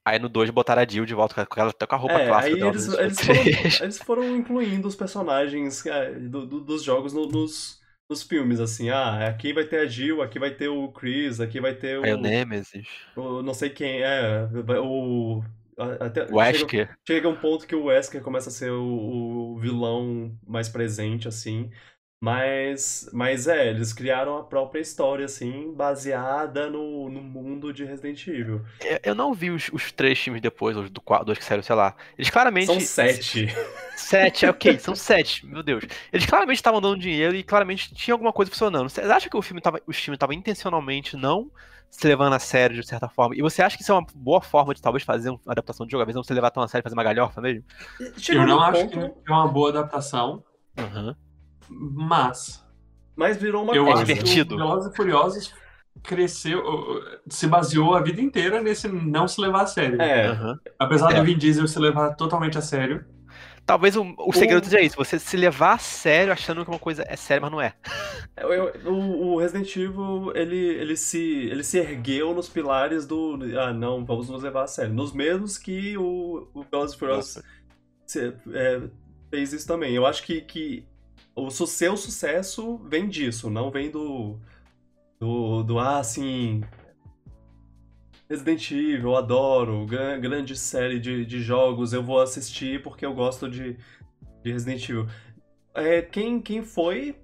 Aí 0.05 0.17
no 0.17 0.27
2 0.27 0.49
botaram 0.49 0.81
a 0.81 0.85
Jill 0.87 1.05
de 1.05 1.13
volta 1.13 1.35
com 1.35 1.41
aquela, 1.41 1.69
até 1.69 1.85
com 1.85 1.95
a 1.95 1.97
roupa 1.97 2.15
é, 2.15 2.27
clássica 2.27 2.55
aí 2.55 2.61
eles, 2.61 2.87
eles, 2.87 3.19
foram, 3.21 3.41
eles 3.83 3.97
foram 3.99 4.35
incluindo 4.35 4.87
os 4.87 4.95
personagens 4.95 5.85
é, 5.85 6.11
do- 6.13 6.45
do- 6.47 6.61
dos 6.61 6.83
jogos 6.83 7.13
no- 7.13 7.27
nos, 7.27 7.79
nos 8.09 8.23
filmes, 8.23 8.59
assim. 8.59 8.89
Ah, 8.89 9.27
aqui 9.27 9.53
vai 9.53 9.63
ter 9.65 9.79
a 9.81 9.85
Jill, 9.85 10.21
aqui 10.23 10.39
vai 10.39 10.51
ter 10.51 10.69
o 10.69 10.87
Chris, 10.91 11.39
aqui 11.39 11.61
vai 11.61 11.75
ter 11.75 11.99
o, 11.99 12.03
Aí 12.03 12.13
o 12.13 12.17
Nemesis, 12.17 12.87
o 13.15 13.41
não 13.43 13.53
sei 13.53 13.69
quem 13.69 14.01
é, 14.01 14.47
o... 14.81 15.43
Até, 15.99 16.23
o 16.23 16.25
chega- 16.27 16.35
Wesker. 16.35 16.97
Chega 17.07 17.29
um 17.29 17.35
ponto 17.35 17.65
que 17.65 17.73
o 17.75 17.85
Wesker 17.85 18.21
começa 18.21 18.49
a 18.49 18.51
ser 18.51 18.71
o, 18.71 19.53
o 19.55 19.59
vilão 19.59 20.31
mais 20.45 20.67
presente, 20.69 21.27
assim. 21.27 21.71
Mas, 22.23 23.09
mas 23.11 23.47
é, 23.47 23.69
eles 23.69 23.93
criaram 23.93 24.37
a 24.37 24.43
própria 24.43 24.79
história, 24.79 25.25
assim, 25.25 25.73
baseada 25.73 26.69
no, 26.69 27.09
no 27.09 27.21
mundo 27.21 27.73
de 27.73 27.83
Resident 27.83 28.27
Evil. 28.27 28.61
Eu- 28.79 28.99
Eu 29.03 29.15
não 29.15 29.33
vi 29.33 29.51
os, 29.51 29.69
os 29.71 29.91
três 29.91 30.19
filmes 30.19 30.41
depois, 30.41 30.75
os 30.77 30.89
do 30.89 31.01
quatro, 31.01 31.25
dois 31.25 31.37
que 31.37 31.43
saíram, 31.43 31.63
sei 31.63 31.75
lá. 31.75 31.95
Eles 32.17 32.29
claramente. 32.29 32.71
São 32.71 32.79
sete. 32.79 33.47
Sete, 33.95 34.45
é 34.45 34.49
ok, 34.49 34.79
são 34.79 34.95
sete, 34.95 35.45
meu 35.45 35.61
Deus. 35.61 35.85
Eles 36.11 36.25
claramente 36.25 36.55
estavam 36.57 36.81
dando 36.81 36.97
dinheiro 36.99 37.35
e 37.35 37.43
claramente 37.43 37.93
tinha 37.93 38.13
alguma 38.15 38.33
coisa 38.33 38.49
funcionando. 38.49 38.89
Você 38.89 39.01
acha 39.01 39.29
que 39.29 39.37
o 39.37 39.41
filme 39.41 39.61
tava, 39.61 39.79
os 39.85 39.97
filmes 39.97 40.15
estavam 40.15 40.33
intencionalmente 40.33 41.15
não 41.15 41.51
se 41.89 42.07
levando 42.07 42.33
a 42.33 42.39
sério 42.39 42.75
de 42.81 42.87
certa 42.87 43.07
forma? 43.09 43.35
E 43.35 43.41
você 43.41 43.61
acha 43.61 43.75
que 43.77 43.83
isso 43.83 43.91
é 43.91 43.95
uma 43.95 44.05
boa 44.15 44.41
forma 44.41 44.73
de 44.73 44.81
talvez 44.81 45.03
fazer 45.03 45.29
uma 45.29 45.39
adaptação 45.45 45.85
de 45.85 45.91
jogo? 45.91 46.01
Às 46.01 46.07
vezes 46.07 46.15
não 46.15 46.23
se 46.23 46.33
levar 46.33 46.49
tão 46.51 46.63
a 46.63 46.67
sério, 46.67 46.83
fazer 46.83 46.95
uma 46.95 47.03
galhofa 47.03 47.41
mesmo? 47.41 47.63
Eu 48.29 48.45
não 48.47 48.59
acho 48.61 48.87
ponto, 48.87 48.99
que 49.23 49.31
é 49.31 49.31
uma 49.31 49.47
boa 49.47 49.69
adaptação, 49.69 50.43
Aham. 50.77 51.15
Mas 51.71 52.63
mas 53.15 53.37
virou 53.37 53.63
uma 53.63 53.75
eu 53.75 53.87
É 53.87 53.91
coisa. 53.93 54.05
que 54.05 54.11
o 54.11 54.15
divertido. 54.15 54.57
Velozes 54.57 54.91
e 54.91 54.95
Furiosos 54.95 55.53
cresceu, 56.03 56.63
se 57.29 57.47
baseou 57.47 57.93
a 57.95 58.01
vida 58.01 58.21
inteira 58.21 58.61
nesse 58.61 58.87
não 58.87 59.27
se 59.27 59.39
levar 59.41 59.63
a 59.63 59.67
sério. 59.67 60.01
É, 60.01 60.27
aham. 60.27 60.59
Apesar 60.79 61.11
É. 61.11 61.19
do 61.19 61.25
Vin 61.25 61.37
Diesel 61.37 61.67
se 61.67 61.77
levar 61.79 62.15
totalmente 62.15 62.57
a 62.57 62.61
sério, 62.61 63.05
Talvez 63.63 63.95
o, 63.95 64.03
o 64.17 64.33
segredo 64.33 64.63
O- 64.63 64.65
seja 64.65 64.81
isso, 64.81 64.95
você 64.97 65.19
se 65.19 65.37
levar 65.37 65.73
a 65.73 65.77
sério 65.77 66.33
achando 66.33 66.65
que 66.65 66.71
uma 66.71 66.79
coisa 66.79 67.05
é 67.07 67.15
séria, 67.15 67.39
mas 67.41 67.51
não 67.51 67.61
é. 67.61 67.73
eu- 68.37 68.51
eu- 68.53 68.91
o, 68.91 69.33
o 69.35 69.39
Resident 69.39 69.73
Evil, 69.75 70.31
ele, 70.35 70.57
ele, 70.57 70.97
se, 70.97 71.19
ele 71.47 71.63
se 71.63 71.77
ergueu 71.77 72.33
nos 72.33 72.49
pilares 72.49 73.05
do... 73.05 73.37
Ah, 73.59 73.71
não, 73.71 74.03
vamos 74.03 74.29
nos 74.29 74.41
levar 74.41 74.63
a 74.63 74.67
sério. 74.67 74.93
Nos 74.93 75.13
mesmos 75.13 75.59
que 75.59 75.95
o, 75.95 76.49
o 76.55 76.63
Velozes 76.63 76.95
e 76.95 76.99
Furiosos 76.99 77.43
se- 78.07 78.33
é, 78.51 78.81
fez 79.29 79.53
isso 79.53 79.67
também. 79.67 79.93
Eu 79.93 80.07
acho 80.07 80.23
que, 80.23 80.41
que 80.41 80.83
o 81.35 81.49
seu 81.49 81.95
sucesso 81.97 82.77
vem 82.87 83.07
disso, 83.09 83.49
não 83.49 83.71
vem 83.71 83.89
do. 83.89 84.39
do, 85.19 85.63
do 85.63 85.79
ah, 85.79 85.99
assim. 85.99 86.61
Resident 88.29 88.71
Evil, 88.71 89.09
eu 89.11 89.15
adoro, 89.17 89.85
gran- 89.85 90.19
grande 90.19 90.55
série 90.55 90.99
de, 90.99 91.25
de 91.25 91.41
jogos, 91.41 91.91
eu 91.91 92.01
vou 92.01 92.21
assistir 92.21 92.81
porque 92.81 93.05
eu 93.05 93.13
gosto 93.13 93.49
de, 93.49 93.77
de 94.41 94.51
Resident 94.53 94.87
Evil. 94.89 95.07
É, 95.73 96.01
quem, 96.01 96.41
quem 96.41 96.61
foi 96.63 97.15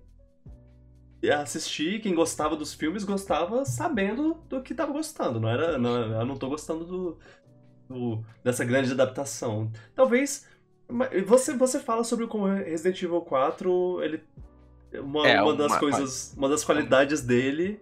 assistir, 1.42 2.02
quem 2.02 2.14
gostava 2.14 2.56
dos 2.56 2.74
filmes, 2.74 3.04
gostava 3.04 3.66
sabendo 3.66 4.36
do 4.50 4.62
que 4.62 4.74
tava 4.74 4.92
gostando, 4.92 5.40
não 5.40 5.50
era. 5.50 5.78
Não, 5.78 5.96
eu 6.20 6.26
não 6.26 6.38
tô 6.38 6.50
gostando 6.50 6.86
do, 6.86 7.20
do- 7.90 8.26
dessa 8.44 8.64
grande 8.66 8.92
adaptação. 8.92 9.72
Talvez. 9.96 10.46
Você, 11.26 11.54
você 11.56 11.80
fala 11.80 12.04
sobre 12.04 12.28
como 12.28 12.46
Resident 12.46 13.02
Evil 13.04 13.22
4, 13.22 14.02
ele. 14.04 14.24
Uma, 14.94 15.28
É, 15.28 15.42
uma 15.42 15.54
das 15.56 15.72
uma- 15.74 15.80
coisas. 15.80 16.34
Uma 16.38 16.48
das 16.48 16.64
qualidades 16.64 17.22
dele 17.22 17.80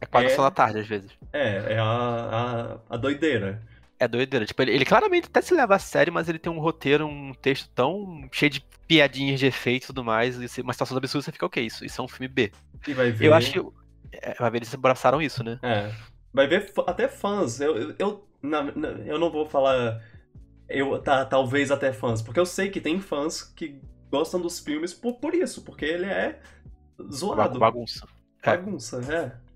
É 0.00 0.06
quase 0.06 0.26
É. 0.26 0.30
só 0.30 0.42
da 0.42 0.50
tarde, 0.50 0.80
às 0.80 0.86
vezes. 0.86 1.10
é, 1.32 1.74
é 1.74 1.78
a, 1.78 1.84
a, 1.84 2.94
a 2.94 2.96
doideira. 2.96 3.62
É 3.98 4.08
doideira. 4.08 4.46
Tipo, 4.46 4.62
ele, 4.62 4.72
ele 4.72 4.84
claramente 4.84 5.26
até 5.26 5.40
se 5.42 5.54
leva 5.54 5.76
a 5.76 5.78
sério, 5.78 6.12
mas 6.12 6.28
ele 6.28 6.38
tem 6.38 6.50
um 6.50 6.58
roteiro, 6.58 7.06
um 7.06 7.32
texto 7.34 7.68
tão 7.74 8.26
cheio 8.32 8.50
de 8.50 8.64
piadinhas 8.88 9.38
de 9.38 9.46
efeito 9.46 9.84
e 9.84 9.86
tudo 9.88 10.02
mais. 10.02 10.36
E 10.56 10.60
uma 10.62 10.72
situação 10.72 10.96
absurda, 10.96 11.22
você 11.24 11.32
fica, 11.32 11.44
ok, 11.46 11.64
isso, 11.64 11.84
isso 11.84 12.00
é 12.00 12.04
um 12.04 12.08
filme 12.08 12.26
B. 12.26 12.50
E 12.88 12.94
vai 12.94 13.12
ver. 13.12 13.26
Eu 13.26 13.34
acho 13.34 13.52
que. 13.52 13.58
É, 14.12 14.34
vai 14.40 14.50
ver, 14.50 14.58
eles 14.58 14.74
abraçaram 14.74 15.20
isso, 15.22 15.44
né? 15.44 15.58
É. 15.62 15.92
Vai 16.32 16.48
ver 16.48 16.72
até 16.86 17.06
fãs. 17.06 17.60
Eu, 17.60 17.76
eu, 17.76 17.94
eu, 17.98 18.24
na- 18.42 18.62
na- 18.74 18.88
eu 19.04 19.18
não 19.18 19.30
vou 19.30 19.44
falar. 19.46 20.02
Eu, 20.70 21.00
tá, 21.02 21.24
talvez 21.24 21.70
até 21.70 21.92
fãs, 21.92 22.22
porque 22.22 22.40
eu 22.40 22.46
sei 22.46 22.70
que 22.70 22.80
tem 22.80 23.00
fãs 23.00 23.42
que 23.42 23.80
gostam 24.10 24.40
dos 24.40 24.58
filmes 24.58 24.94
por, 24.94 25.14
por 25.14 25.34
isso, 25.34 25.62
porque 25.62 25.84
ele 25.84 26.06
é 26.06 26.40
zoado. 27.12 27.58
Bagunça. 27.58 28.06
é. 28.42 28.46
Bagunça, 28.46 29.00
é. 29.12 29.50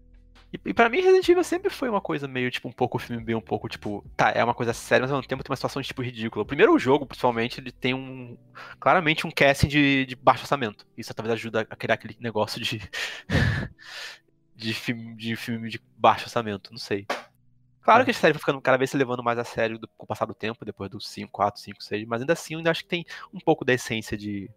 E, 0.55 0.71
e 0.71 0.75
pra 0.75 0.89
mim, 0.89 1.01
Resident 1.01 1.29
Evil 1.29 1.43
sempre 1.43 1.69
foi 1.69 1.89
uma 1.89 2.01
coisa 2.01 2.29
meio, 2.29 2.51
tipo, 2.51 2.69
um 2.69 2.73
pouco 2.73 2.99
filme 2.99 3.23
B, 3.23 3.35
um 3.35 3.41
pouco, 3.41 3.69
tipo, 3.69 4.05
tá, 4.17 4.31
é 4.31 4.43
uma 4.45 4.55
coisa 4.55 4.73
séria, 4.73 5.03
mas 5.03 5.11
ao 5.11 5.19
mesmo 5.19 5.29
tempo 5.29 5.43
tem 5.43 5.51
uma 5.51 5.57
situação, 5.57 5.83
tipo, 5.83 6.01
ridícula. 6.01 6.45
O 6.45 6.47
primeiro 6.47 6.79
jogo, 6.79 7.05
principalmente, 7.05 7.61
ele 7.61 7.73
tem 7.73 7.93
um, 7.93 8.39
claramente 8.79 9.27
um 9.27 9.31
casting 9.33 9.67
de, 9.67 10.07
de 10.07 10.15
baixo 10.15 10.43
orçamento. 10.43 10.87
Isso 10.97 11.13
talvez 11.13 11.33
ajuda 11.35 11.67
a 11.69 11.77
criar 11.77 11.95
aquele 11.95 12.17
negócio 12.21 12.61
de, 12.61 12.81
de, 14.55 14.75
filme, 14.75 15.17
de 15.17 15.35
filme 15.35 15.69
de 15.69 15.81
baixo 15.97 16.25
orçamento, 16.25 16.71
não 16.71 16.79
sei. 16.79 17.05
Claro 17.85 18.03
É. 18.03 18.05
que 18.07 18.11
a 18.11 18.15
série 18.15 18.33
vai 18.33 18.41
ficando 18.41 18.61
cada 18.61 18.79
vez 18.79 18.91
se 18.91 18.97
levando 18.97 19.23
mais 19.23 19.39
a 19.39 19.45
sério 19.45 19.79
do- 19.79 19.87
com 19.97 20.05
o 20.05 20.07
passar 20.07 20.25
do 20.27 20.35
tempo, 20.35 20.65
depois 20.65 20.91
dos 20.91 21.09
5, 21.09 21.31
4, 21.31 21.61
5, 21.61 21.83
6, 21.83 22.07
mas 22.07 22.21
ainda 22.23 22.33
assim 22.33 22.55
eu 22.55 22.59
ainda 22.59 22.71
acho 22.71 22.83
que 22.83 22.89
tem 22.89 23.05
um 23.33 23.39
pouco 23.39 23.65
da 23.65 23.73
essência 23.75 24.17
de, 24.17 24.51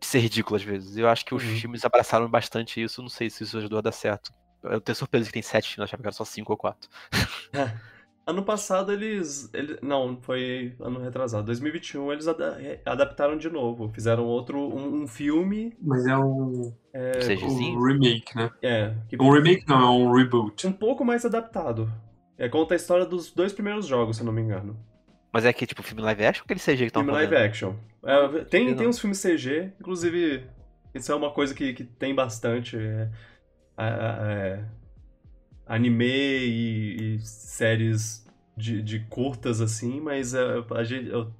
de 0.00 0.06
ser 0.06 0.18
ridículo 0.20 0.56
às 0.56 0.62
vezes. 0.62 0.96
Eu 0.96 1.08
acho 1.08 1.24
que 1.24 1.34
os 1.34 1.42
Uhum. 1.42 1.56
filmes 1.56 1.84
abraçaram 1.84 2.28
bastante 2.28 2.82
isso, 2.82 3.02
não 3.02 3.08
sei 3.08 3.28
se 3.30 3.44
isso 3.44 3.58
ajudou 3.58 3.78
a 3.78 3.82
dar 3.82 3.92
certo. 3.92 4.32
Eu 4.62 4.80
tenho 4.80 4.96
surpresa 4.96 5.26
que 5.26 5.32
tem 5.34 5.42
7 5.42 5.64
filmes, 5.68 5.78
eu 5.78 5.84
achava 5.84 6.02
que 6.02 6.06
era 6.08 6.14
só 6.16 6.24
5 6.24 6.52
ou 6.52 6.56
4. 6.56 6.88
Ano 8.26 8.42
passado 8.42 8.90
eles, 8.90 9.50
ele- 9.52 9.78
Não, 9.82 10.18
foi 10.22 10.74
ano 10.80 10.98
retrasado. 11.00 11.44
2021 11.44 12.10
eles 12.10 12.26
ada- 12.26 12.58
adaptaram 12.86 13.36
de 13.36 13.50
novo. 13.50 13.90
Fizeram 13.92 14.24
outro. 14.24 14.58
Um, 14.58 15.02
um 15.02 15.06
filme. 15.06 15.76
Mas 15.80 16.06
é 16.06 16.16
um, 16.16 16.72
É, 16.92 17.12
CGzinho? 17.20 17.78
um 17.78 17.82
remake, 17.84 18.34
né? 18.34 18.50
é, 18.62 18.94
que- 19.08 19.16
Um 19.20 19.30
remake 19.30 19.68
não, 19.68 19.82
é 19.82 19.90
um 19.90 20.12
reboot. 20.12 20.66
um 20.66 20.72
pouco 20.72 21.04
mais 21.04 21.24
adaptado. 21.26 21.92
É, 22.38 22.48
conta 22.48 22.74
a 22.74 22.76
história 22.76 23.04
dos 23.04 23.30
dois 23.30 23.52
primeiros 23.52 23.86
jogos, 23.86 24.16
se 24.16 24.22
eu 24.22 24.26
não 24.26 24.32
me 24.32 24.40
engano. 24.40 24.76
Mas 25.32 25.44
é 25.44 25.52
que, 25.52 25.66
tipo, 25.66 25.82
filme 25.82 26.00
live 26.02 26.24
action 26.24 26.42
ou 26.42 26.44
aquele 26.44 26.60
CG 26.60 26.76
que 26.78 26.84
estão 26.86 27.02
Filme 27.02 27.12
fazendo? 27.18 27.30
live 27.32 27.46
action. 27.48 27.74
É, 28.04 28.44
tem, 28.44 28.70
Não. 28.70 28.76
tem 28.76 28.86
uns 28.88 28.98
filmes 28.98 29.20
CG, 29.20 29.72
inclusive. 29.80 30.44
Isso 30.94 31.10
é 31.12 31.14
uma 31.14 31.30
coisa 31.30 31.52
que, 31.54 31.72
que 31.74 31.84
tem 31.84 32.14
bastante. 32.14 32.76
é, 32.78 33.08
a- 33.76 34.18
é, 34.30 34.64
anime 35.66 36.04
e, 36.06 37.14
e 37.16 37.18
séries 37.20 38.26
de, 38.56 38.82
de 38.82 39.00
curtas, 39.00 39.60
assim, 39.60 40.00
mas 40.00 40.34
é, 40.34 40.42
a 40.70 40.84
gente, 40.84 41.08
eu, 41.08 41.32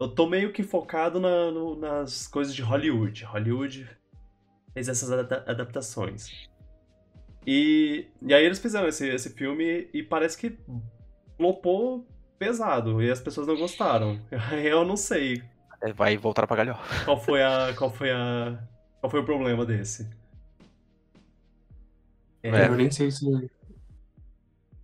eu 0.00 0.08
tô 0.08 0.26
meio 0.28 0.52
que 0.52 0.62
focado 0.62 1.20
na- 1.20 1.50
no- 1.50 1.76
nas 1.76 2.26
coisas 2.26 2.54
de 2.54 2.62
Hollywood. 2.62 3.24
Hollywood 3.24 3.88
fez 4.72 4.88
essas 4.88 5.10
adapta- 5.10 5.44
adaptações. 5.50 6.48
E, 7.46 8.06
e 8.22 8.32
aí 8.32 8.44
eles 8.44 8.58
fizeram 8.60 8.86
esse, 8.88 9.08
esse 9.08 9.30
filme 9.30 9.88
e 9.92 10.02
parece 10.02 10.38
que 10.38 10.56
flopou 11.36 12.06
pesado 12.38 13.02
e 13.02 13.10
as 13.10 13.20
pessoas 13.20 13.46
não 13.46 13.56
gostaram. 13.56 14.20
Eu 14.64 14.84
não 14.84 14.96
sei 14.96 15.42
É, 15.82 15.92
Vai 15.92 16.16
voltar 16.16 16.46
pra 16.46 16.56
galhó. 16.56 16.76
qual 17.04 17.18
foi 17.20 17.42
a 17.42 17.74
qual 17.76 17.90
foi 17.92 18.10
a 18.12 18.58
qual 19.00 19.10
foi 19.10 19.20
o 19.20 19.24
problema 19.24 19.66
desse. 19.66 20.08
É. 22.42 22.66
Eu 22.66 22.76
nem 22.76 22.90
sei 22.90 23.10
se, 23.10 23.24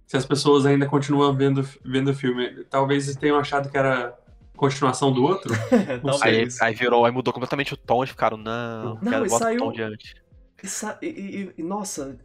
se 0.09 0.17
as 0.17 0.27
pessoas 0.27 0.67
ainda 0.67 0.87
continuam 0.87 1.33
vendo 1.37 1.63
vendo 1.85 2.11
o 2.11 2.15
filme. 2.15 2.65
Talvez 2.65 3.05
eles 3.05 3.17
tenham 3.17 3.39
achado 3.39 3.71
que 3.71 3.77
era 3.77 4.19
continuação 4.57 5.13
do 5.13 5.23
outro. 5.23 5.53
Não 6.03 6.21
Aí, 6.23 6.49
aí 6.61 6.75
virou, 6.75 7.05
aí 7.05 7.13
mudou 7.13 7.33
completamente 7.33 7.75
o 7.75 7.77
tom 7.77 8.03
e 8.03 8.07
ficaram, 8.09 8.37
não, 8.37 8.95
Não, 8.97 9.13
quero 9.13 9.27
e 9.27 9.31
saiu- 9.31 9.57
o 9.61 9.65
tom 9.67 9.73
de 9.73 9.83
antes. 9.83 10.15
E, 10.61 10.67
sa- 10.67 10.99
e- 11.01 11.07
e- 11.07 11.53
e- 11.59 11.63
nossa, 11.63 12.19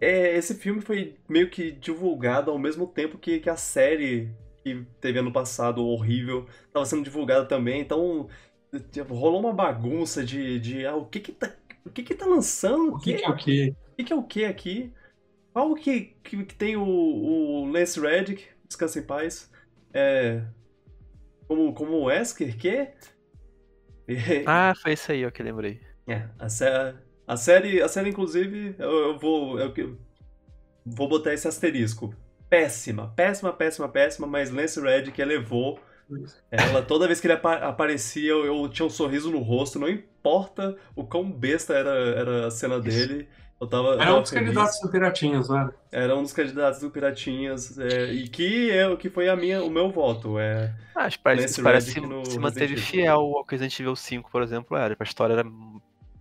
é, 0.00 0.36
esse 0.36 0.54
filme 0.54 0.80
foi 0.80 1.16
meio 1.28 1.50
que 1.50 1.70
divulgado 1.72 2.50
ao 2.50 2.58
mesmo 2.58 2.86
tempo 2.86 3.18
que, 3.18 3.38
que 3.40 3.50
a 3.50 3.56
série 3.56 4.30
que 4.62 4.86
teve 5.00 5.18
ano 5.18 5.32
passado, 5.32 5.84
horrível, 5.84 6.46
tava 6.72 6.86
sendo 6.86 7.02
divulgada 7.04 7.44
também, 7.44 7.80
então 7.80 8.28
tipo, 8.90 9.12
rolou 9.14 9.40
uma 9.40 9.52
bagunça 9.52 10.24
de, 10.24 10.58
de 10.58 10.86
ah, 10.86 10.94
o 10.96 11.04
que 11.04 11.20
que 11.20 11.32
tá, 11.32 11.52
o 11.84 11.90
que 11.90 12.02
que 12.02 12.14
tá 12.14 12.24
lançando, 12.24 12.94
O 12.94 12.98
que, 12.98 13.14
que 13.14 13.24
é 13.24 13.28
o 13.28 13.36
que? 13.36 13.68
O 13.92 13.96
que, 13.96 14.04
que 14.04 14.12
é 14.12 14.16
o 14.16 14.22
que 14.22 14.44
aqui? 14.46 14.92
Qual 15.52 15.74
que, 15.74 16.16
que, 16.24 16.44
que 16.44 16.54
tem 16.54 16.76
o, 16.76 16.82
o 16.84 17.66
Lance 17.70 18.00
Reddick, 18.00 18.46
descansa 18.66 18.98
em 18.98 19.06
paz, 19.06 19.50
é, 19.92 20.42
como, 21.46 21.72
como 21.74 21.92
o 21.98 22.04
Wesker, 22.04 22.56
que? 22.58 22.90
Ah, 24.44 24.72
foi 24.80 24.92
isso 24.92 25.10
aí, 25.12 25.24
ó, 25.26 25.30
que 25.32 25.42
eu 25.42 25.46
lembrei. 25.46 25.80
é, 26.06 26.28
a, 26.38 26.48
sé- 26.48 26.94
a 27.26 27.36
série, 27.36 27.80
a 27.82 27.88
série 27.88 28.10
inclusive, 28.10 28.74
eu, 28.78 28.90
eu 28.90 29.18
vou, 29.18 29.58
eu, 29.60 29.72
que- 29.72 29.96
vou 30.84 31.08
botar 31.08 31.34
esse 31.34 31.48
asterisco. 31.48 32.14
Péssima, 32.48 33.12
péssima, 33.16 33.52
péssima, 33.52 33.88
péssima, 33.88 34.26
mas 34.26 34.50
Lance 34.50 34.80
Reddick 34.80 35.20
elevou 35.20 35.80
ela. 36.50 36.82
Toda 36.82 37.06
vez 37.08 37.20
que 37.20 37.26
ele 37.28 37.34
apa- 37.34 37.56
aparecia, 37.58 38.30
eu, 38.30 38.46
eu 38.46 38.68
tinha 38.68 38.86
um 38.86 38.90
sorriso 38.90 39.30
no 39.30 39.40
rosto, 39.40 39.78
não 39.78 39.88
importa 39.88 40.76
o 40.96 41.04
quão 41.06 41.30
besta 41.30 41.74
era, 41.74 41.90
era 41.90 42.46
a 42.48 42.50
cena 42.50 42.80
dele. 42.80 43.28
Eu 43.62 43.68
tava, 43.68 43.88
eu 43.90 44.00
Era 44.00 44.14
um 44.16 44.20
dos 44.22 44.30
feliz. 44.30 44.44
candidatos 44.46 44.80
do 44.80 44.88
Piratinhas, 44.90 45.48
né? 45.48 45.70
Era 45.92 46.16
um 46.16 46.22
dos 46.22 46.32
candidatos 46.32 46.80
do 46.80 46.90
Piratinhas, 46.90 47.78
é, 47.78 48.12
e 48.12 48.28
que, 48.28 48.42
eu, 48.68 48.96
que 48.96 49.08
foi 49.08 49.28
a 49.28 49.36
minha, 49.36 49.62
o 49.62 49.70
meu 49.70 49.88
voto. 49.88 50.36
É, 50.36 50.74
Ah, 50.96 51.04
acho 51.04 51.16
que 51.18 51.22
parece, 51.22 51.62
parece 51.62 51.92
se, 51.92 52.00
no 52.00 52.26
se 52.26 52.40
manteve 52.40 52.76
fiel 52.76 53.20
ao 53.20 53.44
que 53.44 53.52
Resident 53.54 53.78
Evil 53.78 53.94
5, 53.94 54.28
por 54.32 54.42
exemplo, 54.42 54.76
era. 54.76 54.90
Tipo, 54.90 55.02
A 55.02 55.06
história 55.06 55.34
era 55.34 55.44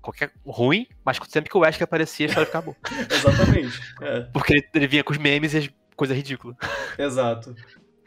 qualquer 0.04 0.32
ruim, 0.46 0.86
mas 1.04 1.18
sempre 1.30 1.50
que 1.50 1.58
o 1.58 1.62
Wesker 1.62 1.84
aparecia, 1.86 2.28
a 2.28 2.30
história 2.30 2.46
ficava 2.46 2.66
boa. 2.66 2.78
exatamente. 3.10 3.80
é. 4.02 4.20
Porque 4.32 4.54
ele, 4.54 4.68
ele 4.76 4.88
vinha 4.88 5.04
com 5.04 5.12
os 5.12 5.18
memes 5.18 5.56
e 5.56 5.58
as 5.58 5.70
coisas 5.96 6.16
ridículas. 6.16 6.56
Exato. 6.96 7.56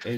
É, 0.05 0.17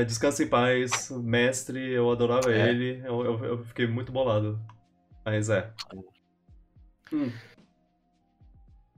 é, 0.00 0.04
Descansa 0.04 0.42
em 0.42 0.48
paz, 0.48 1.10
mestre, 1.10 1.92
eu 1.92 2.10
adorava 2.10 2.52
É. 2.52 2.68
ele, 2.68 3.00
eu, 3.06 3.24
eu, 3.24 3.44
eu 3.46 3.64
fiquei 3.64 3.86
muito 3.86 4.12
bolado. 4.12 4.60
Mas 5.24 5.48
é. 5.48 5.70
Hum, 7.10 7.30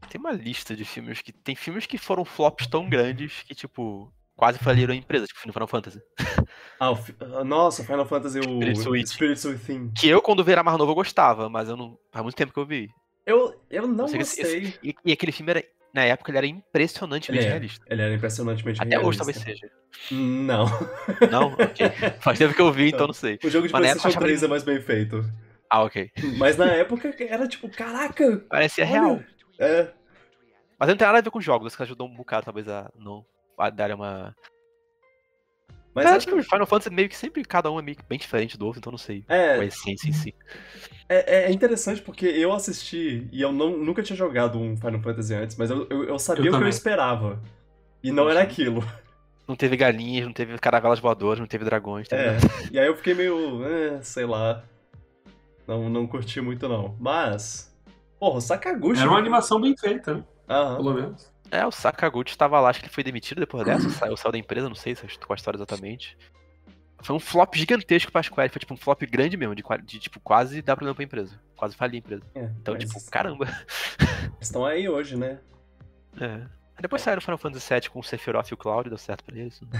Tem 0.08 0.20
uma 0.20 0.32
lista 0.32 0.74
de 0.76 0.84
filmes 0.84 1.20
que. 1.22 1.32
Tem 1.32 1.54
filmes 1.54 1.86
que 1.86 1.98
foram 1.98 2.24
flops 2.24 2.66
tão 2.66 2.88
grandes 2.88 3.42
que, 3.42 3.54
tipo, 3.54 4.12
quase 4.36 4.58
faliram 4.58 4.92
a 4.94 4.96
empresa, 4.96 5.26
tipo 5.26 5.40
Final 5.52 5.68
Fantasy. 5.68 6.00
Ah, 6.78 6.90
o 6.90 6.96
fi- 6.96 7.14
ah, 7.20 7.42
nossa, 7.42 7.82
Final 7.82 8.04
Fantasy, 8.04 8.38
o 8.38 8.42
Spirits 8.42 8.86
Within. 8.86 9.06
Spirits 9.06 9.44
Within. 9.46 9.92
Que 9.98 10.08
eu, 10.08 10.20
quando 10.20 10.46
era 10.48 10.62
mais 10.62 10.76
novo, 10.76 10.90
eu 10.90 10.94
gostava, 10.94 11.48
mas 11.48 11.70
eu 11.70 11.76
não. 11.76 11.96
Faz 12.12 12.22
muito 12.22 12.36
tempo 12.36 12.52
que 12.52 12.58
eu 12.60 12.66
vi. 12.66 12.90
Eu, 13.24 13.58
eu 13.70 13.86
não 13.88 14.06
sei 14.06 14.18
que 14.18 14.22
esse- 14.24 14.42
gostei. 14.42 14.74
E, 14.82 14.94
e 15.06 15.12
aquele 15.12 15.32
filme 15.32 15.50
era. 15.52 15.64
Na 15.94 16.04
época 16.04 16.30
ele 16.30 16.36
era 16.38 16.46
impressionantemente 16.46 17.40
Ele, 17.42 17.46
é, 17.48 17.50
realista. 17.58 17.84
ele 17.88 18.02
era 18.02 18.14
impressionantemente 18.14 18.82
Até 18.82 18.98
hoje 18.98 19.18
realista. 19.18 19.42
talvez 19.44 19.60
seja. 19.60 19.72
Não. 20.12 20.66
Não? 21.30 21.52
Ok. 21.54 21.90
Faz 22.20 22.38
tempo 22.38 22.52
que 22.54 22.60
eu 22.60 22.70
vi, 22.70 22.88
então 22.90 23.06
não 23.06 23.14
sei. 23.14 23.38
O 23.42 23.48
jogo 23.48 23.66
de 23.66 23.72
Mas 23.72 23.82
na 23.82 23.88
época 23.88 24.02
PlayStation 24.02 24.06
eu 24.06 24.10
achava 24.10 24.26
3 24.26 24.42
é 24.42 24.48
mais 24.48 24.62
bem 24.62 24.80
feito. 24.82 25.24
Ah, 25.70 25.82
ok. 25.82 26.10
Mas 26.36 26.58
na 26.58 26.66
época 26.66 27.14
era 27.18 27.48
tipo, 27.48 27.70
caraca! 27.70 28.44
Parecia 28.50 28.84
olha. 28.84 28.92
real. 28.92 29.22
É. 29.58 29.88
Mas 30.78 30.88
não 30.88 30.96
tem 30.96 31.06
nada 31.06 31.18
a 31.18 31.22
ver 31.22 31.30
com 31.30 31.40
jogos, 31.40 31.74
que 31.74 31.82
ajudou 31.82 32.06
um 32.06 32.14
bocado, 32.14 32.44
talvez, 32.44 32.68
a 32.68 32.90
não 32.98 33.24
a 33.58 33.70
dar 33.70 33.90
uma. 33.92 34.34
Mas 35.94 36.04
é, 36.04 36.08
acho 36.10 36.26
que 36.26 36.34
o 36.34 36.42
Final 36.42 36.66
Fantasy 36.66 36.90
meio 36.90 37.08
que 37.08 37.16
sempre 37.16 37.42
cada 37.42 37.70
um 37.70 37.78
é 37.78 37.82
meio 37.82 37.96
que 37.96 38.04
bem 38.04 38.18
diferente 38.18 38.58
do 38.58 38.66
outro, 38.66 38.80
então 38.80 38.90
não 38.90 38.98
sei. 38.98 39.24
é, 39.28 39.54
A 39.54 39.64
essência 39.64 40.08
em 40.08 40.12
si. 40.12 40.34
É, 41.08 41.44
é 41.44 41.52
interessante 41.52 42.02
porque 42.02 42.26
eu 42.26 42.52
assisti 42.52 43.26
e 43.32 43.40
eu 43.40 43.50
não, 43.50 43.78
nunca 43.78 44.02
tinha 44.02 44.16
jogado 44.16 44.58
um 44.58 44.76
Final 44.76 45.00
Fantasy 45.00 45.32
antes, 45.32 45.56
mas 45.56 45.70
eu, 45.70 45.86
eu, 45.88 46.04
eu 46.04 46.18
sabia 46.18 46.50
Eu 46.50 46.54
o 46.54 46.58
que 46.58 46.64
eu 46.64 46.68
esperava. 46.68 47.42
E 48.02 48.12
não 48.12 48.28
era 48.28 48.42
aquilo. 48.42 48.84
Não 49.48 49.54
teve 49.54 49.76
galinhas, 49.76 50.26
não 50.26 50.32
teve 50.32 50.58
caravelas 50.58 50.98
voadoras, 50.98 51.38
não 51.38 51.46
teve 51.46 51.64
dragões. 51.64 52.08
Teve 52.08 52.22
É. 52.22 52.36
E 52.72 52.78
aí 52.78 52.86
eu 52.86 52.96
fiquei 52.96 53.14
meio. 53.14 53.64
eh, 53.64 54.02
sei 54.02 54.26
lá. 54.26 54.64
Não, 55.66 55.88
não 55.88 56.06
curti 56.06 56.40
muito 56.40 56.68
não. 56.68 56.96
Mas. 57.00 57.74
Porra, 58.18 58.38
o 58.38 58.40
Sakaguchi. 58.40 59.00
Era 59.00 59.10
uma 59.10 59.18
animação 59.18 59.60
bem 59.60 59.76
feita, 59.76 60.14
né? 60.14 60.24
Aham. 60.48 60.76
Pelo 60.76 60.94
menos. 60.94 61.32
É, 61.50 61.64
o 61.64 61.70
Sakaguchi 61.70 62.30
estava 62.30 62.58
lá, 62.60 62.70
acho 62.70 62.80
que 62.80 62.86
ele 62.86 62.92
foi 62.92 63.04
demitido 63.04 63.38
depois 63.38 63.64
dessa, 63.64 63.88
saiu, 63.90 64.16
saiu 64.16 64.32
da 64.32 64.38
empresa, 64.38 64.68
não 64.68 64.74
sei 64.74 64.94
se 64.96 65.02
qual 65.18 65.32
a 65.32 65.34
história 65.36 65.56
exatamente. 65.56 66.16
Foi 67.02 67.14
um 67.14 67.20
flop 67.20 67.54
gigantesco 67.54 68.10
pra 68.10 68.22
Square, 68.22 68.48
foi 68.50 68.58
tipo 68.58 68.74
um 68.74 68.76
flop 68.76 69.02
grande 69.02 69.36
mesmo, 69.36 69.54
de, 69.54 69.62
de, 69.84 69.98
tipo, 70.00 70.18
quase 70.18 70.60
dar 70.62 70.74
problema 70.74 70.94
pra 70.94 71.04
empresa. 71.04 71.38
Quase 71.54 71.76
falir 71.76 71.96
a 71.96 71.98
empresa. 71.98 72.22
É, 72.34 72.44
Então, 72.60 72.74
mas 72.74 72.84
tipo, 72.84 73.10
caramba. 73.10 73.46
Estão 74.40 74.64
aí 74.64 74.88
hoje, 74.88 75.16
né? 75.16 75.38
É. 76.20 76.34
Aí 76.34 76.82
depois 76.82 77.02
saíram 77.02 77.20
Final 77.22 77.38
Fantasy 77.38 77.72
VII 77.72 77.90
com 77.90 78.00
o 78.00 78.02
Sephiroth 78.02 78.48
e 78.50 78.54
o 78.54 78.56
Cloud, 78.56 78.88
deu 78.88 78.98
certo 78.98 79.24
pra 79.24 79.36
eles. 79.36 79.60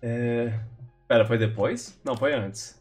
É. 0.00 0.58
Pera, 1.08 1.24
foi 1.24 1.38
depois? 1.38 1.98
Não, 2.04 2.16
foi 2.16 2.32
antes. 2.34 2.77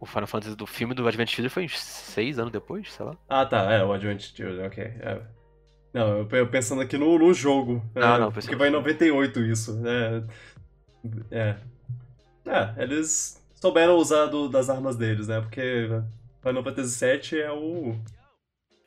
O 0.00 0.06
Final 0.06 0.26
Fantasy 0.26 0.56
do 0.56 0.66
filme 0.66 0.94
do 0.94 1.06
Advent 1.06 1.28
Children 1.28 1.50
foi 1.50 1.64
uns 1.66 1.78
seis 1.78 2.38
anos 2.38 2.50
depois, 2.50 2.90
sei 2.90 3.04
lá. 3.04 3.14
Ah, 3.28 3.44
tá. 3.44 3.70
É, 3.70 3.84
o 3.84 3.92
Advent 3.92 4.22
Children, 4.34 4.66
ok. 4.66 4.82
é. 4.82 5.20
Não, 5.92 6.26
eu 6.30 6.46
pensando 6.48 6.80
aqui 6.80 6.96
no, 6.96 7.18
no 7.18 7.34
jogo. 7.34 7.82
Ah, 7.96 8.14
é, 8.14 8.18
não, 8.20 8.30
Porque 8.32 8.46
foi 8.46 8.54
em 8.68 8.70
filme. 8.70 8.70
98 8.70 9.40
isso. 9.40 9.74
né? 9.80 10.24
É. 11.30 11.56
É, 12.46 12.74
eles 12.82 13.42
souberam 13.54 13.96
usar 13.96 14.26
do- 14.26 14.48
das 14.48 14.70
armas 14.70 14.96
deles, 14.96 15.26
né? 15.28 15.40
Porque 15.40 15.88
Final 16.42 16.62
Fantasy 16.62 17.04
VII 17.04 17.40
é 17.42 17.50
o. 17.52 17.96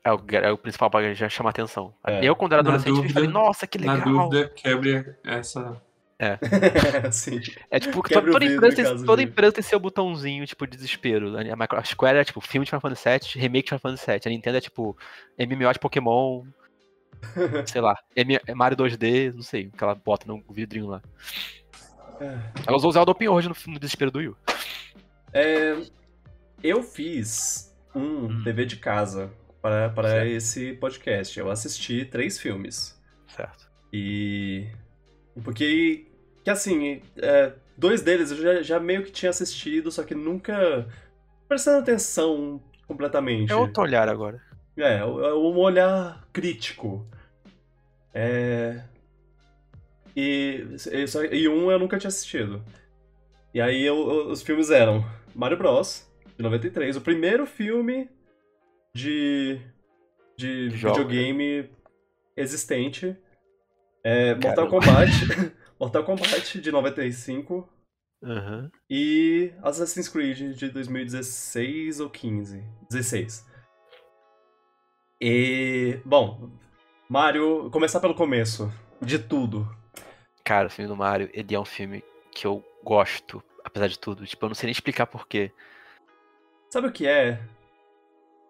É 0.06 0.12
o, 0.12 0.20
é 0.32 0.52
o 0.52 0.58
principal 0.58 0.90
pra 0.90 1.14
já 1.14 1.30
chamar 1.30 1.52
atenção. 1.52 1.94
É. 2.08 2.26
Eu, 2.26 2.36
quando 2.36 2.54
era 2.54 2.64
Na 2.64 2.70
adolescente, 2.70 2.96
dúvida- 2.96 3.14
falei, 3.14 3.30
nossa, 3.30 3.68
que 3.68 3.78
Na 3.78 3.94
legal. 3.94 4.30
dúvida, 4.30 4.50
quebre 4.50 5.16
essa. 5.26 5.82
Sim. 7.12 7.40
É 7.70 7.80
tipo, 7.80 8.02
toda, 8.08 8.32
toda 8.32 8.46
empresa, 8.46 8.82
em 8.82 8.86
tem, 8.96 9.06
toda 9.06 9.22
empresa 9.24 9.52
tem 9.54 9.64
seu 9.64 9.80
botãozinho, 9.80 10.46
tipo, 10.46 10.66
de 10.66 10.76
desespero. 10.78 11.38
A 11.38 11.56
Micro- 11.56 11.80
a 11.80 11.84
Square 11.84 12.18
é, 12.20 12.24
tipo, 12.24 12.40
filme 12.42 12.66
de 12.66 12.70
Final 12.72 12.82
Fantasy 12.82 13.10
VII, 13.10 13.42
remake 13.42 13.64
de 13.64 13.70
Final 13.70 13.80
Fantasy 13.80 14.06
VII. 14.12 14.22
A 14.26 14.30
Nintendo 14.30 14.58
é, 14.58 14.62
tipo, 14.62 14.98
MMO 15.38 15.74
de 15.74 15.80
Pokémon, 15.80 16.44
sei 17.68 17.82
lá, 17.82 17.98
M- 18.16 18.40
Mario 18.56 18.78
2D, 18.78 19.34
não 19.34 19.42
sei, 19.42 19.68
o 19.68 19.72
que 19.72 19.84
ela 19.84 19.96
bota 19.96 20.26
no 20.28 20.44
vidrinho 20.52 20.88
lá. 20.88 21.02
É. 22.20 22.38
Ela 22.68 22.78
usou 22.78 22.90
o 22.90 22.94
Zelda 22.94 23.12
Open 23.12 23.28
World 23.28 23.50
no, 23.50 23.74
no 23.74 23.80
desespero 23.80 24.12
do 24.12 24.20
Wii. 24.20 24.36
É, 25.34 25.76
eu 26.64 26.84
fiz 26.84 27.76
um 27.96 28.26
Hum. 28.28 28.44
dever 28.44 28.66
de 28.66 28.76
casa 28.78 29.32
para, 29.62 29.90
para 29.90 30.10
Certo. 30.10 30.28
esse 30.28 30.74
podcast. 30.74 31.38
Eu 31.40 31.50
assisti 31.50 32.06
três 32.06 32.40
filmes. 32.40 33.00
Certo. 33.28 33.68
E. 33.92 34.68
Porque. 35.42 36.08
Que 36.44 36.50
assim, 36.50 37.02
é, 37.18 37.54
dois 37.78 38.02
deles 38.02 38.32
eu 38.32 38.38
já, 38.38 38.62
já 38.62 38.80
meio 38.80 39.04
que 39.04 39.12
tinha 39.12 39.30
assistido, 39.30 39.90
só 39.92 40.04
que 40.04 40.14
nunca 40.14 40.88
prestando 41.48 41.80
atenção 41.80 42.62
completamente. 42.86 43.52
É 43.52 43.56
outro 43.56 43.82
olhar 43.84 44.10
agora. 44.10 44.42
É, 44.76 44.98
é 44.98 45.06
um 45.06 45.58
olhar 45.58 46.28
crítico. 46.34 47.08
É. 48.14 48.84
E, 50.16 50.66
e, 51.32 51.48
um 51.48 51.72
eu 51.72 51.80
nunca 51.80 51.98
tinha 51.98 52.10
assistido. 52.10 52.62
E 53.54 53.62
aí 53.62 53.84
eu- 53.84 54.28
os 54.30 54.42
filmes 54.42 54.70
eram 54.70 55.04
Mario 55.34 55.58
Bros, 55.58 56.08
de 56.38 56.44
93, 56.44 56.96
o 56.96 57.02
primeiro 57.02 57.46
filme 57.46 58.10
de, 58.94 59.60
de 60.38 60.70
videogame 60.70 61.70
existente. 62.36 63.16
É, 64.04 64.36
Mortal. 64.36 64.68
Kombat. 64.68 65.12
Mortal 65.80 66.04
Kombat, 66.04 66.60
de 66.60 66.72
95. 66.72 67.70
Aham. 68.22 68.72
E 68.90 69.54
Assassin's 69.62 70.08
Creed 70.08 70.56
de 70.56 70.70
2016 70.70 72.00
ou 72.00 72.10
15? 72.10 72.64
16. 72.90 73.46
E. 75.22 76.00
Bom, 76.06 76.52
Mario. 77.08 77.70
Começar 77.72 78.00
pelo 78.00 78.16
começo. 78.16 78.72
De 79.02 79.18
tudo. 79.20 79.68
Cara, 80.44 80.68
o 80.68 80.70
filme 80.70 80.90
do 80.90 80.98
Mario, 80.98 81.30
ele 81.34 81.56
é 81.56 81.60
um 81.60 81.66
filme 81.66 82.04
que 82.32 82.46
eu 82.46 82.64
gosto, 82.84 83.42
apesar 83.64 83.88
de 83.88 83.98
tudo. 83.98 84.26
Tipo, 84.26 84.46
eu 84.46 84.50
não 84.50 84.56
sei 84.56 84.68
nem 84.68 84.72
explicar 84.72 85.06
porquê. 85.08 85.52
Sabe 86.70 86.88
o 86.88 86.92
que 86.92 87.08
é? 87.08 87.42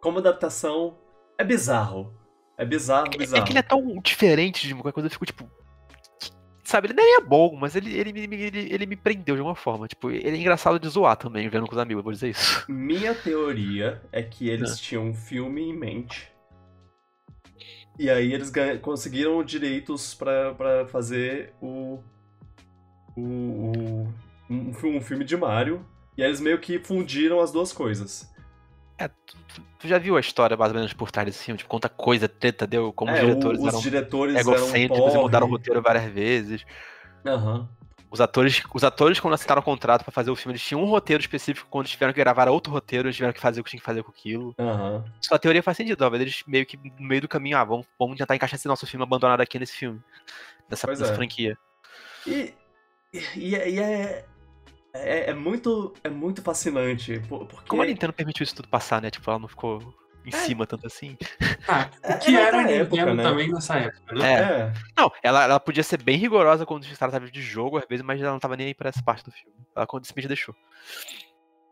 Como 0.01 0.17
adaptação, 0.17 0.97
é 1.37 1.43
bizarro. 1.43 2.13
É 2.57 2.65
bizarro, 2.65 3.07
É, 3.13 3.17
bizarro. 3.17 3.41
é 3.43 3.45
que 3.45 3.51
ele 3.51 3.59
é 3.59 3.63
tão 3.63 3.99
diferente 4.01 4.67
de 4.67 4.73
qualquer 4.75 4.91
coisa, 4.91 5.07
eu 5.07 5.11
fico 5.11 5.25
tipo. 5.25 5.49
Sabe, 6.63 6.87
ele 6.87 6.93
nem 6.93 7.17
é 7.17 7.21
bom, 7.21 7.55
mas 7.59 7.75
ele, 7.75 7.93
ele, 7.93 8.13
me- 8.13 8.35
ele, 8.35 8.73
ele 8.73 8.85
me 8.85 8.95
prendeu 8.95 9.35
de 9.35 9.41
alguma 9.41 9.55
forma. 9.55 9.87
Tipo, 9.87 10.09
ele 10.09 10.29
é 10.29 10.39
engraçado 10.39 10.79
de 10.79 10.87
zoar 10.87 11.17
também, 11.17 11.49
vendo 11.49 11.65
com 11.67 11.73
os 11.73 11.77
amigos, 11.77 11.99
eu 11.99 12.03
vou 12.03 12.13
dizer 12.13 12.29
isso. 12.29 12.65
Minha 12.71 13.13
teoria 13.13 14.01
é 14.11 14.23
que 14.23 14.47
eles 14.49 14.71
Ah. 14.71 14.75
tinham 14.77 15.07
um 15.07 15.13
filme 15.13 15.61
em 15.61 15.75
mente. 15.77 16.31
E 17.99 18.09
aí 18.09 18.33
eles 18.33 18.51
conseguiram 18.81 19.43
direitos 19.43 20.13
pra, 20.15 20.53
pra 20.55 20.87
fazer 20.87 21.53
o. 21.61 21.99
o, 23.15 24.07
um, 24.49 24.71
um 24.83 25.01
filme 25.01 25.23
de 25.25 25.35
Mario. 25.37 25.85
E 26.17 26.23
aí 26.23 26.29
eles 26.29 26.39
meio 26.39 26.59
que 26.59 26.79
fundiram 26.79 27.39
as 27.39 27.51
duas 27.51 27.71
coisas. 27.73 28.31
É, 28.97 29.07
tu, 29.07 29.37
tu- 29.79 29.87
já 29.87 29.97
viu 29.97 30.15
a 30.15 30.19
história 30.19 30.55
mais 30.55 30.71
ou 30.71 30.75
menos 30.77 30.93
por 30.93 31.11
trás 31.11 31.25
desse 31.25 31.43
filme? 31.43 31.57
Tipo, 31.57 31.69
quanta 31.69 31.89
coisa 31.89 32.27
treta 32.29 32.65
deu, 32.67 32.93
como 32.93 33.11
É, 33.11 33.15
os 33.15 33.19
diretores 33.21 33.59
os 33.59 33.67
eram 33.67 33.79
diretores 33.81 34.35
eram 34.35 34.53
egocêntricos 34.53 34.97
e 34.97 35.11
porre. 35.11 35.21
mudaram 35.23 35.47
o 35.47 35.49
roteiro 35.49 35.81
várias 35.81 36.05
vezes. 36.11 36.63
Aham. 37.25 37.67
Os 38.09 38.21
atores, 38.21 38.61
os 38.71 38.83
atores, 38.83 39.19
quando 39.19 39.33
assinaram 39.33 39.59
o 39.61 39.65
contrato 39.65 40.03
pra 40.03 40.11
fazer 40.11 40.29
o 40.29 40.35
filme, 40.35 40.51
eles 40.53 40.61
tinham 40.63 40.81
um 40.83 40.85
roteiro 40.85 41.19
específico. 41.19 41.67
Quando 41.67 41.87
tiveram 41.87 42.13
que 42.13 42.19
gravar 42.19 42.47
outro 42.47 42.71
roteiro, 42.71 43.07
eles 43.07 43.15
tiveram 43.15 43.33
que 43.33 43.39
fazer 43.39 43.59
o 43.59 43.63
que 43.63 43.71
tinham 43.71 43.79
que 43.79 43.85
fazer 43.85 44.03
com 44.03 44.11
aquilo. 44.11 44.53
Aham. 44.59 45.03
Sua 45.19 45.39
teoria 45.39 45.63
faz 45.63 45.75
sentido, 45.77 45.97
talvez 45.97 46.21
eles 46.21 46.43
meio 46.45 46.63
que 46.63 46.77
no 46.77 47.07
meio 47.07 47.21
do 47.21 47.27
caminho, 47.27 47.57
ah, 47.57 47.63
vamos, 47.63 47.87
vamos 47.97 48.15
tentar 48.15 48.35
encaixar 48.35 48.55
esse 48.59 48.67
nosso 48.67 48.85
filme 48.85 49.03
abandonado 49.03 49.41
aqui 49.41 49.57
nesse 49.57 49.73
filme. 49.75 49.99
Nessa, 50.69 50.85
nessa 50.85 51.05
é. 51.11 51.15
franquia. 51.15 51.57
E, 52.27 52.53
e, 53.35 53.55
é- 53.55 53.69
e 53.71 53.79
é, 53.79 54.25
é. 54.93 55.29
É 55.31 55.33
muito, 55.33 55.93
é 56.03 56.09
muito 56.09 56.41
fascinante. 56.41 57.19
por- 57.27 57.45
Porque 57.47 57.67
Como 57.67 57.81
a 57.81 57.85
Nintendo 57.85 58.13
permitiu 58.13 58.43
isso 58.43 58.55
tudo 58.55 58.67
passar, 58.67 59.01
né? 59.01 59.09
Tipo, 59.09 59.29
ela 59.29 59.39
não 59.39 59.47
ficou 59.47 59.79
em 60.25 60.29
É. 60.29 60.37
cima 60.37 60.65
tanto 60.65 60.87
assim. 60.87 61.17
Ah, 61.67 61.89
É- 62.03 62.15
o 62.15 62.19
que 62.19 62.35
é 62.35 62.41
era 62.41 62.57
a 62.57 62.59
outra 62.61 62.77
Nintendo 62.77 62.83
época, 62.97 63.13
né? 63.15 63.23
também 63.23 63.51
nessa 63.51 63.75
época, 63.77 64.15
né? 64.15 64.33
É. 64.33 64.39
É. 64.39 64.73
Não, 64.97 65.11
ela, 65.21 65.43
ela 65.43 65.59
podia 65.59 65.83
ser 65.83 66.01
bem 66.01 66.17
rigorosa 66.17 66.65
quando 66.65 66.85
se 66.85 66.97
tratava 66.97 67.29
de 67.29 67.41
jogo, 67.41 67.77
às 67.77 67.85
vezes, 67.89 68.05
mas 68.05 68.21
ela 68.21 68.31
não 68.31 68.39
tava 68.39 68.55
nem 68.55 68.67
aí 68.67 68.73
pra 68.73 68.89
essa 68.89 69.03
parte 69.03 69.25
do 69.25 69.31
filme. 69.31 69.55
Ela 69.75 69.85
simplesmente 69.85 70.27
deixou. 70.27 70.55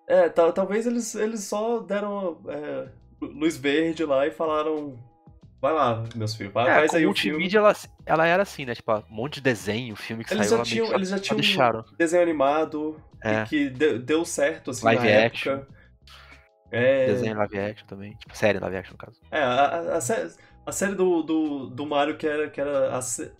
É, 0.07 0.27
tal- 0.29 0.51
talvez 0.51 0.85
eles, 0.85 1.15
eles 1.15 1.43
só 1.43 1.79
deram 1.79 2.41
é, 2.49 2.89
luz 3.21 3.55
verde 3.57 4.03
lá 4.03 4.27
e 4.27 4.31
falaram. 4.31 4.97
Vai 5.61 5.73
lá, 5.73 6.03
meus 6.15 6.35
filhos, 6.35 6.51
vai, 6.51 6.67
É, 6.67 6.73
faz 6.73 6.95
aí 6.95 7.05
o 7.05 7.13
filme. 7.13 7.33
multimídia, 7.37 7.59
ela, 7.59 7.75
ela 8.03 8.25
era 8.25 8.41
assim, 8.41 8.65
né? 8.65 8.73
Tipo, 8.73 8.93
um 8.95 9.03
monte 9.07 9.35
de 9.35 9.41
desenho, 9.41 9.95
filme 9.95 10.23
que 10.25 10.33
Eles 10.33 10.47
saiu, 10.47 10.57
já 10.57 10.63
meio 10.63 10.65
tinham, 10.65 10.87
que 10.87 10.93
eles 10.95 11.09
já 11.09 11.19
tinham 11.19 11.35
deixaram. 11.39 11.79
um 11.81 11.95
desenho 11.97 12.23
animado 12.23 12.99
É, 13.23 13.43
que 13.45 13.69
de- 13.69 13.99
deu 13.99 14.25
certo 14.25 14.71
assim 14.71 14.85
Live 14.85 15.07
na 15.07 15.25
action. 15.25 15.53
época. 15.55 15.67
É, 16.71 17.05
desenho 17.07 17.37
live 17.37 17.59
action 17.59 17.85
também. 17.87 18.15
Tipo, 18.15 18.35
série 18.37 18.59
live 18.59 18.77
action, 18.77 18.93
no 18.93 18.97
caso. 18.97 19.19
é 19.29 19.39
a, 19.41 19.65
a- 19.65 19.97
a 19.97 20.01
sé- 20.01 20.31
a 20.65 20.71
série 20.71 20.95
do, 20.95 21.21
do, 21.21 21.67
do 21.69 21.85
Mario 21.85 22.17
que 22.17 22.25
era, 22.25 22.49
que 22.49 22.59
era 22.61 22.95
a 22.95 23.01
sé- 23.01 23.31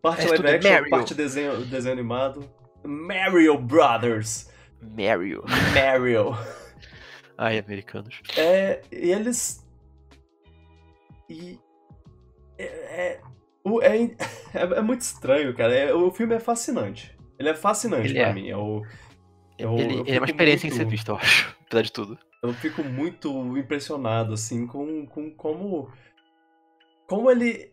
parte 0.00 0.22
É, 0.26 0.28
live 0.28 0.46
é 0.46 0.54
action, 0.56 0.72
Mario. 0.72 0.90
parte 0.90 1.14
desenho, 1.14 1.64
desenho 1.66 1.92
animado. 1.94 2.48
Mario 2.84 3.58
Brothers. 3.58 4.50
Mario. 4.80 5.42
Mario. 5.74 6.36
Ai, 7.36 7.58
americanos. 7.58 8.20
É, 8.36 8.82
e 8.92 9.10
eles. 9.10 9.66
E. 11.28 11.58
É, 12.56 12.64
é, 12.64 13.20
é, 13.82 14.04
é, 14.54 14.62
é 14.78 14.80
muito 14.80 15.00
estranho, 15.00 15.54
cara. 15.56 15.74
É- 15.74 15.92
o 15.94 16.10
filme 16.12 16.34
é 16.34 16.40
fascinante. 16.40 17.13
Ele 17.38 17.48
é 17.48 17.54
fascinante 17.54 18.08
Ele 18.08 18.18
pra 18.20 18.28
é. 18.28 18.32
mim. 18.32 18.46
Eu, 18.46 18.82
Eu- 19.58 19.78
ele, 19.78 19.94
eu 19.94 20.00
ele 20.06 20.16
é 20.16 20.18
uma 20.20 20.26
experiência 20.26 20.66
em 20.66 20.70
muito- 20.70 20.82
ser 20.82 20.88
visto, 20.88 21.08
eu 21.10 21.16
acho. 21.16 21.56
Apesar 21.66 21.82
de 21.82 21.92
tudo. 21.92 22.18
eu 22.42 22.52
fico 22.54 22.82
muito 22.84 23.56
impressionado, 23.58 24.34
assim, 24.34 24.66
com, 24.66 25.06
com 25.06 25.30
como. 25.30 25.90
Como 27.08 27.30
ele. 27.30 27.72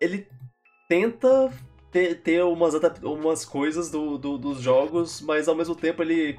Ele 0.00 0.26
tenta 0.88 1.52
ter, 1.90 2.16
ter 2.22 2.42
umas, 2.44 2.74
umas 3.02 3.44
coisas 3.44 3.90
do, 3.90 4.18
do- 4.18 4.38
dos 4.38 4.60
jogos, 4.60 5.20
mas 5.20 5.48
ao 5.48 5.54
mesmo 5.54 5.74
tempo 5.76 6.02
ele. 6.02 6.38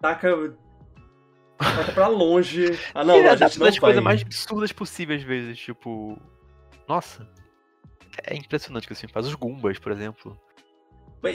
Taca. 0.00 0.56
Taca 1.58 1.92
pra 1.92 2.06
longe. 2.08 2.66
Ah, 2.94 3.04
não, 3.04 3.16
ele 3.16 3.28
a 3.28 3.36
gente 3.36 3.58
não 3.58 3.66
das 3.66 3.74
vai. 3.76 3.80
coisas 3.80 4.02
mais 4.02 4.22
absurdas 4.22 4.72
possíveis, 4.72 5.22
às 5.22 5.26
vezes. 5.26 5.58
Tipo. 5.58 6.16
Nossa. 6.88 7.28
É 8.24 8.34
impressionante 8.36 8.84
o 8.84 8.86
que 8.88 8.92
esse 8.94 9.00
filme 9.02 9.12
faz. 9.12 9.26
Os 9.26 9.34
Goombas, 9.34 9.78
por 9.78 9.92
exemplo. 9.92 10.38
E, 11.24 11.28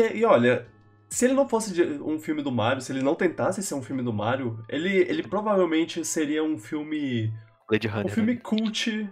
e- 0.00 0.18
e- 0.20 0.24
olha, 0.24 0.66
se 1.08 1.24
ele 1.24 1.34
não 1.34 1.48
fosse 1.48 1.80
um 2.02 2.18
filme 2.18 2.42
do 2.42 2.50
Mario, 2.52 2.80
se 2.82 2.92
ele 2.92 3.02
não 3.02 3.14
tentasse 3.14 3.62
ser 3.62 3.74
um 3.74 3.82
filme 3.82 4.02
do 4.02 4.12
Mario, 4.12 4.58
ele, 4.68 4.90
ele 4.90 5.22
provavelmente 5.22 6.04
seria 6.04 6.42
um 6.42 6.58
filme. 6.58 7.32
Blade 7.68 7.88
Runner. 7.88 8.06
Um 8.06 8.08
filme 8.08 8.36
cult. 8.36 9.08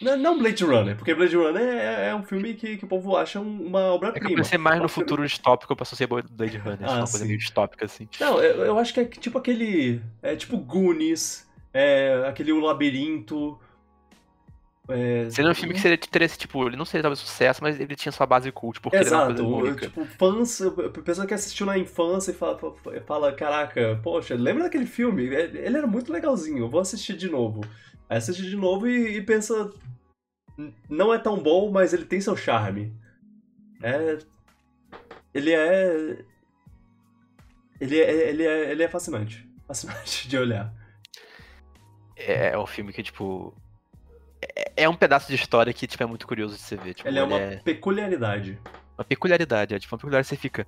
Não, 0.00 0.16
não 0.16 0.38
Blade 0.38 0.64
Runner, 0.64 0.96
porque 0.96 1.14
Blade 1.14 1.36
Runner 1.36 1.60
é, 1.62 2.08
é 2.08 2.14
um 2.14 2.22
filme 2.22 2.54
que, 2.54 2.76
que 2.78 2.84
o 2.84 2.88
povo 2.88 3.16
acha 3.16 3.40
um- 3.40 3.66
uma 3.66 3.80
É 3.80 3.82
que 3.82 3.88
eu 3.88 3.94
obra-prima. 3.94 4.36
pensei 4.36 4.56
mais 4.56 4.78
É 4.78 4.82
no 4.82 4.88
futuro 4.88 5.26
distópico 5.26 5.74
pra 5.76 5.84
ser 5.84 6.06
Blade 6.06 6.56
Runner. 6.56 6.78
Ah, 6.84 6.90
uma 6.92 6.98
coisa 7.00 7.18
sim. 7.18 7.26
meio 7.26 7.38
distópica, 7.38 7.84
assim. 7.84 8.08
Não, 8.20 8.40
eu, 8.40 8.64
eu 8.66 8.78
acho 8.78 8.94
que 8.94 9.00
é 9.00 9.04
tipo 9.04 9.36
aquele. 9.36 10.00
É 10.22 10.36
tipo 10.36 10.56
Goonies, 10.56 11.46
é 11.74 12.24
aquele 12.26 12.52
O 12.52 12.60
Labirinto. 12.60 13.58
É, 14.92 15.30
Seria 15.30 15.50
um 15.50 15.54
filme 15.54 15.74
que 15.74 15.80
seria, 15.80 15.96
teria 15.98 16.26
esse, 16.26 16.36
tipo, 16.38 16.66
ele 16.66 16.76
não 16.76 16.84
seria 16.84 17.02
talvez 17.02 17.18
sucesso, 17.20 17.62
mas 17.62 17.78
ele 17.78 17.94
tinha 17.94 18.10
sua 18.10 18.26
base 18.26 18.50
cult, 18.50 18.80
porque 18.80 18.96
ele 19.02 19.08
era 19.08 19.16
uma 19.16 19.22
Exato, 19.22 19.44
coisa 19.44 19.44
única. 19.44 19.86
tipo, 19.86 20.04
fãs, 20.18 20.60
a 20.60 20.70
pessoa 21.02 21.26
que 21.26 21.34
assistiu 21.34 21.66
na 21.66 21.78
infância 21.78 22.32
e 22.32 22.34
fala, 22.34 22.58
fala, 23.06 23.32
caraca, 23.32 24.00
poxa, 24.02 24.34
lembra 24.34 24.64
daquele 24.64 24.86
filme? 24.86 25.24
Ele 25.26 25.76
era 25.76 25.86
muito 25.86 26.12
legalzinho, 26.12 26.58
eu 26.58 26.68
vou 26.68 26.80
assistir 26.80 27.16
de 27.16 27.28
novo. 27.28 27.60
Aí 28.08 28.18
assiste 28.18 28.42
de 28.42 28.56
novo 28.56 28.88
e, 28.88 29.16
e 29.18 29.22
pensa, 29.22 29.70
"N- 30.58 30.74
não 30.88 31.14
é 31.14 31.18
tão 31.18 31.38
bom, 31.40 31.70
mas 31.70 31.92
ele 31.94 32.04
tem 32.04 32.20
seu 32.20 32.36
charme. 32.36 32.92
É, 33.82 34.18
ele 35.32 35.52
é, 35.52 36.24
ele 37.80 38.00
é, 38.00 38.28
ele 38.30 38.42
é, 38.46 38.70
ele 38.72 38.82
é 38.82 38.88
fascinante, 38.88 39.48
fascinante 39.66 40.28
de 40.28 40.36
olhar. 40.36 40.74
É, 42.16 42.48
é 42.50 42.58
um 42.58 42.66
filme 42.66 42.92
que, 42.92 43.02
tipo. 43.02 43.54
É, 44.42 44.84
é 44.84 44.88
um 44.88 44.94
pedaço 44.94 45.28
de 45.28 45.34
história 45.34 45.72
que, 45.72 45.86
tipo, 45.86 46.02
é 46.02 46.06
muito 46.06 46.26
curioso 46.26 46.54
de 46.56 46.60
você 46.60 46.76
ver. 46.76 46.94
Tipo, 46.94 47.08
Ele 47.08 47.18
é 47.18 47.22
uma 47.22 47.38
é 47.38 47.56
peculiaridade. 47.56 48.58
uma 48.98 49.04
peculiaridade, 49.04 49.74
é 49.74 49.78
tipo 49.78 49.94
uma 49.94 49.98
peculiaridade 49.98 50.28
você 50.28 50.36
fica. 50.36 50.66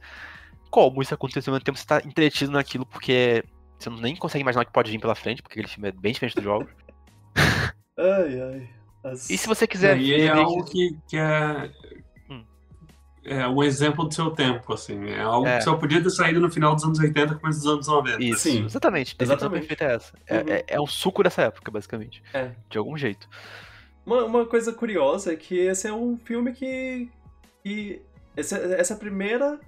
Como 0.70 1.03
isso 1.03 1.12
aconteceu 1.15 1.51
ao 1.51 1.55
mesmo 1.55 1.65
tempo 1.65 1.78
você 1.78 1.86
tá 1.86 2.01
entretido 2.05 2.53
naquilo, 2.53 2.85
porque 2.86 3.44
você 3.78 3.90
não 3.90 3.99
nem 3.99 4.16
consegue 4.16 4.43
imaginar 4.43 4.62
o 4.62 4.66
que 4.66 4.73
pode 4.73 4.90
vir 4.90 4.99
pela 5.01 5.15
frente, 5.15 5.43
porque 5.43 5.59
aquele 5.59 5.69
filme 5.73 5.89
é 5.89 5.93
bem 5.93 6.12
diferente 6.12 6.36
do 6.36 6.43
jogo. 6.43 6.69
Ai, 7.99 8.40
ai. 8.40 8.69
As- 9.05 9.28
E 9.31 9.36
se 9.36 9.47
você 9.49 9.66
quiser 9.66 9.99
E 9.99 10.15
é 10.23 10.28
algo 10.28 10.65
que- 10.65 10.90
que, 10.90 10.99
que 11.09 11.16
é. 11.16 11.70
É 13.24 13.47
um 13.47 13.62
exemplo 13.62 14.05
do 14.07 14.12
seu 14.12 14.31
tempo, 14.32 14.73
assim. 14.73 15.09
É 15.11 15.20
algo 15.20 15.47
É. 15.47 15.59
que 15.59 15.65
só 15.65 15.77
podia 15.77 16.03
ter 16.03 16.11
saído 16.11 16.40
no 16.40 16.51
final 16.51 16.74
dos 16.74 16.82
anos 16.85 16.99
80, 16.99 17.36
começo 17.36 17.61
dos 17.61 17.69
anos 17.69 17.86
90. 17.86 18.23
Isso, 18.23 18.39
Sim, 18.40 18.65
exatamente. 18.65 19.15
Exatamente. 19.19 19.61
perfeita 19.66 19.85
é 19.85 19.94
essa. 19.94 20.12
É, 20.27 20.39
Uhum. 20.39 20.49
é, 20.49 20.65
é 20.66 20.81
um 20.81 20.86
suco 20.86 21.23
dessa 21.23 21.43
época, 21.43 21.70
basicamente. 21.70 22.20
É. 22.35 22.51
De 22.69 22.78
algum 22.78 22.97
jeito. 22.97 23.28
Uma, 24.05 24.24
uma 24.24 24.44
coisa 24.47 24.73
curiosa 24.73 25.32
é 25.32 25.36
que 25.36 25.57
esse 25.57 25.86
é 25.86 25.93
um 25.93 26.16
filme 26.16 26.53
que. 26.53 27.09
que 27.62 28.03
essa 28.36 28.57
é 28.57 28.93
a 28.93 28.97
primeira. 28.99 29.61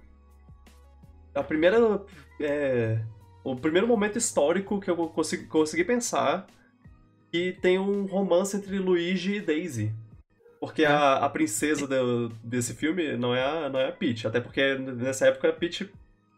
A 1.34 1.42
primeira. 1.42 2.02
é, 2.40 2.98
o 3.44 3.54
primeiro 3.54 3.86
momento 3.86 4.18
histórico 4.18 4.80
que 4.80 4.90
eu 4.90 4.96
consegui, 4.96 5.44
consegui 5.46 5.84
pensar 5.84 6.46
que 7.30 7.52
tem 7.60 7.78
um 7.78 8.06
romance 8.06 8.56
entre 8.56 8.78
Luigi 8.78 9.34
e 9.36 9.40
Daisy. 9.40 9.92
Porque 10.66 10.84
a, 10.84 11.14
a 11.16 11.28
princesa 11.28 11.86
do- 11.86 12.28
desse 12.42 12.74
filme 12.74 13.16
não 13.16 13.34
é 13.34 13.42
a, 13.44 13.68
não 13.68 13.78
é 13.80 13.88
a 13.88 13.92
Peach. 13.92 14.26
Até 14.26 14.40
porque 14.40 14.74
nessa 14.76 15.26
época 15.26 15.48
a 15.48 15.52
Peach 15.52 15.90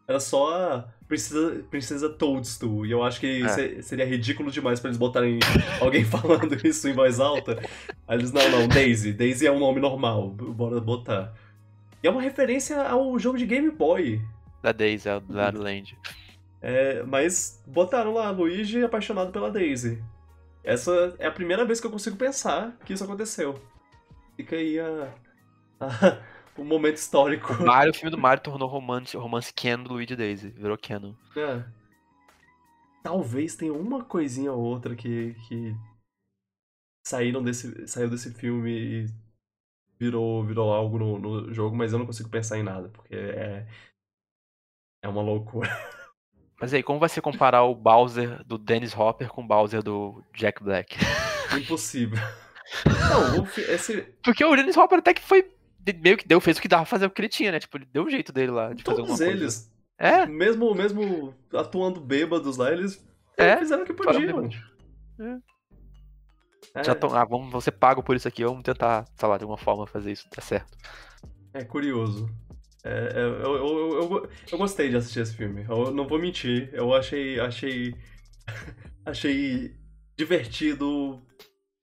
era 0.08 0.20
só 0.20 0.54
a 0.54 0.84
princesa, 1.08 1.64
princesa 1.70 2.08
Toadstool. 2.08 2.86
E 2.86 2.90
eu 2.90 3.02
acho 3.02 3.18
que 3.20 3.42
É. 3.42 3.48
se- 3.48 3.82
seria 3.82 4.04
ridículo 4.06 4.50
demais 4.50 4.78
pra 4.80 4.88
eles 4.88 4.98
botarem 4.98 5.38
alguém 5.80 6.04
falando 6.06 6.54
isso 6.66 6.88
em 6.88 6.92
voz 6.92 7.18
alta. 7.20 7.58
Aí 8.06 8.18
eles, 8.18 8.32
não, 8.32 8.48
não, 8.50 8.68
Daisy. 8.68 9.12
Daisy 9.12 9.46
é 9.46 9.52
um 9.52 9.58
nome 9.58 9.80
normal. 9.80 10.28
Bora 10.30 10.80
botar. 10.80 11.32
E 12.02 12.06
é 12.06 12.10
uma 12.10 12.22
referência 12.22 12.80
ao 12.82 13.18
jogo 13.18 13.36
de 13.38 13.46
Game 13.46 13.70
Boy. 13.70 14.20
Da 14.62 14.72
Daisy, 14.72 15.08
é 15.08 15.20
da 15.20 15.50
Land. 15.50 15.96
É, 16.62 17.02
mas 17.04 17.62
botaram 17.66 18.12
lá 18.14 18.30
Luigi 18.30 18.82
apaixonado 18.82 19.30
pela 19.30 19.50
Daisy. 19.50 20.02
Essa 20.64 21.14
é 21.18 21.26
a 21.26 21.30
primeira 21.30 21.64
vez 21.64 21.80
que 21.80 21.86
eu 21.86 21.90
consigo 21.90 22.16
pensar 22.16 22.76
que 22.84 22.92
isso 22.92 23.04
aconteceu. 23.04 23.58
Fica 24.36 24.56
aí 24.56 24.78
a, 24.78 25.14
a- 25.80 26.22
o 26.56 26.64
momento 26.64 26.96
histórico. 26.96 27.52
Mario, 27.62 27.90
o 27.92 27.94
filme 27.94 28.10
do 28.10 28.18
Mario 28.18 28.42
tornou 28.42 28.68
romance, 28.68 29.16
romance 29.16 29.52
canon 29.52 29.84
do 29.84 29.94
Luigi 29.94 30.16
Daisy. 30.16 30.50
Virou 30.50 30.78
canon. 30.78 31.14
É. 31.36 31.64
Talvez 33.02 33.54
tenha 33.56 33.72
uma 33.72 34.04
coisinha 34.04 34.52
ou 34.52 34.62
outra 34.62 34.96
que, 34.96 35.34
que 35.48 35.74
saíram 37.06 37.42
desse, 37.42 37.86
saiu 37.86 38.10
desse 38.10 38.32
filme 38.34 38.70
e 38.70 39.06
virou, 39.98 40.44
virou 40.44 40.72
algo 40.72 40.98
no, 40.98 41.18
no 41.18 41.54
jogo, 41.54 41.76
mas 41.76 41.92
eu 41.92 41.98
não 41.98 42.06
consigo 42.06 42.28
pensar 42.28 42.58
em 42.58 42.62
nada, 42.62 42.88
porque 42.88 43.14
é, 43.14 43.66
é 45.02 45.08
uma 45.08 45.22
loucura. 45.22 45.68
Mas 46.58 46.72
aí, 46.72 46.82
como 46.82 46.98
vai 46.98 47.10
ser 47.10 47.20
comparar 47.20 47.64
o 47.64 47.74
Bowser 47.74 48.42
do 48.46 48.56
Dennis 48.56 48.96
Hopper 48.96 49.28
com 49.28 49.42
o 49.42 49.46
Bowser 49.46 49.82
do 49.82 50.24
Jack 50.32 50.64
Black? 50.64 50.96
Impossível. 51.54 52.18
Não, 52.84 53.42
o 53.42 53.46
fi- 53.46 53.60
esse, 53.62 54.02
Porque 54.22 54.44
o 54.44 54.54
Dennis 54.56 54.76
Hopper 54.76 54.98
até 54.98 55.14
que 55.14 55.22
foi. 55.22 55.48
Meio 56.02 56.16
que 56.16 56.26
deu, 56.26 56.40
fez 56.40 56.58
o 56.58 56.60
que 56.60 56.66
dava 56.66 56.82
pra 56.82 56.90
fazer 56.90 57.06
o 57.06 57.10
que 57.10 57.20
ele 57.20 57.28
tinha, 57.28 57.52
né? 57.52 57.60
Tipo, 57.60 57.76
ele 57.78 57.86
deu 57.92 58.04
o 58.04 58.10
jeito 58.10 58.32
dele 58.32 58.50
lá 58.50 58.72
de 58.72 58.82
fazer 58.82 59.00
alguma 59.00 59.16
todos 59.16 59.24
coisa. 59.24 59.30
eles, 59.42 59.70
É, 59.96 60.26
mesmo, 60.26 60.74
mesmo 60.74 61.32
atuando 61.54 62.00
bêbados 62.00 62.56
lá, 62.56 62.72
eles 62.72 63.00
É, 63.36 63.56
fizeram 63.58 63.84
o 63.84 63.86
que 63.86 63.92
podiam. 63.94 64.48
É, 66.74 66.82
já 66.84 66.94
tão, 66.94 67.14
ah, 67.14 67.24
vamos, 67.24 67.50
você 67.52 67.70
paga 67.70 68.02
por 68.02 68.16
isso 68.16 68.26
aqui, 68.26 68.44
vamos 68.44 68.62
tentar, 68.64 69.04
sei 69.14 69.28
lá, 69.28 69.38
de 69.38 69.44
alguma 69.44 69.56
forma 69.58 69.86
fazer 69.86 70.12
isso 70.12 70.28
dar 70.34 70.42
certo. 70.42 70.76
é 71.54 71.64
curioso. 71.64 72.28
É, 72.84 72.90
é, 73.14 73.20
eu, 73.22 73.32
eu, 73.42 73.56
eu, 73.56 74.02
eu, 74.02 74.30
eu 74.52 74.58
gostei 74.58 74.88
de 74.90 74.96
assistir 74.96 75.20
esse 75.20 75.36
filme. 75.36 75.64
Eu 75.68 75.90
não 75.92 76.06
vou 76.06 76.18
mentir. 76.18 76.68
Eu 76.72 76.92
achei. 76.94 77.38
Achei. 77.40 77.94
achei 79.06 79.74
divertido 80.16 81.20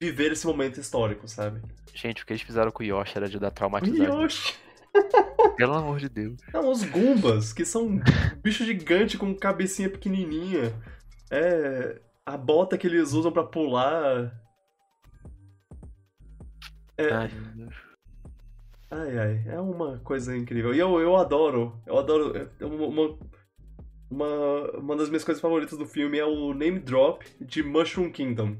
viver 0.03 0.31
esse 0.31 0.45
momento 0.45 0.79
histórico, 0.79 1.27
sabe? 1.27 1.61
Gente, 1.93 2.23
o 2.23 2.25
que 2.25 2.33
eles 2.33 2.41
fizeram 2.41 2.71
com 2.71 2.83
o 2.83 2.85
Yoshi 2.85 3.17
era 3.17 3.29
de 3.29 3.39
dar 3.39 3.51
traumatizar. 3.51 4.09
Yoshi! 4.09 4.53
Pelo 5.57 5.73
amor 5.73 5.99
de 5.99 6.09
Deus. 6.09 6.39
Não, 6.53 6.69
os 6.69 6.83
Goombas, 6.83 7.53
que 7.53 7.65
são 7.65 7.99
bicho 8.41 8.63
gigante 8.65 9.17
com 9.17 9.33
cabecinha 9.35 9.89
pequenininha. 9.89 10.73
É. 11.31 12.01
A 12.25 12.37
bota 12.37 12.77
que 12.77 12.87
eles 12.87 13.13
usam 13.13 13.31
pra 13.31 13.43
pular. 13.43 14.31
É, 16.97 17.11
Ai, 17.11 17.27
meu 17.33 17.65
Deus. 17.65 17.75
Ai, 18.91 19.17
ai, 19.17 19.43
é 19.47 19.59
uma 19.59 19.97
coisa 19.99 20.37
incrível. 20.37 20.73
E 20.73 20.79
eu, 20.79 20.99
eu 20.99 21.15
adoro, 21.15 21.81
eu 21.87 21.97
adoro. 21.97 22.37
é 22.37 22.65
Uma, 22.65 22.85
uma, 22.85 23.19
uma, 24.09 24.71
uma 24.77 24.95
das 24.95 25.09
minhas 25.09 25.23
coisas 25.23 25.41
favoritas 25.41 25.77
do 25.77 25.85
filme 25.87 26.19
é 26.19 26.25
o 26.25 26.53
name 26.53 26.79
drop 26.79 27.25
de 27.41 27.63
Mushroom 27.63 28.11
Kingdom. 28.11 28.57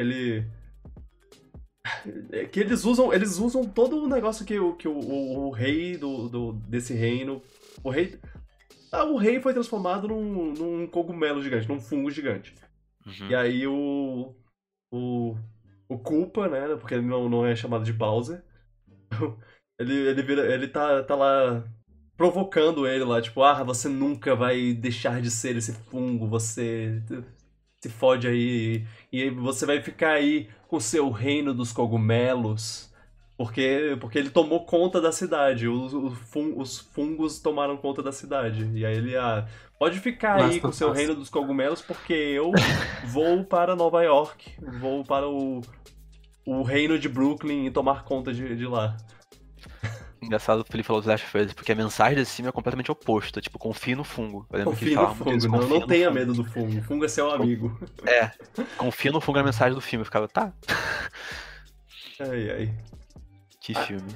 Ele. 0.00 0.44
É 2.30 2.44
que 2.44 2.60
eles 2.60 2.84
usam, 2.84 3.12
eles 3.12 3.38
usam 3.38 3.64
todo 3.64 4.04
o 4.04 4.08
negócio 4.08 4.44
que, 4.44 4.58
o, 4.58 4.76
que 4.76 4.86
o, 4.86 4.92
o, 4.92 5.46
o 5.46 5.50
rei 5.50 5.96
do, 5.96 6.28
do, 6.28 6.52
desse 6.52 6.92
reino. 6.94 7.42
O 7.82 7.90
rei. 7.90 8.18
Ah, 8.92 9.04
o 9.04 9.16
rei 9.16 9.40
foi 9.40 9.52
transformado 9.52 10.06
num, 10.06 10.52
num 10.52 10.86
cogumelo 10.86 11.42
gigante, 11.42 11.68
num 11.68 11.80
fungo 11.80 12.10
gigante. 12.10 12.54
Uhum. 13.06 13.28
E 13.28 13.34
aí 13.34 13.66
o. 13.66 14.34
O. 14.92 15.36
O 15.88 15.98
Culpa, 15.98 16.48
né? 16.48 16.76
Porque 16.76 16.94
ele 16.94 17.06
não, 17.06 17.28
não 17.28 17.46
é 17.46 17.56
chamado 17.56 17.84
de 17.84 17.92
Bowser. 17.92 18.44
Ele, 19.80 19.94
ele, 19.94 20.22
vira, 20.22 20.42
ele 20.52 20.68
tá, 20.68 21.02
tá 21.02 21.16
lá 21.16 21.64
provocando 22.18 22.86
ele 22.86 23.02
lá, 23.02 23.22
tipo, 23.22 23.42
ah, 23.42 23.64
você 23.64 23.88
nunca 23.88 24.36
vai 24.36 24.74
deixar 24.74 25.22
de 25.22 25.30
ser 25.30 25.56
esse 25.56 25.72
fungo, 25.72 26.28
você 26.28 27.02
se 27.80 27.88
fode 27.88 28.28
aí. 28.28 28.84
E 29.12 29.22
aí 29.22 29.30
você 29.30 29.64
vai 29.66 29.80
ficar 29.80 30.12
aí 30.12 30.48
com 30.68 30.76
o 30.76 30.80
seu 30.80 31.10
reino 31.10 31.52
dos 31.54 31.72
cogumelos. 31.72 32.88
Porque, 33.36 33.96
porque 34.02 34.18
ele 34.18 34.28
tomou 34.28 34.66
conta 34.66 35.00
da 35.00 35.10
cidade. 35.10 35.66
Os, 35.66 35.94
os 35.94 36.18
fun- 36.18 36.52
os 36.58 36.78
fungos 36.78 37.40
tomaram 37.40 37.76
conta 37.78 38.02
da 38.02 38.12
cidade. 38.12 38.70
E 38.74 38.84
aí 38.84 38.94
ele, 38.96 39.16
ah, 39.16 39.48
pode 39.78 39.98
ficar 39.98 40.36
aí 40.36 40.60
com 40.60 40.70
seu 40.70 40.92
reino 40.92 41.14
dos 41.14 41.30
cogumelos, 41.30 41.80
porque 41.80 42.12
eu 42.12 42.52
vou 43.06 43.42
para 43.44 43.74
Nova 43.74 44.02
York. 44.02 44.52
Vou 44.78 45.02
para 45.02 45.26
o, 45.26 45.62
o 46.44 46.62
reino 46.62 46.98
de 46.98 47.08
Brooklyn 47.08 47.64
e 47.64 47.70
tomar 47.70 48.04
conta 48.04 48.30
de, 48.30 48.54
de 48.54 48.66
lá. 48.66 48.94
Engraçado 50.22 50.60
o 50.60 50.64
Felipe 50.64 50.86
falou 50.86 51.00
dos 51.00 51.08
Last 51.08 51.24
of 51.26 51.38
Us, 51.38 51.52
porque 51.54 51.72
a 51.72 51.74
mensagem 51.74 52.16
desse 52.16 52.36
filme 52.36 52.48
é 52.48 52.52
completamente 52.52 52.90
oposta. 52.92 53.40
Tipo, 53.40 53.58
confie 53.58 53.94
no 53.94 54.04
fungo. 54.04 54.46
Ele 54.52 54.64
no 54.64 54.72
fungo, 54.76 55.48
não, 55.48 55.68
não 55.68 55.86
tenha 55.86 56.08
fungo. 56.08 56.18
medo 56.20 56.34
do 56.34 56.44
fungo. 56.44 56.78
O 56.78 56.82
fungo 56.82 57.04
é 57.04 57.08
seu 57.08 57.30
amigo. 57.30 57.78
É, 58.06 58.30
confia 58.76 59.10
no 59.10 59.20
fungo 59.20 59.38
é 59.38 59.40
a 59.40 59.44
mensagem 59.44 59.74
do 59.74 59.80
filme. 59.80 60.02
Eu 60.02 60.06
ficava, 60.06 60.28
tá, 60.28 60.52
Ai, 62.20 62.50
ai. 62.50 62.74
que 63.60 63.72
Ah. 63.76 63.82
filme. 63.82 64.08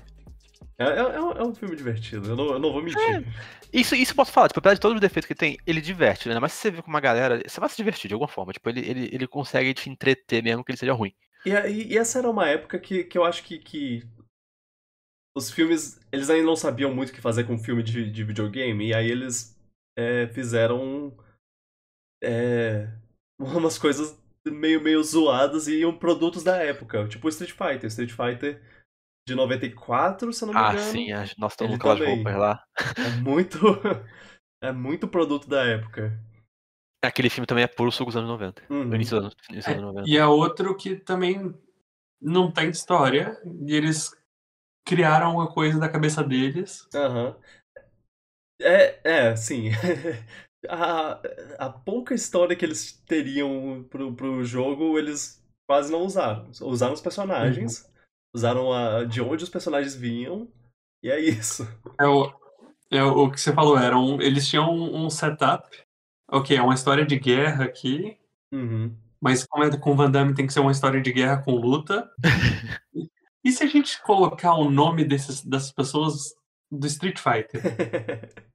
É, 0.78 0.84
é- 0.84 0.98
é 0.98 1.20
um, 1.20 1.30
é 1.32 1.44
um 1.44 1.54
filme 1.54 1.76
divertido, 1.76 2.30
eu 2.30 2.36
não, 2.36 2.46
eu 2.52 2.58
não 2.58 2.72
vou 2.72 2.82
mentir. 2.82 3.24
Isso, 3.72 3.94
isso 3.94 4.10
eu 4.12 4.16
posso 4.16 4.32
falar, 4.32 4.48
tipo, 4.48 4.58
apesar 4.58 4.74
de 4.74 4.80
todos 4.80 4.96
os 4.96 5.00
defeitos 5.00 5.26
que 5.26 5.34
tem, 5.34 5.56
ele 5.66 5.80
diverte, 5.80 6.28
né? 6.28 6.38
Mas 6.40 6.52
se 6.52 6.58
você 6.62 6.70
vê 6.72 6.82
com 6.82 6.88
uma 6.90 7.00
galera, 7.00 7.40
você 7.46 7.60
vai 7.60 7.68
se 7.68 7.76
divertir 7.76 8.08
de 8.08 8.14
alguma 8.14 8.28
forma. 8.28 8.52
Tipo, 8.52 8.68
ele, 8.70 8.80
ele, 8.80 9.08
ele 9.12 9.26
consegue 9.28 9.72
te 9.72 9.88
entreter 9.88 10.42
mesmo 10.42 10.64
que 10.64 10.72
ele 10.72 10.78
seja 10.78 10.92
ruim. 10.92 11.12
E, 11.46 11.54
aí- 11.54 11.86
e 11.92 11.96
essa 11.98 12.18
era 12.18 12.28
uma 12.28 12.48
época 12.48 12.78
que, 12.78 13.04
que 13.04 13.16
eu 13.16 13.24
acho 13.24 13.44
que, 13.44 13.58
que 13.58 14.02
os 15.36 15.50
filmes, 15.50 16.00
eles 16.12 16.30
ainda 16.30 16.46
não 16.46 16.56
sabiam 16.56 16.94
muito 16.94 17.10
o 17.10 17.12
que 17.12 17.20
fazer 17.20 17.44
com 17.44 17.58
filme 17.58 17.82
de, 17.82 18.10
de 18.10 18.24
videogame, 18.24 18.88
e 18.88 18.94
aí 18.94 19.10
eles 19.10 19.58
é, 19.98 20.26
fizeram 20.28 21.16
é, 22.22 22.88
umas 23.38 23.78
coisas 23.78 24.18
meio, 24.46 24.80
meio 24.80 25.02
zoadas 25.02 25.66
e 25.68 25.80
iam 25.80 25.96
produtos 25.96 26.42
da 26.42 26.56
época, 26.56 27.06
tipo 27.08 27.28
Street 27.28 27.52
Fighter. 27.52 27.86
Street 27.86 28.10
Fighter 28.10 28.62
de 29.26 29.34
94, 29.34 30.32
se 30.32 30.44
eu 30.44 30.46
não 30.46 30.54
me 30.54 30.60
Ah, 30.60 30.72
engano. 30.72 30.90
sim, 30.92 31.12
a- 31.12 31.24
nossa, 31.38 31.56
todo 31.56 31.66
Ele 31.66 31.72
mundo 31.72 31.82
com 31.82 31.90
aquelas 31.90 31.98
também. 31.98 32.14
roupas 32.16 32.36
lá. 32.36 32.64
É 32.98 33.10
muito. 33.20 33.58
é 34.62 34.72
muito 34.72 35.08
produto 35.08 35.48
da 35.48 35.64
época. 35.64 36.18
Aquele 37.02 37.28
filme 37.30 37.46
também 37.46 37.64
é 37.64 37.66
puro 37.66 37.90
suco 37.92 38.10
dos 38.10 38.16
anos 38.16 38.28
90. 38.30 38.62
Uhum. 38.70 38.84
No 38.84 38.94
início 38.94 39.16
dos 39.16 39.24
anos, 39.26 39.36
início 39.50 39.70
dos 39.72 39.78
anos 39.82 39.94
90. 39.94 40.08
E 40.10 40.16
é 40.16 40.26
outro 40.26 40.76
que 40.76 40.96
também 40.96 41.54
não 42.20 42.50
tem 42.50 42.70
história. 42.70 43.40
E 43.66 43.74
eles 43.74 44.14
criaram 44.84 45.34
uma 45.34 45.52
coisa 45.52 45.78
da 45.78 45.88
cabeça 45.88 46.22
deles. 46.22 46.86
Aham. 46.94 47.36
É, 48.60 49.00
é, 49.30 49.36
sim. 49.36 49.70
a, 50.68 51.20
a 51.58 51.70
pouca 51.70 52.14
história 52.14 52.56
que 52.56 52.64
eles 52.64 52.92
teriam 53.06 53.84
pro, 53.90 54.14
pro 54.14 54.44
jogo, 54.44 54.98
eles 54.98 55.42
quase 55.66 55.90
não 55.90 56.02
usaram. 56.02 56.50
Usaram 56.62 56.94
os 56.94 57.00
personagens, 57.00 57.90
usaram 58.34 58.72
a, 58.72 59.04
de 59.04 59.20
onde 59.20 59.44
os 59.44 59.50
personagens 59.50 59.94
vinham, 59.94 60.48
e 61.02 61.10
é 61.10 61.20
isso. 61.20 61.66
É 62.00 62.06
o, 62.06 62.32
é 62.90 63.02
o 63.02 63.30
que 63.30 63.40
você 63.40 63.52
falou, 63.52 63.78
era 63.78 63.98
um, 63.98 64.20
eles 64.20 64.48
tinham 64.48 64.70
um, 64.70 65.06
um 65.06 65.10
setup. 65.10 65.68
Ok, 66.30 66.56
é 66.56 66.62
uma 66.62 66.74
história 66.74 67.04
de 67.04 67.18
guerra 67.18 67.64
aqui, 67.64 68.18
Uhum. 68.52 68.96
mas 69.20 69.44
como 69.46 69.64
é 69.64 69.76
com 69.78 69.92
o 69.92 69.96
Van 69.96 70.10
Damme 70.10 70.34
tem 70.34 70.46
que 70.46 70.52
ser 70.52 70.60
uma 70.60 70.72
história 70.72 71.00
de 71.00 71.12
guerra 71.12 71.42
com 71.42 71.52
luta. 71.52 72.10
E- 73.44 73.52
se 73.52 73.62
a 73.62 73.66
gente 73.66 74.00
colocar 74.02 74.54
o 74.54 74.70
nome 74.70 75.04
desses, 75.04 75.44
dessas 75.44 75.72
pessoas 75.72 76.34
do 76.70 76.86
Street 76.86 77.18
Fighter? 77.18 77.60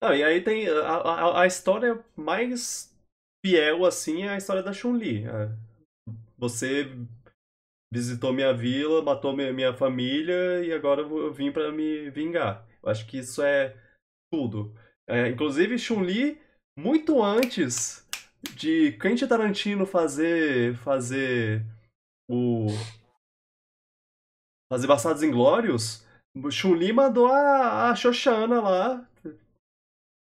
E 0.00 0.22
aí 0.22 0.40
tem 0.42 0.68
a, 0.68 0.80
a, 0.94 1.42
a 1.42 1.46
história 1.46 1.98
mais 2.16 2.94
fiel, 3.44 3.84
assim, 3.84 4.22
é 4.22 4.30
a 4.30 4.36
história 4.36 4.62
da 4.62 4.72
Chun-Li. 4.72 5.24
É, 5.26 5.50
Você 6.38 6.90
visitou 7.92 8.32
minha 8.32 8.52
vila, 8.52 9.02
matou 9.02 9.34
minha, 9.34 9.52
minha 9.52 9.74
família 9.74 10.64
e 10.64 10.72
agora 10.72 11.02
eu 11.02 11.32
vim 11.32 11.50
pra 11.50 11.72
me 11.72 12.10
vingar. 12.10 12.66
Eu 12.82 12.90
acho 12.90 13.06
que 13.06 13.18
isso 13.18 13.42
é 13.42 13.76
tudo. 14.32 14.74
É, 15.08 15.28
inclusive, 15.28 15.78
Chun-Li, 15.78 16.40
muito 16.78 17.22
antes 17.22 18.06
de 18.54 18.92
Quentin 18.92 19.26
Tarantino 19.26 19.86
fazer, 19.86 20.76
fazer 20.78 21.64
o... 22.30 22.68
Fazer 24.72 24.86
Bastardos 24.86 25.22
Inglórios, 25.22 26.06
Chun-Li 26.50 26.92
mandou 26.92 27.26
a, 27.26 27.90
a 27.90 27.94
Xoxana 27.96 28.60
lá 28.60 29.08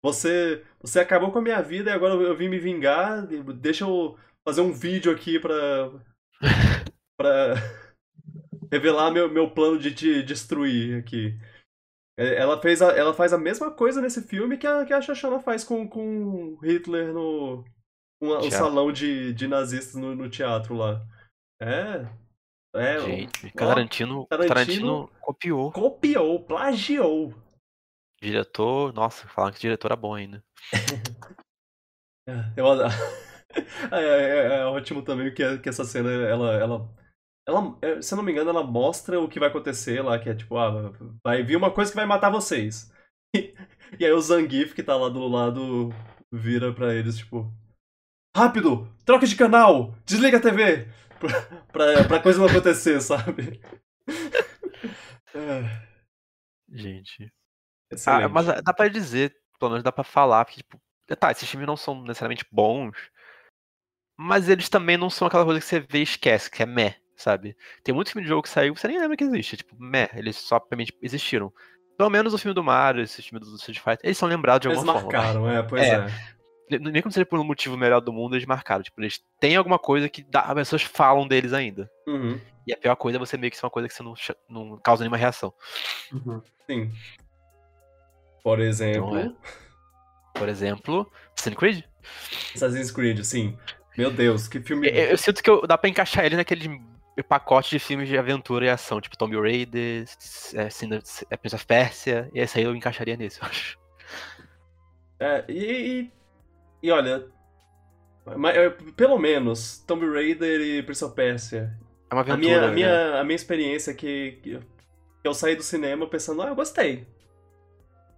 você, 0.03 0.63
você 0.79 0.99
acabou 0.99 1.31
com 1.31 1.39
a 1.39 1.41
minha 1.41 1.61
vida 1.61 1.89
e 1.89 1.93
agora 1.93 2.13
eu 2.13 2.35
vim 2.35 2.47
me 2.47 2.59
vingar. 2.59 3.25
Deixa 3.27 3.83
eu 3.83 4.17
fazer 4.47 4.61
um 4.61 4.71
vídeo 4.71 5.11
aqui 5.11 5.39
pra. 5.39 5.91
pra. 7.19 7.55
revelar 8.71 9.11
meu, 9.11 9.29
meu 9.29 9.49
plano 9.49 9.79
de 9.79 9.93
te 9.93 10.23
destruir 10.23 10.99
aqui. 10.99 11.37
É, 12.17 12.35
Ela, 12.35 12.61
fez 12.61 12.81
a- 12.81 12.91
ela 12.95 13.13
faz 13.13 13.33
a 13.33 13.37
mesma 13.37 13.71
coisa 13.71 14.01
nesse 14.01 14.21
filme 14.21 14.57
que 14.57 14.67
a, 14.67 14.85
que 14.85 14.93
a 14.93 15.01
Shoshana 15.01 15.39
faz 15.39 15.63
com, 15.63 15.87
com 15.87 16.57
Hitler 16.61 17.13
no 17.13 17.63
o 18.21 18.27
Teatro. 18.39 18.51
salão 18.51 18.91
de, 18.91 19.33
de 19.33 19.47
nazistas 19.47 19.95
no, 19.95 20.15
no 20.15 20.29
teatro 20.29 20.75
lá. 20.75 21.05
É. 21.61 22.07
É. 22.75 22.99
Gente, 22.99 23.47
ó, 23.47 23.57
Tarantino, 23.57 24.25
Tarantino- 24.27 24.47
Tarantino 24.53 25.11
copiou. 25.21 25.71
Copiou, 25.71 26.43
plagiou. 26.43 27.33
Diretor, 28.21 28.93
nossa, 28.93 29.27
falaram 29.27 29.53
que 29.53 29.59
o 29.59 29.61
diretor 29.61 29.87
era 29.87 29.95
bom 29.95 30.13
ainda. 30.15 30.43
É, 32.29 32.33
Eu, 32.57 32.69
adoro. 32.69 32.89
é, 33.93 33.99
é- 34.01 34.59
é 34.59 34.65
ótimo 34.65 35.01
também 35.01 35.33
que, 35.33 35.59
que 35.59 35.69
essa 35.69 35.85
cena, 35.85 36.11
ela, 36.11 36.53
ela, 36.55 36.89
ela, 37.47 37.77
é, 37.81 38.01
se 38.01 38.13
eu 38.13 38.17
não 38.17 38.23
me 38.23 38.33
engano, 38.33 38.49
ela 38.49 38.63
mostra 38.63 39.17
o 39.17 39.29
que 39.29 39.39
vai 39.39 39.47
acontecer 39.47 40.01
lá, 40.01 40.19
que 40.19 40.27
é 40.29 40.35
tipo, 40.35 40.57
ah, 40.57 40.91
vai 41.25 41.41
vir 41.41 41.55
uma 41.55 41.71
coisa 41.71 41.89
que 41.89 41.95
vai 41.95 42.05
matar 42.05 42.29
vocês. 42.29 42.91
E, 43.97 44.03
aí 44.05 44.11
o 44.11 44.19
Zangief, 44.19 44.73
que 44.75 44.83
tá 44.83 44.97
lá 44.97 45.07
do 45.07 45.25
lado, 45.29 45.87
vira 46.29 46.73
pra 46.73 46.93
eles, 46.93 47.17
tipo, 47.19 47.49
rápido, 48.35 48.93
troca 49.05 49.25
de 49.25 49.33
canal, 49.33 49.95
desliga 50.05 50.39
a 50.39 50.41
TV, 50.41 50.89
pra, 51.19 51.41
pra, 51.71 52.03
pra 52.07 52.19
coisa 52.21 52.39
não 52.39 52.47
acontecer, 52.47 52.99
sabe? 53.01 53.61
É, 55.33 55.87
Gente. 56.69 57.31
Ah, 58.05 58.27
mas 58.27 58.45
dá 58.63 58.73
pra 58.73 58.87
dizer, 58.87 59.33
pelo 59.59 59.71
menos 59.71 59.83
dá 59.83 59.91
pra 59.91 60.03
falar, 60.03 60.43
porque, 60.45 60.61
tipo, 60.61 60.79
tá, 61.19 61.31
esses 61.31 61.49
filmes 61.49 61.67
não 61.67 61.77
são 61.77 62.01
necessariamente 62.01 62.45
bons, 62.51 62.95
mas 64.17 64.49
eles 64.49 64.67
também 64.67 64.97
não 64.97 65.09
são 65.09 65.27
aquela 65.27 65.45
coisa 65.45 65.59
que 65.59 65.65
você 65.65 65.79
vê 65.79 65.99
e 65.99 66.03
esquece, 66.03 66.51
que 66.51 66.61
é 66.63 66.65
meh, 66.65 66.95
sabe? 67.15 67.55
Tem 67.83 67.95
muito 67.95 68.11
filme 68.11 68.23
de 68.23 68.29
jogo 68.29 68.41
que 68.43 68.49
saiu 68.49 68.73
que 68.73 68.81
você 68.81 68.87
nem 68.89 68.99
lembra 68.99 69.15
que 69.15 69.23
existe, 69.23 69.57
tipo, 69.57 69.75
meh, 69.81 70.09
eles 70.15 70.35
só 70.35 70.57
realmente 70.69 70.97
existiram. 71.01 71.53
Pelo 71.97 72.09
menos 72.09 72.33
o 72.33 72.37
filme 72.37 72.53
do 72.53 72.63
Mario, 72.63 73.03
esse 73.03 73.21
filme 73.21 73.39
do 73.43 73.55
Street 73.55 73.79
Fighter, 73.79 74.01
eles 74.03 74.17
são 74.17 74.27
lembrados 74.27 74.61
de 74.61 74.67
Eles 74.67 74.77
alguma 74.79 74.93
forma. 74.99 75.09
vai. 75.11 75.21
marcaram, 75.33 75.49
é, 75.49 75.63
pois 75.63 75.81
É. 75.83 75.95
é. 75.95 76.36
Nem 76.69 77.01
como 77.01 77.11
seja 77.11 77.25
por 77.25 77.39
um 77.39 77.43
motivo 77.43 77.77
melhor 77.77 78.01
do 78.01 78.11
mundo, 78.11 78.35
eles 78.35 78.45
marcaram. 78.45 78.83
Tipo, 78.83 79.01
eles 79.01 79.23
têm 79.39 79.55
alguma 79.55 79.79
coisa 79.79 80.09
que 80.09 80.23
dá- 80.23 80.41
as 80.41 80.53
pessoas 80.53 80.81
falam 80.83 81.27
deles 81.27 81.53
ainda. 81.53 81.89
Uhum, 82.05 82.39
E 82.65 82.73
a 82.73 82.77
pior 82.77 82.95
coisa 82.95 83.17
é 83.17 83.19
você 83.19 83.37
meio 83.37 83.49
que 83.51 83.57
ser 83.57 83.65
uma 83.65 83.71
coisa 83.71 83.87
que 83.87 83.93
você 83.93 84.03
não, 84.03 84.13
não 84.49 84.77
causa 84.77 85.03
nenhuma 85.03 85.17
reação. 85.17 85.53
Uhum. 86.11 86.41
sim. 86.69 86.91
Por 88.43 88.59
exemplo... 88.59 89.11
Não 89.11 89.17
é. 89.17 89.31
Por 90.33 90.47
exemplo, 90.49 91.11
Assassin's 91.35 91.57
Creed. 91.57 91.83
Assassin's 92.55 92.91
Creed, 92.91 93.23
sim. 93.23 93.57
Meu 93.97 94.11
Deus, 94.11 94.47
que 94.47 94.61
filme. 94.61 94.87
Eu, 94.87 95.05
eu 95.11 95.17
sinto 95.17 95.41
que 95.41 95.49
eu- 95.49 95.65
dá 95.65 95.77
pra 95.77 95.89
encaixar 95.89 96.23
ele 96.25 96.35
naquele 96.35 96.79
pacote 97.27 97.71
de 97.71 97.79
filmes 97.79 98.07
de 98.07 98.15
aventura 98.17 98.65
e 98.65 98.69
ação, 98.69 99.01
tipo 99.01 99.17
Tomb 99.17 99.35
Raider, 99.41 100.05
é, 100.53 100.67
é, 101.31 101.37
Prince 101.37 101.55
of 101.55 101.65
Persia, 101.65 102.29
e 102.31 102.39
esse 102.39 102.59
aí 102.59 102.65
eu 102.65 102.75
encaixaria 102.75 103.17
nesse, 103.17 103.41
eu 103.41 103.47
acho. 103.47 103.79
É, 105.19 105.43
e, 105.49 106.01
e, 106.01 106.11
e 106.81 106.91
olha. 106.91 107.27
pelo 108.95 109.17
menos, 109.17 109.79
Tomb 109.87 110.05
Raider 110.05 110.59
e 110.61 110.83
Prince 110.83 111.03
of 111.03 111.15
Persia. 111.15 111.77
É 112.09 112.13
uma 112.13 112.21
A 112.21 112.23
aventura. 112.23 112.37
minha, 112.37 112.57
a, 112.63 112.67
né? 112.67 112.73
minha, 112.73 113.19
a 113.19 113.23
minha 113.23 113.35
experiência 113.35 113.91
é 113.91 113.93
que, 113.93 114.39
que 114.43 114.59
eu 115.23 115.33
saí 115.33 115.55
do 115.55 115.63
cinema 115.63 116.07
pensando, 116.07 116.41
ah, 116.41 116.47
eu 116.47 116.55
gostei. 116.55 117.07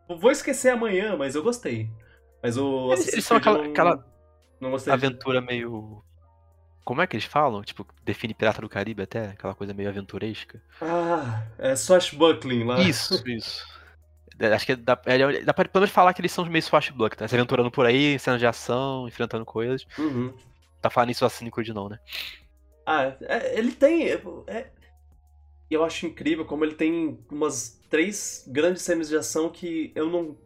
Eu 0.07 0.17
Vou 0.17 0.31
esquecer 0.31 0.69
amanhã, 0.69 1.15
mas 1.15 1.35
eu 1.35 1.43
gostei. 1.43 1.89
Mas 2.41 2.57
o 2.57 2.91
Eles- 2.93 3.13
eles 3.13 3.25
são 3.25 3.37
aquela- 3.37 3.59
não, 3.63 3.69
aquela 3.71 4.05
não 4.59 4.71
gostei. 4.71 4.91
de- 4.95 5.05
aventura 5.05 5.41
meio. 5.41 6.03
Como 6.83 7.01
é 7.01 7.07
que 7.07 7.15
eles 7.15 7.25
falam? 7.25 7.61
Tipo, 7.61 7.85
define 8.03 8.33
Pirata 8.33 8.61
do 8.61 8.69
Caribe 8.69 9.03
até? 9.03 9.29
Aquela 9.29 9.53
coisa 9.53 9.73
meio 9.75 9.89
aventuresca. 9.89 10.59
Ah, 10.81 11.43
é 11.59 11.75
Swashbuckling 11.75 12.63
lá. 12.63 12.79
Isso, 12.81 13.21
isso. 13.27 13.63
É, 14.39 14.53
Acho 14.53 14.65
que 14.65 14.75
dá, 14.75 14.99
é, 15.05 15.41
dá 15.43 15.53
pra 15.53 15.65
pelo 15.65 15.81
menos 15.81 15.91
falar 15.93 16.13
que 16.13 16.21
eles 16.21 16.31
são 16.31 16.45
meio 16.45 16.63
swashbuck, 16.63 17.17
tá? 17.17 17.27
Se 17.27 17.35
aventurando 17.35 17.69
por 17.69 17.85
aí, 17.85 18.17
cenas 18.19 18.39
de 18.39 18.47
ação, 18.47 19.07
enfrentando 19.07 19.45
coisas. 19.45 19.85
Uhum. 19.97 20.33
Tá 20.81 20.89
falando 20.89 21.09
isso 21.11 21.25
assim 21.25 21.49
Creed 21.49 21.69
não, 21.69 21.89
né? 21.89 21.99
Ah, 22.85 23.13
é- 23.21 23.57
ele 23.59 23.71
tem. 23.71 24.07
é- 24.09 24.21
é- 24.47 24.67
eu 25.69 25.83
acho 25.83 26.05
incrível 26.05 26.45
como 26.45 26.63
ele 26.63 26.73
tem 26.75 27.19
umas 27.29 27.79
três 27.89 28.45
grandes 28.47 28.81
cenas 28.81 29.09
de 29.09 29.17
ação 29.17 29.49
que 29.49 29.91
eu 29.95 30.09
não. 30.09 30.37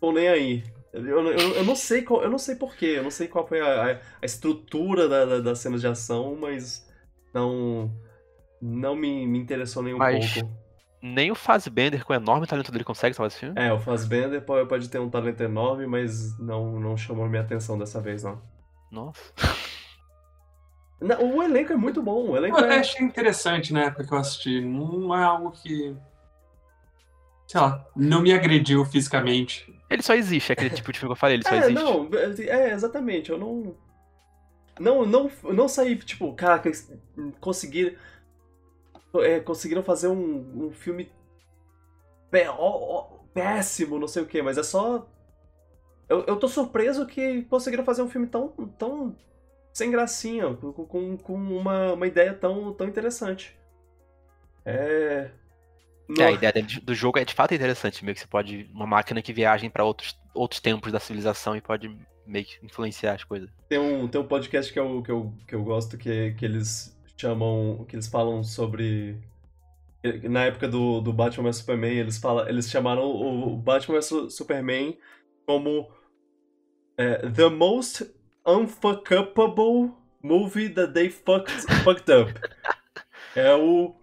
tô 0.00 0.12
nem 0.12 0.28
aí. 0.28 0.64
Eu, 0.92 1.04
eu, 1.04 1.38
eu 1.56 1.64
não 1.64 1.74
sei 1.76 2.02
qual, 2.02 2.22
eu 2.22 2.30
não 2.30 2.38
sei 2.38 2.54
porquê, 2.54 2.94
eu 2.96 3.02
não 3.02 3.10
sei 3.10 3.28
qual 3.28 3.46
foi 3.46 3.60
a, 3.60 3.92
a- 3.92 4.00
a 4.22 4.24
estrutura 4.26 5.08
da, 5.08 5.24
da- 5.24 5.40
das 5.40 5.58
cenas 5.58 5.80
de 5.80 5.86
ação, 5.86 6.36
mas 6.40 6.86
não. 7.34 7.90
não 8.60 8.94
me, 8.94 9.26
me 9.26 9.38
interessou 9.38 9.82
nem 9.82 9.94
um 9.94 9.98
Mas- 9.98 10.34
pouco. 10.34 10.65
Nem 11.14 11.30
o 11.30 11.34
Fassbender, 11.34 12.04
com 12.04 12.12
o 12.12 12.16
enorme 12.16 12.46
talento 12.46 12.72
dele, 12.72 12.82
consegue 12.84 13.14
salvar 13.14 13.28
esse 13.28 13.38
filme. 13.38 13.54
É, 13.60 13.72
o 13.72 13.78
Fassbender 13.78 14.42
pode, 14.42 14.68
pode 14.68 14.88
ter 14.88 14.98
um 14.98 15.08
talento 15.08 15.40
enorme, 15.42 15.86
mas 15.86 16.36
não, 16.38 16.80
não 16.80 16.96
chamou 16.96 17.28
minha 17.28 17.42
atenção 17.42 17.78
dessa 17.78 18.00
vez, 18.00 18.22
não. 18.24 18.40
Nossa. 18.90 19.20
Não, 21.00 21.36
o 21.36 21.42
elenco 21.42 21.72
é 21.72 21.76
muito 21.76 22.02
bom, 22.02 22.30
o 22.30 22.36
elenco 22.36 22.58
Eu 22.58 22.64
até 22.64 22.76
é. 22.76 22.80
achei 22.80 23.04
interessante 23.04 23.72
na 23.72 23.84
época 23.84 24.04
que 24.04 24.12
eu 24.12 24.18
assisti. 24.18 24.60
Não 24.60 25.14
é 25.16 25.22
algo 25.22 25.52
que. 25.52 25.94
Sei 27.46 27.60
lá, 27.60 27.86
não 27.94 28.22
me 28.22 28.32
agrediu 28.32 28.84
fisicamente. 28.84 29.72
Ele 29.88 30.02
só 30.02 30.14
existe, 30.14 30.50
é 30.50 30.54
aquele 30.54 30.70
tipo 30.70 30.92
de 30.92 30.98
filme 30.98 31.10
que 31.14 31.16
eu 31.16 31.20
falei, 31.20 31.36
ele 31.36 31.44
só 31.44 31.54
É, 31.54 31.58
existe. 31.58 31.74
não, 31.74 32.08
é, 32.48 32.72
exatamente, 32.72 33.30
eu 33.30 33.38
não. 33.38 33.76
Não, 34.80 35.06
não, 35.06 35.30
não 35.44 35.68
saí, 35.68 35.96
tipo, 35.96 36.34
cara, 36.34 36.60
conseguir. 37.40 37.96
É, 39.22 39.40
conseguiram 39.40 39.82
fazer 39.82 40.08
um, 40.08 40.66
um 40.66 40.72
filme 40.72 41.10
pé- 42.30 42.50
ó, 42.50 42.56
ó, 42.58 43.02
péssimo, 43.32 43.98
não 43.98 44.08
sei 44.08 44.22
o 44.22 44.26
que, 44.26 44.42
mas 44.42 44.58
é 44.58 44.62
só. 44.62 45.06
Eu, 46.08 46.24
eu 46.26 46.36
tô 46.36 46.48
surpreso 46.48 47.06
que 47.06 47.42
conseguiram 47.42 47.84
fazer 47.84 48.02
um 48.02 48.08
filme 48.08 48.26
tão, 48.26 48.48
tão 48.78 49.16
sem 49.72 49.90
gracinha, 49.90 50.54
com, 50.54 51.16
com, 51.18 51.34
uma, 51.34 51.92
uma 51.92 52.06
ideia 52.06 52.32
tão, 52.32 52.72
tão 52.72 52.86
interessante. 52.86 53.58
É. 54.64 55.30
É, 56.18 56.24
a 56.24 56.30
ideia 56.30 56.52
do 56.82 56.94
jogo 56.94 57.18
é 57.18 57.24
de 57.24 57.34
fato 57.34 57.52
interessante, 57.52 58.04
meio 58.04 58.14
que 58.14 58.20
você 58.20 58.28
pode. 58.28 58.70
Uma 58.72 58.86
máquina 58.86 59.20
que 59.20 59.32
viaja 59.32 59.68
pra 59.68 59.84
outros, 59.84 60.16
outros 60.32 60.60
tempos 60.60 60.92
da 60.92 61.00
civilização 61.00 61.56
e 61.56 61.60
pode 61.60 61.94
meio 62.24 62.44
que 62.44 62.64
influenciar 62.64 63.14
as 63.14 63.24
coisas. 63.24 63.50
Tem 63.68 63.78
um, 63.78 64.06
tem 64.08 64.20
um 64.20 64.26
podcast 64.26 64.72
que 64.72 64.78
eu, 64.78 65.02
que 65.02 65.10
eu, 65.10 65.32
que 65.46 65.54
eu 65.54 65.62
gosto 65.62 65.98
que, 65.98 66.32
que 66.34 66.44
eles 66.44 66.95
chamam. 67.16 67.84
que 67.88 67.96
eles 67.96 68.06
falam 68.06 68.42
sobre. 68.44 69.16
Na 70.30 70.44
época 70.44 70.68
do, 70.68 71.00
do 71.00 71.12
Batman 71.12 71.44
vs 71.50 71.56
Superman, 71.56 71.96
eles, 71.98 72.18
falam, 72.18 72.48
eles 72.48 72.70
chamaram 72.70 73.02
o 73.04 73.56
Batman 73.56 73.96
vs 73.96 74.34
Superman 74.34 74.96
como 75.44 75.90
é, 76.96 77.28
The 77.28 77.48
Most 77.48 78.08
Unfuckable 78.46 79.92
Movie 80.22 80.68
That 80.70 80.92
They 80.92 81.10
Fucked, 81.10 81.52
fucked 81.82 82.12
Up. 82.12 82.32
É 83.34 83.54
o, 83.54 83.94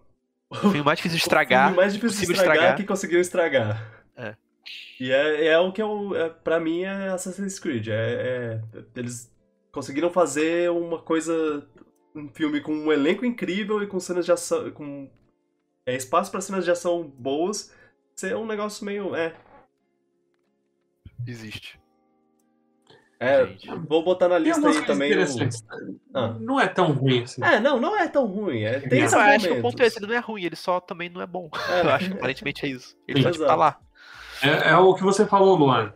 O 0.51 0.55
filme 0.55 0.83
mais 0.83 0.99
difícil 0.99 1.17
de 1.17 1.23
o 1.23 1.25
estragar. 1.25 1.63
filme 1.69 1.77
mais 1.77 1.93
difícil 1.93 2.25
de 2.27 2.31
estragar, 2.33 2.53
estragar. 2.55 2.77
que 2.77 2.83
conseguiram 2.83 3.21
estragar. 3.21 4.03
É. 4.15 4.35
E 4.99 5.11
é, 5.11 5.45
é 5.47 5.57
o 5.57 5.71
que 5.71 5.81
eu. 5.81 6.15
É, 6.15 6.29
pra 6.29 6.59
mim 6.59 6.83
é 6.83 7.07
Assassin's 7.07 7.57
Creed. 7.57 7.87
É, 7.87 8.61
é- 8.75 8.83
eles 8.95 9.33
conseguiram 9.71 10.11
fazer 10.11 10.69
uma 10.69 10.99
coisa. 10.99 11.67
Um 12.15 12.29
filme 12.29 12.61
com 12.61 12.73
um 12.73 12.91
elenco 12.91 13.25
incrível 13.25 13.81
e 13.81 13.87
com 13.87 13.99
cenas 13.99 14.25
de 14.25 14.31
ação. 14.31 14.71
com 14.71 15.09
é, 15.85 15.95
espaço 15.95 16.31
pra 16.31 16.41
cenas 16.41 16.63
de 16.63 16.71
ação 16.71 17.03
boas. 17.03 17.73
Ser 18.15 18.35
um 18.35 18.45
negócio 18.45 18.85
meio. 18.85 19.15
É. 19.15 19.35
Existe. 21.25 21.79
É, 23.19 23.45
Gente. 23.45 23.69
vou 23.87 24.03
botar 24.03 24.27
na 24.27 24.37
lista 24.37 24.67
aí 24.67 24.85
também. 24.85 25.13
o-. 25.17 25.25
Ah. 26.13 26.35
Não 26.41 26.59
é 26.59 26.67
tão 26.67 26.91
ruim 26.91 27.23
assim. 27.23 27.41
É, 27.41 27.57
não, 27.57 27.79
não 27.79 27.97
é 27.97 28.05
tão 28.07 28.25
ruim. 28.25 28.63
É, 28.63 28.81
tem 28.81 28.99
eu 28.99 29.17
acho 29.17 29.47
que 29.47 29.53
o 29.53 29.61
ponto 29.61 29.81
é 29.81 29.85
esse, 29.85 29.97
ele 29.97 30.07
não 30.07 30.15
é 30.15 30.19
ruim, 30.19 30.43
ele 30.43 30.57
só 30.57 30.81
também 30.81 31.09
não 31.09 31.21
é 31.21 31.25
bom. 31.25 31.49
É. 31.69 31.79
Eu 31.87 31.91
acho 31.91 32.09
que 32.09 32.17
aparentemente 32.17 32.65
é 32.65 32.69
isso. 32.69 32.97
Ele 33.07 33.19
Sim. 33.19 33.23
só 33.23 33.31
tipo, 33.31 33.45
tá 33.45 33.55
lá. 33.55 33.79
É, 34.41 34.71
é 34.71 34.77
o 34.77 34.93
que 34.93 35.03
você 35.03 35.25
falou, 35.25 35.55
Luan. 35.55 35.93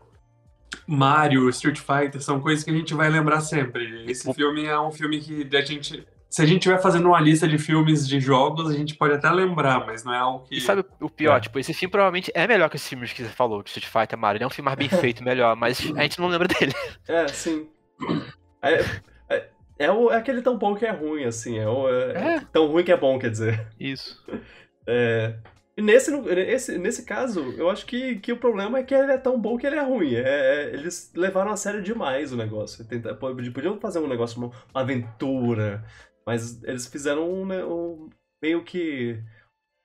Mario, 0.88 1.50
Street 1.50 1.78
Fighter 1.80 2.22
são 2.22 2.40
coisas 2.40 2.64
que 2.64 2.72
a 2.72 2.74
gente 2.74 2.94
vai 2.94 3.10
lembrar 3.10 3.42
sempre. 3.42 4.06
Esse 4.10 4.28
O- 4.30 4.34
filme 4.34 4.66
é 4.66 4.80
um 4.80 4.92
filme 4.92 5.20
que 5.20 5.48
a 5.56 5.62
gente. 5.62 6.08
Se 6.30 6.42
a 6.42 6.46
gente 6.46 6.58
estiver 6.58 6.82
fazendo 6.82 7.08
uma 7.08 7.20
lista 7.22 7.48
de 7.48 7.58
filmes 7.58 8.08
de 8.08 8.20
jogos, 8.20 8.70
a 8.70 8.74
gente 8.74 8.96
pode 8.96 9.14
até 9.14 9.30
lembrar, 9.32 9.86
mas 9.86 10.04
não 10.04 10.14
é 10.14 10.18
algo 10.18 10.46
que. 10.46 10.56
E 10.58 10.62
sabe 10.62 10.84
o 11.00 11.10
pior? 11.10 11.38
É. 11.38 11.40
Tipo, 11.40 11.58
esse 11.60 11.74
filme 11.74 11.92
provavelmente 11.92 12.32
é 12.34 12.46
melhor 12.48 12.70
que 12.70 12.76
esses 12.76 12.88
filmes 12.88 13.14
que 13.14 13.24
você 13.24 13.30
falou, 13.30 13.64
de 13.64 13.70
Street 13.70 13.88
Fighter, 13.92 14.18
Mario. 14.20 14.38
Ele 14.38 14.44
é 14.44 14.48
um 14.48 14.50
filme 14.50 14.66
mais 14.66 14.78
bem 14.78 14.90
feito, 15.14 15.24
melhor, 15.24 15.56
mas 15.56 15.80
a 15.96 16.02
gente 16.04 16.20
não 16.20 16.28
lembra 16.28 16.48
dele. 16.48 16.74
É, 17.08 17.28
sim. 17.30 17.68
É, 18.62 18.84
é, 19.30 19.50
é, 19.80 19.92
o- 19.92 20.12
é 20.12 20.18
aquele 20.18 20.42
tão 20.42 20.58
bom 20.58 20.76
que 20.76 20.86
é 20.86 20.92
ruim, 20.92 21.24
assim. 21.24 21.58
É, 21.60 21.68
o- 21.68 21.88
é- 21.90 22.36
É. 22.36 22.40
tão 22.52 22.68
ruim 22.68 22.84
que 22.84 22.92
é 22.92 22.98
bom, 22.98 23.18
quer 23.18 23.30
dizer. 23.32 23.68
Isso. 23.80 24.22
É, 24.86 25.34
nesse, 25.78 26.12
nesse, 26.12 26.78
nesse 26.78 27.06
caso, 27.06 27.42
eu 27.54 27.70
acho 27.70 27.86
que, 27.86 28.20
que 28.20 28.32
o 28.34 28.40
problema 28.40 28.80
é 28.80 28.84
que 28.84 28.94
ele 28.94 29.12
é 29.12 29.18
tão 29.18 29.40
bom 29.40 29.58
que 29.58 29.68
ele 29.68 29.76
é 29.78 29.82
ruim. 29.84 30.16
É, 30.16 30.22
é, 30.72 30.74
eles 30.74 31.12
levaram 31.16 31.52
a 31.52 31.58
sério 31.58 31.82
demais 31.82 32.32
o 32.34 32.38
negócio. 32.38 32.86
Podiam 33.54 33.80
fazer 33.80 34.00
um 34.00 34.08
negócio, 34.08 34.38
uma, 34.40 34.48
uma 34.74 34.82
aventura, 34.82 35.86
mas 36.26 36.64
eles 36.64 36.88
fizeram 36.88 37.30
um, 37.32 37.46
né, 37.46 37.64
um- 37.66 38.10
meio 38.42 38.64
que 38.64 39.22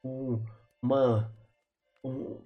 um, 0.05 0.43
uma. 0.82 1.32
Um, 2.05 2.40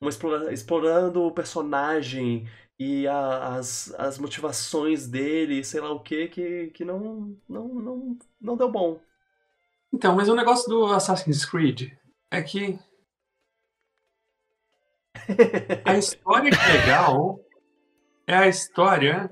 uma 0.00 0.10
explora, 0.10 0.52
explorando 0.52 1.22
o 1.22 1.32
personagem 1.32 2.48
e 2.78 3.06
a, 3.06 3.56
as, 3.56 3.94
as 3.98 4.18
motivações 4.18 5.06
dele, 5.06 5.62
sei 5.64 5.80
lá 5.80 5.92
o 5.92 6.00
que, 6.00 6.28
que, 6.28 6.66
que 6.68 6.84
não, 6.84 7.36
não, 7.48 7.68
não, 7.68 8.18
não 8.40 8.56
deu 8.56 8.70
bom. 8.70 9.00
Então, 9.92 10.16
mas 10.16 10.28
o 10.28 10.34
negócio 10.36 10.68
do 10.68 10.86
Assassin's 10.86 11.44
Creed 11.44 11.92
é 12.32 12.42
que 12.42 12.78
a 15.84 15.96
história 15.96 16.50
que 16.50 16.56
é 16.56 16.72
legal 16.80 17.38
é 18.26 18.34
a 18.34 18.48
história 18.48 19.30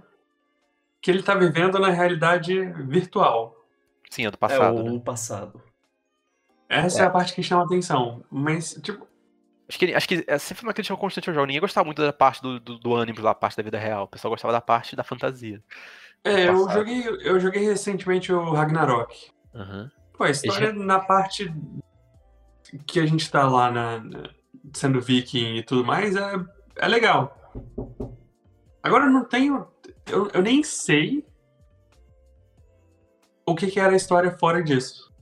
que 1.01 1.10
ele 1.10 1.22
tá 1.22 1.35
vivendo 1.35 1.78
na 1.78 1.90
realidade 1.90 2.60
virtual. 2.86 3.56
Sim, 4.10 4.27
é 4.27 4.31
do 4.31 4.35
É 4.35 4.39
passado, 4.39 4.81
o 4.81 4.93
né? 4.93 5.01
passado. 5.05 5.62
Essa 6.68 7.02
é. 7.05 7.06
a 7.06 7.10
parte 7.10 7.35
que 7.35 7.43
chama 7.43 7.64
atenção. 7.64 8.22
Mas, 8.31 8.74
tipo, 8.82 9.09
Acho 9.68 9.78
que, 9.78 9.94
acho 9.94 10.09
que 10.09 10.24
é 10.27 10.36
sempre 10.36 10.64
uma 10.64 10.74
crítica 10.74 10.97
constante 10.97 11.28
ao 11.31 11.35
jogo. 11.35 11.47
Ninguém 11.47 11.60
gostava 11.60 11.85
muito 11.85 12.02
da 12.02 12.12
parte 12.12 12.43
do, 12.43 12.59
do, 12.59 12.77
do 12.77 12.93
ânimo 12.94 13.20
lá, 13.20 13.31
a 13.31 13.35
parte 13.36 13.56
da 13.56 13.62
vida 13.62 13.78
real. 13.78 14.05
O 14.05 14.09
pessoal 14.09 14.31
gostava 14.32 14.52
da 14.52 14.60
parte 14.60 14.97
da 14.97 15.05
fantasia. 15.05 15.62
é, 16.24 16.48
eu 16.48 16.68
joguei, 16.68 17.06
eu 17.22 17.39
joguei 17.39 17.64
recentemente 17.64 18.32
o 18.32 18.52
Ragnarok. 18.52 19.31
Aham. 19.55 19.89
Pô, 20.12 20.24
a 20.24 20.31
história 20.31 20.72
na 20.72 20.98
parte 20.98 21.52
que 22.86 23.01
a 23.01 23.06
gente 23.06 23.30
tá 23.30 23.48
lá 23.48 23.70
na, 23.70 23.98
na- 24.01 24.30
sendo 24.74 25.01
viking 25.01 25.56
e 25.56 25.62
tudo 25.62 25.84
mais 25.84 26.14
é, 26.16 26.32
é 26.76 26.88
legal. 26.88 27.36
Agora 28.82 29.05
eu 29.06 29.10
não 29.10 29.24
tenho. 29.24 29.66
Eu, 30.06 30.28
eu 30.32 30.42
nem 30.42 30.62
sei 30.62 31.24
o 33.47 33.55
que, 33.55 33.66
que 33.68 33.80
era 33.80 33.92
a 33.92 33.97
história 33.97 34.30
fora 34.38 34.62
disso. 34.62 35.12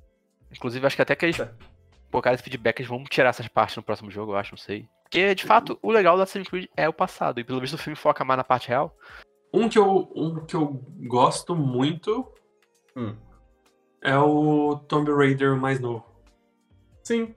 Inclusive, 0.52 0.86
acho 0.86 0.96
que 0.96 1.02
até 1.02 1.14
que 1.16 1.24
eles 1.26 1.40
É. 1.40 1.50
colocaram 2.10 2.34
esse 2.34 2.42
feedback, 2.44 2.80
eles 2.80 2.88
vão 2.88 3.02
tirar 3.04 3.30
essas 3.30 3.48
partes 3.48 3.76
no 3.76 3.82
próximo 3.82 4.10
jogo, 4.10 4.32
eu 4.32 4.36
acho, 4.36 4.52
não 4.52 4.58
sei. 4.58 4.88
Porque, 5.02 5.34
de 5.34 5.44
fato, 5.44 5.78
o 5.82 5.90
legal 5.90 6.16
da 6.16 6.24
Assassin's 6.24 6.48
Creed 6.48 6.66
é 6.76 6.88
o 6.88 6.92
passado. 6.92 7.40
E 7.40 7.44
pelo 7.44 7.60
visto 7.60 7.74
o 7.74 7.78
filme 7.78 7.96
foca 7.96 8.24
mais 8.24 8.36
na 8.36 8.44
parte 8.44 8.68
real. 8.68 8.94
Um 9.52 9.68
que 9.68 9.78
eu, 9.78 10.10
um 10.14 10.44
que 10.44 10.54
eu 10.54 10.82
gosto 11.06 11.54
muito 11.56 12.30
Hum. 12.94 13.16
é 14.02 14.18
o 14.18 14.76
Tomb 14.86 15.10
Raider 15.12 15.56
mais 15.56 15.80
novo. 15.80 16.04
Sim. 17.02 17.34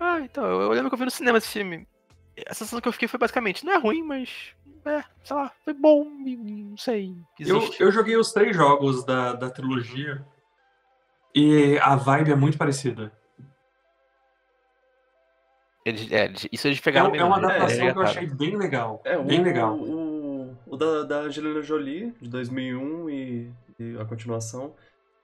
Ah, 0.00 0.20
então, 0.20 0.44
eu, 0.44 0.62
eu 0.62 0.70
lembro 0.70 0.88
que 0.88 0.94
eu 0.94 0.98
vi 0.98 1.04
no 1.04 1.10
cinema 1.10 1.38
esse 1.38 1.48
filme. 1.48 1.86
A 2.48 2.54
sensação 2.54 2.80
que 2.80 2.88
eu 2.88 2.92
fiquei 2.92 3.06
foi 3.06 3.18
basicamente, 3.18 3.64
não 3.64 3.72
é 3.72 3.78
ruim, 3.78 4.02
mas. 4.02 4.54
É, 4.84 5.04
sei 5.22 5.36
lá, 5.36 5.52
foi 5.62 5.74
bom, 5.74 6.04
não 6.04 6.76
sei. 6.76 7.14
Eu, 7.38 7.60
eu 7.78 7.92
joguei 7.92 8.16
os 8.16 8.32
três 8.32 8.56
jogos 8.56 9.04
da, 9.04 9.34
da 9.34 9.50
trilogia 9.50 10.24
e 11.34 11.78
a 11.78 11.96
vibe 11.96 12.32
é 12.32 12.34
muito 12.34 12.56
parecida. 12.56 13.12
Eles- 15.84 16.10
é, 16.12 16.32
isso 16.52 16.68
eles 16.68 16.78
É, 16.78 16.82
pegaram 16.82 17.08
é 17.08 17.10
mesmo, 17.12 17.26
uma 17.28 17.36
eles 17.38 17.48
adaptação 17.48 17.92
que 17.92 17.98
eu 17.98 18.02
achei 18.02 18.26
bem 18.26 18.56
legal. 18.56 19.00
É, 19.04 19.18
o, 19.18 19.24
bem 19.24 19.42
legal. 19.42 19.76
O, 19.78 20.56
o 20.66 20.76
da, 20.76 21.02
da 21.04 21.16
Angelina 21.20 21.62
Jolie, 21.62 22.12
de 22.20 22.28
2001, 22.28 23.08
e, 23.10 23.50
e 23.78 23.96
a 23.98 24.04
continuação, 24.04 24.74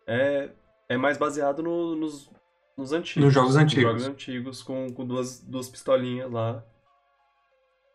é, 0.07 0.51
é 0.89 0.97
mais 0.97 1.19
baseado 1.19 1.63
no- 1.63 1.95
nos, 1.95 2.31
nos 2.77 2.93
antigos. 2.93 3.25
Nos 3.25 3.35
jogos 3.35 3.57
antigos. 3.57 3.83
jogos 3.83 4.07
antigos, 4.07 4.63
com, 4.63 4.93
com 4.93 5.07
duas, 5.07 5.41
duas 5.41 5.69
pistolinhas 5.69 6.31
lá. 6.31 6.65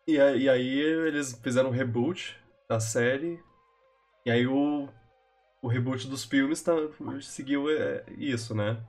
E, 0.07 0.13
e 0.15 0.49
aí 0.49 0.79
eles 0.79 1.39
fizeram 1.43 1.69
um 1.69 1.73
reboot 1.73 2.37
da 2.67 2.79
série. 2.79 3.39
E 4.25 4.31
aí 4.31 4.47
o, 4.47 4.89
o 5.61 5.67
reboot 5.67 6.07
dos 6.07 6.23
filmes 6.23 6.61
tá, 6.61 6.73
seguiu 7.21 7.69
é, 7.69 8.03
isso, 8.17 8.55
né? 8.55 8.81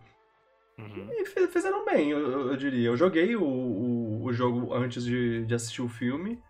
Uhum. 0.78 1.08
E 1.12 1.26
fi- 1.26 1.46
fizeram 1.48 1.84
bem, 1.84 2.10
eu, 2.10 2.48
eu- 2.48 2.56
diria. 2.56 2.88
Eu 2.88 2.96
joguei 2.96 3.36
o, 3.36 3.44
o, 3.44 4.24
o 4.24 4.32
jogo 4.32 4.72
antes 4.74 5.04
de, 5.04 5.44
de 5.44 5.54
assistir 5.54 5.82
o 5.82 5.88
filme 5.88 6.42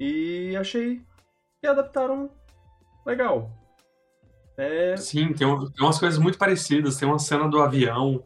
e 0.00 0.56
achei 0.56 1.00
que 1.60 1.66
adaptaram 1.66 2.30
legal. 3.06 3.50
É, 4.56 4.96
Sim, 4.96 5.32
tem, 5.32 5.46
tem 5.46 5.84
umas 5.84 5.98
coisas 5.98 6.18
muito 6.18 6.36
parecidas. 6.38 6.96
Tem 6.96 7.08
uma 7.08 7.18
cena 7.18 7.48
do 7.48 7.60
avião 7.60 8.24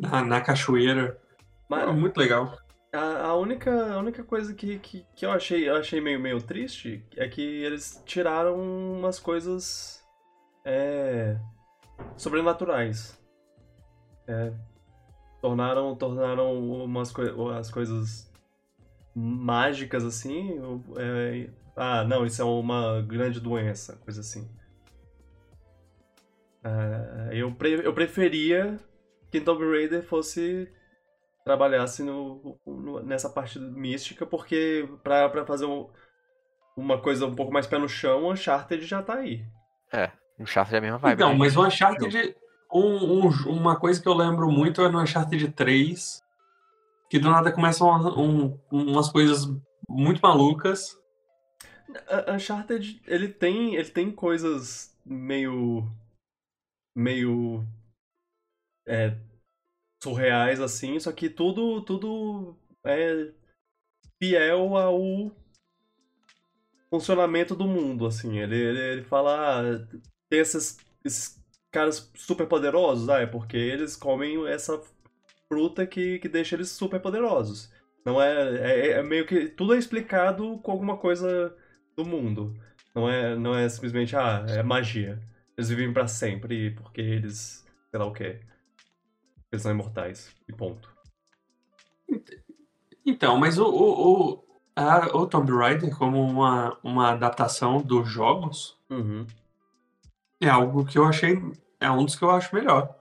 na, 0.00 0.24
na 0.24 0.40
cachoeira. 0.40 1.20
mas 1.68 1.84
Pô, 1.84 1.92
muito 1.92 2.16
legal. 2.18 2.58
a, 2.92 3.26
a 3.26 3.36
única, 3.36 3.70
a 3.94 3.98
única 3.98 4.24
coisa 4.24 4.54
que, 4.54 4.78
que, 4.78 5.06
que 5.14 5.26
eu 5.26 5.30
achei, 5.30 5.68
eu 5.68 5.76
achei 5.76 6.00
meio, 6.00 6.18
meio 6.20 6.40
triste 6.42 7.04
é 7.16 7.28
que 7.28 7.40
eles 7.42 8.02
tiraram 8.06 8.56
umas 8.58 9.18
coisas 9.20 10.02
é, 10.64 11.38
sobrenaturais. 12.16 13.18
É, 14.26 14.52
tornaram, 15.40 15.94
tornaram 15.96 16.54
umas 16.84 17.10
coi 17.12 17.28
as 17.58 17.70
coisas 17.70 18.30
mágicas 19.14 20.04
assim. 20.04 20.58
é, 20.96 21.50
ah, 21.76 22.04
não, 22.04 22.24
isso 22.26 22.42
é 22.42 22.44
uma 22.44 23.02
grande 23.02 23.40
doença, 23.40 23.96
coisa 23.96 24.20
assim. 24.20 24.48
Ah, 26.62 27.28
eu, 27.32 27.52
pre- 27.54 27.86
eu 27.86 27.92
preferia 27.94 28.78
que 29.30 29.40
Tomb 29.40 29.64
Raider 29.64 30.02
fosse 30.02 30.70
trabalhasse 31.44 32.02
no, 32.02 32.58
no- 32.66 33.00
nessa 33.02 33.28
parte 33.30 33.58
mística, 33.58 34.26
porque 34.26 34.88
pra, 35.02 35.28
pra 35.28 35.44
fazer 35.46 35.64
um- 35.66 35.88
uma 36.76 37.00
coisa 37.00 37.26
um 37.26 37.34
pouco 37.34 37.52
mais 37.52 37.66
pé 37.66 37.78
no 37.78 37.88
chão, 37.88 38.24
o 38.24 38.32
Uncharted 38.32 38.84
já 38.84 39.02
tá 39.02 39.14
aí. 39.14 39.44
É, 39.92 40.10
um 40.38 40.46
chato 40.46 40.72
é 40.74 40.78
a 40.78 40.80
mesma 40.80 40.98
vibe. 40.98 41.14
Então, 41.14 41.30
né? 41.32 41.36
mas 41.38 41.56
o 41.56 41.64
Uncharted. 41.66 42.36
Um, 42.72 43.24
um- 43.26 43.28
uma 43.50 43.78
coisa 43.78 44.00
que 44.00 44.06
eu 44.06 44.14
lembro 44.14 44.48
muito 44.50 44.80
é 44.82 44.88
no 44.88 45.00
Uncharted 45.00 45.50
3. 45.52 46.22
Que 47.08 47.18
do 47.18 47.28
nada 47.28 47.50
começam 47.50 47.88
um- 48.16 48.56
umas 48.70 49.08
coisas 49.10 49.44
muito 49.88 50.20
malucas. 50.22 50.96
A- 52.08 52.32
Uncharted, 52.34 53.02
ele 53.08 53.26
tem, 53.28 53.74
ele 53.74 53.90
tem 53.90 54.12
coisas 54.12 54.96
meio 55.04 55.84
meio 56.94 57.64
é, 58.90 59.16
surreais 60.02 60.60
assim, 60.60 60.98
só 60.98 61.12
que 61.12 61.28
tudo 61.30 61.82
tudo 61.82 62.56
é 62.84 63.32
fiel 64.18 64.76
ao 64.76 65.32
funcionamento 66.90 67.54
do 67.54 67.66
mundo, 67.66 68.06
assim. 68.06 68.38
Ele, 68.38 68.56
ele, 68.56 68.80
ele 68.80 69.02
fala, 69.04 69.60
ah, 69.60 69.86
tem 70.28 70.40
esses, 70.40 70.78
esses 71.04 71.40
caras 71.70 72.10
super 72.16 72.46
poderosos, 72.46 73.08
ah, 73.08 73.20
é 73.20 73.26
porque 73.26 73.56
eles 73.56 73.96
comem 73.96 74.46
essa 74.48 74.80
fruta 75.48 75.86
que, 75.86 76.18
que 76.18 76.28
deixa 76.28 76.56
eles 76.56 76.70
super 76.70 77.00
poderosos. 77.00 77.72
Não 78.04 78.20
é, 78.20 78.56
é, 78.58 78.90
é 78.92 79.02
meio 79.02 79.26
que 79.26 79.48
tudo 79.48 79.74
é 79.74 79.78
explicado 79.78 80.58
com 80.58 80.72
alguma 80.72 80.96
coisa 80.96 81.54
do 81.96 82.04
mundo. 82.04 82.54
Não 82.94 83.08
é, 83.08 83.36
não 83.36 83.54
é 83.56 83.68
simplesmente, 83.68 84.16
ah, 84.16 84.44
é 84.48 84.62
magia. 84.62 85.20
Eles 85.56 85.68
vivem 85.68 85.92
pra 85.92 86.08
sempre 86.08 86.70
porque 86.72 87.00
eles, 87.00 87.64
sei 87.90 87.98
lá 88.00 88.06
o 88.06 88.12
quê. 88.12 88.40
Eles 89.52 89.62
são 89.62 89.72
imortais. 89.72 90.34
E 90.48 90.52
ponto. 90.52 90.88
Então, 93.04 93.36
mas 93.38 93.58
o, 93.58 93.64
o, 93.66 94.32
o, 94.34 94.44
a- 94.76 95.16
o 95.16 95.26
Tomb 95.26 95.50
Raider, 95.52 95.96
como 95.96 96.20
uma, 96.20 96.78
uma 96.82 97.10
adaptação 97.12 97.78
dos 97.82 98.08
jogos, 98.08 98.78
Uhum. 98.90 99.26
é 100.40 100.48
algo 100.48 100.84
que 100.84 100.98
eu 100.98 101.04
achei. 101.04 101.36
É 101.80 101.90
um 101.90 102.04
dos 102.04 102.16
que 102.16 102.24
eu 102.24 102.30
acho 102.30 102.54
melhor. 102.54 102.94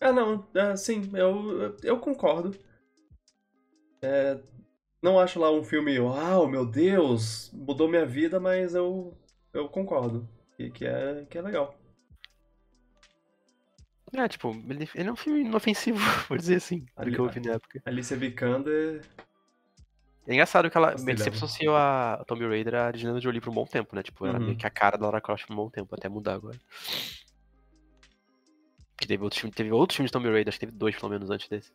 Ah, 0.00 0.12
não, 0.12 0.46
é, 0.54 0.76
sim, 0.76 1.10
eu, 1.14 1.76
eu 1.82 1.98
concordo. 1.98 2.54
É, 4.02 4.38
não 5.02 5.18
acho 5.18 5.40
lá 5.40 5.50
um 5.50 5.62
filme, 5.62 5.98
uau, 5.98 6.46
meu 6.46 6.66
Deus, 6.66 7.50
mudou 7.52 7.88
minha 7.88 8.04
vida, 8.04 8.38
mas 8.38 8.74
eu, 8.74 9.16
eu 9.52 9.68
concordo. 9.68 10.28
Que, 10.56 10.70
que, 10.70 10.84
é, 10.86 11.24
que 11.26 11.38
é 11.38 11.42
legal. 11.42 11.74
É, 14.16 14.28
tipo, 14.28 14.50
ele, 14.68 14.88
ele 14.94 15.08
é 15.08 15.12
um 15.12 15.16
filme 15.16 15.40
inofensivo, 15.40 15.98
vou 16.28 16.38
dizer 16.38 16.56
assim, 16.56 16.80
do 16.80 16.86
Ali- 16.96 17.12
que 17.12 17.18
eu 17.20 17.24
ouvi 17.24 17.40
na 17.40 17.54
época. 17.54 17.82
Alicia 17.84 18.16
Vikander. 18.16 19.02
É 20.26 20.32
engraçado 20.32 20.70
que 20.70 20.76
ela 20.76 20.88
meio 20.88 20.98
que 20.98 21.04
dela. 21.06 21.18
sempre 21.18 21.36
associou 21.36 21.76
a 21.76 22.14
a 22.14 22.24
Tomb 22.24 22.46
Raider 22.46 22.74
a 22.76 22.88
Angelina 22.88 23.20
Jolie 23.20 23.40
por 23.40 23.50
um 23.50 23.54
bom 23.54 23.66
tempo, 23.66 23.94
né? 23.94 24.02
Tipo, 24.02 24.24
era 24.26 24.38
Uhum. 24.38 24.46
meio 24.46 24.56
que 24.56 24.66
a 24.66 24.70
cara 24.70 24.96
da 24.96 25.04
Lara 25.06 25.20
Croft 25.20 25.46
por 25.46 25.52
um 25.52 25.56
bom 25.56 25.68
tempo, 25.70 25.94
até 25.94 26.08
mudar 26.08 26.34
agora. 26.34 26.58
Que 28.96 29.06
teve 29.06 29.22
outros 29.22 29.40
filmes, 29.40 29.56
teve 29.56 29.72
outros 29.72 29.96
filmes 29.96 30.08
de 30.10 30.12
Tomb 30.12 30.28
Raider, 30.30 30.48
acho 30.48 30.58
que 30.58 30.66
teve 30.66 30.78
dois 30.78 30.96
pelo 30.96 31.10
menos 31.10 31.28
antes 31.30 31.48
desse. 31.48 31.72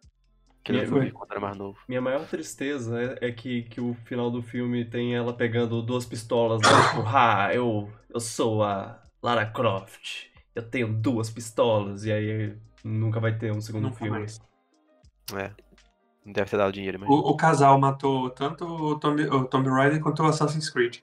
Que 0.63 0.71
E 0.71 0.75
eu 0.77 0.81
vi 0.83 0.87
foi? 0.89 1.11
quando 1.11 1.31
era 1.31 1.39
mais 1.39 1.57
novo. 1.57 1.77
Minha 1.87 2.01
maior 2.01 2.25
tristeza 2.27 3.17
é, 3.21 3.27
é 3.27 3.31
que, 3.31 3.63
que 3.63 3.79
o 3.79 3.93
final 4.05 4.31
do 4.31 4.41
filme 4.41 4.83
tem 4.85 5.15
ela 5.15 5.33
pegando 5.33 5.81
duas 5.81 6.05
pistolas 6.05 6.61
lá, 6.61 6.89
tipo, 6.89 7.03
ah, 7.07 7.53
eu, 7.53 7.91
eu 8.09 8.19
sou 8.19 8.63
a 8.63 8.99
Lara 9.21 9.45
Croft, 9.45 10.28
eu 10.59 10.69
tenho 10.69 10.93
duas 10.93 11.29
pistolas, 11.29 12.05
e 12.05 12.11
aí 12.11 12.55
nunca 12.83 13.19
vai 13.19 13.37
ter 13.37 13.51
um 13.51 13.61
segundo 13.61 13.83
Nunca 13.83 13.97
filme. 13.97 14.19
mais. 14.19 14.39
É. 15.33 15.51
Não 16.25 16.33
deve 16.33 16.49
ter 16.49 16.57
dado 16.57 16.73
dinheiro, 16.73 16.99
mas. 16.99 17.09
O, 17.09 17.13
o 17.13 17.37
casal 17.37 17.79
matou 17.79 18.29
tanto 18.29 18.65
o 18.65 18.99
Tomb, 18.99 19.23
o 19.23 19.45
Tomb 19.45 19.69
Raider 19.69 20.01
quanto 20.01 20.21
o 20.21 20.25
Assassin's 20.25 20.69
Creed. 20.69 20.97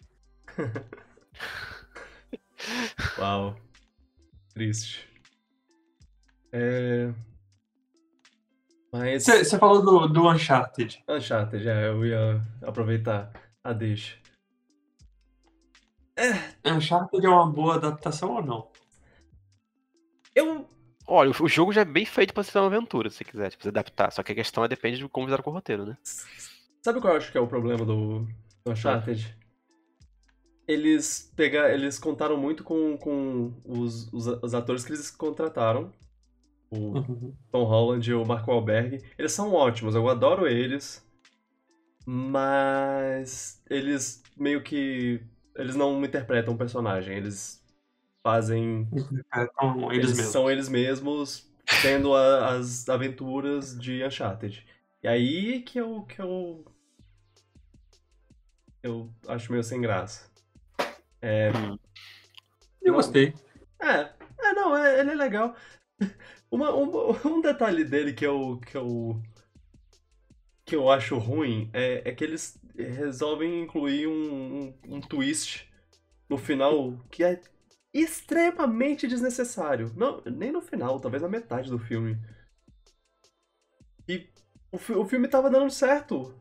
Uau. 3.19 3.57
Triste. 4.53 5.09
É... 6.53 7.13
Mas. 8.93 9.25
Você 9.25 9.59
falou 9.59 9.83
do, 9.83 10.09
do 10.09 10.29
Uncharted. 10.29 11.03
Uncharted, 11.09 11.69
é, 11.69 11.89
eu 11.89 12.05
ia 12.05 12.43
aproveitar 12.63 13.33
a 13.65 13.73
deixa. 13.73 14.17
Uncharted 16.65 17.25
é 17.25 17.29
uma 17.29 17.51
boa 17.51 17.77
adaptação 17.77 18.35
ou 18.35 18.43
não? 18.43 18.69
Eu. 20.37 20.69
Olha, 21.09 21.31
o- 21.41 21.49
jogo 21.49 21.73
já 21.73 21.81
é 21.81 21.85
bem 21.85 22.05
feito 22.05 22.35
pra 22.35 22.43
ser 22.45 22.59
uma 22.59 22.67
aventura, 22.67 23.09
se 23.11 23.25
quiser, 23.25 23.51
tipo, 23.51 23.63
se 23.63 23.69
adaptar. 23.71 24.13
Só 24.13 24.23
que 24.23 24.33
a 24.33 24.35
questão 24.35 24.65
é 24.65 24.69
depende 24.69 24.99
de 24.99 25.09
como 25.09 25.27
fizeram 25.27 25.43
com 25.43 25.51
o 25.51 25.55
roteiro, 25.55 25.87
né? 25.87 25.97
Sabe 26.83 27.01
qual 27.01 27.15
eu 27.15 27.19
acho 27.19 27.33
que 27.33 27.39
é 27.39 27.41
o 27.41 27.47
problema 27.47 27.85
do, 27.85 28.21
do 28.65 28.71
Uncharted? 28.73 29.37
Eles 30.69 31.33
pega, 31.37 31.73
eles 31.73 31.99
contaram 31.99 32.37
muito 32.37 32.65
com, 32.65 32.97
com 32.99 33.53
os, 33.65 34.13
os, 34.13 34.27
os 34.27 34.55
atores 34.55 34.85
que 34.85 34.93
eles 34.93 35.11
contrataram. 35.11 35.93
O 36.71 37.33
Tom 37.53 37.63
Holland 37.63 38.11
e 38.11 38.15
o 38.15 38.25
Marco 38.27 38.51
Wahlberg. 38.51 39.01
Eles 39.17 39.31
são 39.31 39.53
ótimos, 39.55 39.95
eu 39.95 40.09
adoro 40.09 40.49
eles. 40.49 41.05
Mas 42.05 43.63
eles 43.71 44.23
meio 44.37 44.63
que. 44.63 45.21
Eles 45.55 45.77
não 45.77 46.05
interpretam 46.05 46.55
o 46.55 46.59
personagem, 46.59 47.17
eles 47.17 47.65
fazem. 48.27 48.89
Então, 48.93 49.93
eles, 49.93 50.09
mesmos. 50.17 50.27
são 50.33 50.51
eles 50.51 50.69
mesmos 50.69 51.49
tendo 51.81 52.13
a- 52.13 52.55
as 52.57 52.89
aventuras 52.89 53.79
de 53.79 54.03
Uncharted. 54.05 54.67
E 55.01 55.07
aí 55.07 55.63
que 55.63 55.79
eu, 55.79 56.03
que 56.03 56.21
eu. 56.21 56.65
Eu 58.83 59.09
acho 59.29 59.53
meio 59.53 59.63
sem 59.63 59.81
graça. 59.81 60.29
É, 61.23 61.51
Eu 62.83 62.95
gostei. 62.95 63.33
é, 63.81 64.11
é 64.41 64.53
não, 64.55 64.77
é, 64.77 64.99
ele 65.01 65.13
é 65.13 65.15
legal. 65.15 65.55
Uma, 66.51 66.71
uma- 66.73 67.27
um 67.27 67.41
detalhe 67.41 67.85
dele 67.85 68.13
que 68.13 68.25
eu, 68.27 68.61
que 68.65 68.77
eu. 68.77 69.21
que 70.65 70.75
eu 70.77 70.89
acho 70.91 71.17
ruim 71.19 71.69
é, 71.73 72.09
é 72.09 72.13
que 72.15 72.23
eles 72.25 72.57
resolvem 72.77 73.63
incluir 73.63 74.07
um, 74.07 74.13
um, 74.63 74.97
um 74.97 75.01
twist 75.01 75.69
no 76.29 76.37
final 76.39 76.97
que 77.11 77.25
é 77.25 77.41
extremamente 78.03 79.07
desnecessário. 79.07 79.93
Não, 79.97 80.23
nem 80.25 80.53
no 80.53 80.61
final, 80.61 81.01
talvez 81.01 81.23
na 81.23 81.29
metade 81.29 81.71
do 81.71 81.79
filme. 81.79 82.19
E 84.09 84.29
o, 84.71 85.01
o 85.01 85.07
filme 85.07 85.29
tava 85.29 85.51
dando 85.51 85.71
certo. 85.71 86.35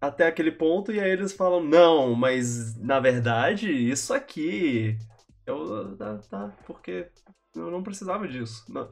Até 0.00 0.26
aquele 0.26 0.52
ponto, 0.52 0.92
e 0.92 1.00
aí 1.00 1.10
eles 1.10 1.32
falam, 1.32 1.62
não, 1.62 2.14
mas 2.14 2.76
na 2.76 3.00
verdade, 3.00 3.70
isso 3.70 4.12
aqui. 4.12 4.98
Eu. 5.46 5.96
Tá, 5.96 6.18
tá, 6.18 6.56
porque 6.66 7.10
eu 7.54 7.70
não 7.70 7.82
precisava 7.82 8.28
disso. 8.28 8.64
Não. 8.68 8.90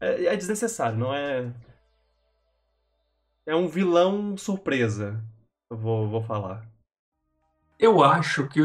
É, 0.00 0.26
é 0.26 0.36
desnecessário, 0.36 0.98
não 0.98 1.14
é. 1.14 1.52
É 3.46 3.54
um 3.54 3.68
vilão 3.68 4.36
surpresa. 4.36 5.22
Eu 5.70 5.76
vou, 5.76 6.08
vou 6.08 6.22
falar. 6.22 6.68
Eu 7.78 8.02
acho 8.02 8.46
que 8.48 8.60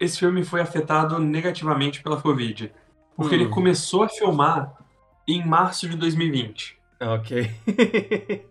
esse 0.00 0.18
filme 0.18 0.42
foi 0.44 0.60
afetado 0.60 1.18
negativamente 1.20 2.02
pela 2.02 2.20
Covid. 2.20 2.72
Porque 3.16 3.36
Hum. 3.36 3.40
ele 3.40 3.48
começou 3.50 4.02
a 4.02 4.08
filmar 4.08 4.72
em 5.28 5.46
março 5.46 5.88
de 5.88 5.96
2020. 5.96 6.78
Ah, 6.98 7.12
Ok. 7.14 7.50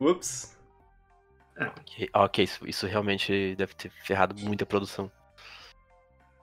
Ups. 0.00 0.56
Ok, 1.60 2.08
ok, 2.14 2.44
isso, 2.44 2.68
isso 2.68 2.86
realmente 2.86 3.54
deve 3.56 3.74
ter 3.74 3.90
ferrado 4.04 4.34
muita 4.40 4.64
produção. 4.64 5.10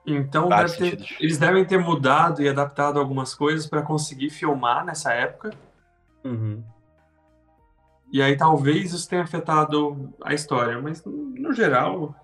Então 0.06 0.48
deve 0.48 0.76
ter- 0.76 1.16
eles 1.18 1.38
devem 1.38 1.64
ter 1.64 1.78
mudado 1.78 2.42
e 2.42 2.48
adaptado 2.48 2.98
algumas 3.00 3.34
coisas 3.34 3.66
para 3.66 3.82
conseguir 3.82 4.28
filmar 4.30 4.84
nessa 4.84 5.12
época. 5.14 5.50
Uhum. 6.22 6.62
E 8.12 8.22
aí 8.22 8.36
talvez 8.36 8.92
isso 8.92 9.08
tenha 9.08 9.22
afetado 9.22 10.12
a 10.22 10.32
história, 10.34 10.80
mas 10.80 11.02
no 11.04 11.52
geral. 11.52 12.14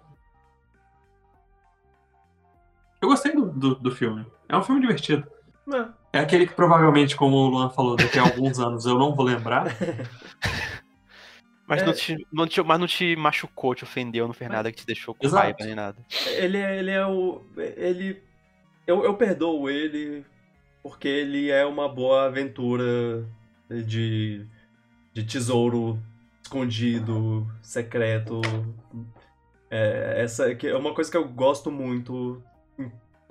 Eu 3.03 3.09
gostei 3.09 3.35
do, 3.35 3.47
do, 3.51 3.75
do 3.75 3.91
filme. 3.91 4.25
É 4.49 4.57
um 4.57 4.63
filme 4.63 4.81
divertido. 4.81 5.27
É. 5.73 6.19
É 6.19 6.21
aquele 6.21 6.47
que 6.47 6.55
provavelmente, 6.55 7.17
como 7.17 7.37
o 7.37 7.49
Luan 7.49 7.69
falou, 7.71 7.97
daqui 7.97 8.19
a 8.19 8.23
alguns 8.23 8.59
anos 8.61 8.87
eu 8.87 8.99
não 8.99 9.15
vou 9.15 9.25
lembrar. 9.27 9.67
Mas, 11.67 11.81
É. 11.83 11.87
não 11.87 11.93
te, 11.95 12.27
não 12.33 12.47
te- 12.47 12.63
mas 12.63 12.81
não 12.81 12.87
te 12.87 13.17
machucou, 13.17 13.75
te 13.75 13.85
ofendeu, 13.85 14.27
não 14.27 14.35
fez 14.35 14.51
nada 14.51 14.71
que 14.71 14.79
te 14.79 14.87
deixou 14.87 15.15
com 15.15 15.25
Exato. 15.25 15.43
raiva 15.45 15.59
nem 15.61 15.75
nada. 15.75 15.97
Ele 16.27 16.59
é, 16.59 16.79
ele 16.79 16.91
é 16.91 17.07
o. 17.07 17.43
Ele. 17.57 18.23
Eu, 18.87 19.05
eu 19.05 19.15
perdoo 19.15 19.71
ele 19.71 20.25
porque 20.83 21.07
ele 21.09 21.51
é 21.51 21.65
uma 21.65 21.89
boa 21.89 22.25
aventura 22.27 23.25
de, 23.87 24.45
de 25.15 25.25
tesouro 25.25 25.99
escondido, 26.43 27.47
secreto. 27.63 28.41
É, 29.71 30.17
essa 30.23 30.55
que 30.55 30.67
é 30.67 30.77
uma 30.77 30.93
coisa 30.93 31.11
que 31.11 31.17
eu 31.17 31.27
gosto 31.27 31.71
muito 31.71 32.43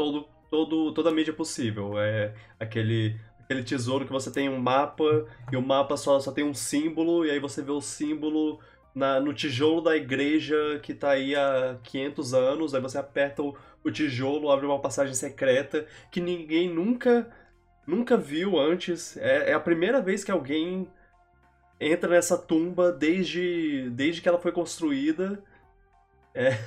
todo, 0.01 0.27
todo, 0.49 0.93
toda 0.93 1.09
a 1.09 1.13
mídia 1.13 1.33
possível. 1.33 1.99
É 1.99 2.33
aquele, 2.59 3.15
aquele 3.39 3.63
tesouro 3.63 4.05
que 4.05 4.11
você 4.11 4.31
tem 4.31 4.49
um 4.49 4.59
mapa 4.59 5.03
e 5.51 5.55
o 5.55 5.61
mapa 5.61 5.95
só, 5.95 6.19
só 6.19 6.31
tem 6.31 6.43
um 6.43 6.53
símbolo, 6.53 7.23
e 7.25 7.29
aí 7.29 7.39
você 7.39 7.61
vê 7.61 7.71
o 7.71 7.81
símbolo 7.81 8.59
na, 8.95 9.19
no 9.19 9.31
tijolo 9.33 9.81
da 9.81 9.95
igreja 9.95 10.79
que 10.81 10.93
tá 10.93 11.11
aí 11.11 11.35
há 11.35 11.77
500 11.83 12.33
anos, 12.33 12.73
aí 12.73 12.81
você 12.81 12.97
aperta 12.97 13.43
o, 13.43 13.55
o 13.83 13.91
tijolo, 13.91 14.49
abre 14.49 14.65
uma 14.65 14.79
passagem 14.79 15.13
secreta 15.13 15.85
que 16.09 16.19
ninguém 16.19 16.67
nunca 16.67 17.29
nunca 17.85 18.17
viu 18.17 18.59
antes. 18.59 19.17
É, 19.17 19.51
é 19.51 19.53
a 19.53 19.59
primeira 19.59 20.01
vez 20.01 20.23
que 20.23 20.31
alguém 20.31 20.87
entra 21.79 22.09
nessa 22.09 22.37
tumba 22.37 22.91
desde, 22.91 23.89
desde 23.91 24.21
que 24.21 24.29
ela 24.29 24.39
foi 24.39 24.51
construída. 24.51 25.43
É, 26.33 26.57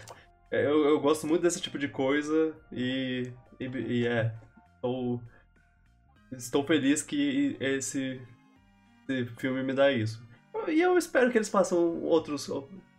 eu, 0.63 0.85
eu 0.85 1.01
gosto 1.01 1.27
muito 1.27 1.43
desse 1.43 1.61
tipo 1.61 1.79
de 1.79 1.89
coisa 1.89 2.55
e, 2.71 3.33
e, 3.59 3.65
e 3.65 4.07
é. 4.07 4.35
Estou, 4.77 5.21
estou 6.33 6.65
feliz 6.65 7.03
que 7.03 7.57
esse, 7.59 8.21
esse 9.09 9.25
filme 9.37 9.63
me 9.63 9.73
dá 9.73 9.91
isso. 9.91 10.23
E 10.69 10.81
eu 10.81 10.97
espero 10.99 11.31
que 11.31 11.39
eles 11.39 11.49
façam 11.49 12.03
outros, 12.03 12.49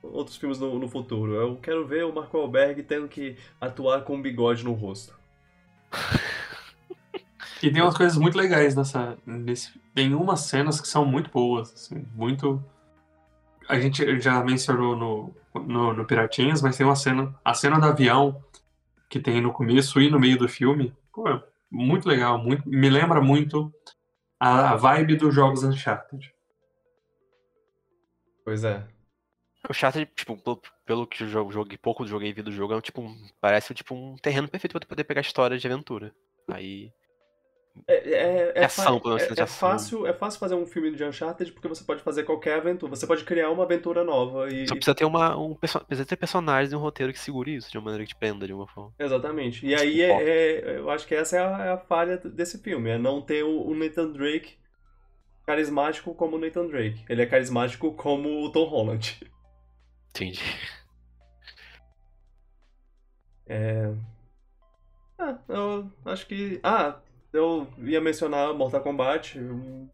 outros 0.02 0.38
filmes 0.38 0.60
no, 0.60 0.80
no 0.80 0.88
futuro. 0.88 1.34
Eu 1.36 1.58
quero 1.58 1.86
ver 1.86 2.06
o 2.06 2.14
Marco 2.14 2.38
Alberg 2.38 2.84
tendo 2.84 3.08
que 3.08 3.38
atuar 3.62 4.02
com 4.02 4.16
um 4.16 4.22
bigode 4.22 4.64
no 4.64 4.74
rosto. 4.74 5.18
E 7.64 7.72
tem 7.72 7.82
umas 7.82 7.98
coisas 7.98 8.18
muito 8.18 8.38
legais 8.38 8.76
nessa. 8.76 9.18
Nesse, 9.26 9.72
tem 9.94 10.14
umas 10.14 10.42
cenas 10.42 10.80
que 10.80 10.88
são 10.88 11.04
muito 11.04 11.32
boas, 11.32 11.74
assim, 11.74 12.06
muito. 12.14 12.64
A 13.68 13.80
gente 13.80 14.20
já 14.20 14.44
mencionou 14.44 14.96
no, 14.96 15.36
no, 15.62 15.94
no 15.94 16.06
Piratinhas, 16.06 16.62
mas 16.62 16.78
tem 16.78 16.86
uma 16.86 16.96
cena. 16.96 17.34
A 17.44 17.54
cena 17.54 17.80
do 17.80 17.86
avião 17.86 18.44
que 19.10 19.20
tem 19.20 19.42
no 19.42 19.52
começo 19.54 20.00
e 20.00 20.10
no 20.10 20.20
meio 20.20 20.38
do 20.38 20.48
filme. 20.48 20.96
Pô, 21.12 21.28
é 21.28 21.44
muito 21.72 22.08
legal, 22.08 22.38
muito, 22.38 22.68
me 22.68 22.90
lembra 22.90 23.22
muito 23.22 23.74
a, 24.40 24.72
a 24.72 24.76
vibe 24.76 25.16
dos 25.16 25.34
jogos 25.34 25.64
Uncharted. 25.64 26.34
Pois 28.44 28.64
é. 28.64 28.86
O 29.68 29.74
chato, 29.74 30.06
tipo, 30.16 30.38
pelo, 30.38 30.62
pelo 30.86 31.08
que 31.08 31.24
eu 31.24 31.28
jogo- 31.28 31.52
joguei, 31.52 31.78
pouco 31.78 32.06
joguei 32.06 32.30
e 32.30 32.34
vi 32.34 32.44
do 32.44 32.52
jogo, 32.52 32.74
é 32.74 32.78
um, 32.78 32.82
tipo, 32.82 33.04
parece 33.42 33.74
tipo 33.74 33.96
um 33.96 34.16
terreno 34.18 34.48
perfeito 34.48 34.74
pra 34.74 34.80
tu 34.82 34.88
poder 34.88 35.04
pegar 35.04 35.22
história 35.22 35.58
de 35.58 35.66
aventura. 35.66 36.14
Aí. 36.48 36.92
É, 37.88 37.94
é, 37.96 38.14
é, 38.14 38.52
É 38.56 38.66
ação, 38.66 39.02
é- 39.18 39.42
é 39.42 39.46
fácil, 39.46 40.08
é 40.08 40.14
fácil 40.14 40.40
fazer 40.40 40.56
um 40.56 40.66
filme 40.66 40.96
de 40.96 41.04
Uncharted 41.04 41.52
porque 41.52 41.68
você 41.68 41.84
pode 41.84 42.02
fazer 42.02 42.24
qualquer 42.24 42.58
aventura. 42.58 42.96
Você 42.96 43.06
pode 43.06 43.24
criar 43.24 43.50
uma 43.52 43.64
aventura 43.64 44.04
nova 44.04 44.48
e. 44.50 44.68
Só 44.68 44.76
precisa 44.76 44.96
ter 44.96 45.06
uma. 45.06 45.38
Um, 45.38 45.54
precisa 45.56 46.06
ter 46.06 46.16
personagens 46.16 46.72
e 46.72 46.76
um 46.76 46.80
roteiro 46.80 47.12
que 47.12 47.20
segure 47.20 47.56
isso 47.56 47.70
de 47.70 47.78
uma 47.78 47.86
maneira 47.86 48.04
que 48.06 48.14
te 48.14 48.18
prenda 48.18 48.48
de 48.48 48.54
uma 48.54 48.68
forma. 48.68 48.94
Exatamente. 48.98 49.66
E 49.66 49.76
aí 49.76 50.02
é, 50.02 50.12
é- 50.12 50.78
eu 50.78 50.90
acho 50.90 51.06
que 51.06 51.14
essa 51.14 51.38
é 51.38 51.40
a, 51.40 51.66
é 51.66 51.72
a 51.72 51.78
falha 51.78 52.18
desse 52.18 52.58
filme, 52.60 52.90
é 52.90 52.98
não 52.98 53.22
ter 53.22 53.44
o, 53.44 53.68
o 53.68 53.76
Nathan 53.76 54.12
Drake 54.12 54.58
carismático 55.46 56.16
como 56.16 56.38
o 56.38 56.40
Nathan 56.40 56.68
Drake. 56.68 57.04
Ele 57.08 57.22
é 57.22 57.26
carismático 57.26 57.94
como 57.94 58.44
o 58.44 58.52
Tom 58.52 58.66
Holland. 58.66 59.20
Entendi. 60.10 60.42
É... 63.48 63.94
Ah, 65.18 65.38
eu 65.48 65.92
acho 66.06 66.26
que. 66.28 66.60
Ah, 66.64 67.00
eu 67.36 67.68
ia 67.80 68.02
mencionar 68.02 68.54
Mortal 68.54 68.82
Kombat. 68.82 69.40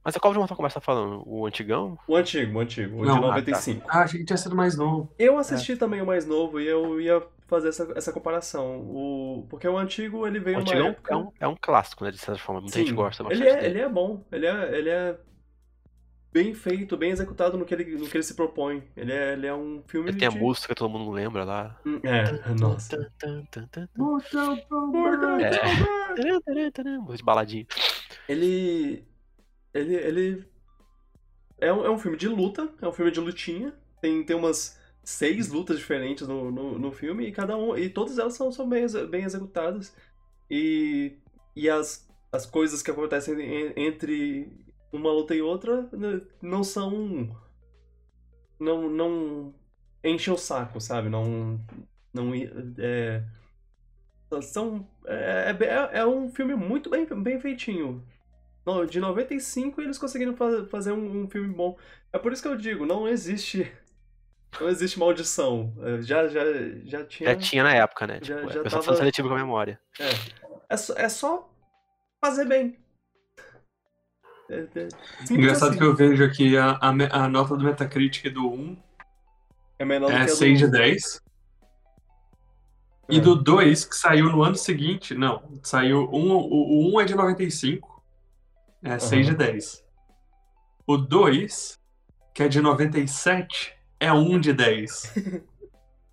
Mas 0.03 0.15
qual 0.17 0.33
de 0.33 0.39
Mortal 0.39 0.55
Kombat 0.55 0.73
você 0.73 0.79
tá 0.79 0.85
falando? 0.85 1.23
O 1.25 1.45
antigão? 1.45 1.97
O 2.07 2.15
antigo, 2.15 2.57
o 2.57 2.61
antigo, 2.61 3.01
o 3.01 3.05
Não, 3.05 3.13
de 3.13 3.19
ah, 3.19 3.21
tá. 3.21 3.27
95. 3.27 3.85
Ah, 3.89 3.99
achei 4.03 4.19
que 4.19 4.25
tinha 4.25 4.37
sido 4.37 4.55
mais 4.55 4.77
novo. 4.77 5.09
Eu 5.17 5.37
assisti 5.37 5.75
também 5.75 6.01
o 6.01 6.05
mais 6.05 6.25
novo 6.25 6.59
e 6.59 6.67
eu 6.67 6.99
ia 7.01 7.21
fazer 7.47 7.69
essa, 7.69 7.91
essa 7.95 8.13
comparação. 8.13 8.79
O... 8.79 9.45
Porque 9.49 9.67
o 9.67 9.77
antigo 9.77 10.25
ele 10.25 10.39
veio 10.39 10.57
O 10.57 10.59
uma 10.59 10.61
antigão 10.63 10.87
época... 10.87 11.13
é 11.13 11.17
um, 11.17 11.31
é 11.41 11.47
um 11.47 11.55
clássico, 11.59 12.03
né? 12.05 12.11
De 12.11 12.17
certa 12.17 12.41
forma. 12.41 12.61
Muita 12.61 12.77
gente 12.77 12.89
Sim, 12.89 12.95
gosta 12.95 13.23
bastante 13.23 13.41
ele 13.45 13.49
é, 13.49 13.55
dele. 13.61 13.67
ele 13.67 13.79
é 13.81 13.89
bom, 13.89 14.23
ele 14.31 14.45
é, 14.45 14.77
ele 14.77 14.89
é 14.89 15.17
bem 16.31 16.53
feito, 16.53 16.95
bem 16.95 17.11
executado 17.11 17.57
no 17.57 17.65
que 17.65 17.73
ele, 17.73 17.83
no 17.97 18.07
que 18.07 18.15
ele 18.15 18.23
se 18.23 18.35
propõe. 18.35 18.83
Ele 18.95 19.11
é, 19.11 19.33
ele 19.33 19.47
é 19.47 19.53
um 19.53 19.83
filme 19.85 20.09
Ele 20.09 20.17
tem 20.17 20.27
a 20.27 20.31
música 20.31 20.69
que 20.69 20.79
todo 20.79 20.89
mundo 20.89 21.11
lembra 21.11 21.43
lá. 21.43 21.77
Hum, 21.85 21.99
É, 22.03 22.53
nossa. 22.53 23.11
Mortal 23.97 24.57
Kombat. 24.69 25.43
É. 25.43 26.00
De 27.15 27.23
baladinha. 27.23 27.65
Ele... 28.27 29.03
ele, 29.73 29.95
ele 29.95 30.51
é 31.59 31.71
um, 31.71 31.85
é 31.85 31.89
um 31.89 31.97
filme 31.97 32.17
de 32.17 32.27
luta, 32.27 32.69
é 32.81 32.87
um 32.87 32.93
filme 32.93 33.11
de 33.11 33.19
lutinha. 33.19 33.73
Tem, 34.01 34.23
tem 34.23 34.35
umas 34.35 34.79
seis 35.03 35.49
lutas 35.49 35.77
diferentes 35.77 36.27
no, 36.27 36.51
no, 36.51 36.77
no 36.77 36.91
filme 36.91 37.27
e 37.27 37.31
cada 37.31 37.57
um 37.57 37.75
e 37.75 37.89
todas 37.89 38.19
elas 38.19 38.33
são, 38.33 38.51
são 38.51 38.67
bem, 38.67 38.85
bem 39.09 39.23
executadas. 39.23 39.95
E, 40.49 41.17
e 41.55 41.69
as, 41.69 42.09
as 42.31 42.45
coisas 42.45 42.81
que 42.81 42.91
acontecem 42.91 43.73
entre 43.75 44.51
uma 44.91 45.11
luta 45.11 45.35
e 45.35 45.41
outra 45.41 45.87
né, 45.93 46.21
não 46.41 46.63
são. 46.63 47.35
Não, 48.59 48.89
não 48.89 49.53
enchem 50.03 50.33
o 50.33 50.37
saco, 50.37 50.79
sabe? 50.79 51.09
Não. 51.09 51.59
não 52.13 52.31
é, 52.33 53.23
são, 54.39 54.87
é, 55.05 55.55
é, 55.59 55.99
é 55.99 56.05
um 56.05 56.29
filme 56.29 56.53
muito 56.55 56.89
bem, 56.89 57.05
bem 57.05 57.39
feitinho. 57.39 58.05
De 58.89 58.99
95 58.99 59.81
eles 59.81 59.97
conseguiram 59.97 60.35
fazer 60.69 60.91
um, 60.91 61.23
um 61.23 61.27
filme 61.27 61.51
bom. 61.53 61.75
É 62.13 62.19
por 62.19 62.31
isso 62.31 62.43
que 62.43 62.47
eu 62.47 62.55
digo, 62.55 62.85
não 62.85 63.07
existe 63.07 63.71
não 64.61 64.69
existe 64.69 64.99
maldição. 64.99 65.73
É, 65.81 66.01
já, 66.01 66.27
já, 66.27 66.43
já 66.85 67.03
tinha. 67.05 67.31
Já 67.31 67.35
tinha 67.35 67.63
na 67.63 67.73
época, 67.73 68.05
né? 68.05 68.19
Já, 68.21 68.37
tipo, 68.37 68.51
já 68.51 68.61
é 68.61 68.63
tava... 68.63 68.95
seletivo 68.95 69.29
com 69.29 69.35
a 69.35 69.37
memória. 69.37 69.79
É. 69.99 70.09
É 70.69 70.77
só, 70.77 70.93
é 70.95 71.09
só 71.09 71.49
fazer 72.23 72.45
bem. 72.45 72.77
É, 74.49 74.67
é 74.75 74.87
Engraçado 75.29 75.69
assim. 75.69 75.77
que 75.77 75.83
eu 75.83 75.95
vejo 75.95 76.23
aqui 76.23 76.57
a, 76.57 76.77
a, 76.81 76.89
a, 76.89 77.27
nota 77.27 77.57
do 77.57 77.63
Metacritic 77.63 78.31
do 78.33 78.49
1 78.49 78.77
é, 79.79 79.85
menor 79.85 80.11
é 80.11 80.19
do 80.19 80.25
que 80.25 80.31
6 80.31 80.59
de 80.59 80.67
10. 80.69 81.21
E 83.09 83.19
do 83.19 83.35
2, 83.35 83.85
que 83.85 83.95
saiu 83.95 84.29
no 84.31 84.43
ano 84.43 84.55
seguinte, 84.55 85.13
não, 85.13 85.43
saiu 85.63 86.09
um, 86.13 86.31
o, 86.31 86.89
o 86.89 86.95
1 86.95 87.01
é 87.01 87.05
de 87.05 87.15
95, 87.15 88.03
é 88.83 88.97
6 88.97 89.27
uhum. 89.27 89.31
de 89.33 89.37
10. 89.37 89.85
O 90.87 90.97
2, 90.97 91.79
que 92.33 92.43
é 92.43 92.47
de 92.47 92.61
97, 92.61 93.73
é 93.99 94.11
1 94.13 94.39
de 94.39 94.53
10. 94.53 95.13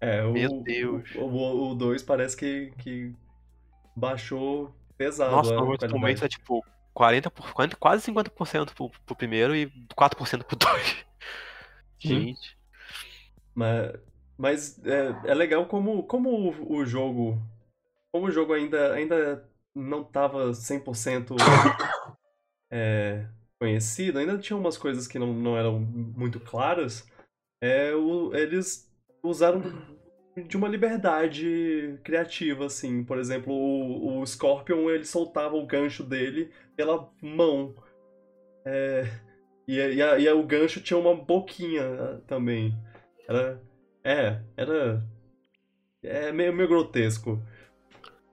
é, 0.01 0.25
o, 0.25 0.33
Meu 0.33 0.63
Deus. 0.63 1.09
O 1.17 1.75
2 1.75 2.03
parece 2.03 2.37
que, 2.37 2.73
que 2.79 3.15
baixou 3.95 4.75
pesado. 4.97 5.31
Nossa, 5.31 5.55
no 5.55 5.99
momento 5.99 6.25
é 6.25 6.29
tipo 6.29 6.65
40, 6.95 7.31
por, 7.31 7.53
40 7.53 7.77
quase 7.77 8.11
50% 8.13 8.75
pro, 8.75 8.91
pro 9.07 9.17
primeiro 9.17 9.55
e 9.55 9.67
4% 9.97 10.43
pro 10.43 10.57
2. 10.57 10.97
Gente. 11.99 12.59
Mas, 13.55 13.93
mas 14.39 14.79
é, 14.87 15.31
é 15.31 15.35
legal 15.35 15.67
como, 15.67 16.05
como 16.05 16.31
o, 16.31 16.79
o 16.79 16.87
jogo. 16.87 17.37
Como 18.13 18.27
o 18.27 18.31
jogo 18.31 18.53
ainda, 18.55 18.95
ainda 18.95 19.47
não 19.75 20.05
tava 20.05 20.51
100% 20.53 21.35
é, 22.71 23.27
conhecido, 23.61 24.19
ainda 24.19 24.39
tinha 24.39 24.57
umas 24.57 24.79
coisas 24.79 25.07
que 25.07 25.19
não, 25.19 25.35
não 25.35 25.59
eram 25.59 25.81
muito 25.81 26.39
claras. 26.41 27.07
É, 27.61 27.93
o, 27.95 28.33
eles 28.35 28.89
usaram 29.23 29.61
de 30.47 30.57
uma 30.57 30.69
liberdade 30.69 31.99
criativa, 32.05 32.67
assim. 32.67 33.05
Por 33.05 33.19
exemplo, 33.19 33.53
o, 33.53 34.21
o 34.21 34.27
Scorpion, 34.27 34.89
ele 34.89 35.05
soltava 35.05 35.57
o 35.57 35.67
gancho 35.67 36.05
dele 36.05 36.53
pela 36.77 37.11
mão. 37.21 37.75
É, 38.65 39.05
e, 39.67 39.77
e, 39.77 40.03
a, 40.03 40.19
e 40.19 40.29
o 40.31 40.47
gancho 40.47 40.81
tinha 40.81 40.99
uma 40.99 41.15
boquinha 41.15 42.23
também. 42.27 42.75
Era. 43.29 43.61
É, 44.09 44.41
era. 44.57 45.07
É 46.03 46.33
meio, 46.33 46.53
meio 46.55 46.69
grotesco. 46.69 47.43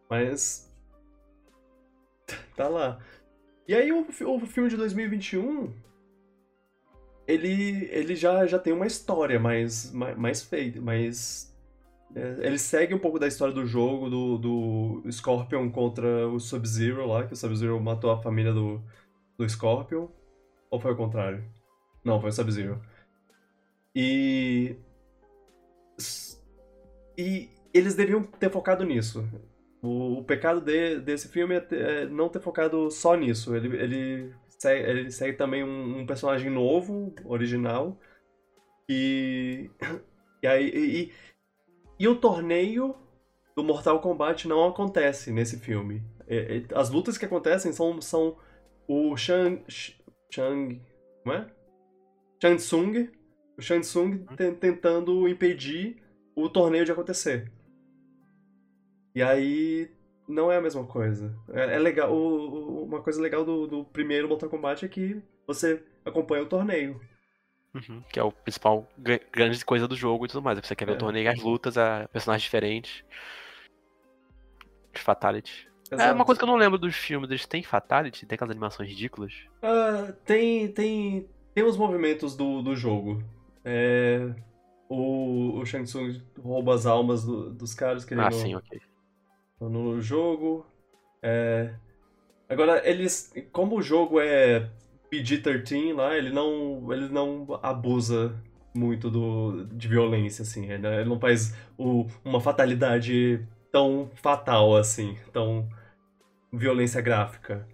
Mas. 0.09 0.63
Tá 2.55 2.69
lá. 2.69 2.99
E 3.67 3.75
aí 3.75 3.91
o, 3.91 4.07
o 4.07 4.39
filme 4.45 4.69
de 4.69 4.77
2021. 4.77 5.73
Ele, 7.27 7.89
ele 7.91 8.15
já, 8.15 8.45
já 8.45 8.57
tem 8.57 8.71
uma 8.71 8.87
história 8.87 9.37
mais, 9.39 9.91
mais, 9.91 10.17
mais 10.17 10.41
feita, 10.43 10.79
mais 10.79 11.53
é, 12.15 12.47
ele 12.47 12.57
segue 12.57 12.93
um 12.93 12.99
pouco 12.99 13.19
da 13.19 13.27
história 13.27 13.53
do 13.53 13.65
jogo, 13.65 14.09
do, 14.09 14.37
do 14.37 15.11
Scorpion 15.11 15.69
contra 15.69 16.27
o 16.29 16.39
Sub-Zero 16.39 17.05
lá, 17.05 17.27
que 17.27 17.33
o 17.33 17.35
Sub-Zero 17.35 17.79
matou 17.81 18.09
a 18.09 18.21
família 18.21 18.53
do, 18.53 18.81
do 19.37 19.47
Scorpion. 19.49 20.07
Ou 20.71 20.79
foi 20.79 20.93
o 20.93 20.95
contrário? 20.95 21.43
Não, 22.03 22.21
foi 22.21 22.29
o 22.29 22.33
Sub-Zero. 22.33 22.81
E. 23.93 24.77
E 27.17 27.49
eles 27.73 27.95
deviam 27.95 28.23
ter 28.23 28.49
focado 28.49 28.83
nisso. 28.83 29.27
O, 29.81 30.19
o 30.19 30.23
pecado 30.23 30.61
de, 30.61 30.99
desse 30.99 31.27
filme 31.27 31.55
é, 31.55 31.59
ter, 31.59 31.81
é, 31.81 32.05
não 32.05 32.29
ter 32.29 32.39
focado 32.39 32.89
só 32.89 33.15
nisso. 33.15 33.55
Ele, 33.55 33.75
ele, 33.77 34.33
segue, 34.47 34.89
ele 34.89 35.11
segue 35.11 35.37
também 35.37 35.63
um, 35.63 35.99
um 35.99 36.05
personagem 36.05 36.49
novo, 36.49 37.13
original. 37.25 37.99
E. 38.89 39.69
E 40.43 40.47
aí. 40.47 40.71
E, 40.73 41.11
e 41.97 42.07
o 42.07 42.15
torneio 42.15 42.95
do 43.55 43.63
Mortal 43.63 43.99
Kombat 44.01 44.47
não 44.47 44.67
acontece 44.67 45.31
nesse 45.31 45.57
filme. 45.57 46.03
É, 46.27 46.57
é, 46.57 46.65
as 46.75 46.89
lutas 46.89 47.17
que 47.17 47.25
acontecem 47.25 47.71
são, 47.71 48.01
são 48.01 48.37
o 48.87 49.15
Shang. 49.15 49.63
Shang. 50.29 50.81
Como 51.23 51.35
é? 51.35 51.47
Shang 52.41 52.57
Tsung. 52.57 53.09
O 53.57 53.61
Shang 53.61 53.81
Tsung 53.81 54.25
uhum. 54.29 54.55
tentando 54.55 55.27
impedir 55.27 56.03
o 56.35 56.49
torneio 56.49 56.85
de 56.85 56.91
acontecer. 56.91 57.51
E 59.13 59.23
aí. 59.23 59.89
Não 60.27 60.51
é 60.51 60.57
a 60.57 60.61
mesma 60.61 60.83
coisa. 60.83 61.37
É, 61.53 61.75
é 61.75 61.79
legal. 61.79 62.11
O, 62.11 62.83
uma 62.83 62.99
coisa 62.99 63.21
legal 63.21 63.45
do, 63.45 63.67
do 63.67 63.85
primeiro 63.85 64.27
Mortal 64.27 64.49
Kombat 64.49 64.83
é 64.83 64.87
que 64.87 65.21
você 65.45 65.83
acompanha 66.03 66.41
o 66.41 66.47
torneio. 66.47 66.99
Uhum, 67.75 68.01
que 68.11 68.19
é 68.19 68.23
o 68.23 68.31
principal 68.31 68.87
grande 69.31 69.63
coisa 69.63 69.87
do 69.87 69.95
jogo 69.95 70.25
e 70.25 70.27
tudo 70.27 70.41
mais. 70.41 70.57
Você 70.57 70.75
quer 70.75 70.85
ver 70.85 70.93
é. 70.93 70.95
o 70.95 70.97
torneio, 70.97 71.29
as 71.29 71.39
lutas, 71.39 71.77
a 71.77 72.07
personagens 72.11 72.43
diferentes. 72.43 73.03
Fatality. 74.93 75.67
Exato. 75.91 76.09
É 76.09 76.13
uma 76.13 76.25
coisa 76.25 76.39
que 76.39 76.43
eu 76.43 76.47
não 76.47 76.55
lembro 76.55 76.79
dos 76.79 76.95
filmes, 76.95 77.29
eles 77.29 77.45
têm 77.45 77.61
Fatality? 77.61 78.25
Tem 78.25 78.35
aquelas 78.35 78.51
animações 78.51 78.89
ridículas? 78.89 79.33
Uh, 79.61 80.11
tem, 80.25 80.71
tem, 80.71 81.29
tem 81.53 81.63
os 81.63 81.77
movimentos 81.77 82.35
do, 82.35 82.61
do 82.61 82.75
jogo. 82.75 83.23
É, 83.65 84.29
o, 84.87 85.59
o 85.59 85.65
Shang 85.65 85.85
Tsung 85.85 86.21
rouba 86.39 86.75
as 86.75 86.85
almas 86.85 87.25
do, 87.25 87.51
dos 87.51 87.73
caras 87.73 88.05
que 88.05 88.13
ele 88.13 88.21
Ah, 88.21 88.29
no, 88.29 88.31
sim. 88.31 88.55
No 89.59 89.99
jogo. 90.01 90.65
É, 91.21 91.73
agora, 92.47 92.87
eles. 92.87 93.33
Como 93.51 93.77
o 93.77 93.81
jogo 93.81 94.19
é 94.19 94.69
PG-13 95.11 95.93
lá, 95.95 96.15
ele 96.15 96.29
não, 96.29 96.93
ele 96.93 97.09
não 97.09 97.59
abusa 97.63 98.35
muito 98.75 99.09
do, 99.09 99.65
de 99.65 99.87
violência, 99.87 100.43
assim. 100.43 100.69
Ele, 100.69 100.85
ele 100.85 101.09
não 101.09 101.19
faz 101.19 101.55
o, 101.77 102.05
uma 102.23 102.39
fatalidade 102.39 103.45
tão 103.71 104.11
fatal, 104.15 104.75
assim, 104.75 105.17
tão 105.33 105.67
violência 106.53 107.01
gráfica. 107.01 107.67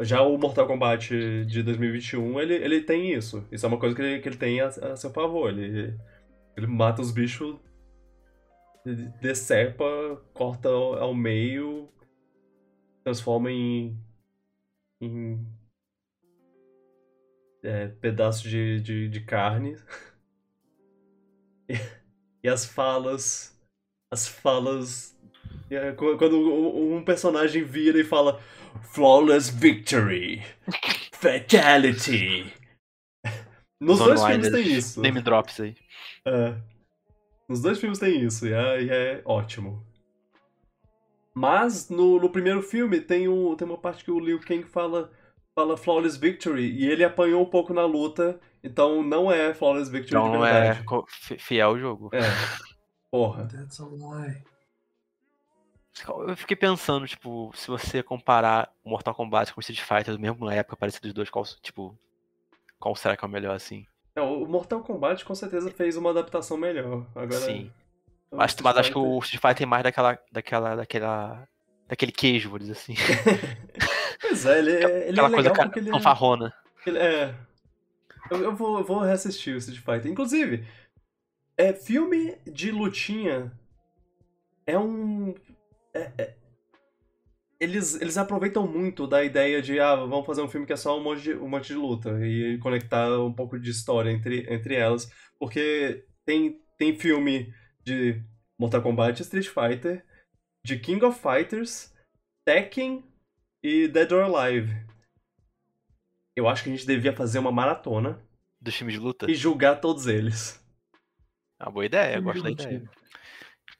Já 0.00 0.22
o 0.22 0.38
Mortal 0.38 0.66
Kombat 0.66 1.44
de 1.44 1.62
2021, 1.62 2.40
ele, 2.40 2.54
ele 2.54 2.80
tem 2.82 3.12
isso. 3.12 3.44
Isso 3.50 3.66
é 3.66 3.68
uma 3.68 3.80
coisa 3.80 3.96
que 3.96 4.02
ele, 4.02 4.20
que 4.20 4.28
ele 4.28 4.36
tem 4.36 4.60
a, 4.60 4.68
a 4.68 4.96
seu 4.96 5.10
favor. 5.10 5.50
Ele, 5.50 5.98
ele 6.56 6.66
mata 6.68 7.02
os 7.02 7.10
bichos, 7.10 7.56
decepa, 9.20 9.84
corta 10.32 10.68
ao, 10.68 11.12
meio, 11.12 11.88
transforma 13.02 13.50
em, 13.50 13.98
em 15.00 15.44
é, 17.64 17.88
pedaços 17.88 18.42
de, 18.42 18.80
de, 18.80 19.08
de 19.08 19.20
carne. 19.20 19.76
E, 21.70 21.74
e, 22.44 22.48
as 22.48 22.64
falas. 22.64 23.54
As 24.10 24.26
falas. 24.26 25.14
É, 25.70 25.92
quando 25.92 26.38
um 26.38 27.04
personagem 27.04 27.62
vira 27.62 28.00
e 28.00 28.04
fala 28.04 28.40
Flawless 28.82 29.50
Victory! 29.50 30.42
Fatality! 31.12 32.52
Nos 33.80 33.98
dois 33.98 34.22
filmes 34.22 34.50
tem 34.50 34.66
isso. 34.66 35.00
Name 35.00 35.22
drops 35.22 35.60
aí. 35.60 35.76
É. 36.24 36.54
Nos 37.48 37.62
dois 37.62 37.78
filmes 37.78 37.98
tem 37.98 38.22
isso, 38.22 38.46
e 38.46 38.52
é, 38.52 38.82
e 38.82 38.90
é 38.90 39.22
ótimo. 39.24 39.86
Mas 41.34 41.88
no, 41.88 42.18
no 42.20 42.28
primeiro 42.28 42.62
filme 42.62 43.00
tem, 43.00 43.28
um, 43.28 43.54
tem 43.54 43.66
uma 43.66 43.78
parte 43.78 44.04
que 44.04 44.10
o 44.10 44.18
Liu 44.18 44.40
Kang 44.40 44.64
fala 44.64 45.10
fala 45.54 45.76
Flawless 45.76 46.16
Victory 46.16 46.70
e 46.70 46.88
ele 46.88 47.02
apanhou 47.02 47.42
um 47.42 47.50
pouco 47.50 47.74
na 47.74 47.84
luta, 47.84 48.38
então 48.62 49.02
não 49.02 49.30
é 49.30 49.52
Flawless 49.52 49.90
Victory 49.90 50.16
então 50.16 50.32
de 50.32 50.38
verdade. 50.38 50.84
Não 50.88 51.04
é 51.30 51.38
fiel 51.38 51.68
ao 51.70 51.78
jogo. 51.78 52.10
É. 52.12 52.20
Porra. 53.10 53.48
That's 53.48 53.80
a 53.80 53.86
lie. 53.86 54.42
Eu 56.06 56.36
fiquei 56.36 56.56
pensando, 56.56 57.06
tipo, 57.06 57.50
se 57.54 57.68
você 57.68 58.02
comparar 58.02 58.70
Mortal 58.84 59.14
Kombat 59.14 59.52
com 59.52 59.60
Street 59.60 59.80
Fighter 59.80 60.14
do 60.14 60.20
mesmo 60.20 60.44
na 60.44 60.54
época, 60.54 60.76
parecido 60.76 61.08
dos 61.08 61.14
dois, 61.14 61.30
qual, 61.30 61.44
tipo, 61.62 61.96
qual 62.78 62.94
será 62.94 63.16
que 63.16 63.24
é 63.24 63.28
o 63.28 63.30
melhor, 63.30 63.54
assim? 63.54 63.86
Não, 64.14 64.42
o 64.42 64.48
Mortal 64.48 64.82
Kombat 64.82 65.24
com 65.24 65.34
certeza 65.34 65.70
fez 65.70 65.96
uma 65.96 66.10
adaptação 66.10 66.56
melhor. 66.56 67.06
Agora, 67.14 67.40
Sim. 67.40 67.72
Mas, 68.30 68.54
mas 68.62 68.76
acho 68.76 68.90
que 68.92 68.98
o 68.98 69.18
Street 69.20 69.40
Fighter 69.40 69.56
tem 69.58 69.66
mais 69.66 69.82
daquela, 69.82 70.18
daquela, 70.30 70.76
daquela, 70.76 71.48
daquele 71.86 72.12
queijo, 72.12 72.50
vou 72.50 72.58
dizer 72.58 72.72
assim. 72.72 72.94
Pois 74.20 74.44
é, 74.44 74.58
ele, 74.58 74.72
é, 74.72 75.08
ele 75.08 75.20
é 75.20 75.22
legal 75.28 75.30
coisa 75.30 75.52
porque 75.54 75.78
ele 75.78 75.90
fanfarrona. 75.90 76.52
Ele- 76.84 76.98
É. 76.98 77.34
Eu, 78.30 78.42
eu 78.42 78.56
vou, 78.56 78.78
eu 78.78 78.84
vou 78.84 79.00
reassistir 79.00 79.54
o 79.54 79.58
Street 79.58 79.80
Fighter. 79.80 80.10
Inclusive, 80.10 80.66
é, 81.56 81.72
filme 81.72 82.36
de 82.46 82.70
lutinha 82.70 83.52
é 84.66 84.78
um. 84.78 85.34
É- 85.98 86.12
é- 86.18 86.36
eles, 87.60 88.00
eles 88.00 88.16
aproveitam 88.16 88.66
muito 88.66 89.06
da 89.06 89.24
ideia 89.24 89.60
de, 89.60 89.80
ah, 89.80 89.96
vamos 89.96 90.24
fazer 90.26 90.42
um 90.42 90.48
filme 90.48 90.64
que 90.66 90.72
é 90.72 90.76
só 90.76 90.96
um 90.96 91.02
monte 91.02 91.22
de, 91.22 91.34
um 91.34 91.48
monte 91.48 91.68
de 91.68 91.74
luta 91.74 92.24
e 92.24 92.56
conectar 92.58 93.18
um 93.20 93.32
pouco 93.32 93.58
de 93.58 93.70
história 93.70 94.10
entre, 94.10 94.46
entre 94.52 94.74
elas. 94.76 95.10
Porque 95.40 96.06
tem, 96.24 96.60
tem 96.76 96.96
filme 96.96 97.52
de 97.84 98.22
Mortal 98.58 98.82
Kombat, 98.82 99.20
Street 99.22 99.48
Fighter, 99.48 100.04
de 100.64 100.78
King 100.78 101.04
of 101.04 101.20
Fighters, 101.20 101.92
Tekken 102.44 103.04
e 103.62 103.88
Dead 103.88 104.12
or 104.12 104.22
Alive. 104.22 104.72
Eu 106.36 106.48
acho 106.48 106.62
que 106.62 106.70
a 106.70 106.72
gente 106.72 106.86
devia 106.86 107.12
fazer 107.12 107.40
uma 107.40 107.50
maratona 107.50 108.24
Dos 108.60 108.76
filmes 108.76 108.94
de 108.94 109.00
luta? 109.00 109.28
e 109.28 109.34
julgar 109.34 109.80
todos 109.80 110.06
eles. 110.06 110.64
É 111.60 111.64
uma 111.64 111.72
boa 111.72 111.86
ideia, 111.86 112.16
eu 112.16 112.22
gosto 112.22 112.42
da 112.42 112.50
ideia. 112.50 112.88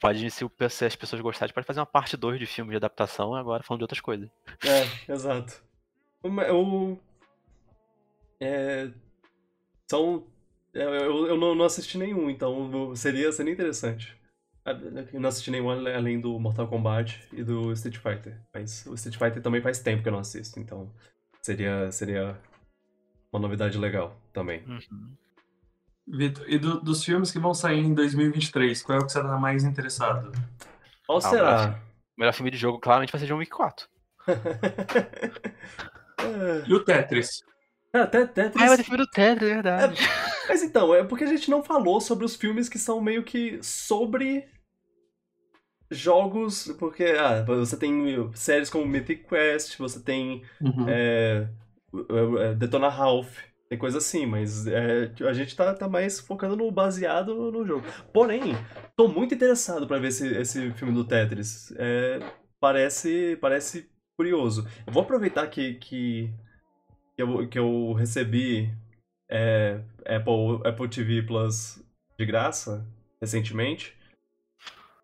Pode, 0.01 0.31
se, 0.31 0.45
o, 0.45 0.51
se 0.71 0.85
as 0.85 0.95
pessoas 0.95 1.21
gostarem, 1.21 1.53
pode 1.53 1.67
fazer 1.67 1.81
uma 1.81 1.87
parte 1.87 2.17
2 2.17 2.39
de 2.39 2.47
filme 2.47 2.71
de 2.71 2.77
adaptação, 2.77 3.35
agora 3.35 3.63
falando 3.63 3.81
de 3.81 3.85
outras 3.85 4.01
coisas. 4.01 4.29
É, 4.65 5.13
exato. 5.13 5.61
O, 6.23 6.29
o- 6.29 6.99
é, 8.41 8.91
são. 9.91 10.27
é, 10.75 10.83
Eu, 10.83 11.27
eu 11.27 11.37
não, 11.37 11.55
não 11.55 11.65
assisti 11.65 11.99
nenhum, 11.99 12.31
então 12.31 12.95
seria, 12.95 13.33
seria 13.33 13.53
interessante. 13.53 14.17
Eu 15.13 15.19
não 15.21 15.31
assisti 15.31 15.51
nenhum 15.51 15.71
além 15.71 16.21
do 16.21 16.39
Mortal 16.39 16.69
Kombat 16.69 17.27
e 17.33 17.43
do 17.43 17.73
Street 17.73 17.97
Fighter. 17.97 18.39
Mas 18.53 18.85
o 18.87 18.95
Street 18.95 19.17
Fighter 19.17 19.43
também 19.43 19.63
faz 19.63 19.79
tempo 19.81 20.03
que 20.03 20.09
eu 20.09 20.13
não 20.13 20.19
assisto, 20.21 20.61
então 20.61 20.93
seria, 21.43 21.91
seria 21.91 22.39
uma 23.33 23.41
novidade 23.41 23.79
legal 23.79 24.15
também. 24.33 24.63
Uhum. 24.67 25.17
Vitor, 26.11 26.45
e 26.49 26.59
do- 26.59 26.81
dos 26.81 27.05
filmes 27.05 27.31
que 27.31 27.39
vão 27.39 27.53
sair 27.55 27.81
em 27.81 27.95
2023, 27.95 28.83
qual 28.83 28.99
é 28.99 29.03
o 29.03 29.07
que 29.07 29.13
você 29.13 29.23
tá 29.23 29.37
mais 29.39 29.65
interessado? 29.65 30.33
Qual 31.07 31.19
Ah, 31.19 31.21
será? 31.21 31.81
O 32.17 32.21
melhor 32.21 32.33
filme 32.33 32.51
de 32.51 32.57
jogo, 32.57 32.79
claramente, 32.81 33.13
vai 33.13 33.21
ser 33.21 33.27
John 33.27 33.37
Wick 33.39 33.51
4. 33.51 33.87
É, 36.21 36.69
E 36.69 36.75
o 36.75 36.85
Tetris? 36.85 37.43
é, 37.93 38.01
até, 38.01 38.23
até 38.23 38.43
Ah, 38.45 38.67
vai 38.69 38.77
ter 38.77 38.85
filme 38.85 38.99
do 38.99 39.07
Tetris, 39.11 39.51
é 39.51 39.55
verdade. 39.55 39.97
Mas 40.49 40.63
então, 40.63 40.95
é 40.95 41.05
porque 41.05 41.25
a 41.25 41.29
gente 41.29 41.51
não 41.51 41.63
falou 41.63 42.01
sobre 42.01 42.25
os 42.25 42.35
filmes 42.37 42.69
que 42.69 42.79
são 42.79 43.01
meio 43.01 43.23
que 43.23 43.63
sobre 43.63 44.49
jogos, 45.91 46.69
porque 46.79 47.05
ah, 47.05 47.43
você 47.45 47.77
tem 47.79 48.31
séries 48.35 48.69
como 48.71 48.87
Mythic 48.87 49.25
Quest, 49.25 49.79
você 49.79 50.01
tem 50.01 50.43
Uhum. 50.61 50.89
é, 50.89 51.49
é, 52.51 52.55
Detona 52.55 52.89
Ralph, 52.89 53.39
tem 53.69 53.79
coisa 53.79 53.99
assim, 53.99 54.25
mas 54.25 54.67
é, 54.67 55.13
a 55.29 55.33
gente 55.33 55.55
tá, 55.55 55.75
tá 55.75 55.89
mais 55.89 56.19
focando 56.19 56.57
no 56.57 56.71
baseado 56.71 57.53
no, 57.53 57.67
jogo. 57.67 57.85
Porém, 58.13 58.55
tô 58.97 59.09
muito 59.09 59.35
interessado 59.35 59.87
pra 59.87 59.99
ver 59.99 60.09
esse, 60.09 60.27
esse 60.27 60.73
filme 60.73 60.95
do 60.95 61.05
Tetris. 61.05 61.73
É, 61.77 62.19
parece, 62.59 63.37
parece 63.41 63.91
curioso. 64.17 64.67
Eu 64.87 64.93
vou 64.93 65.03
aproveitar 65.03 65.47
que, 65.49 65.75
que, 65.75 66.33
que, 67.15 67.23
eu, 67.23 67.49
que 67.49 67.59
eu 67.59 67.93
recebi 67.93 68.75
é, 69.29 69.83
Apple, 70.07 70.67
Apple 70.67 70.89
TV 70.89 71.23
Plus 71.23 71.85
de 72.19 72.25
graça 72.25 72.87
recentemente. 73.21 73.95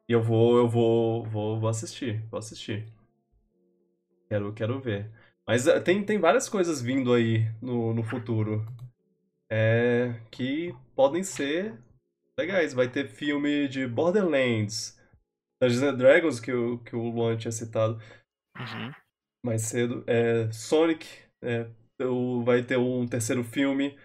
E 0.09 0.13
eu 0.13 0.23
vou, 0.23 0.57
eu 0.57 0.69
vou, 0.69 1.25
vou, 1.25 1.61
vou 1.61 1.69
assistir, 1.69 2.23
vou 2.31 2.39
assistir. 2.39 2.87
Quero, 4.29 4.53
quero 4.55 4.81
ver. 4.81 5.11
Mas 5.47 5.67
eh, 5.67 5.81
tem, 5.81 6.05
tem 6.05 6.19
várias 6.19 6.49
coisas 6.49 6.81
vindo 6.81 7.13
aí 7.13 7.45
no, 7.61 7.93
no 7.95 8.03
futuro 8.03 8.65
é, 9.51 10.21
que 10.31 10.75
podem 10.95 11.23
ser 11.23 11.79
legais. 12.39 12.75
Vai 12.75 12.89
ter 12.91 13.09
filme 13.09 13.69
de 13.69 13.87
Borderlands, 13.87 14.99
Dungeons 15.63 15.83
and 15.83 15.97
Dragons, 15.97 16.41
que 16.41 16.53
o, 16.53 16.79
que 16.79 16.97
o 16.97 17.11
Luan 17.11 17.37
tinha 17.37 17.53
citado 17.53 18.01
Uhum. 18.59 18.95
mais 19.45 19.63
cedo. 19.63 20.05
É, 20.07 20.51
Sonic, 20.53 21.07
é, 21.43 21.69
o- 22.05 22.43
vai 22.45 22.63
ter 22.63 22.79
um 22.79 23.07
terceiro 23.07 23.45
filme. 23.45 23.99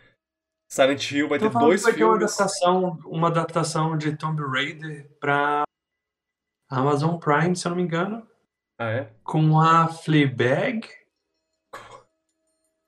Silent 0.72 1.12
Hill 1.12 1.30
vai 1.30 1.40
Tô 1.40 1.50
ter 1.50 1.58
dois 1.58 1.82
que 1.82 1.92
vai 1.92 1.94
ter 1.98 2.04
uma 2.04 2.14
filmes. 2.14 2.24
adaptação, 2.24 3.00
uma 3.06 3.28
adaptação 3.30 3.98
de 3.98 4.16
Tomb 4.16 4.42
Raider 4.44 5.10
pra 5.20 5.64
Amazon 6.72 7.18
Prime, 7.20 7.56
se 7.56 7.68
eu 7.68 7.70
não 7.72 7.78
me 7.78 7.84
engano, 7.84 8.28
Ah, 8.78 8.90
é? 8.92 9.10
com 9.24 9.60
a 9.60 9.88
Fleabag. 9.88 10.88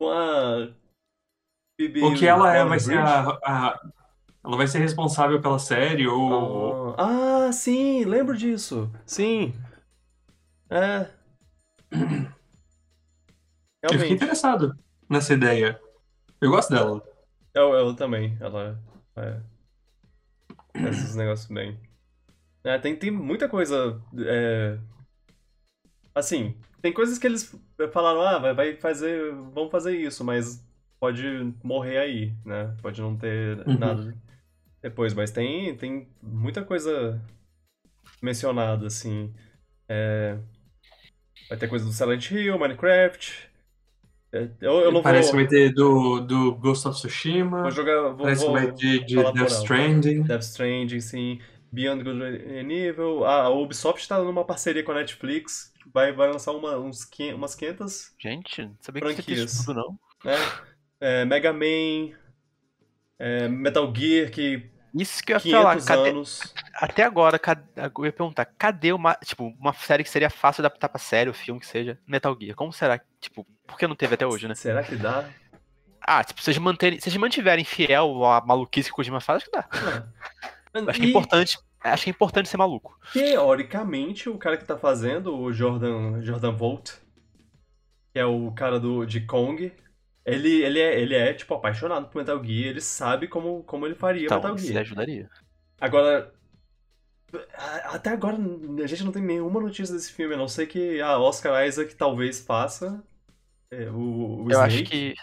Com 0.01 0.09
a. 0.09 0.73
Phoebe 1.79 2.01
Ou 2.01 2.15
que 2.15 2.25
ela 2.25 2.51
é, 2.55 2.65
vai 2.65 2.79
ser 2.79 2.97
a, 2.97 3.29
a- 3.45 3.79
Ela 4.43 4.57
vai 4.57 4.65
ser 4.67 4.79
responsável 4.79 5.39
pela 5.39 5.59
série, 5.59 6.07
ou. 6.07 6.95
Ah, 6.97 7.45
ah, 7.49 7.51
sim, 7.51 8.03
lembro 8.05 8.35
disso. 8.35 8.91
Sim. 9.05 9.53
É. 10.71 11.01
Eu 13.83 13.89
fiquei 13.89 13.97
Realmente. 13.99 14.13
interessado 14.13 14.75
nessa 15.07 15.35
ideia. 15.35 15.79
Eu 16.41 16.49
gosto 16.49 16.71
dela. 16.73 17.03
Eu, 17.53 17.71
eu 17.75 17.95
também. 17.95 18.35
Ela 18.41 18.79
é, 19.17 19.39
faz 20.81 20.97
esses 20.97 21.15
negócios 21.15 21.47
bem. 21.51 21.79
É, 22.63 22.79
tem, 22.79 22.95
tem 22.95 23.11
muita 23.11 23.47
coisa. 23.47 24.01
é, 24.17 24.79
assim, 26.15 26.55
tem 26.81 26.93
coisas 26.93 27.17
que 27.19 27.27
eles 27.27 27.53
falaram, 27.93 28.21
ah, 28.21 28.53
vai, 28.53 28.75
fazer. 28.75 29.31
Vamos 29.53 29.71
fazer 29.71 29.97
isso, 29.97 30.23
mas 30.23 30.63
pode 30.99 31.23
morrer 31.63 31.97
aí, 31.97 32.33
né? 32.45 32.75
Pode 32.81 33.01
não 33.01 33.17
ter 33.17 33.65
Uhum. 33.67 33.77
nada 33.77 34.15
depois, 34.81 35.13
mas 35.13 35.31
tem, 35.31 35.75
tem 35.77 36.07
muita 36.21 36.63
coisa 36.65 37.21
mencionada, 38.21 38.87
assim. 38.87 39.33
É, 39.89 40.37
vai 41.49 41.57
ter 41.57 41.67
coisa 41.67 41.85
do 41.85 41.91
Silent 41.93 42.31
Hill, 42.31 42.57
Minecraft. 42.57 43.49
É, 44.33 44.49
Eu, 44.61 44.79
eu 44.81 44.91
não 44.91 45.01
Parece 45.01 45.31
vou, 45.31 45.31
que 45.31 45.37
vai 45.37 45.47
ter 45.47 45.73
do, 45.73 46.19
do 46.21 46.55
Ghost 46.55 46.87
of 46.87 46.97
Tsushima. 46.97 47.63
vou 47.63 47.71
jogar. 47.71 48.09
Vou, 48.13 48.17
Parece 48.17 48.45
vou 48.45 48.53
que 48.53 48.59
vai 48.59 48.71
ter 48.73 49.05
de 49.05 49.15
Death. 49.33 49.49
Stranding. 49.51 50.23
Death 50.23 50.41
Stranding, 50.43 50.99
sim. 51.01 51.39
Beyond 51.71 52.03
Good 52.03 52.21
and 52.23 52.71
Evil. 52.71 53.23
Ah, 53.25 53.43
a 53.43 53.49
Ubisoft 53.49 54.07
tá 54.07 54.19
numa 54.21 54.45
parceria 54.45 54.83
com 54.83 54.91
a 54.91 54.95
Netflix. 54.95 55.70
Vai, 55.93 56.11
vai 56.11 56.31
lançar 56.31 56.51
uma, 56.51 56.77
uns, 56.77 57.09
umas 57.35 57.55
500, 57.55 58.13
Gente, 58.19 58.61
não 58.63 58.77
sabia 58.79 59.01
que 59.01 59.13
Franquias. 59.13 59.51
isso 59.51 59.65
tudo, 59.65 59.77
não. 59.81 59.99
né? 60.23 60.35
É, 60.99 61.25
Mega 61.25 61.51
Man. 61.51 62.15
é, 63.17 63.47
Metal 63.47 63.91
Gear, 63.95 64.29
que 64.29 64.69
Isso 64.93 65.23
que 65.23 65.33
eu 65.33 65.37
ia 65.43 65.51
falar, 65.57 65.75
500 65.77 66.39
cadê, 66.39 66.61
até 66.75 67.03
agora, 67.03 67.39
cadê, 67.39 67.63
eu 67.75 68.05
ia 68.05 68.11
perguntar, 68.11 68.45
cadê 68.45 68.93
uma, 68.93 69.15
tipo, 69.15 69.47
uma 69.59 69.73
série 69.73 70.03
que 70.03 70.09
seria 70.09 70.29
fácil 70.29 70.61
adaptar 70.61 70.89
pra 70.89 70.99
série, 70.99 71.29
ou 71.29 71.33
filme 71.33 71.59
que 71.59 71.67
seja, 71.67 71.97
Metal 72.05 72.37
Gear? 72.39 72.55
Como 72.55 72.71
será, 72.71 72.99
tipo, 73.19 73.45
por 73.65 73.77
que 73.77 73.87
não 73.87 73.95
teve 73.95 74.13
até 74.13 74.25
hoje, 74.27 74.47
né? 74.47 74.55
Será 74.55 74.83
que 74.83 74.95
dá? 74.95 75.27
Ah, 75.99 76.23
tipo, 76.23 76.39
se 76.39 76.45
vocês, 76.45 76.57
manterem, 76.57 76.99
vocês 76.99 77.15
mantiverem 77.17 77.63
fiel 77.63 78.23
à 78.25 78.41
maluquice 78.45 78.89
que 78.89 78.93
o 78.93 78.95
Kojima 78.95 79.21
faz, 79.21 79.43
acho 79.43 79.45
que 79.45 79.57
dá. 79.57 79.67
Não. 80.73 80.89
Acho 80.89 80.99
que 80.99 81.05
é 81.05 81.09
importante, 81.09 81.59
acho 81.83 82.03
que 82.05 82.09
é 82.09 82.13
importante 82.13 82.49
ser 82.49 82.57
maluco. 82.57 82.97
teoricamente, 83.13 84.29
o 84.29 84.37
cara 84.37 84.57
que 84.57 84.65
tá 84.65 84.77
fazendo, 84.77 85.33
o 85.37 85.51
Jordan, 85.53 86.21
Jordan 86.21 86.51
Volt, 86.53 86.91
que 88.13 88.19
é 88.19 88.25
o 88.25 88.51
cara 88.53 88.79
do, 88.79 89.05
de 89.05 89.21
Kong, 89.25 89.71
ele, 90.25 90.61
ele, 90.63 90.79
é, 90.79 90.99
ele 91.01 91.15
é, 91.15 91.33
tipo, 91.33 91.53
apaixonado 91.53 92.07
por 92.09 92.19
Metal 92.19 92.43
Gear, 92.43 92.69
ele 92.69 92.81
sabe 92.81 93.27
como, 93.27 93.63
como 93.63 93.85
ele 93.85 93.95
faria 93.95 94.29
Então, 94.29 94.37
Metal 94.37 94.55
isso 94.55 94.71
Gear. 94.73 94.81
ajudaria. 94.81 95.29
Agora, 95.79 96.33
até 97.85 98.09
agora 98.11 98.37
a 98.83 98.87
gente 98.87 99.03
não 99.03 99.11
tem 99.11 99.21
nenhuma 99.21 99.59
notícia 99.61 99.95
desse 99.95 100.11
filme, 100.11 100.33
a 100.35 100.37
não 100.37 100.47
ser 100.47 100.67
que 100.67 100.99
a 101.01 101.17
Oscar 101.19 101.65
Isaac 101.65 101.95
talvez 101.95 102.39
faça 102.45 103.03
é, 103.71 103.89
o, 103.91 104.45
o 104.45 104.51
Eu 104.51 104.51
Snake. 104.51 104.61
acho 104.61 104.83
que 104.83 105.15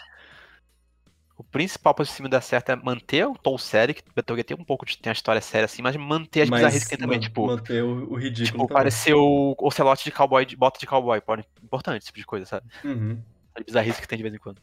o 1.39 1.43
principal 1.45 1.95
filme 2.05 2.29
dar 2.29 2.41
certo 2.41 2.69
é 2.73 2.75
manter 2.75 3.25
o 3.25 3.33
tom 3.33 3.57
sério, 3.57 3.95
que 3.95 4.03
Metal 4.13 4.35
Gear 4.35 4.43
tem 4.43 4.57
um 4.59 4.63
pouco 4.65 4.85
de 4.85 4.97
tem 4.97 5.09
a 5.09 5.13
história 5.13 5.39
séria 5.39 5.63
assim, 5.63 5.81
mas 5.81 5.95
manter 5.95 6.41
as 6.41 6.49
bizarrices 6.49 6.89
também, 6.97 7.17
tipo, 7.17 7.47
manter 7.47 7.81
o, 7.81 8.11
o 8.11 8.15
ridículo 8.15 8.45
tipo, 8.45 8.57
também. 8.57 8.73
parecer 8.73 9.13
o 9.13 9.55
Ocelote 9.57 10.03
de 10.03 10.11
cowboy, 10.11 10.45
de 10.45 10.57
bota 10.57 10.77
de 10.77 10.85
cowboy, 10.85 11.21
pode, 11.21 11.45
importante 11.63 11.99
esse 11.99 12.07
tipo 12.07 12.19
de 12.19 12.25
coisa, 12.25 12.45
sabe? 12.45 12.67
Uhum. 12.83 13.23
A 13.55 13.63
bizarrice 13.63 14.01
que 14.01 14.07
tem 14.07 14.17
de 14.17 14.23
vez 14.23 14.35
em 14.35 14.37
quando. 14.37 14.61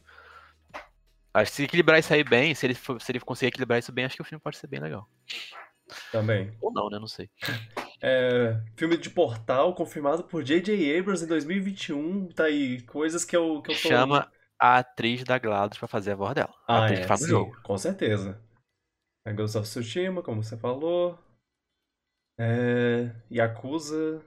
Acho 1.33 1.49
que 1.49 1.57
se 1.57 1.63
equilibrar 1.63 1.97
isso 1.99 2.13
aí 2.13 2.23
bem, 2.23 2.53
se 2.53 2.67
ele, 2.67 2.75
for- 2.75 3.01
se 3.01 3.11
ele 3.11 3.19
conseguir 3.21 3.47
equilibrar 3.47 3.79
isso 3.79 3.91
bem, 3.91 4.05
acho 4.05 4.15
que 4.15 4.21
o 4.21 4.25
filme 4.25 4.39
pode 4.39 4.57
ser 4.57 4.67
bem 4.67 4.79
legal. 4.79 5.09
Também. 6.11 6.51
Ou 6.61 6.71
não, 6.71 6.91
né? 6.91 6.99
Não 6.99 7.07
sei. 7.07 7.27
É, 7.99 8.61
filme 8.75 8.95
de 8.95 9.09
portal 9.09 9.73
confirmado 9.73 10.23
por 10.23 10.43
J.J. 10.43 10.99
Abrams 10.99 11.23
em 11.23 11.27
2021. 11.27 12.27
Tá 12.27 12.43
aí, 12.43 12.83
coisas 12.83 13.25
que 13.25 13.35
eu, 13.35 13.59
que 13.63 13.71
eu 13.71 13.75
tô... 13.75 13.89
Chama 13.89 14.31
a 14.59 14.77
atriz 14.79 15.23
da 15.23 15.37
GLaDOS 15.39 15.77
pra 15.79 15.87
fazer 15.87 16.11
a 16.11 16.15
voz 16.15 16.35
dela. 16.35 16.53
a 16.67 16.77
Ah, 16.77 16.79
atriz 16.79 16.99
é, 16.99 17.01
que 17.01 17.07
faz 17.07 17.21
sim, 17.21 17.27
jogo. 17.27 17.55
com 17.63 17.77
certeza. 17.77 18.39
É 19.25 19.33
Ghost 19.33 19.57
of 19.57 19.67
Tsushima, 19.67 20.23
como 20.23 20.43
você 20.43 20.57
falou. 20.57 21.19
É, 22.39 23.11
Yakuza. 23.31 24.23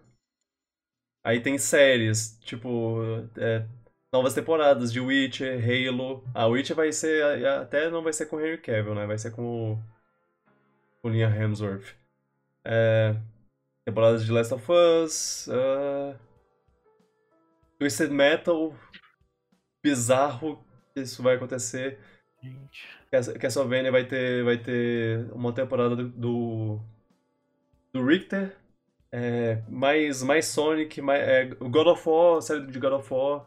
Aí 1.25 1.41
tem 1.43 1.59
séries, 1.59 2.39
tipo 2.41 2.99
é, 3.37 3.67
novas 4.13 4.35
temporadas 4.35 4.93
de 4.93 5.01
Witcher, 5.01 5.61
Halo. 5.63 6.25
A 6.35 6.47
Witcher 6.47 6.75
vai 6.77 6.93
ser. 6.93 7.45
Até 7.47 7.91
não 7.91 8.03
vai 8.03 8.13
ser 8.13 8.27
com 8.27 8.37
o 8.37 8.41
Henry 8.41 8.59
Cavill, 8.59 8.95
né? 8.95 9.07
Vai 9.07 9.19
ser 9.19 9.31
com 9.33 9.73
o. 9.75 9.79
Com 11.03 11.09
o 11.09 11.13
Liam 11.13 11.31
Hemsworth. 11.31 11.95
É, 12.65 13.17
temporadas 13.87 14.25
de 14.25 14.33
Last 14.33 14.55
of 14.55 14.67
Us. 14.71 15.49
Uh, 15.49 16.17
Twisted 17.79 18.11
Metal. 18.13 18.75
Bizarro 19.83 20.65
que 20.95 21.01
isso 21.01 21.23
vai 21.23 21.37
acontecer. 21.37 21.99
Gente. 22.43 23.01
Castlevania 23.39 23.91
vai 23.91 24.05
ter, 24.05 24.45
vai 24.45 24.57
ter 24.57 25.31
uma 25.33 25.53
temporada 25.53 25.97
do. 25.97 26.81
do 27.93 28.05
Richter. 28.05 28.57
É, 29.13 29.61
mais, 29.69 30.23
mais 30.23 30.47
Sonic, 30.47 31.03
mais, 31.03 31.21
é, 31.21 31.47
God 31.47 31.89
of 31.89 32.09
War, 32.09 32.41
série 32.41 32.67
de 32.67 32.79
God 32.79 32.93
of 32.93 33.13
War. 33.13 33.45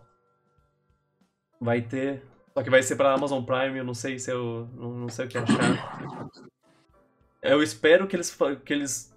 Vai 1.60 1.82
ter. 1.82 2.22
Só 2.54 2.62
que 2.62 2.70
vai 2.70 2.84
ser 2.84 2.98
pra 2.98 3.14
Amazon 3.14 3.44
Prime, 3.44 3.78
eu 3.78 3.86
não 3.86 3.94
sei 3.94 4.20
se 4.20 4.32
eu. 4.32 4.68
Não, 4.74 4.92
não 4.92 5.10
sei 5.10 5.26
o 5.26 5.30
que 5.30 5.38
achar. 5.38 6.30
Eu 7.42 7.64
espero 7.64 8.08
que 8.08 8.16
eles, 8.16 8.38
que 8.66 8.74
eles 8.74 9.14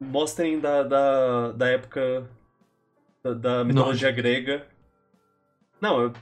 mostrem 0.00 0.58
da, 0.60 0.82
da, 0.82 1.52
da 1.52 1.68
época 1.68 2.28
da, 3.22 3.34
da 3.34 3.64
mitologia 3.64 4.08
Nossa. 4.08 4.22
grega. 4.22 4.66
Não, 5.80 6.02
eu, 6.02 6.12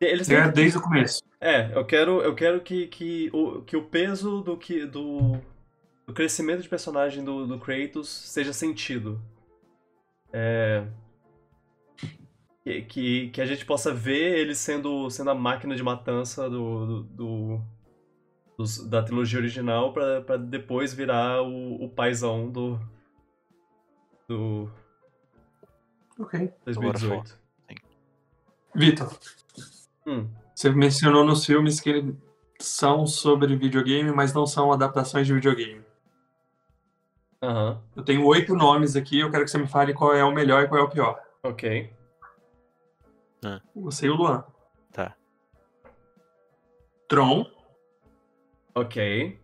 eles 0.00 0.30
é, 0.30 0.50
desde 0.50 0.78
o 0.78 0.82
começo. 0.82 1.22
É, 1.40 1.72
eu 1.76 1.84
quero, 1.84 2.20
eu 2.22 2.34
quero 2.34 2.60
que, 2.60 2.86
que, 2.86 3.30
o, 3.32 3.62
que 3.62 3.76
o 3.76 3.84
peso 3.84 4.40
do, 4.40 4.56
que, 4.56 4.86
do, 4.86 5.38
do 6.06 6.12
crescimento 6.12 6.62
de 6.62 6.68
personagem 6.68 7.24
do, 7.24 7.46
do 7.46 7.58
Kratos 7.58 8.08
seja 8.08 8.52
sentido. 8.52 9.20
É, 10.32 10.84
que, 12.62 12.82
que, 12.82 13.30
que, 13.30 13.40
a 13.40 13.46
gente 13.46 13.64
possa 13.64 13.92
ver 13.92 14.38
ele 14.38 14.54
sendo, 14.54 15.10
sendo 15.10 15.30
a 15.30 15.34
máquina 15.34 15.74
de 15.74 15.82
matança 15.82 16.50
do, 16.50 17.02
do, 17.02 17.02
do 17.04 17.62
da 18.88 19.02
trilogia 19.02 19.38
original 19.38 19.92
para 19.92 20.36
depois 20.36 20.92
virar 20.92 21.42
o, 21.42 21.84
o 21.84 21.88
paizão 21.88 22.50
do. 22.50 22.78
do. 24.28 24.70
Ok. 26.18 26.52
2018. 26.64 27.38
Vitor. 28.74 29.18
Hum. 30.08 30.26
Você 30.54 30.70
mencionou 30.70 31.22
nos 31.22 31.44
filmes 31.44 31.80
que 31.80 32.16
são 32.58 33.06
sobre 33.06 33.54
videogame, 33.54 34.10
mas 34.10 34.32
não 34.32 34.46
são 34.46 34.72
adaptações 34.72 35.26
de 35.26 35.34
videogame. 35.34 35.84
Uhum. 37.42 37.78
Eu 37.94 38.02
tenho 38.02 38.24
oito 38.24 38.54
nomes 38.56 38.96
aqui, 38.96 39.20
eu 39.20 39.30
quero 39.30 39.44
que 39.44 39.50
você 39.50 39.58
me 39.58 39.68
fale 39.68 39.92
qual 39.92 40.14
é 40.14 40.24
o 40.24 40.32
melhor 40.32 40.64
e 40.64 40.68
qual 40.68 40.80
é 40.80 40.84
o 40.84 40.90
pior. 40.90 41.22
Ok. 41.42 41.92
Ah. 43.44 43.60
Você 43.76 44.06
e 44.06 44.10
o 44.10 44.16
Luan. 44.16 44.44
Tá. 44.90 45.14
Tron. 47.06 47.46
Ok. 48.74 49.38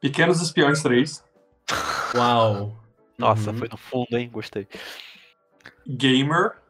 Pequenos 0.00 0.40
Espiões 0.40 0.82
3. 0.82 1.24
Uau. 2.14 2.76
Nossa, 3.18 3.50
uhum. 3.50 3.58
foi 3.58 3.68
no 3.68 3.76
fundo, 3.76 4.16
hein? 4.16 4.28
Gostei. 4.30 4.66
Gamer. 5.86 6.65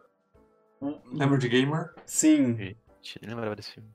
Lembra 1.12 1.38
de 1.38 1.48
Gamer? 1.48 1.94
Sim. 2.04 2.56
Gente, 2.56 3.20
nem 3.22 3.30
lembrava 3.30 3.56
desse 3.56 3.72
filme. 3.72 3.88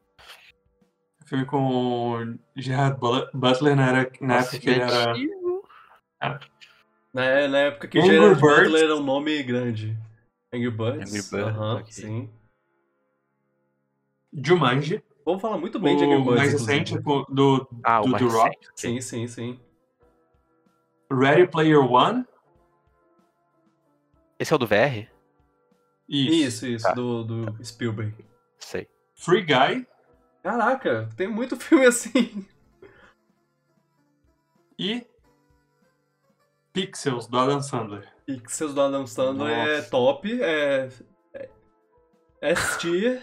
Filme 1.25 1.45
com 1.45 2.37
Gerard 2.55 2.99
Butler 3.33 3.75
na, 3.75 3.89
era, 3.89 4.11
na 4.19 4.37
época 4.37 4.59
que 4.59 4.69
ele 4.69 4.81
era. 4.81 5.13
Ah. 6.19 6.39
Na, 7.13 7.47
na 7.47 7.57
época 7.59 7.87
que 7.87 7.99
Angry 7.99 8.11
Gerard 8.11 8.41
Birds. 8.41 8.63
Butler 8.63 8.83
era 8.83 8.95
um 8.95 9.03
nome 9.03 9.43
grande. 9.43 9.97
Angry 10.53 10.71
Birds? 10.71 11.09
Angry 11.09 11.29
Birds, 11.29 11.57
uh 11.57 11.61
-huh, 11.61 11.79
okay. 11.79 11.91
sim. 11.91 12.29
Jumanji. 14.33 15.03
Vamos 15.25 15.41
falar 15.41 15.57
muito 15.57 15.79
bem 15.79 15.95
o 15.95 15.97
de 15.97 16.05
Angry 16.05 16.23
Birds. 16.23 16.37
mais 16.37 16.51
recente 16.53 16.97
do, 16.97 17.67
ah, 17.83 18.01
do, 18.01 18.17
do 18.17 18.27
Rock. 18.29 18.57
Sim, 18.75 18.99
sim, 19.01 19.27
sim. 19.27 19.59
Ready 21.11 21.47
Player 21.47 21.79
One. 21.79 22.25
Esse 24.39 24.53
é 24.53 24.55
o 24.55 24.59
do 24.59 24.65
VR? 24.65 25.10
Isso, 26.11 26.65
isso, 26.65 26.67
isso 26.67 26.85
tá. 26.85 26.93
do, 26.93 27.23
do 27.23 27.63
Spielberg. 27.65 28.13
Sei. 28.59 28.85
Free 29.15 29.43
Guy. 29.43 29.87
Caraca, 30.43 31.09
tem 31.15 31.27
muito 31.27 31.55
filme 31.57 31.85
assim. 31.85 32.45
E 34.77 35.07
Pixels, 36.73 37.27
do 37.27 37.37
Adam 37.37 37.61
Sandler. 37.61 38.11
Pixels 38.25 38.73
do 38.73 38.81
Adam 38.81 39.07
Sandler 39.07 39.53
é 39.53 39.57
Nossa. 39.57 39.71
é 39.71 39.81
top, 39.83 40.41
é, 40.41 40.89
é, 41.33 41.49
é 42.41 42.53
tier, 42.77 43.21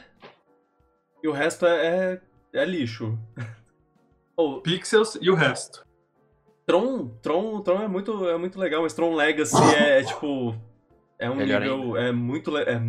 e 1.23 1.29
o 1.29 1.33
resto 1.33 1.67
é, 1.67 2.21
é, 2.55 2.61
é 2.61 2.65
lixo. 2.65 3.19
oh, 4.37 4.61
Pixels 4.61 5.19
e 5.21 5.31
o 5.31 5.35
resto. 5.35 5.85
Tron, 6.65 7.09
Tron, 7.23 7.61
Tron 7.63 7.83
é 7.83 7.89
muito, 7.89 8.29
é 8.29 8.39
muito 8.39 8.59
legal, 8.59 8.83
mas 8.83 8.95
Tron 8.95 9.15
Legacy 9.15 9.57
é, 9.75 10.01
é 10.01 10.05
tipo 10.05 10.55
é 11.19 11.29
um 11.31 11.37
Melhor 11.37 11.61
nível. 11.61 11.97
Ainda. 11.97 12.01
É 12.01 12.13
muito. 12.13 12.57
É, 12.57 12.81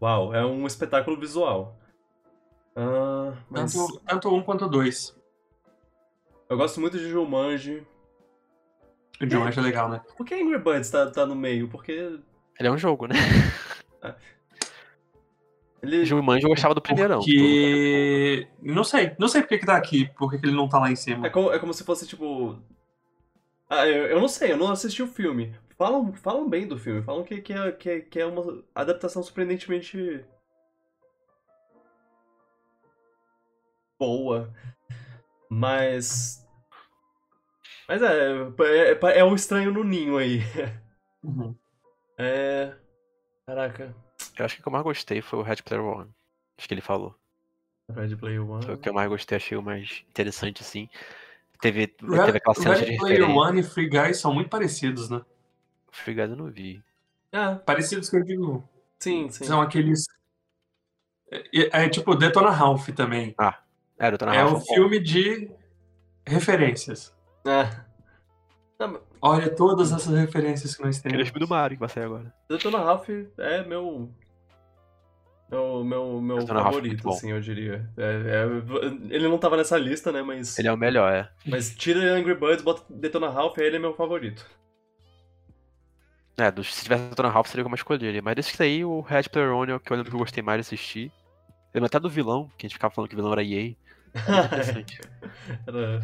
uau, 0.00 0.34
é 0.34 0.44
um 0.44 0.66
espetáculo 0.66 1.18
visual. 1.18 1.78
Uh, 2.76 3.36
mas... 3.50 3.72
tanto, 3.72 4.00
tanto 4.00 4.34
um 4.34 4.42
quanto 4.42 4.68
dois. 4.68 5.16
Eu 6.48 6.56
gosto 6.56 6.80
muito 6.80 6.98
de 6.98 7.08
Jumanji. 7.08 7.86
O 9.20 9.28
Jumanji 9.28 9.58
é, 9.58 9.62
é 9.62 9.64
legal, 9.64 9.88
né? 9.88 10.00
Por 10.16 10.26
que 10.26 10.34
Angry 10.34 10.58
Birds 10.58 10.90
tá, 10.90 11.10
tá 11.10 11.26
no 11.26 11.34
meio? 11.34 11.68
Porque. 11.68 11.92
Ele 11.92 12.68
é 12.68 12.70
um 12.70 12.78
jogo, 12.78 13.06
né? 13.06 13.14
É. 14.04 14.14
Ele... 15.82 16.04
Jumanji 16.04 16.44
eu 16.44 16.50
gostava 16.50 16.74
do 16.74 16.82
primeirão. 16.82 17.20
Que... 17.20 18.46
Não 18.60 18.84
sei. 18.84 19.14
Não 19.18 19.28
sei 19.28 19.40
por 19.40 19.48
que, 19.48 19.64
tá 19.64 19.76
aqui. 19.76 20.10
Por 20.14 20.30
que, 20.30 20.38
que 20.38 20.44
ele 20.44 20.54
não 20.54 20.68
tá 20.68 20.78
lá 20.78 20.90
em 20.90 20.96
cima. 20.96 21.26
É 21.26 21.30
como, 21.30 21.50
é 21.50 21.58
como 21.58 21.72
se 21.72 21.82
fosse, 21.84 22.06
tipo... 22.06 22.58
Ah, 23.68 23.86
eu, 23.86 24.06
eu 24.06 24.20
não 24.20 24.28
sei. 24.28 24.52
Eu 24.52 24.56
não 24.56 24.70
assisti 24.70 25.02
o 25.02 25.06
filme 25.06 25.54
falam, 25.76 26.12
falam 26.14 26.48
bem 26.48 26.66
do 26.66 26.78
filme, 26.78 27.02
falam 27.02 27.24
que, 27.24 27.40
que, 27.40 27.52
é, 27.52 27.72
que, 27.72 27.90
é, 27.90 28.00
que 28.00 28.20
é 28.20 28.26
uma 28.26 28.62
adaptação 28.74 29.22
surpreendentemente 29.22 30.24
boa. 33.98 34.52
Mas. 35.48 36.44
Mas 37.86 38.02
é, 38.02 38.06
é, 38.06 38.92
é, 38.92 39.18
é 39.18 39.24
um 39.24 39.34
estranho 39.34 39.72
no 39.72 39.84
ninho 39.84 40.16
aí. 40.16 40.40
Uhum. 41.22 41.54
É. 42.18 42.74
Caraca. 43.46 43.94
Eu 44.38 44.44
acho 44.44 44.56
que 44.56 44.60
o 44.60 44.62
que 44.64 44.68
eu 44.68 44.72
mais 44.72 44.84
gostei 44.84 45.20
foi 45.20 45.38
o 45.38 45.42
Red 45.42 45.56
Player 45.56 45.84
One. 45.84 46.10
Acho 46.56 46.66
que 46.68 46.74
ele 46.74 46.80
falou. 46.80 47.14
Red 47.90 48.16
Player 48.16 48.48
One. 48.48 48.64
Foi 48.64 48.74
o 48.74 48.78
que 48.78 48.88
eu 48.88 48.94
mais 48.94 49.08
gostei, 49.08 49.36
achei 49.36 49.56
o 49.56 49.62
mais 49.62 50.04
interessante, 50.08 50.62
assim. 50.62 50.88
Teve, 51.60 51.80
Red, 52.02 52.24
teve 52.26 52.38
aquela 52.38 52.54
cena 52.54 52.74
Red 52.74 52.84
de 52.84 52.96
Player 52.98 53.30
One 53.30 53.60
e 53.60 53.62
Free 53.62 53.88
Guy 53.88 54.14
são 54.14 54.34
muito 54.34 54.50
parecidos, 54.50 55.08
né? 55.08 55.22
Free 55.90 56.14
Guy 56.14 56.24
eu 56.24 56.36
não 56.36 56.50
vi. 56.50 56.82
É, 57.32 57.54
parecidos 57.54 58.08
que 58.08 58.16
eu 58.16 58.22
digo. 58.22 58.68
Sim, 58.98 59.28
sim. 59.30 59.44
São 59.44 59.60
aqueles. 59.60 60.04
É, 61.30 61.84
é 61.84 61.88
tipo 61.88 62.14
Detona 62.14 62.50
Ralph 62.50 62.88
também. 62.90 63.34
Ah, 63.38 63.58
é, 63.98 64.10
Detona 64.10 64.34
é 64.34 64.38
Ralph. 64.38 64.52
É 64.52 64.56
um 64.56 64.60
filme 64.60 65.00
de 65.00 65.50
referências. 66.26 67.14
É. 67.46 67.84
Olha 69.20 69.48
todas 69.54 69.92
essas 69.92 70.14
referências 70.14 70.76
que 70.76 70.82
nós 70.82 71.00
temos. 71.00 71.14
Aquele 71.14 71.22
é 71.22 71.32
filme 71.32 71.40
do 71.40 71.48
Mario 71.48 71.76
que 71.76 71.80
vai 71.80 71.88
sair 71.88 72.04
agora. 72.04 72.34
Detona 72.48 72.78
Ralph 72.78 73.08
é 73.38 73.64
meu. 73.64 74.10
Meu, 75.50 75.84
meu, 75.84 76.20
meu 76.20 76.38
é 76.38 76.46
favorito, 76.46 77.08
assim, 77.08 77.30
eu 77.30 77.40
diria. 77.40 77.88
É, 77.96 78.02
é, 78.02 79.14
ele 79.14 79.28
não 79.28 79.38
tava 79.38 79.56
nessa 79.56 79.78
lista, 79.78 80.10
né, 80.10 80.22
mas... 80.22 80.58
Ele 80.58 80.68
é 80.68 80.72
o 80.72 80.76
melhor, 80.76 81.12
é. 81.12 81.30
Mas 81.46 81.74
tira 81.74 82.00
Angry 82.14 82.34
Birds, 82.34 82.62
bota 82.62 82.82
Detona 82.88 83.28
Ralph, 83.28 83.58
ele 83.58 83.76
é 83.76 83.78
meu 83.78 83.94
favorito. 83.94 84.44
É, 86.36 86.50
se 86.62 86.82
tivesse 86.82 87.08
Detona 87.08 87.28
Ralph 87.28 87.46
seria 87.46 87.62
como 87.62 87.74
eu 87.74 87.78
escolheria. 87.78 88.20
Mas 88.20 88.34
desse 88.34 88.60
aí, 88.62 88.84
o 88.84 89.00
Red 89.00 89.24
Player 89.24 89.54
One 89.54 89.72
é 89.72 89.74
o 89.76 89.80
que 89.80 89.92
eu 89.92 89.96
lembro 89.96 90.10
que 90.10 90.16
eu 90.16 90.20
gostei 90.20 90.42
mais 90.42 90.56
de 90.56 90.60
assistir. 90.62 91.12
Eu 91.72 91.78
lembro 91.78 91.86
até 91.86 92.00
do 92.00 92.10
vilão, 92.10 92.50
que 92.58 92.66
a 92.66 92.68
gente 92.68 92.76
ficava 92.76 92.92
falando 92.92 93.08
que 93.08 93.14
o 93.14 93.18
vilão 93.18 93.32
era 93.32 93.44
EA. 93.44 93.76
Era 94.14 94.46
interessante. 94.46 95.00
era... 95.66 96.02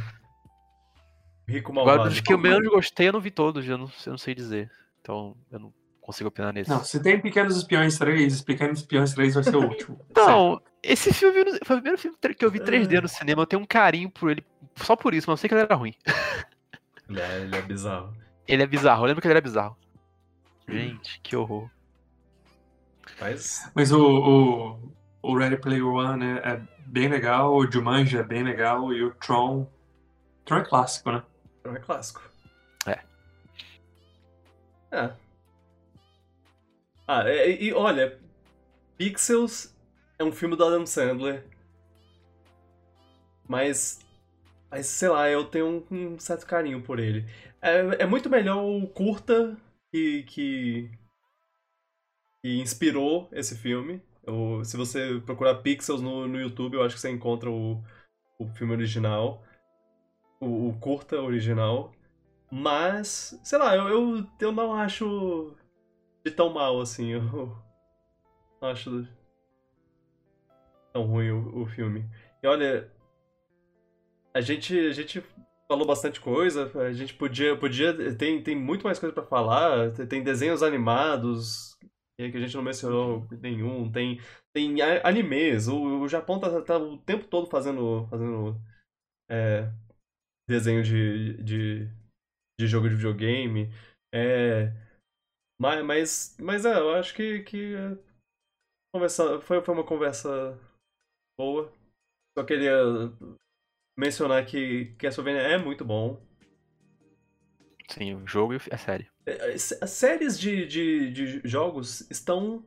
Rico 1.49 1.73
malvado. 1.73 2.01
Agora, 2.01 2.11
dos 2.11 2.21
que 2.21 2.33
eu 2.33 2.39
menos 2.39 2.69
gostei, 2.69 3.09
eu 3.09 3.13
não 3.13 3.21
vi 3.21 3.31
todos, 3.33 3.67
eu 3.67 3.77
não, 3.77 3.91
eu 4.07 4.11
não 4.11 4.19
sei 4.19 4.35
dizer. 4.35 4.71
Então, 5.01 5.37
eu 5.51 5.59
não 5.59 5.73
consigo 6.11 6.29
opinar 6.29 6.53
nesse. 6.53 6.69
Não, 6.69 6.83
se 6.85 7.01
tem 7.01 7.21
Pequenos 7.21 7.57
Espiões 7.57 7.97
3, 7.97 8.43
Pequenos 8.43 8.81
Espiões 8.81 9.15
3 9.15 9.35
vai 9.35 9.45
ser 9.45 9.57
o 9.57 9.67
último. 9.67 10.01
Não, 10.15 10.61
esse 10.83 11.13
filme 11.13 11.45
foi 11.65 11.77
o 11.77 11.81
primeiro 11.81 11.99
filme 11.99 12.17
que 12.37 12.45
eu 12.45 12.51
vi 12.51 12.61
3D 12.61 13.01
no 13.01 13.09
cinema. 13.09 13.43
Eu 13.43 13.47
tenho 13.47 13.63
um 13.63 13.67
carinho 13.67 14.11
por 14.11 14.31
ele, 14.31 14.45
só 14.77 14.97
por 14.97 15.15
isso, 15.15 15.31
mas 15.31 15.39
eu 15.39 15.41
sei 15.41 15.49
que 15.49 15.55
ele 15.55 15.63
era 15.63 15.75
ruim. 15.75 15.95
Ele 17.09 17.21
é, 17.21 17.41
ele 17.41 17.57
é 17.57 17.63
bizarro. 17.63 18.17
Ele 18.47 18.63
é 18.63 18.67
bizarro, 18.69 19.03
eu 19.03 19.09
lembro 19.09 19.21
que 19.21 19.27
ele 19.27 19.33
era 19.33 19.41
bizarro. 19.41 19.77
Gente, 20.69 21.21
que 21.21 21.35
horror. 21.35 21.69
Mas, 23.21 23.69
Mas 23.75 23.91
o, 23.91 24.01
o, 24.01 24.93
o 25.21 25.37
Ready 25.37 25.57
Player 25.57 25.85
One 25.85 26.25
é, 26.25 26.53
é, 26.53 26.63
bem 26.87 27.09
legal, 27.09 27.53
o 27.53 27.69
Jumanji 27.69 28.17
é 28.17 28.23
bem 28.23 28.45
legal 28.45 28.93
e 28.93 29.03
o 29.03 29.13
Tron. 29.15 29.69
Tron 30.45 30.59
é 30.59 30.65
clássico, 30.65 31.11
né? 31.11 31.21
Tron 31.65 31.75
é 31.75 31.81
clássico. 31.81 32.23
É. 32.87 33.01
É. 34.93 35.11
Ah, 37.13 37.29
e, 37.29 37.65
e 37.65 37.73
olha, 37.73 38.21
Pixels 38.97 39.77
é 40.17 40.23
um 40.23 40.31
filme 40.31 40.55
do 40.55 40.65
Adam 40.65 40.87
Sandler. 40.87 41.45
Mas. 43.49 43.99
Mas 44.71 44.87
sei 44.87 45.09
lá, 45.09 45.29
eu 45.29 45.45
tenho 45.45 45.85
um, 45.91 46.13
um 46.13 46.19
certo 46.21 46.47
carinho 46.47 46.81
por 46.81 47.01
ele. 47.01 47.27
É, 47.61 48.05
é 48.05 48.07
muito 48.07 48.31
melhor 48.31 48.63
o 48.65 48.87
curta 48.87 49.57
que, 49.93 50.23
que. 50.23 50.91
que 52.41 52.61
inspirou 52.61 53.29
esse 53.33 53.59
filme. 53.59 54.01
Eu, 54.23 54.65
se 54.65 54.77
você 54.77 55.21
procurar 55.27 55.57
Pixels 55.57 56.01
no, 56.01 56.29
no 56.29 56.41
YouTube, 56.41 56.75
eu 56.75 56.83
acho 56.85 56.95
que 56.95 57.01
você 57.01 57.11
encontra 57.11 57.51
o, 57.51 57.83
o 58.39 58.47
filme 58.51 58.73
original. 58.73 59.43
O, 60.41 60.69
o 60.69 60.79
curta 60.79 61.21
original. 61.21 61.93
Mas, 62.53 63.37
sei 63.43 63.59
lá, 63.59 63.75
eu, 63.75 63.89
eu, 63.89 64.27
eu 64.41 64.53
não 64.53 64.73
acho 64.73 65.57
de 66.25 66.31
tão 66.31 66.51
mal 66.53 66.81
assim. 66.81 67.11
Eu 67.13 67.23
não 67.23 67.63
acho 68.69 69.07
tão 70.93 71.05
ruim 71.05 71.31
o, 71.31 71.63
o 71.63 71.67
filme. 71.67 72.05
E 72.43 72.47
olha, 72.47 72.91
a 74.35 74.41
gente, 74.41 74.79
a 74.79 74.93
gente 74.93 75.23
falou 75.69 75.87
bastante 75.87 76.21
coisa, 76.21 76.71
a 76.81 76.93
gente 76.93 77.15
podia. 77.15 77.57
podia 77.57 78.17
tem, 78.17 78.43
tem 78.43 78.57
muito 78.57 78.85
mais 78.85 78.99
coisa 78.99 79.15
para 79.15 79.25
falar, 79.25 79.93
tem 80.09 80.23
desenhos 80.23 80.63
animados 80.63 81.71
que 82.29 82.37
a 82.37 82.41
gente 82.41 82.55
não 82.55 82.63
mencionou 82.63 83.27
nenhum, 83.41 83.91
tem, 83.91 84.21
tem 84.53 84.83
animes, 85.03 85.69
o, 85.69 86.01
o 86.01 86.09
Japão 86.09 86.39
tá, 86.39 86.61
tá 86.61 86.77
o 86.77 86.99
tempo 86.99 87.27
todo 87.27 87.47
fazendo, 87.47 88.07
fazendo 88.11 88.61
é, 89.31 89.71
desenho 90.49 90.83
de, 90.83 91.43
de, 91.43 91.89
de 92.59 92.67
jogo 92.67 92.89
de 92.89 92.97
videogame. 92.97 93.73
É, 94.13 94.73
mas, 95.61 95.85
mas, 95.85 96.37
mas 96.41 96.65
é, 96.65 96.73
eu 96.79 96.95
acho 96.95 97.15
que, 97.15 97.41
que 97.41 97.75
conversa, 98.95 99.39
foi, 99.43 99.63
foi 99.63 99.75
uma 99.75 99.85
conversa 99.85 100.59
boa. 101.39 101.71
Só 102.37 102.43
queria 102.45 102.81
mencionar 103.95 104.47
que 104.47 104.87
Castlevania 104.97 105.43
é 105.43 105.59
muito 105.59 105.85
bom. 105.85 106.19
Sim, 107.91 108.15
o 108.15 108.27
jogo 108.27 108.55
e 108.55 108.59
a 108.71 108.79
série. 108.79 109.07
É, 109.27 109.53
as 109.53 109.91
séries 109.91 110.41
de, 110.41 110.67
de, 110.67 111.11
de 111.11 111.49
jogos 111.49 112.11
estão 112.11 112.65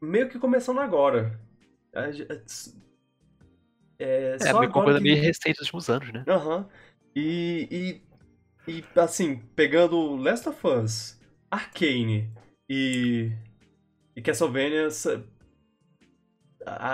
meio 0.00 0.30
que 0.30 0.38
começando 0.38 0.80
agora. 0.80 1.38
É, 3.98 4.36
é 4.40 4.54
uma 4.54 4.70
coisa 4.70 4.98
que... 4.98 5.04
meio 5.04 5.20
recente 5.20 5.58
dos 5.58 5.66
últimos 5.66 5.90
anos, 5.90 6.10
né? 6.14 6.24
Aham. 6.26 6.58
Uhum. 6.60 6.68
E, 7.14 7.68
e, 7.70 8.09
e, 8.66 8.84
assim, 8.96 9.36
pegando 9.56 10.16
Last 10.16 10.48
of 10.48 10.66
Us, 10.66 11.20
Arcane 11.50 12.30
e, 12.68 13.32
e 14.14 14.22
Castlevania, 14.22 14.88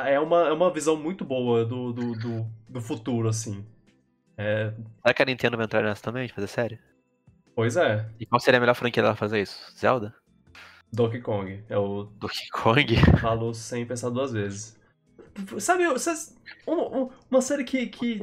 é 0.06 0.18
uma, 0.20 0.48
é 0.48 0.52
uma 0.52 0.72
visão 0.72 0.96
muito 0.96 1.24
boa 1.24 1.64
do, 1.64 1.92
do, 1.92 2.12
do, 2.12 2.46
do 2.68 2.80
futuro, 2.80 3.28
assim. 3.28 3.66
É... 4.36 4.72
Será 5.02 5.14
que 5.14 5.22
a 5.22 5.26
Nintendo 5.26 5.56
vai 5.56 5.64
entrar 5.64 5.82
nessa 5.82 6.02
também, 6.02 6.26
de 6.26 6.32
fazer 6.32 6.46
série? 6.46 6.78
Pois 7.54 7.76
é. 7.76 8.06
E 8.20 8.26
qual 8.26 8.38
seria 8.38 8.58
a 8.58 8.60
melhor 8.60 8.74
franquia 8.74 9.02
dela 9.02 9.16
fazer 9.16 9.40
isso? 9.40 9.58
Zelda? 9.76 10.14
Donkey 10.92 11.20
Kong. 11.20 11.64
É 11.68 11.76
o. 11.76 12.04
Donkey 12.04 12.48
Kong? 12.52 12.96
Falo 13.20 13.54
sem 13.54 13.86
pensar 13.86 14.10
duas 14.10 14.32
vezes. 14.32 14.78
Sabe, 15.58 15.84
uma, 16.66 17.10
uma 17.30 17.40
série 17.40 17.64
que 17.64 17.86
que, 17.86 18.20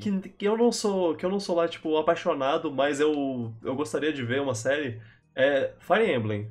que, 0.00 0.28
que 0.28 0.44
eu 0.46 0.56
não 0.56 0.70
sou 0.72 1.14
que 1.14 1.24
eu 1.24 1.30
não 1.30 1.40
sou 1.40 1.56
lá 1.56 1.68
tipo 1.68 1.96
apaixonado, 1.96 2.70
mas 2.70 3.00
eu 3.00 3.52
eu 3.62 3.74
gostaria 3.74 4.12
de 4.12 4.24
ver 4.24 4.40
uma 4.40 4.54
série 4.54 5.00
é 5.34 5.72
Fire 5.78 6.12
Emblem. 6.12 6.50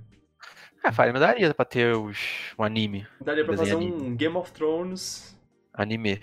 É, 0.83 0.91
Fire 0.91 1.09
Emblem 1.09 1.21
daria 1.21 1.53
pra 1.53 1.65
ter 1.65 1.95
os, 1.95 2.53
um 2.57 2.63
anime. 2.63 3.07
Daria 3.23 3.45
pra 3.45 3.55
fazer 3.55 3.75
anime. 3.75 3.91
um 3.91 4.15
Game 4.15 4.35
of 4.35 4.51
Thrones. 4.51 5.37
Anime. 5.73 6.19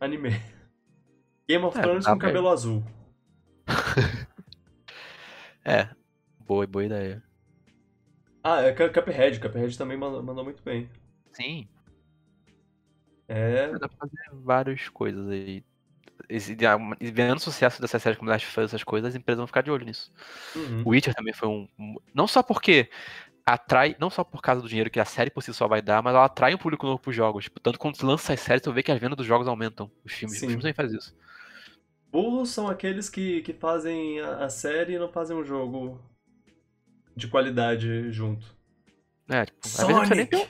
Anime. 0.00 0.30
Game 1.48 1.64
of 1.64 1.78
é, 1.78 1.82
Thrones 1.82 2.06
com 2.06 2.18
cabelo 2.18 2.48
azul. 2.48 2.82
é, 5.64 5.88
boa, 6.40 6.66
boa 6.66 6.84
ideia. 6.84 7.22
Ah, 8.42 8.62
é 8.62 8.72
Cuphead. 8.72 9.40
Cuphead 9.40 9.78
também 9.78 9.96
mandou 9.96 10.44
muito 10.44 10.62
bem. 10.62 10.88
Sim. 11.32 11.68
É. 13.28 13.72
Dá 13.78 13.88
pra 13.88 13.98
fazer 13.98 14.20
várias 14.32 14.88
coisas 14.88 15.28
aí. 15.28 15.64
E 16.28 17.10
vendo 17.10 17.36
o 17.36 17.40
sucesso 17.40 17.80
dessa 17.80 17.98
série 17.98 18.16
como 18.16 18.30
Last 18.30 18.46
of 18.46 18.60
Us, 18.60 18.66
essas 18.66 18.82
coisas, 18.82 19.10
as 19.10 19.14
empresas 19.14 19.38
vão 19.38 19.46
ficar 19.46 19.62
de 19.62 19.70
olho 19.70 19.84
nisso. 19.84 20.12
Uhum. 20.54 20.82
O 20.84 20.88
Witcher 20.90 21.14
também 21.14 21.32
foi 21.32 21.48
um. 21.48 21.68
Não 22.12 22.26
só 22.26 22.42
porque 22.42 22.88
atrai, 23.44 23.94
não 24.00 24.10
só 24.10 24.24
por 24.24 24.42
causa 24.42 24.60
do 24.60 24.68
dinheiro 24.68 24.90
que 24.90 24.98
a 24.98 25.04
série 25.04 25.30
por 25.30 25.40
si 25.40 25.54
só 25.54 25.68
vai 25.68 25.80
dar, 25.80 26.02
mas 26.02 26.14
ela 26.14 26.24
atrai 26.24 26.52
um 26.52 26.58
público 26.58 26.84
novo 26.84 26.98
pros 26.98 27.14
jogos. 27.14 27.44
Tipo, 27.44 27.60
tanto 27.60 27.78
quando 27.78 28.02
lança 28.02 28.32
as 28.32 28.40
séries, 28.40 28.62
tu 28.62 28.72
vê 28.72 28.82
que 28.82 28.90
as 28.90 28.98
vendas 28.98 29.16
dos 29.16 29.26
jogos 29.26 29.46
aumentam. 29.46 29.90
Os 30.04 30.12
filmes, 30.12 30.38
Sim. 30.38 30.46
os 30.46 30.52
filmes 30.52 30.62
também 30.62 30.74
fazem 30.74 30.98
isso. 30.98 31.14
Burros 32.10 32.50
são 32.50 32.66
aqueles 32.66 33.08
que, 33.08 33.42
que 33.42 33.52
fazem 33.52 34.20
a, 34.20 34.48
série 34.48 34.94
e 34.94 34.98
não 34.98 35.08
fazem 35.08 35.36
um 35.36 35.44
jogo 35.44 36.00
de 37.14 37.28
qualidade 37.28 38.10
junto. 38.10 38.56
É, 39.28 39.44
tipo, 39.44 39.68
Sonic! 39.68 40.48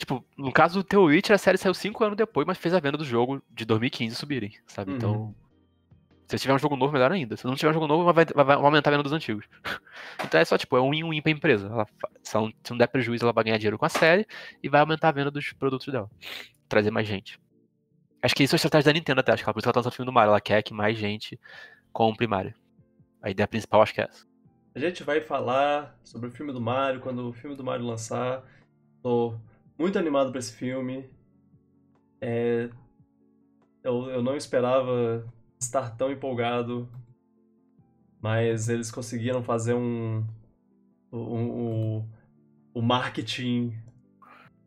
Tipo, 0.00 0.24
no 0.34 0.50
caso 0.50 0.78
do 0.78 0.82
The 0.82 0.96
Witcher, 0.96 1.34
a 1.34 1.38
série 1.38 1.58
saiu 1.58 1.74
5 1.74 2.02
anos 2.02 2.16
depois, 2.16 2.46
mas 2.46 2.56
fez 2.56 2.72
a 2.72 2.80
venda 2.80 2.96
do 2.96 3.04
jogo 3.04 3.42
de 3.50 3.66
2015 3.66 4.16
subirem, 4.16 4.54
sabe? 4.66 4.94
Então, 4.94 5.12
uhum. 5.12 5.34
Então, 6.24 6.38
se 6.38 6.42
tiver 6.42 6.54
um 6.54 6.58
jogo 6.58 6.74
novo, 6.74 6.90
melhor 6.90 7.12
ainda. 7.12 7.36
Se 7.36 7.44
não 7.44 7.54
tiver 7.54 7.68
um 7.68 7.74
jogo 7.74 7.86
novo, 7.86 8.10
vai, 8.10 8.24
vai, 8.24 8.44
vai 8.44 8.56
aumentar 8.56 8.88
a 8.88 8.92
venda 8.92 9.02
dos 9.02 9.12
antigos. 9.12 9.44
então 10.24 10.40
é 10.40 10.44
só, 10.46 10.56
tipo, 10.56 10.74
é 10.74 10.80
um 10.80 10.90
win-win 10.90 11.20
pra 11.20 11.32
empresa. 11.32 11.66
Ela, 11.66 11.86
se, 12.22 12.34
não, 12.34 12.50
se 12.64 12.70
não 12.70 12.78
der 12.78 12.86
prejuízo, 12.86 13.26
ela 13.26 13.32
vai 13.32 13.44
ganhar 13.44 13.58
dinheiro 13.58 13.76
com 13.76 13.84
a 13.84 13.90
série 13.90 14.26
e 14.62 14.68
vai 14.70 14.80
aumentar 14.80 15.10
a 15.10 15.12
venda 15.12 15.30
dos 15.30 15.52
produtos 15.52 15.92
dela. 15.92 16.10
Trazer 16.66 16.90
mais 16.90 17.06
gente. 17.06 17.38
Acho 18.22 18.34
que 18.34 18.42
isso 18.42 18.54
é 18.54 18.56
a 18.56 18.58
estratégia 18.58 18.90
da 18.90 18.98
Nintendo 18.98 19.20
até, 19.20 19.32
acho 19.32 19.42
que 19.42 19.48
ela, 19.48 19.52
por 19.52 19.58
isso 19.58 19.66
ela 19.66 19.74
tá 19.74 19.80
lançando 19.80 19.92
o 19.92 19.96
filme 19.96 20.10
do 20.10 20.14
Mario. 20.14 20.30
Ela 20.30 20.40
quer 20.40 20.62
que 20.62 20.72
mais 20.72 20.96
gente 20.96 21.38
compre 21.92 22.26
Mario. 22.26 22.54
A 23.20 23.28
ideia 23.28 23.46
principal 23.46 23.82
acho 23.82 23.92
que 23.92 24.00
é 24.00 24.04
essa. 24.04 24.24
A 24.74 24.78
gente 24.78 25.02
vai 25.02 25.20
falar 25.20 25.98
sobre 26.04 26.28
o 26.28 26.30
filme 26.30 26.52
do 26.52 26.60
Mario 26.60 27.00
quando 27.00 27.28
o 27.28 27.32
filme 27.32 27.56
do 27.56 27.64
Mario 27.64 27.84
lançar. 27.84 28.44
Tô 29.02 29.34
muito 29.80 29.98
animado 29.98 30.30
para 30.30 30.38
esse 30.38 30.52
filme. 30.52 31.08
É... 32.20 32.68
Eu, 33.82 34.10
eu 34.10 34.22
não 34.22 34.36
esperava 34.36 35.26
estar 35.58 35.96
tão 35.96 36.12
empolgado, 36.12 36.86
mas 38.20 38.68
eles 38.68 38.90
conseguiram 38.90 39.42
fazer 39.42 39.72
um, 39.72 40.22
um, 41.10 41.18
um, 41.18 42.08
um 42.74 42.82
marketing 42.82 43.74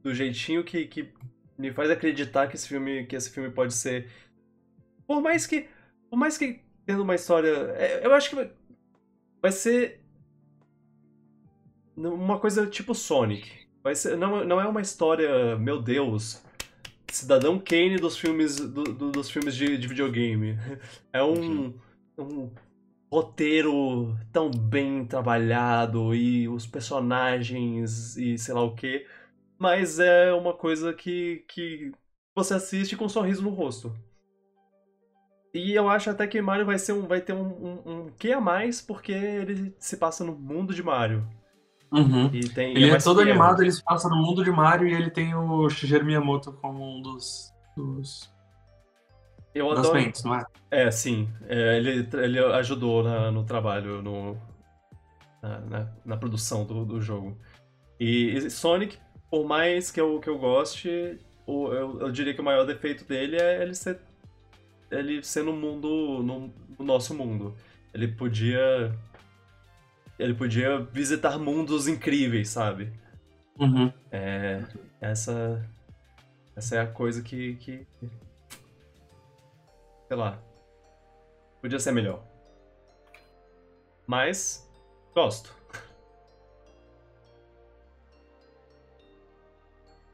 do 0.02 0.15
jeitinho 0.15 0.64
que, 0.64 0.88
que 0.88 1.14
me 1.60 1.72
faz 1.72 1.91
acreditar 1.91 2.48
que 2.48 2.56
esse 2.56 2.68
filme 2.68 3.06
que 3.06 3.15
esse 3.15 3.30
filme 3.30 3.52
pode 3.52 3.73
ser 3.73 4.10
por 5.07 5.22
mais 5.22 5.48
que 5.48 5.69
por 6.10 6.18
mais 6.18 6.38
que 6.38 6.61
tendo 6.85 7.03
uma 7.03 7.15
história 7.15 7.49
é, 7.77 8.06
eu 8.06 8.14
acho 8.14 8.31
que 8.31 8.52
vai 9.41 9.52
ser 9.52 10.02
uma 11.95 12.40
coisa 12.40 12.68
tipo 12.68 12.94
Sonic 12.94 13.62
Vai 13.84 13.95
ser, 13.95 14.15
não, 14.18 14.45
não 14.45 14.61
é 14.61 14.65
uma 14.65 14.81
história, 14.81 15.57
meu 15.57 15.81
Deus, 15.81 16.41
Cidadão 17.11 17.60
Kane 17.60 17.97
dos 17.97 18.18
filmes, 18.18 18.55
do, 18.55 18.84
do, 18.84 19.11
dos 19.11 19.30
filmes 19.30 19.55
de, 19.55 19.77
de, 19.77 19.88
videogame. 19.88 20.57
É 21.11 21.22
um, 21.22 21.77
um 22.18 22.49
roteiro 23.11 24.18
tão 24.31 24.49
bem 24.49 25.05
trabalhado 25.05 26.15
e 26.15 26.47
os 26.47 26.65
personagens 26.65 28.18
e 28.18 28.38
sei 28.38 28.53
lá 28.53 28.64
o 28.64 28.73
que. 28.73 29.05
Mas 29.60 29.99
é 29.99 30.34
uma 30.34 30.53
coisa 30.53 30.93
que, 30.93 31.45
que 31.47 31.91
você 32.34 32.55
assiste 32.55 32.95
com 32.95 33.05
um 33.05 33.10
sorriso 33.10 33.43
no 33.43 33.49
rosto. 33.49 33.93
E 35.53 35.73
eu 35.73 35.88
acho 35.88 36.10
até 36.10 36.26
que 36.26 36.41
Mario 36.41 36.65
vai, 36.65 36.80
ser 36.80 36.93
um, 36.93 37.05
vai 37.05 37.22
ter 37.22 37.34
um, 37.34 37.45
um, 37.45 37.91
um 37.91 38.11
quê 38.18 38.31
a 38.31 38.41
mais, 38.41 38.81
porque 38.81 39.11
ele 39.11 39.76
se 39.77 39.97
passa 39.97 40.23
no 40.23 40.34
mundo 40.34 40.73
de 40.73 40.81
Mario. 40.81 41.27
Uhum. 41.94 42.30
Tem, 42.56 42.72
ele 42.72 42.90
é, 42.90 42.95
é 42.95 42.98
todo 42.98 43.22
animado, 43.22 43.61
ele 43.61 43.72
se 43.72 43.84
passa 43.84 44.10
no 44.10 44.15
mundo 44.15 44.44
de 44.44 44.49
Mario 44.49 44.88
e 44.88 44.94
ele 44.94 45.11
tem 45.11 45.36
o 45.36 45.70
Shigeru 45.70 46.03
Miyamoto 46.03 46.52
como 46.53 46.84
um 46.84 47.02
dos, 47.02 47.53
dos 47.78 48.34
eu 49.53 49.70
das 49.70 49.80
adoro... 49.80 49.95
mentes, 49.95 50.24
não 50.24 50.36
é? 50.36 50.45
É, 50.72 50.90
sim. 50.90 51.30
É, 51.48 51.78
ele, 51.78 52.10
ele 52.14 52.40
ajudou 52.40 53.03
na, 53.03 53.30
no 53.32 53.44
trabalho, 53.44 54.02
no, 54.02 54.36
na, 55.41 55.60
na, 55.60 55.88
na 56.03 56.18
produção 56.18 56.65
do, 56.65 56.84
do 56.84 56.99
jogo. 56.99 57.38
E, 57.99 58.36
e, 58.36 58.49
Sonic, 58.49 58.98
por 59.30 59.45
mais 59.45 59.91
que 59.91 60.02
eu, 60.02 60.20
que 60.20 60.30
eu 60.30 60.40
goste, 60.40 61.20
o, 61.45 61.68
eu, 61.68 62.02
eu 62.02 62.11
diria 62.11 62.34
que 62.34 62.41
o 62.41 62.44
maior 62.44 62.65
defeito 62.65 63.06
dele 63.06 63.38
é 63.38 63.61
ele 63.61 63.76
ser, 63.76 63.99
ele 64.90 65.22
ser 65.24 65.44
no 65.44 65.53
mundo, 65.53 66.24
no, 66.24 66.52
no 66.80 66.86
nosso 66.86 67.14
mundo. 67.14 67.56
Ele 67.94 68.07
podia 68.07 68.91
ele 70.18 70.34
podia 70.34 70.80
visitar 70.80 71.38
mundos 71.38 71.88
incríveis, 71.88 72.49
sabe? 72.49 72.94
Uhum. 73.60 73.91
É, 74.11 74.64
essa, 75.02 75.64
essa 76.56 76.76
é 76.76 76.80
a 76.80 76.88
coisa 76.88 77.22
que, 77.22 77.56
que. 77.56 77.88
Sei 80.07 80.18
lá. 80.18 80.40
Podia 81.61 81.80
ser 81.80 81.91
melhor. 81.91 82.23
Mas. 84.07 84.69
Gosto. 85.14 85.53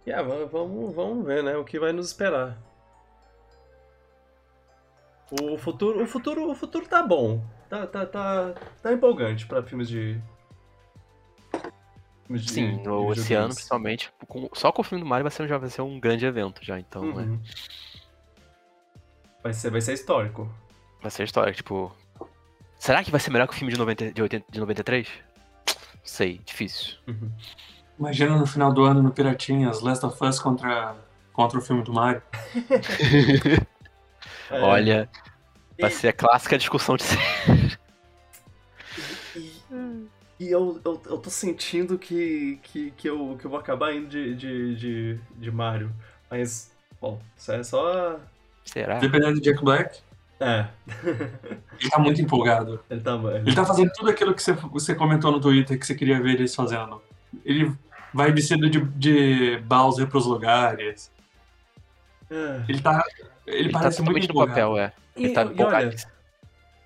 Yeah, 0.05 0.27
va- 0.27 0.45
vamos, 0.45 0.93
vamos 0.95 1.25
ver, 1.25 1.43
né? 1.43 1.55
O 1.57 1.63
que 1.63 1.79
vai 1.79 1.91
nos 1.91 2.07
esperar. 2.07 2.57
O 5.41 5.57
futuro, 5.57 6.03
o 6.03 6.07
futuro, 6.07 6.49
o 6.49 6.55
futuro 6.55 6.87
tá 6.87 7.03
bom. 7.03 7.41
Tá, 7.69 7.85
tá, 7.85 8.05
tá, 8.05 8.53
tá 8.81 8.93
empolgante 8.93 9.45
pra 9.45 9.61
filmes 9.61 9.87
de. 9.87 10.19
filmes 12.25 12.43
de- 12.45 12.51
Sim, 12.51 12.77
de 12.77 12.83
no, 12.83 13.11
esse 13.11 13.21
videogames. 13.21 13.31
ano, 13.31 13.53
principalmente, 13.53 14.11
com- 14.27 14.49
só 14.53 14.71
com 14.71 14.81
o 14.81 14.83
filme 14.85 15.03
do 15.03 15.07
Mario 15.09 15.23
vai 15.23 15.31
ser, 15.31 15.47
já 15.47 15.57
vai 15.57 15.69
ser 15.69 15.81
um 15.83 15.99
grande 15.99 16.25
evento 16.25 16.63
já, 16.65 16.79
então 16.79 17.03
é, 17.03 17.07
Uhum. 17.23 17.39
Vai 19.43 19.53
ser, 19.53 19.69
vai 19.71 19.81
ser 19.81 19.93
histórico. 19.93 20.51
vai 21.01 21.09
ser 21.11 21.23
história, 21.23 21.53
tipo... 21.53 21.95
Será 22.77 23.03
que 23.03 23.11
vai 23.11 23.19
ser 23.19 23.29
melhor 23.31 23.47
que 23.47 23.53
o 23.53 23.57
filme 23.57 23.71
de, 23.73 23.77
90, 23.79 24.11
de, 24.11 24.21
80, 24.21 24.45
de 24.51 24.59
93? 24.59 25.07
Não 25.67 25.75
sei, 26.03 26.39
difícil. 26.39 26.95
Uhum. 27.07 27.31
Imagina 27.99 28.37
no 28.37 28.45
final 28.47 28.73
do 28.73 28.83
ano 28.83 29.01
no 29.03 29.11
Piratinhas, 29.11 29.81
Last 29.81 30.05
of 30.05 30.17
Us 30.23 30.39
contra, 30.39 30.95
contra 31.33 31.59
o 31.59 31.61
filme 31.61 31.83
do 31.83 31.93
Mario. 31.93 32.21
É, 34.51 34.59
Olha, 34.61 35.07
vai 35.79 35.91
ser 35.91 36.09
a 36.09 36.13
clássica 36.13 36.57
discussão 36.57 36.95
de 36.97 37.03
E, 39.35 39.51
e 40.39 40.49
eu, 40.51 40.79
eu, 40.83 41.01
eu 41.05 41.17
tô 41.17 41.29
sentindo 41.29 41.97
que, 41.97 42.59
que, 42.63 42.91
que, 42.91 43.09
eu, 43.09 43.37
que 43.39 43.45
eu 43.45 43.49
vou 43.51 43.59
acabar 43.59 43.93
indo 43.93 44.07
de, 44.07 44.35
de, 44.35 44.75
de, 44.75 45.19
de 45.37 45.51
Mario. 45.51 45.91
Mas, 46.29 46.71
bom, 46.99 47.21
isso 47.37 47.51
é 47.51 47.63
só. 47.63 48.19
Será? 48.65 48.99
Dependendo 48.99 49.35
do 49.35 49.41
Jack 49.41 49.63
Black, 49.63 49.99
É. 50.39 50.67
ele 51.79 51.89
tá 51.89 51.99
muito 51.99 52.21
empolgado. 52.21 52.79
Ele 52.89 53.01
tá. 53.01 53.13
Ele... 53.15 53.37
Ele 53.49 53.55
tá 53.55 53.65
fazendo 53.65 53.91
tudo 53.93 54.09
aquilo 54.09 54.33
que 54.33 54.41
você, 54.43 54.53
você 54.53 54.95
comentou 54.95 55.31
no 55.31 55.39
Twitter 55.41 55.77
que 55.79 55.85
você 55.85 55.95
queria 55.95 56.21
ver 56.21 56.35
eles 56.35 56.53
fazendo. 56.55 57.01
Ele 57.43 57.73
vai 58.13 58.31
vestido 58.31 58.69
de, 58.69 58.79
de 58.81 59.57
Bowser 59.65 60.07
pros 60.07 60.25
lugares. 60.25 61.11
É. 62.29 62.63
Ele 62.67 62.81
tá. 62.81 63.03
Ele, 63.45 63.59
Ele 63.59 63.71
tá 63.71 63.79
parece 63.79 64.01
muito 64.01 64.27
totalmente 64.27 64.27
no 64.27 64.31
empolgado. 64.33 64.71
papel, 64.71 64.77
é. 64.77 64.93
E, 65.19 65.25
Ele 65.25 65.33
tá 65.33 65.43
e 65.43 65.61
olha. 65.61 65.95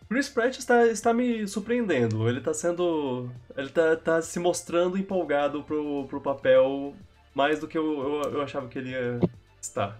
Chris 0.10 0.30
Pratt 0.30 0.58
está, 0.58 0.86
está 0.88 1.14
me 1.14 1.48
surpreendendo. 1.48 2.28
Ele 2.28 2.42
tá 2.42 2.54
sendo. 2.54 3.30
Ele 3.56 3.70
tá, 3.70 3.96
tá 3.96 4.22
se 4.22 4.40
mostrando 4.40 4.98
empolgado 4.98 5.64
pro, 5.64 6.06
pro 6.08 6.22
papel 6.22 6.94
mais 7.34 7.60
do 7.60 7.68
que 7.68 7.78
eu, 7.78 8.24
eu, 8.24 8.32
eu 8.34 8.42
achava 8.42 8.68
que 8.68 8.78
ele 8.78 8.92
ia 8.92 9.20
estar. 9.60 10.00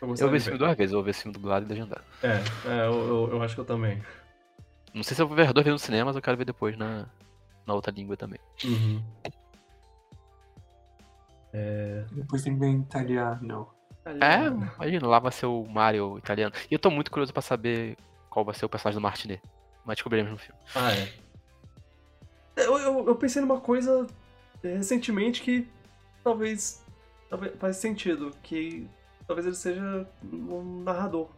Eu 0.00 0.08
gostava 0.08 0.30
vi 0.30 0.36
esse 0.36 0.46
filme 0.46 0.58
duas 0.58 0.76
vezes, 0.76 0.92
eu 0.92 0.98
vou 0.98 1.04
ver 1.04 1.10
esse 1.10 1.22
filme 1.22 1.36
dublado 1.36 1.66
e 1.66 1.68
legendado. 1.68 2.04
É, 2.22 2.36
é 2.68 2.86
eu, 2.86 2.92
eu, 2.92 3.28
eu 3.32 3.42
acho 3.42 3.54
que 3.54 3.60
eu 3.60 3.64
também. 3.64 4.02
Não 4.94 5.02
sei 5.02 5.14
se 5.14 5.22
eu 5.22 5.28
vou 5.28 5.36
ver 5.36 5.52
duas 5.52 5.64
vezes 5.64 5.80
no 5.80 5.84
cinema, 5.84 6.06
mas 6.06 6.16
eu 6.16 6.22
quero 6.22 6.36
ver 6.36 6.44
depois 6.44 6.76
na, 6.76 7.06
na 7.66 7.74
outra 7.74 7.92
língua 7.92 8.16
também. 8.16 8.40
Uhum. 8.64 9.02
Depois 12.12 12.42
tem 12.42 12.54
que 12.54 12.60
ver 12.60 12.66
em 12.66 12.80
italiano. 12.80 13.68
É, 14.04 14.46
imagina, 14.76 15.06
lá 15.06 15.18
vai 15.18 15.32
ser 15.32 15.46
o 15.46 15.64
Mario 15.64 16.18
italiano. 16.18 16.54
E 16.70 16.74
eu 16.74 16.78
tô 16.78 16.90
muito 16.90 17.10
curioso 17.10 17.32
pra 17.32 17.42
saber 17.42 17.96
qual 18.30 18.44
vai 18.44 18.54
ser 18.54 18.64
o 18.64 18.68
personagem 18.68 18.98
do 18.98 19.02
Martinet. 19.02 19.42
Mas 19.84 19.96
descobriremos 19.96 20.32
no 20.32 20.38
filme. 20.38 20.60
Ah, 20.74 20.92
é. 20.92 21.12
Eu, 22.56 22.78
eu, 22.78 23.06
eu 23.08 23.16
pensei 23.16 23.40
numa 23.40 23.60
coisa 23.60 24.06
é, 24.62 24.74
recentemente 24.74 25.42
que 25.42 25.68
talvez, 26.24 26.84
talvez 27.30 27.54
faz 27.58 27.76
sentido, 27.76 28.32
que 28.42 28.88
talvez 29.26 29.46
ele 29.46 29.56
seja 29.56 30.06
um 30.24 30.82
narrador. 30.82 31.28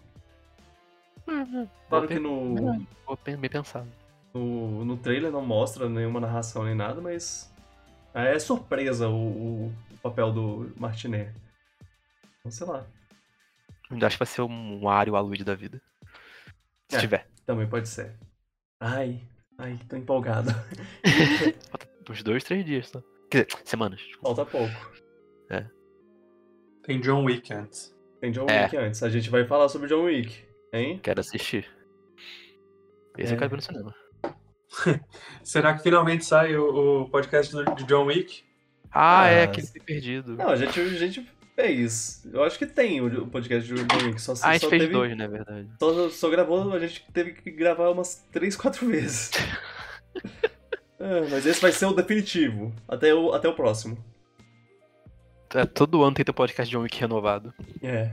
Claro 1.25 1.77
Boa 1.89 2.07
que 2.07 2.19
no. 2.19 2.87
Vou 3.07 3.19
bem 3.25 3.39
pensado. 3.39 3.89
no, 4.33 4.85
no 4.85 4.97
trailer 4.97 5.31
não 5.31 5.45
mostra 5.45 5.89
nenhuma 5.89 6.21
narração 6.21 6.65
nem 6.65 6.75
nada, 6.75 7.01
mas 7.01 7.53
é 8.15 8.39
surpresa 8.39 9.09
o, 9.09 9.67
o 9.67 9.99
papel 10.03 10.33
do 10.33 10.73
Martinet. 10.77 11.33
Então, 12.41 12.51
sei 12.51 12.67
lá, 12.67 12.87
Ainda 13.91 14.07
acho 14.07 14.17
que 14.17 14.25
vai 14.25 14.27
ser 14.33 14.43
um 14.43 14.81
Mario 14.83 15.17
Aluide 15.17 15.43
da 15.45 15.55
vida. 15.55 15.83
Se 16.89 16.97
É. 16.97 17.01
tiver. 17.01 17.27
também 17.45 17.69
pode 17.69 17.89
ser. 17.89 18.17
Ai, 18.79 19.21
ai, 19.59 19.79
tô 19.89 19.97
empolgado. 19.97 20.51
Falta 21.71 22.13
uns 22.13 22.23
dois, 22.23 22.45
três 22.45 22.65
dias 22.65 22.89
só. 22.89 23.03
Quer 23.31 23.47
dizer, 23.47 23.61
semanas. 23.65 24.01
Falta 24.23 24.45
pouco. 24.47 24.73
Tem 26.83 27.01
John 27.01 27.25
Wick 27.25 27.53
antes. 27.53 27.95
Tem 28.21 28.31
John 28.33 28.47
É. 28.49 28.65
Wick 28.65 28.77
antes. 28.77 29.03
A 29.03 29.11
gente 29.11 29.29
vai 29.29 29.45
falar 29.45 29.69
sobre 29.69 29.89
John 29.89 30.05
Wick, 30.05 30.45
hein? 30.73 30.99
Quero 31.03 31.21
assistir. 31.21 31.69
Esse 33.19 33.33
É. 33.33 33.35
eu 33.35 33.39
quero 33.39 33.51
ver 33.51 33.57
no 33.57 33.63
cinema. 33.63 33.95
Será 35.45 35.75
que 35.75 35.83
finalmente 35.83 36.25
sai 36.25 36.57
o, 36.57 37.03
o 37.03 37.11
podcast 37.11 37.53
do- 37.53 37.75
de 37.75 37.85
John 37.85 38.07
Wick? 38.07 38.45
Ah, 38.91 39.27
é 39.27 39.43
Ah, 39.43 39.45
aquele 39.45 39.67
que 39.67 39.81
perdido. 39.81 40.37
Não, 40.37 40.49
a 40.49 40.57
gente, 40.57 40.81
a 40.81 40.89
gente 40.89 41.29
fez. 41.61 42.27
Eu 42.33 42.43
acho 42.43 42.59
que 42.59 42.67
tem 42.67 43.01
o 43.01 43.27
podcast 43.27 43.67
de 43.67 43.75
John 43.75 44.07
Wick. 44.07 44.21
Só, 44.21 44.33
ah, 44.43 44.49
a 44.49 44.53
gente 44.53 44.63
só 44.63 44.71
fez 44.71 44.83
teve, 44.83 44.93
dois, 44.93 45.17
né, 45.17 45.29
verdade. 45.29 45.69
Só, 45.79 46.09
só 46.09 46.31
gravou, 46.31 46.73
a 46.73 46.79
gente 46.79 47.05
teve 47.13 47.33
que 47.33 47.51
gravar 47.51 47.91
umas 47.91 48.25
3, 48.33 48.57
4 48.57 48.87
vezes. 48.87 49.31
É, 51.03 51.23
mas 51.31 51.47
esse 51.47 51.63
vai 51.63 51.73
ser 51.73 51.87
o 51.87 51.95
definitivo. 51.95 52.75
Até 52.87 53.15
o, 53.15 53.33
até 53.33 53.49
o 53.49 53.55
próximo. 53.55 53.97
É, 55.55 55.65
todo 55.65 56.03
ano 56.03 56.15
tem 56.15 56.23
teu 56.23 56.35
podcast 56.35 56.71
de 56.71 56.77
John 56.77 56.83
Wick 56.83 57.01
renovado. 57.01 57.55
É. 57.83 58.13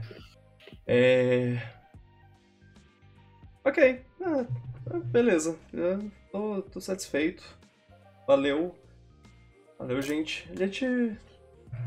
É. 0.86 1.62
Ok. 3.62 4.00
Ah, 4.24 4.46
ah, 4.90 4.98
beleza. 5.04 5.58
É, 5.74 5.98
tô, 6.32 6.62
tô 6.62 6.80
satisfeito. 6.80 7.44
Valeu. 8.26 8.74
Valeu, 9.78 10.00
gente. 10.00 10.48
A 10.50 10.56
gente 10.56 11.14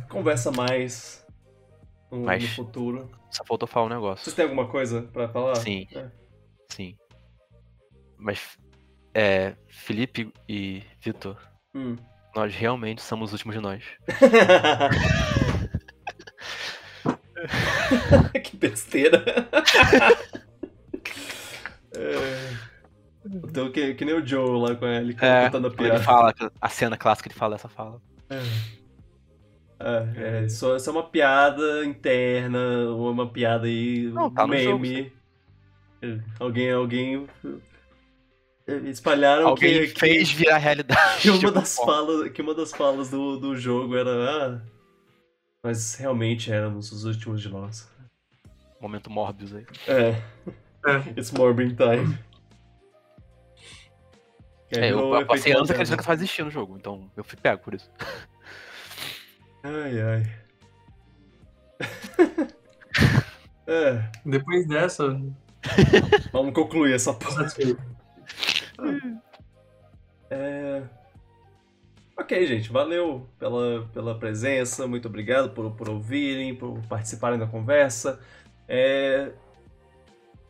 conversa 0.08 0.52
mais 0.52 1.26
no, 2.12 2.18
no 2.20 2.26
Mais. 2.26 2.48
futuro. 2.56 3.10
Só 3.30 3.44
faltou 3.46 3.68
falar 3.68 3.86
um 3.86 3.90
negócio. 3.90 4.24
Vocês 4.26 4.36
têm 4.36 4.44
alguma 4.44 4.68
coisa 4.68 5.04
pra 5.14 5.30
falar? 5.30 5.56
Sim. 5.56 5.88
É. 5.96 6.08
Sim. 6.70 6.96
Mas, 8.18 8.58
é, 9.14 9.56
Felipe 9.68 10.32
e 10.48 10.84
Vitor, 11.02 11.38
Hum. 11.74 11.96
nós 12.36 12.54
realmente 12.54 13.02
somos 13.02 13.30
os 13.30 13.34
últimos 13.34 13.56
de 13.56 13.62
nós. 13.62 13.84
que 18.44 18.58
besteira. 18.58 19.24
é... 21.96 22.72
Então, 23.24 23.72
que, 23.72 23.94
que 23.94 24.04
nem 24.04 24.16
o 24.16 24.26
Joe 24.26 24.60
lá 24.60 24.76
com 24.76 24.86
ele 24.88 25.16
É, 25.22 25.46
contando 25.46 25.68
a 25.68 25.72
quando 25.72 25.80
ele 25.82 25.90
piada. 25.92 26.04
fala, 26.04 26.34
a 26.60 26.70
cena 26.70 26.98
clássica 26.98 27.30
ele 27.30 27.36
fala 27.38 27.56
essa 27.56 27.70
fala. 27.70 28.02
É, 28.30 28.38
é, 30.16 30.49
só, 30.49 30.78
só 30.78 30.91
uma 30.91 31.03
piada 31.03 31.86
interna, 31.86 32.90
ou 32.90 33.12
uma 33.12 33.28
piada 33.28 33.68
aí, 33.68 34.03
Não, 34.12 34.28
um 34.28 34.34
tá 34.34 34.45
no 34.45 34.58
jogo, 34.58 34.80
meme. 34.80 35.14
É, 36.02 36.20
alguém, 36.40 36.72
alguém 36.72 37.28
é, 38.68 38.74
espalharam 38.90 39.48
Alguém 39.48 39.88
que, 39.88 39.99
fez 39.99 40.32
virar 40.32 40.58
realidade. 40.58 41.22
que, 41.22 41.30
uma 41.30 41.52
das 41.52 41.76
falas, 41.76 42.32
que 42.32 42.41
uma 42.41 42.53
das 42.53 42.72
falas 42.72 43.10
do, 43.10 43.38
do 43.38 43.56
jogo 43.56 43.95
era 43.95 44.12
ah, 44.12 44.62
nós 45.64 45.95
realmente 45.95 46.52
éramos 46.52 46.91
os 46.91 47.06
últimos 47.06 47.41
de 47.41 47.49
nós. 47.49 47.90
Momento 48.80 49.10
Morbius 49.10 49.53
aí. 49.53 49.66
É. 49.88 50.22
É. 50.86 50.98
It's 51.18 51.32
Morbin 51.32 51.76
time. 51.76 52.18
É, 54.72 54.91
eu, 54.91 55.14
eu 55.16 55.26
passei 55.26 55.53
anos 55.53 55.70
acreditando 55.70 55.99
que 55.99 56.06
só 56.06 56.14
existia 56.14 56.45
no 56.45 56.52
jogo, 56.52 56.78
então 56.78 57.12
eu 57.16 57.24
fui 57.24 57.38
pego 57.38 57.62
por 57.62 57.74
isso. 57.74 57.90
Ai, 59.64 60.02
ai. 60.02 60.42
é, 63.68 64.10
Depois 64.26 64.68
dessa, 64.68 65.20
vamos 66.32 66.54
concluir 66.54 66.94
essa 66.96 67.14
satisfeito. 67.14 67.82
É... 70.30 70.82
Ok, 72.18 72.48
gente, 72.48 72.72
valeu 72.72 73.28
pela, 73.38 73.88
pela 73.94 74.18
presença, 74.18 74.88
muito 74.88 75.08
obrigado 75.08 75.52
por, 75.52 75.72
por 75.72 75.90
ouvirem, 75.90 76.56
por 76.56 76.80
participarem 76.88 77.38
da 77.38 77.46
conversa. 77.46 78.20
É... 78.68 79.32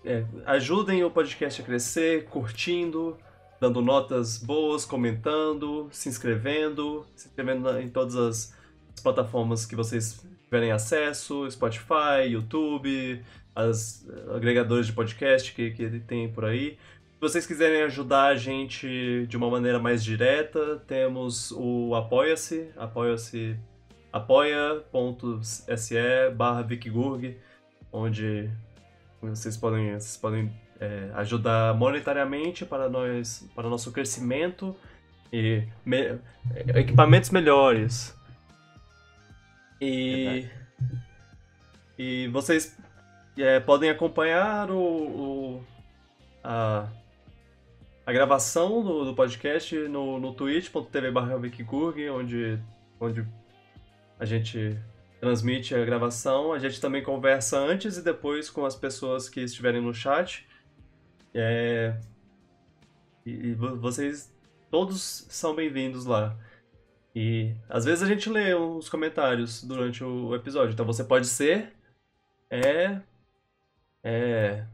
é, 0.06 0.24
ajudem 0.46 1.04
o 1.04 1.12
podcast 1.12 1.62
a 1.62 1.66
crescer, 1.66 2.26
curtindo, 2.26 3.18
dando 3.60 3.82
notas 3.82 4.38
boas, 4.38 4.86
comentando, 4.86 5.90
se 5.92 6.08
inscrevendo, 6.08 7.06
se 7.16 7.28
inscrevendo 7.28 7.80
em 7.80 7.90
todas 7.90 8.16
as, 8.16 8.61
as 8.95 9.01
plataformas 9.01 9.65
que 9.65 9.76
vocês 9.76 10.26
tiverem 10.45 10.72
acesso, 10.72 11.49
Spotify, 11.49 12.27
YouTube, 12.30 13.22
as 13.55 14.05
eh, 14.07 14.35
agregadores 14.35 14.88
de 14.88 14.93
podcast 14.93 15.53
que, 15.53 15.72
que 15.72 15.99
tem 16.01 16.31
por 16.31 16.45
aí. 16.45 16.77
Se 17.13 17.22
vocês 17.22 17.45
quiserem 17.45 17.84
ajudar 17.84 18.27
a 18.27 18.35
gente 18.35 19.26
de 19.27 19.38
uma 19.38 19.49
maneira 19.49 19.80
mais 19.80 20.03
direta, 20.03 20.77
temos 20.88 21.51
o 21.51 21.93
Apoia-se, 21.95 22.69
apoia-se 22.76 23.55
apoia.se 24.11 26.30
barra 26.35 26.63
Vikigurg, 26.63 27.38
onde 27.91 28.49
vocês 29.22 29.55
podem, 29.55 29.93
vocês 29.93 30.18
podem 30.18 30.51
é, 30.80 31.11
ajudar 31.13 31.76
monetariamente 31.76 32.65
para 32.65 32.89
nós, 32.89 33.47
para 33.55 33.69
nosso 33.69 33.91
crescimento 33.91 34.76
e 35.31 35.63
me- 35.85 36.18
equipamentos 36.76 37.30
melhores 37.30 38.18
E. 39.82 40.48
E 41.98 42.28
vocês 42.30 42.78
é, 43.38 43.60
podem 43.60 43.90
acompanhar 43.90 44.70
o, 44.72 44.78
o- 45.58 45.64
a, 46.44 46.88
a 48.06 48.12
gravação 48.12 48.84
do, 48.84 49.06
do 49.06 49.16
podcast 49.16 49.76
no, 49.88 50.20
no 50.20 50.34
twitch.tv 50.34 52.10
onde, 52.12 52.60
onde 52.99 53.28
a 54.20 54.26
gente 54.26 54.78
transmite 55.20 55.76
a 55.76 55.84
gravação. 55.86 56.53
A 56.53 56.60
gente 56.60 56.80
também 56.82 57.03
conversa 57.03 57.58
antes 57.60 57.98
e 57.98 58.02
depois 58.03 58.49
com 58.49 58.66
as 58.66 58.76
pessoas 58.76 59.28
que 59.30 59.41
estiverem 59.41 59.82
no 59.82 59.94
chat. 59.94 60.48
É, 61.34 61.95
e, 63.26 63.32
e 63.32 63.53
vo- 63.53 63.78
vocês 63.78 64.34
todos 64.70 65.26
são 65.30 65.56
bem-vindos 65.56 66.06
lá. 66.06 66.36
E 67.14 67.54
às 67.70 67.84
vezes 67.86 68.04
a 68.04 68.08
gente 68.08 68.30
lê 68.30 68.54
os 68.54 68.88
comentários 68.90 69.64
durante 69.64 70.04
o 70.04 70.34
episódio, 70.36 70.74
então 70.74 70.86
você 70.86 71.04
pode 71.04 71.28
ser. 71.28 71.74
É. 72.50 73.02
É. 74.04 74.66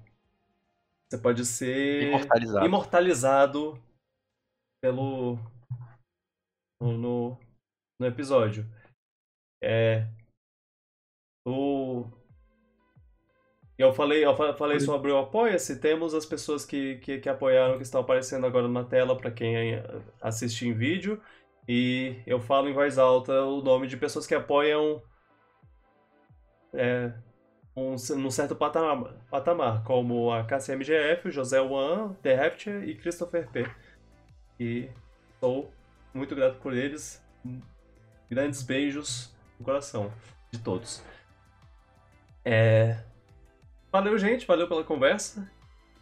Você 1.10 1.18
pode 1.18 1.46
ser 1.46 2.04
Imortalizado. 2.04 2.66
imortalizado 2.66 3.84
pelo. 4.82 5.40
No, 6.82 6.98
no, 6.98 7.38
no 8.00 8.06
episódio. 8.06 8.66
É. 9.64 10.08
O. 11.48 12.06
Eu 13.78 13.94
falei, 13.94 14.26
eu 14.26 14.36
fa- 14.36 14.56
falei 14.56 14.80
sobre 14.80 15.12
o 15.12 15.18
Apoia-se, 15.20 15.80
temos 15.80 16.16
as 16.16 16.26
pessoas 16.26 16.66
que, 16.66 16.98
que, 16.98 17.20
que 17.20 17.30
apoiaram, 17.30 17.78
que 17.78 17.84
estão 17.84 18.02
aparecendo 18.02 18.48
agora 18.48 18.68
na 18.68 18.84
tela 18.84 19.16
para 19.16 19.30
quem 19.32 19.76
assiste 20.20 20.68
em 20.68 20.74
vídeo. 20.74 21.22
E 21.68 22.22
eu 22.26 22.40
falo 22.40 22.70
em 22.70 22.74
voz 22.74 22.98
alta 22.98 23.42
o 23.44 23.62
nome 23.62 23.88
de 23.88 23.98
pessoas 23.98 24.26
que 24.26 24.34
apoiam 24.34 25.02
é, 26.74 27.12
um, 27.76 27.96
num 28.16 28.32
certo 28.32 28.56
patamar, 28.56 29.14
patamar, 29.30 29.84
como 29.84 30.32
a 30.32 30.44
KCMGF, 30.46 31.28
o 31.28 31.32
José 31.32 31.60
Wan, 31.60 32.14
The 32.22 32.36
Rapture 32.36 32.90
e 32.90 32.96
Christopher 32.96 33.50
P. 33.50 33.70
E 34.60 34.90
sou 35.40 35.72
muito 36.14 36.36
grato 36.36 36.60
por 36.60 36.74
eles. 36.74 37.24
Grandes 38.30 38.62
beijos 38.64 39.36
no 39.60 39.66
coração 39.66 40.12
de 40.52 40.60
todos. 40.60 41.04
É, 42.44 42.98
Valeu, 43.92 44.18
gente, 44.18 44.46
valeu 44.46 44.68
pela 44.68 44.84
conversa. 44.84 45.50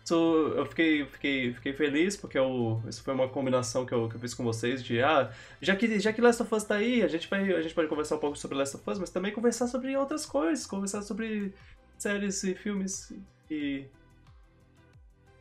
Isso, 0.06 0.54
eu 0.56 0.68
fiquei, 0.68 1.04
fiquei, 1.08 1.52
fiquei 1.52 1.74
feliz 1.74 2.16
porque 2.16 2.38
eu, 2.38 2.80
isso 2.88 3.02
foi 3.02 3.12
uma 3.12 3.28
combinação 3.28 3.88
que 3.88 3.92
eu, 3.92 4.08
que 4.08 4.16
eu 4.16 4.20
fiz 4.20 4.36
com 4.36 4.44
vocês 4.44 4.84
de 4.84 5.02
ah, 5.02 5.32
já 5.60 5.76
que, 5.76 6.00
já 6.00 6.14
que 6.14 6.22
Last 6.22 6.44
of 6.44 6.54
Us 6.54 6.64
tá 6.64 6.76
aí, 6.76 7.02
a 7.02 7.08
gente, 7.08 7.28
vai, 7.28 7.52
a 7.52 7.60
gente 7.60 7.74
pode 7.74 7.88
conversar 7.88 8.18
um 8.18 8.20
pouco 8.20 8.38
sobre 8.38 8.56
Last 8.56 8.76
of 8.78 8.88
Us, 8.88 9.00
mas 9.00 9.10
também 9.10 9.32
conversar 9.32 9.66
sobre 9.66 9.98
outras 9.98 10.24
coisas, 10.24 10.68
conversar 10.68 11.02
sobre 11.02 11.52
séries 11.98 12.44
e 12.44 12.54
filmes 12.54 13.12
e, 13.50 13.86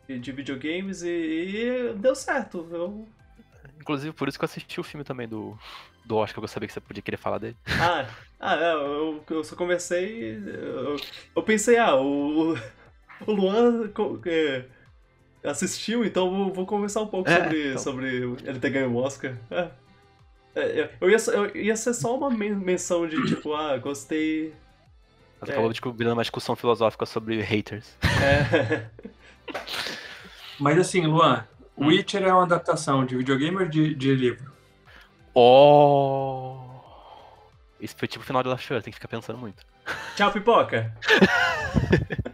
e 0.09 0.19
de 0.19 0.32
videogames 0.32 1.03
e, 1.03 1.09
e 1.09 1.93
deu 1.93 2.15
certo. 2.15 2.66
Eu, 2.73 3.07
Inclusive, 3.78 4.15
por 4.15 4.28
isso 4.28 4.39
que 4.39 4.45
eu 4.45 4.49
assisti 4.49 4.81
o 4.81 4.85
filme 4.85 5.05
também 5.05 5.28
do, 5.28 5.59
do 6.07 6.16
Oscar, 6.16 6.41
que 6.41 6.45
eu 6.45 6.49
sabia 6.49 6.66
que 6.66 6.73
você 6.73 6.81
podia 6.81 7.03
querer 7.03 7.19
falar 7.19 7.36
dele. 7.36 7.57
ah, 7.69 8.09
ah 8.41 8.57
é, 8.57 8.73
eu, 8.73 9.23
eu 9.28 9.45
só 9.45 9.55
conversei. 9.55 10.36
Eu, 10.36 10.97
eu 11.36 11.43
pensei, 11.43 11.77
ah, 11.77 11.95
o, 11.95 12.55
o 13.27 13.32
Luan 13.32 13.91
é, 14.27 14.65
assistiu, 15.45 16.05
então 16.05 16.31
vou, 16.31 16.53
vou 16.53 16.66
conversar 16.66 17.01
um 17.03 17.07
pouco 17.07 17.28
É, 17.31 17.36
sobre, 17.43 17.69
então. 17.70 17.78
sobre 17.82 18.09
ele 18.45 18.59
ter 18.59 18.70
ganho 18.70 18.91
o 18.91 18.97
Oscar. 18.97 19.35
É. 19.51 19.69
É, 20.57 20.91
eu, 21.01 21.11
ia, 21.11 21.16
eu 21.32 21.57
ia 21.57 21.77
ser 21.77 21.95
só 21.95 22.16
uma 22.16 22.31
men- 22.31 22.55
menção 22.55 23.09
de 23.09 23.20
tipo, 23.27 23.55
ah, 23.55 23.77
gostei. 23.77 24.55
Mas 25.41 25.51
É. 25.51 25.53
acabou 25.53 25.70
descobrindo 25.70 26.12
uma 26.12 26.23
discussão 26.23 26.55
filosófica 26.55 27.05
sobre 27.07 27.41
haters. 27.41 27.97
É, 28.23 28.86
Mas 30.61 30.78
assim, 30.78 31.07
Luan, 31.07 31.45
Witcher 31.77 32.23
é 32.23 32.32
uma 32.32 32.45
adaptação 32.45 33.05
de 33.05 33.16
videogame 33.16 33.57
ou 33.57 33.69
de, 33.69 33.95
de 33.97 34.15
livro? 34.15 34.53
Oh! 35.35 36.61
Isso 37.81 37.97
foi 37.99 38.07
tipo 38.07 38.23
o 38.23 38.27
final 38.27 38.43
de 38.43 38.49
Last 38.49 38.69
tem 38.69 38.81
que 38.82 38.93
ficar 38.93 39.09
pensando 39.09 39.39
muito. 39.39 39.65
Tchau, 40.16 40.31
pipoca! 40.31 40.95